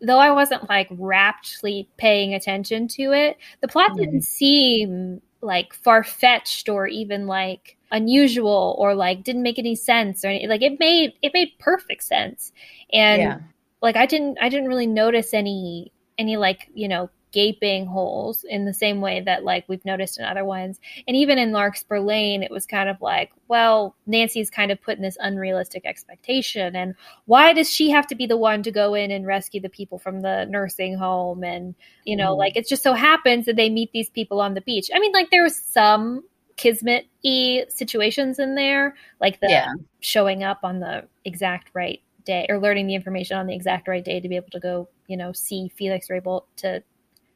though 0.00 0.18
I 0.18 0.30
wasn't 0.32 0.68
like 0.68 0.88
raptly 0.90 1.88
paying 1.96 2.34
attention 2.34 2.88
to 2.88 3.12
it, 3.12 3.38
the 3.60 3.68
plot 3.68 3.90
Mhm. 3.92 3.96
didn't 3.98 4.22
seem 4.22 5.20
like 5.40 5.74
far 5.74 6.04
fetched 6.04 6.68
or 6.68 6.86
even 6.86 7.26
like 7.26 7.76
unusual 7.90 8.76
or 8.78 8.94
like 8.94 9.24
didn't 9.24 9.42
make 9.42 9.58
any 9.58 9.74
sense 9.74 10.24
or 10.24 10.28
any, 10.28 10.46
like 10.46 10.62
it 10.62 10.78
made 10.78 11.12
it 11.22 11.32
made 11.34 11.50
perfect 11.58 12.04
sense. 12.04 12.52
And 12.92 13.22
yeah. 13.22 13.38
like 13.82 13.96
I 13.96 14.06
didn't 14.06 14.38
I 14.40 14.48
didn't 14.48 14.68
really 14.68 14.86
notice 14.86 15.34
any 15.34 15.92
any 16.18 16.36
like, 16.36 16.68
you 16.74 16.88
know, 16.88 17.10
gaping 17.32 17.86
holes 17.86 18.44
in 18.48 18.64
the 18.64 18.74
same 18.74 19.00
way 19.00 19.20
that 19.20 19.44
like 19.44 19.64
we've 19.68 19.84
noticed 19.84 20.18
in 20.18 20.24
other 20.24 20.44
ones. 20.44 20.80
And 21.06 21.16
even 21.16 21.38
in 21.38 21.52
Larkspur 21.52 22.00
Lane, 22.00 22.42
it 22.42 22.50
was 22.50 22.66
kind 22.66 22.88
of 22.88 23.00
like, 23.00 23.30
well, 23.48 23.94
Nancy's 24.06 24.50
kind 24.50 24.72
of 24.72 24.82
put 24.82 24.96
in 24.96 25.02
this 25.02 25.16
unrealistic 25.20 25.86
expectation. 25.86 26.74
And 26.74 26.94
why 27.26 27.52
does 27.52 27.70
she 27.70 27.90
have 27.90 28.06
to 28.08 28.14
be 28.14 28.26
the 28.26 28.36
one 28.36 28.62
to 28.64 28.70
go 28.72 28.94
in 28.94 29.10
and 29.10 29.26
rescue 29.26 29.60
the 29.60 29.68
people 29.68 29.98
from 29.98 30.22
the 30.22 30.46
nursing 30.46 30.96
home? 30.96 31.44
And, 31.44 31.74
you 32.04 32.16
know, 32.16 32.34
Mhm. 32.34 32.38
like 32.38 32.56
it 32.56 32.68
just 32.68 32.82
so 32.82 32.94
happens 32.94 33.46
that 33.46 33.56
they 33.56 33.70
meet 33.70 33.92
these 33.92 34.10
people 34.10 34.40
on 34.40 34.54
the 34.54 34.60
beach. 34.60 34.90
I 34.92 34.98
mean, 34.98 35.12
like 35.12 35.30
there 35.30 35.44
was 35.44 35.56
some 35.56 36.24
kismet 36.60 37.06
e 37.22 37.64
situations 37.68 38.38
in 38.38 38.54
there, 38.54 38.94
like 39.18 39.40
the 39.40 39.48
Yeah. 39.48 39.72
showing 40.00 40.44
up 40.44 40.58
on 40.62 40.78
the 40.80 41.08
exact 41.24 41.70
right 41.72 42.02
day 42.24 42.44
or 42.50 42.58
learning 42.58 42.86
the 42.86 42.94
information 42.94 43.38
on 43.38 43.46
the 43.46 43.54
exact 43.54 43.88
right 43.88 44.04
day 44.04 44.20
to 44.20 44.28
be 44.28 44.36
able 44.36 44.50
to 44.50 44.60
go, 44.60 44.88
you 45.06 45.16
know, 45.16 45.32
see 45.32 45.68
Felix 45.68 46.08
Raybolt 46.08 46.44
to 46.56 46.82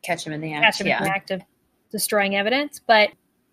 Catch 0.02 0.26
him 0.26 0.34
in 0.34 0.42
the 0.42 0.52
act. 0.52 0.62
catch 0.64 0.80
him 0.82 0.86
yeah. 0.88 0.98
in 0.98 1.05
the 1.05 1.10
act 1.10 1.30
of 1.30 1.40
destroying 1.90 2.36
evidence. 2.36 2.80
But 2.86 3.09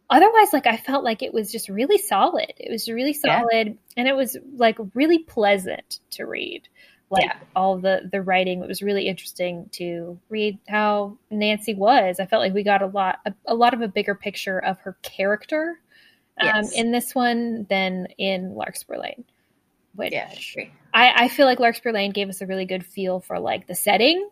otherwise, 0.10 0.52
like 0.52 0.68
I 0.68 0.76
felt 0.76 1.06
like 1.06 1.24
it 1.24 1.34
was 1.34 1.50
just 1.54 1.70
really 1.70 1.98
solid. 1.98 2.52
It 2.58 2.70
was 2.70 2.90
really 2.90 3.16
Yeah. 3.24 3.40
solid 3.40 3.78
and 3.96 4.08
it 4.10 4.16
was 4.16 4.36
like 4.58 4.78
really 4.94 5.20
pleasant 5.20 6.02
to 6.12 6.26
read. 6.26 6.68
Like 7.12 7.26
Yeah. 7.26 7.36
all 7.56 7.78
the 7.78 8.10
the 8.12 8.22
writing, 8.22 8.64
it 8.64 8.68
was 8.68 8.82
really 8.82 9.08
interesting 9.08 9.68
to 9.74 10.18
read 10.30 10.58
how 10.68 11.18
Nancy 11.30 11.74
was. 11.74 12.20
I 12.20 12.26
felt 12.26 12.42
like 12.42 12.54
we 12.54 12.64
got 12.64 12.82
a 12.82 12.88
lot 12.88 13.20
a, 13.26 13.34
a 13.46 13.54
lot 13.54 13.74
of 13.74 13.82
a 13.82 13.88
bigger 13.90 14.16
picture 14.16 14.58
of 14.60 14.80
her 14.80 14.98
character 15.04 15.80
um, 16.40 16.48
Yes. 16.48 16.72
in 16.72 16.92
this 16.92 17.14
one 17.14 17.66
than 17.70 18.08
in 18.18 18.56
Larkspur 18.56 18.98
Lane. 18.98 19.26
Which 19.94 20.14
Yeah, 20.14 20.34
I. 20.94 21.26
I, 21.26 21.28
feel 21.28 21.46
like 21.46 21.60
Larkspur 21.60 21.92
Lane 21.92 22.12
gave 22.12 22.30
us 22.30 22.40
a 22.40 22.46
really 22.48 22.64
good 22.66 22.86
feel 22.86 23.20
for 23.20 23.40
like 23.40 23.68
the 23.68 23.76
setting 23.76 24.30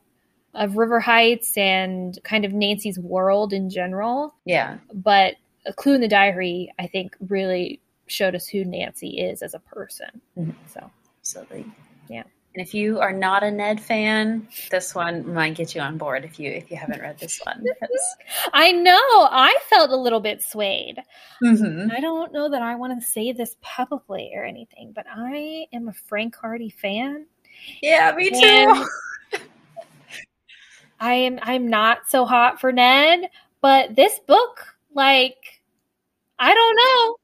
of 0.53 0.77
River 0.77 1.01
Heights 1.01 1.57
and 1.57 2.17
kind 2.23 2.45
of 2.45 2.53
Nancy's 2.53 2.97
world 2.97 3.51
in 3.51 3.69
general. 3.69 4.33
Yeah. 4.45 4.77
But 4.93 5.35
A 5.65 5.73
Clue 5.73 5.95
in 5.95 6.01
the 6.01 6.07
Diary, 6.07 6.73
I 6.79 6.87
think, 6.87 7.13
really 7.27 7.81
showed 8.07 8.35
us 8.35 8.47
who 8.47 8.63
Nancy 8.63 9.19
is 9.19 9.41
as 9.41 9.53
a 9.53 9.59
person. 9.59 10.21
Mhm. 10.37 10.55
So 10.67 10.89
Absolutely. 11.19 11.65
Yeah. 12.07 12.23
And 12.55 12.65
if 12.65 12.73
you 12.73 12.99
are 12.99 13.13
not 13.13 13.43
a 13.43 13.51
Ned 13.51 13.79
fan, 13.79 14.47
this 14.71 14.95
one 14.95 15.33
might 15.33 15.53
get 15.55 15.75
you 15.75 15.81
on 15.81 15.99
board 15.99 16.25
if 16.25 16.39
you 16.39 16.49
if 16.49 16.71
you 16.71 16.77
haven't 16.77 16.99
read 16.99 17.19
this 17.19 17.39
one. 17.43 17.63
I 18.53 18.71
know 18.71 18.97
I 19.31 19.55
felt 19.69 19.91
a 19.91 19.95
little 19.95 20.19
bit 20.19 20.41
swayed. 20.41 20.97
Mhm. 21.43 21.91
I 21.91 21.99
don't 21.99 22.33
know 22.33 22.49
that 22.49 22.63
I 22.63 22.75
want 22.75 22.99
to 22.99 23.05
say 23.05 23.31
this 23.31 23.55
publicly 23.61 24.31
or 24.33 24.43
anything, 24.43 24.93
but 24.95 25.05
I 25.07 25.67
am 25.73 25.89
a 25.89 25.93
Frank 25.93 26.35
Hardy 26.35 26.71
fan. 26.71 27.27
Yeah, 27.83 28.13
me 28.15 28.31
too. 28.31 28.87
I 30.99 31.13
am 31.13 31.39
I'm 31.43 31.67
not 31.67 32.07
so 32.07 32.25
hot 32.25 32.59
for 32.59 32.71
Ned, 32.71 33.29
but 33.61 33.95
this 33.95 34.19
book, 34.27 34.65
like, 34.93 35.61
I 36.39 36.53
don't 36.53 36.75
know. 36.75 37.15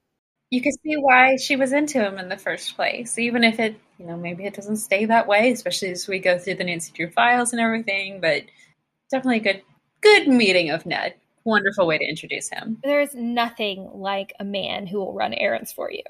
You 0.56 0.62
can 0.62 0.72
see 0.72 0.96
why 0.96 1.36
she 1.36 1.56
was 1.58 1.74
into 1.74 2.00
him 2.00 2.18
in 2.18 2.30
the 2.30 2.38
first 2.38 2.76
place, 2.76 3.20
even 3.20 3.44
if 3.44 3.60
it, 3.60 3.76
you 4.00 4.06
know, 4.06 4.16
maybe 4.16 4.46
it 4.46 4.54
doesn't 4.54 4.78
stay 4.78 5.04
that 5.06 5.28
way, 5.28 5.52
especially 5.52 5.90
as 5.92 6.08
we 6.08 6.20
go 6.20 6.38
through 6.38 6.56
the 6.56 6.64
Nancy 6.64 6.92
Drew 6.94 7.10
files 7.10 7.52
and 7.52 7.62
everything. 7.62 8.22
But 8.22 8.44
definitely 9.12 9.38
a 9.38 9.54
good, 9.54 9.62
good 10.02 10.28
meeting 10.28 10.70
of 10.70 10.86
Ned. 10.86 11.16
Wonderful 11.44 11.86
way 11.86 11.98
to 11.98 12.06
introduce 12.06 12.50
him. 12.50 12.80
There's 12.84 13.14
nothing 13.14 13.90
like 13.94 14.34
a 14.40 14.44
man 14.46 14.88
who 14.88 15.00
will 15.00 15.14
run 15.14 15.34
errands 15.34 15.72
for 15.74 15.92
you, 15.92 16.04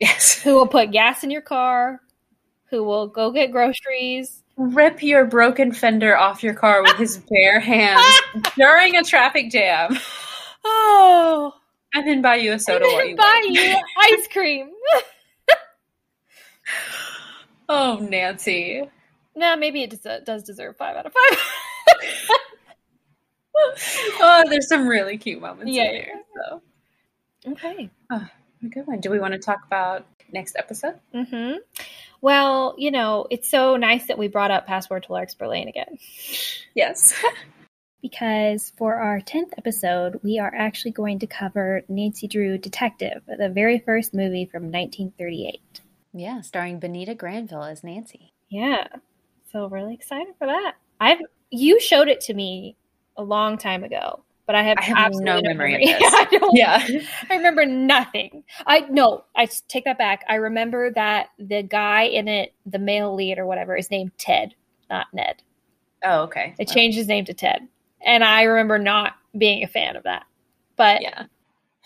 Yes, 0.00 0.34
who 0.40 0.54
will 0.54 0.66
put 0.68 0.90
gas 0.92 1.22
in 1.24 1.30
your 1.30 1.42
car, 1.42 2.00
who 2.70 2.82
will 2.84 3.06
go 3.08 3.30
get 3.32 3.50
groceries. 3.52 4.42
rip 4.56 5.02
your 5.02 5.24
broken 5.26 5.72
fender 5.72 6.16
off 6.16 6.42
your 6.42 6.54
car 6.54 6.80
with 6.82 6.96
his 6.96 7.18
bare 7.28 7.60
hands 7.74 8.04
during 8.56 8.96
a 8.96 9.02
traffic 9.02 9.50
jam, 9.50 9.98
Oh, 10.64 11.52
and 11.94 12.06
then 12.06 12.20
buy 12.22 12.36
you 12.36 12.52
a 12.52 12.58
soda 12.58 12.84
and 12.84 12.98
then 13.00 13.08
you 13.08 13.16
buy 13.16 13.40
wait. 13.44 13.54
you 13.54 13.76
ice 14.18 14.28
cream. 14.28 14.70
Oh, 17.68 17.98
Nancy. 18.00 18.82
nah, 19.34 19.56
maybe 19.56 19.82
it 19.82 19.90
des- 20.02 20.20
does 20.24 20.42
deserve 20.42 20.76
five 20.76 20.96
out 20.96 21.06
of 21.06 21.12
five. 21.12 21.38
oh, 24.20 24.44
there's 24.50 24.68
some 24.68 24.86
really 24.86 25.16
cute 25.16 25.40
moments 25.40 25.72
Yeah, 25.72 25.84
in 25.84 25.92
there. 25.94 26.20
So, 26.34 26.62
okay. 27.52 27.90
a 28.10 28.28
good 28.68 28.86
one. 28.86 29.00
Do 29.00 29.10
we 29.10 29.18
want 29.18 29.32
to 29.32 29.38
talk 29.38 29.60
about 29.66 30.06
next 30.32 30.56
episode? 30.56 30.98
Mm-hmm. 31.14 31.58
Well, 32.20 32.74
you 32.78 32.90
know, 32.90 33.26
it's 33.30 33.50
so 33.50 33.76
nice 33.76 34.06
that 34.06 34.18
we 34.18 34.28
brought 34.28 34.50
up 34.50 34.66
Password 34.66 35.04
to 35.04 35.12
Larkspur 35.12 35.46
Lane 35.46 35.68
again. 35.68 35.98
Yes. 36.74 37.14
because 38.04 38.70
for 38.76 38.96
our 38.96 39.18
10th 39.18 39.54
episode, 39.56 40.20
we 40.22 40.38
are 40.38 40.54
actually 40.54 40.90
going 40.90 41.18
to 41.18 41.26
cover 41.26 41.80
Nancy 41.88 42.28
Drew 42.28 42.58
Detective, 42.58 43.22
the 43.26 43.48
very 43.48 43.78
first 43.78 44.12
movie 44.12 44.44
from 44.44 44.64
1938. 44.64 45.80
Yeah, 46.12 46.42
starring 46.42 46.80
Bonita 46.80 47.14
Granville 47.14 47.64
as 47.64 47.82
Nancy. 47.82 48.34
Yeah. 48.50 48.88
So 49.50 49.70
really 49.70 49.94
excited 49.94 50.34
for 50.36 50.46
that. 50.46 50.74
I've 51.00 51.20
you 51.48 51.80
showed 51.80 52.08
it 52.08 52.20
to 52.22 52.34
me 52.34 52.76
a 53.16 53.22
long 53.22 53.56
time 53.56 53.84
ago, 53.84 54.22
but 54.46 54.54
I 54.54 54.64
have, 54.64 54.76
I 54.76 54.82
have 54.82 55.12
no 55.14 55.38
absolutely 55.38 55.48
memory 55.48 55.74
of 55.74 55.80
memory. 55.80 55.98
this. 55.98 56.12
I, 56.14 56.50
Yeah. 56.52 56.86
I 57.30 57.36
remember 57.36 57.64
nothing. 57.64 58.44
I 58.66 58.80
no, 58.80 59.24
I 59.34 59.48
take 59.68 59.84
that 59.86 59.96
back. 59.96 60.26
I 60.28 60.34
remember 60.34 60.90
that 60.90 61.30
the 61.38 61.62
guy 61.62 62.02
in 62.02 62.28
it, 62.28 62.52
the 62.66 62.78
male 62.78 63.14
lead 63.14 63.38
or 63.38 63.46
whatever, 63.46 63.74
is 63.74 63.90
named 63.90 64.12
Ted, 64.18 64.54
not 64.90 65.06
Ned. 65.14 65.42
Oh, 66.04 66.24
okay. 66.24 66.54
They 66.58 66.66
changed 66.66 66.98
his 66.98 67.08
name 67.08 67.24
to 67.24 67.32
Ted. 67.32 67.66
And 68.04 68.22
I 68.22 68.42
remember 68.42 68.78
not 68.78 69.16
being 69.36 69.62
a 69.64 69.66
fan 69.68 69.96
of 69.96 70.02
that. 70.04 70.26
But 70.76 71.02
Yeah. 71.02 71.24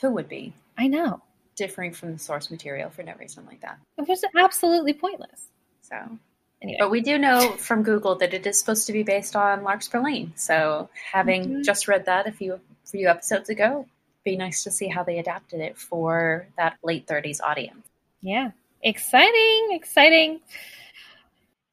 Who 0.00 0.10
would 0.12 0.28
be 0.28 0.52
I 0.76 0.86
know. 0.86 1.22
differing 1.56 1.92
from 1.92 2.12
the 2.12 2.18
source 2.18 2.50
material 2.50 2.90
for 2.90 3.02
no 3.02 3.14
reason 3.18 3.44
like 3.46 3.60
that? 3.62 3.78
It 3.96 4.06
was 4.08 4.24
absolutely 4.36 4.92
pointless. 4.94 5.48
So, 5.82 5.96
Anyway. 6.62 6.76
but 6.80 6.90
we 6.90 7.00
do 7.00 7.18
know 7.18 7.52
from 7.52 7.82
Google 7.82 8.14
that 8.16 8.32
it 8.34 8.46
is 8.46 8.58
supposed 8.58 8.86
to 8.86 8.92
be 8.92 9.02
based 9.02 9.34
on 9.36 9.62
Larkspur 9.64 10.00
Lane. 10.00 10.32
So, 10.36 10.88
having 11.12 11.48
Mhm. 11.48 11.64
just 11.64 11.88
read 11.88 12.04
that 12.06 12.26
a 12.26 12.32
few 12.32 12.60
few 12.84 13.08
episodes 13.08 13.50
ago, 13.50 13.86
be 14.24 14.34
nice 14.36 14.64
to 14.64 14.70
see 14.70 14.86
how 14.88 15.02
they 15.02 15.18
adapted 15.18 15.60
it 15.60 15.76
for 15.76 16.46
that 16.56 16.78
late 16.82 17.06
30s 17.06 17.38
audience. 17.40 17.86
Yeah. 18.22 18.52
Exciting, 18.82 19.68
exciting. 19.72 20.40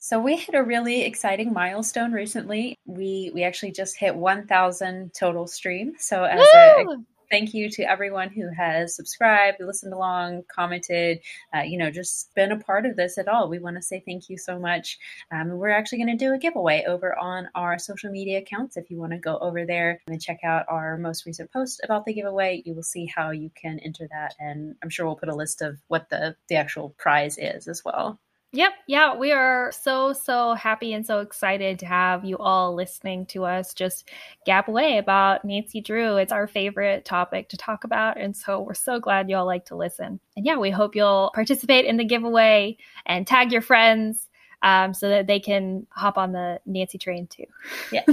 So 0.06 0.19
we 0.19 0.36
hit 0.36 0.53
a 0.53 0.61
really 0.61 1.02
exciting 1.02 1.52
milestone 1.52 2.11
recently. 2.11 2.77
We 2.86 3.32
we 3.34 3.41
actually 3.41 3.72
just 3.72 3.98
hit 3.98 4.15
1,000 4.15 5.11
total 5.15 5.48
streams. 5.48 6.06
So 6.06 6.26
as 6.26 6.48
a, 6.56 6.84
Woo! 6.86 7.03
thank 7.32 7.56
you 7.56 7.72
to 7.72 7.90
everyone 7.90 8.30
who 8.30 8.48
has 8.56 8.95
subscribed, 8.95 9.57
listened 9.60 9.94
along, 9.94 10.44
commented, 10.48 11.22
uh, 11.56 11.61
you 11.61 11.80
know, 11.80 11.90
just 11.90 12.36
been 12.36 12.52
a 12.52 12.60
part 12.60 12.86
of 12.86 12.95
this 12.95 13.18
at 13.18 13.27
all. 13.27 13.49
We 13.49 13.57
want 13.57 13.77
to 13.77 13.82
say 13.82 14.03
thank 14.06 14.30
you 14.30 14.38
so 14.38 14.60
much. 14.60 14.99
Um, 15.32 15.49
we're 15.49 15.69
actually 15.72 15.98
going 15.98 16.15
to 16.15 16.23
do 16.23 16.36
a 16.36 16.38
giveaway 16.38 16.84
over 16.88 17.18
on 17.18 17.49
our 17.56 17.80
social 17.80 18.11
media 18.11 18.38
accounts. 18.38 18.77
If 18.77 18.91
you 18.91 18.98
want 18.98 19.14
to 19.14 19.18
go 19.18 19.40
over 19.40 19.65
there 19.65 20.03
and 20.06 20.22
check 20.22 20.44
out 20.44 20.68
our 20.69 20.99
most 20.99 21.26
recent 21.26 21.52
post 21.52 21.82
about 21.84 22.06
the 22.06 22.14
giveaway, 22.14 22.61
you 22.64 22.76
will 22.76 22.84
see 22.84 23.07
how 23.07 23.32
you 23.32 23.49
can 23.60 23.80
enter 23.80 24.07
that. 24.11 24.36
And 24.38 24.76
I'm 24.84 24.91
sure 24.91 25.07
we'll 25.07 25.15
put 25.15 25.30
a 25.30 25.36
list 25.36 25.64
of 25.64 25.80
what 25.88 26.11
the, 26.11 26.36
the 26.48 26.57
actual 26.57 26.94
prize 26.99 27.40
is 27.40 27.68
as 27.68 27.82
well. 27.84 28.19
Yep. 28.56 28.72
Yeah. 28.88 29.15
We 29.15 29.34
are 29.34 29.72
so, 29.73 30.14
so 30.14 30.53
happy 30.53 30.94
and 30.94 31.06
so 31.06 31.19
excited 31.19 31.80
to 31.80 31.86
have 31.86 32.23
you 32.23 32.38
all 32.38 32.73
listening 32.73 33.26
to 33.27 33.44
us 33.44 33.73
just 33.73 34.10
gap 34.45 34.69
away 34.69 34.98
about 34.98 35.44
Nancy 35.44 35.82
Drew. 35.82 36.15
It's 36.15 36.32
our 36.32 36.48
favorite 36.48 37.03
topic 37.03 37.49
to 37.49 37.57
talk 37.57 37.84
about. 37.84 38.18
And 38.18 38.36
so 38.36 38.61
we're 38.61 38.73
so 38.73 38.99
glad 38.99 39.30
y'all 39.30 39.45
like 39.45 39.65
to 39.65 39.76
listen. 39.76 40.22
And 40.38 40.45
yeah, 40.45 40.57
we 40.57 40.72
hope 40.72 40.95
you'll 40.95 41.32
participate 41.36 41.84
in 41.86 41.98
the 41.98 42.06
giveaway 42.06 42.77
and 43.06 43.27
tag 43.27 43.52
your 43.52 43.61
friends. 43.61 44.27
um, 44.61 44.94
so 44.94 45.10
that 45.10 45.27
they 45.27 45.40
can 45.40 45.86
hop 45.90 46.18
on 46.18 46.32
the 46.32 46.60
Nancy 46.65 46.98
train 46.98 47.27
too. 47.27 47.45
Yeah. 47.91 48.03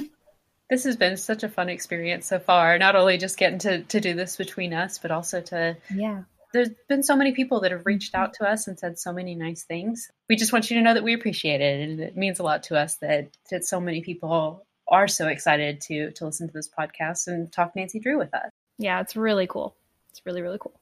this 0.70 0.84
has 0.84 0.96
been 0.96 1.16
such 1.16 1.42
a 1.42 1.48
fun 1.48 1.68
experience 1.68 2.26
so 2.26 2.38
far. 2.38 2.78
Not 2.78 2.96
only 2.96 3.16
just 3.16 3.38
getting 3.38 3.58
to, 3.60 3.82
to 3.82 4.00
do 4.00 4.14
this 4.14 4.36
between 4.36 4.74
us, 4.74 4.98
but 4.98 5.10
also 5.10 5.40
to 5.40 5.76
yeah. 5.94 6.22
There's 6.52 6.68
been 6.88 7.02
so 7.02 7.16
many 7.16 7.32
people 7.32 7.60
that 7.60 7.72
have 7.72 7.86
reached 7.86 8.14
out 8.14 8.34
to 8.34 8.44
us 8.44 8.66
and 8.66 8.78
said 8.78 8.98
so 8.98 9.12
many 9.12 9.34
nice 9.34 9.62
things. 9.62 10.10
We 10.28 10.36
just 10.36 10.52
want 10.52 10.70
you 10.70 10.76
to 10.76 10.82
know 10.82 10.94
that 10.94 11.02
we 11.02 11.14
appreciate 11.14 11.60
it, 11.60 11.88
and 11.88 12.00
it 12.00 12.16
means 12.16 12.38
a 12.38 12.42
lot 12.42 12.62
to 12.64 12.76
us 12.76 12.96
that 12.96 13.30
that 13.50 13.64
so 13.64 13.80
many 13.80 14.02
people 14.02 14.64
are 14.88 15.08
so 15.08 15.28
excited 15.28 15.80
to 15.82 16.10
to 16.12 16.26
listen 16.26 16.48
to 16.48 16.52
this 16.52 16.68
podcast 16.68 17.26
and 17.26 17.50
talk 17.50 17.74
Nancy 17.74 17.98
Drew 17.98 18.18
with 18.18 18.34
us. 18.34 18.50
Yeah, 18.78 19.00
it's 19.00 19.16
really 19.16 19.46
cool. 19.46 19.74
It's 20.10 20.24
really 20.26 20.42
really 20.42 20.58
cool. 20.58 20.74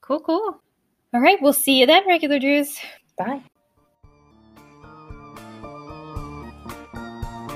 Cool, 0.00 0.20
cool. 0.20 0.60
All 1.12 1.20
right, 1.20 1.40
we'll 1.40 1.52
see 1.52 1.80
you 1.80 1.86
then, 1.86 2.06
regular 2.06 2.38
Drews. 2.38 2.78
Bye. 3.16 3.42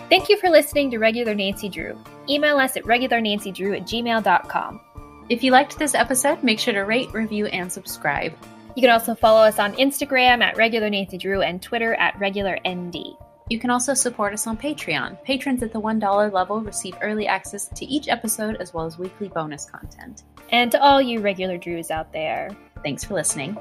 Thank 0.09 0.29
you 0.29 0.37
for 0.37 0.51
listening 0.51 0.91
to 0.91 0.99
Regular 0.99 1.35
Nancy 1.35 1.71
Drew. 1.71 1.99
Email 2.29 2.59
us 2.59 2.77
at 2.77 2.85
regularnancydrew 2.85 3.75
at 3.79 3.87
gmail.com. 3.87 4.81
If 5.33 5.43
you 5.43 5.51
liked 5.51 5.79
this 5.79 5.95
episode, 5.95 6.43
make 6.43 6.59
sure 6.59 6.75
to 6.75 6.81
rate, 6.81 7.11
review, 7.15 7.47
and 7.47 7.73
subscribe. 7.73 8.35
You 8.77 8.83
can 8.83 8.91
also 8.91 9.15
follow 9.15 9.41
us 9.41 9.59
on 9.59 9.73
Instagram 9.77 10.43
at 10.43 10.59
Regular 10.59 10.91
Nancy 10.91 11.17
Drew 11.17 11.41
and 11.41 11.63
Twitter 11.63 11.95
at 11.95 12.21
Regular 12.21 12.59
ND. 12.69 13.17
You 13.49 13.59
can 13.59 13.71
also 13.71 13.95
support 13.95 14.35
us 14.35 14.47
on 14.47 14.59
Patreon. 14.59 15.25
Patrons 15.25 15.63
at 15.63 15.73
the 15.73 15.81
$1 15.81 16.33
level 16.35 16.61
receive 16.61 16.97
early 17.01 17.27
access 17.27 17.69
to 17.69 17.87
each 17.87 18.09
episode 18.09 18.57
as 18.57 18.75
well 18.75 18.85
as 18.85 18.99
weekly 18.99 19.29
bonus 19.29 19.65
content. 19.65 20.25
And 20.51 20.71
to 20.71 20.83
all 20.83 21.01
you 21.01 21.21
regular 21.21 21.57
Drews 21.57 21.91
out 21.91 22.13
there, 22.13 22.55
thanks 22.85 23.03
for 23.03 23.15
listening. 23.15 23.57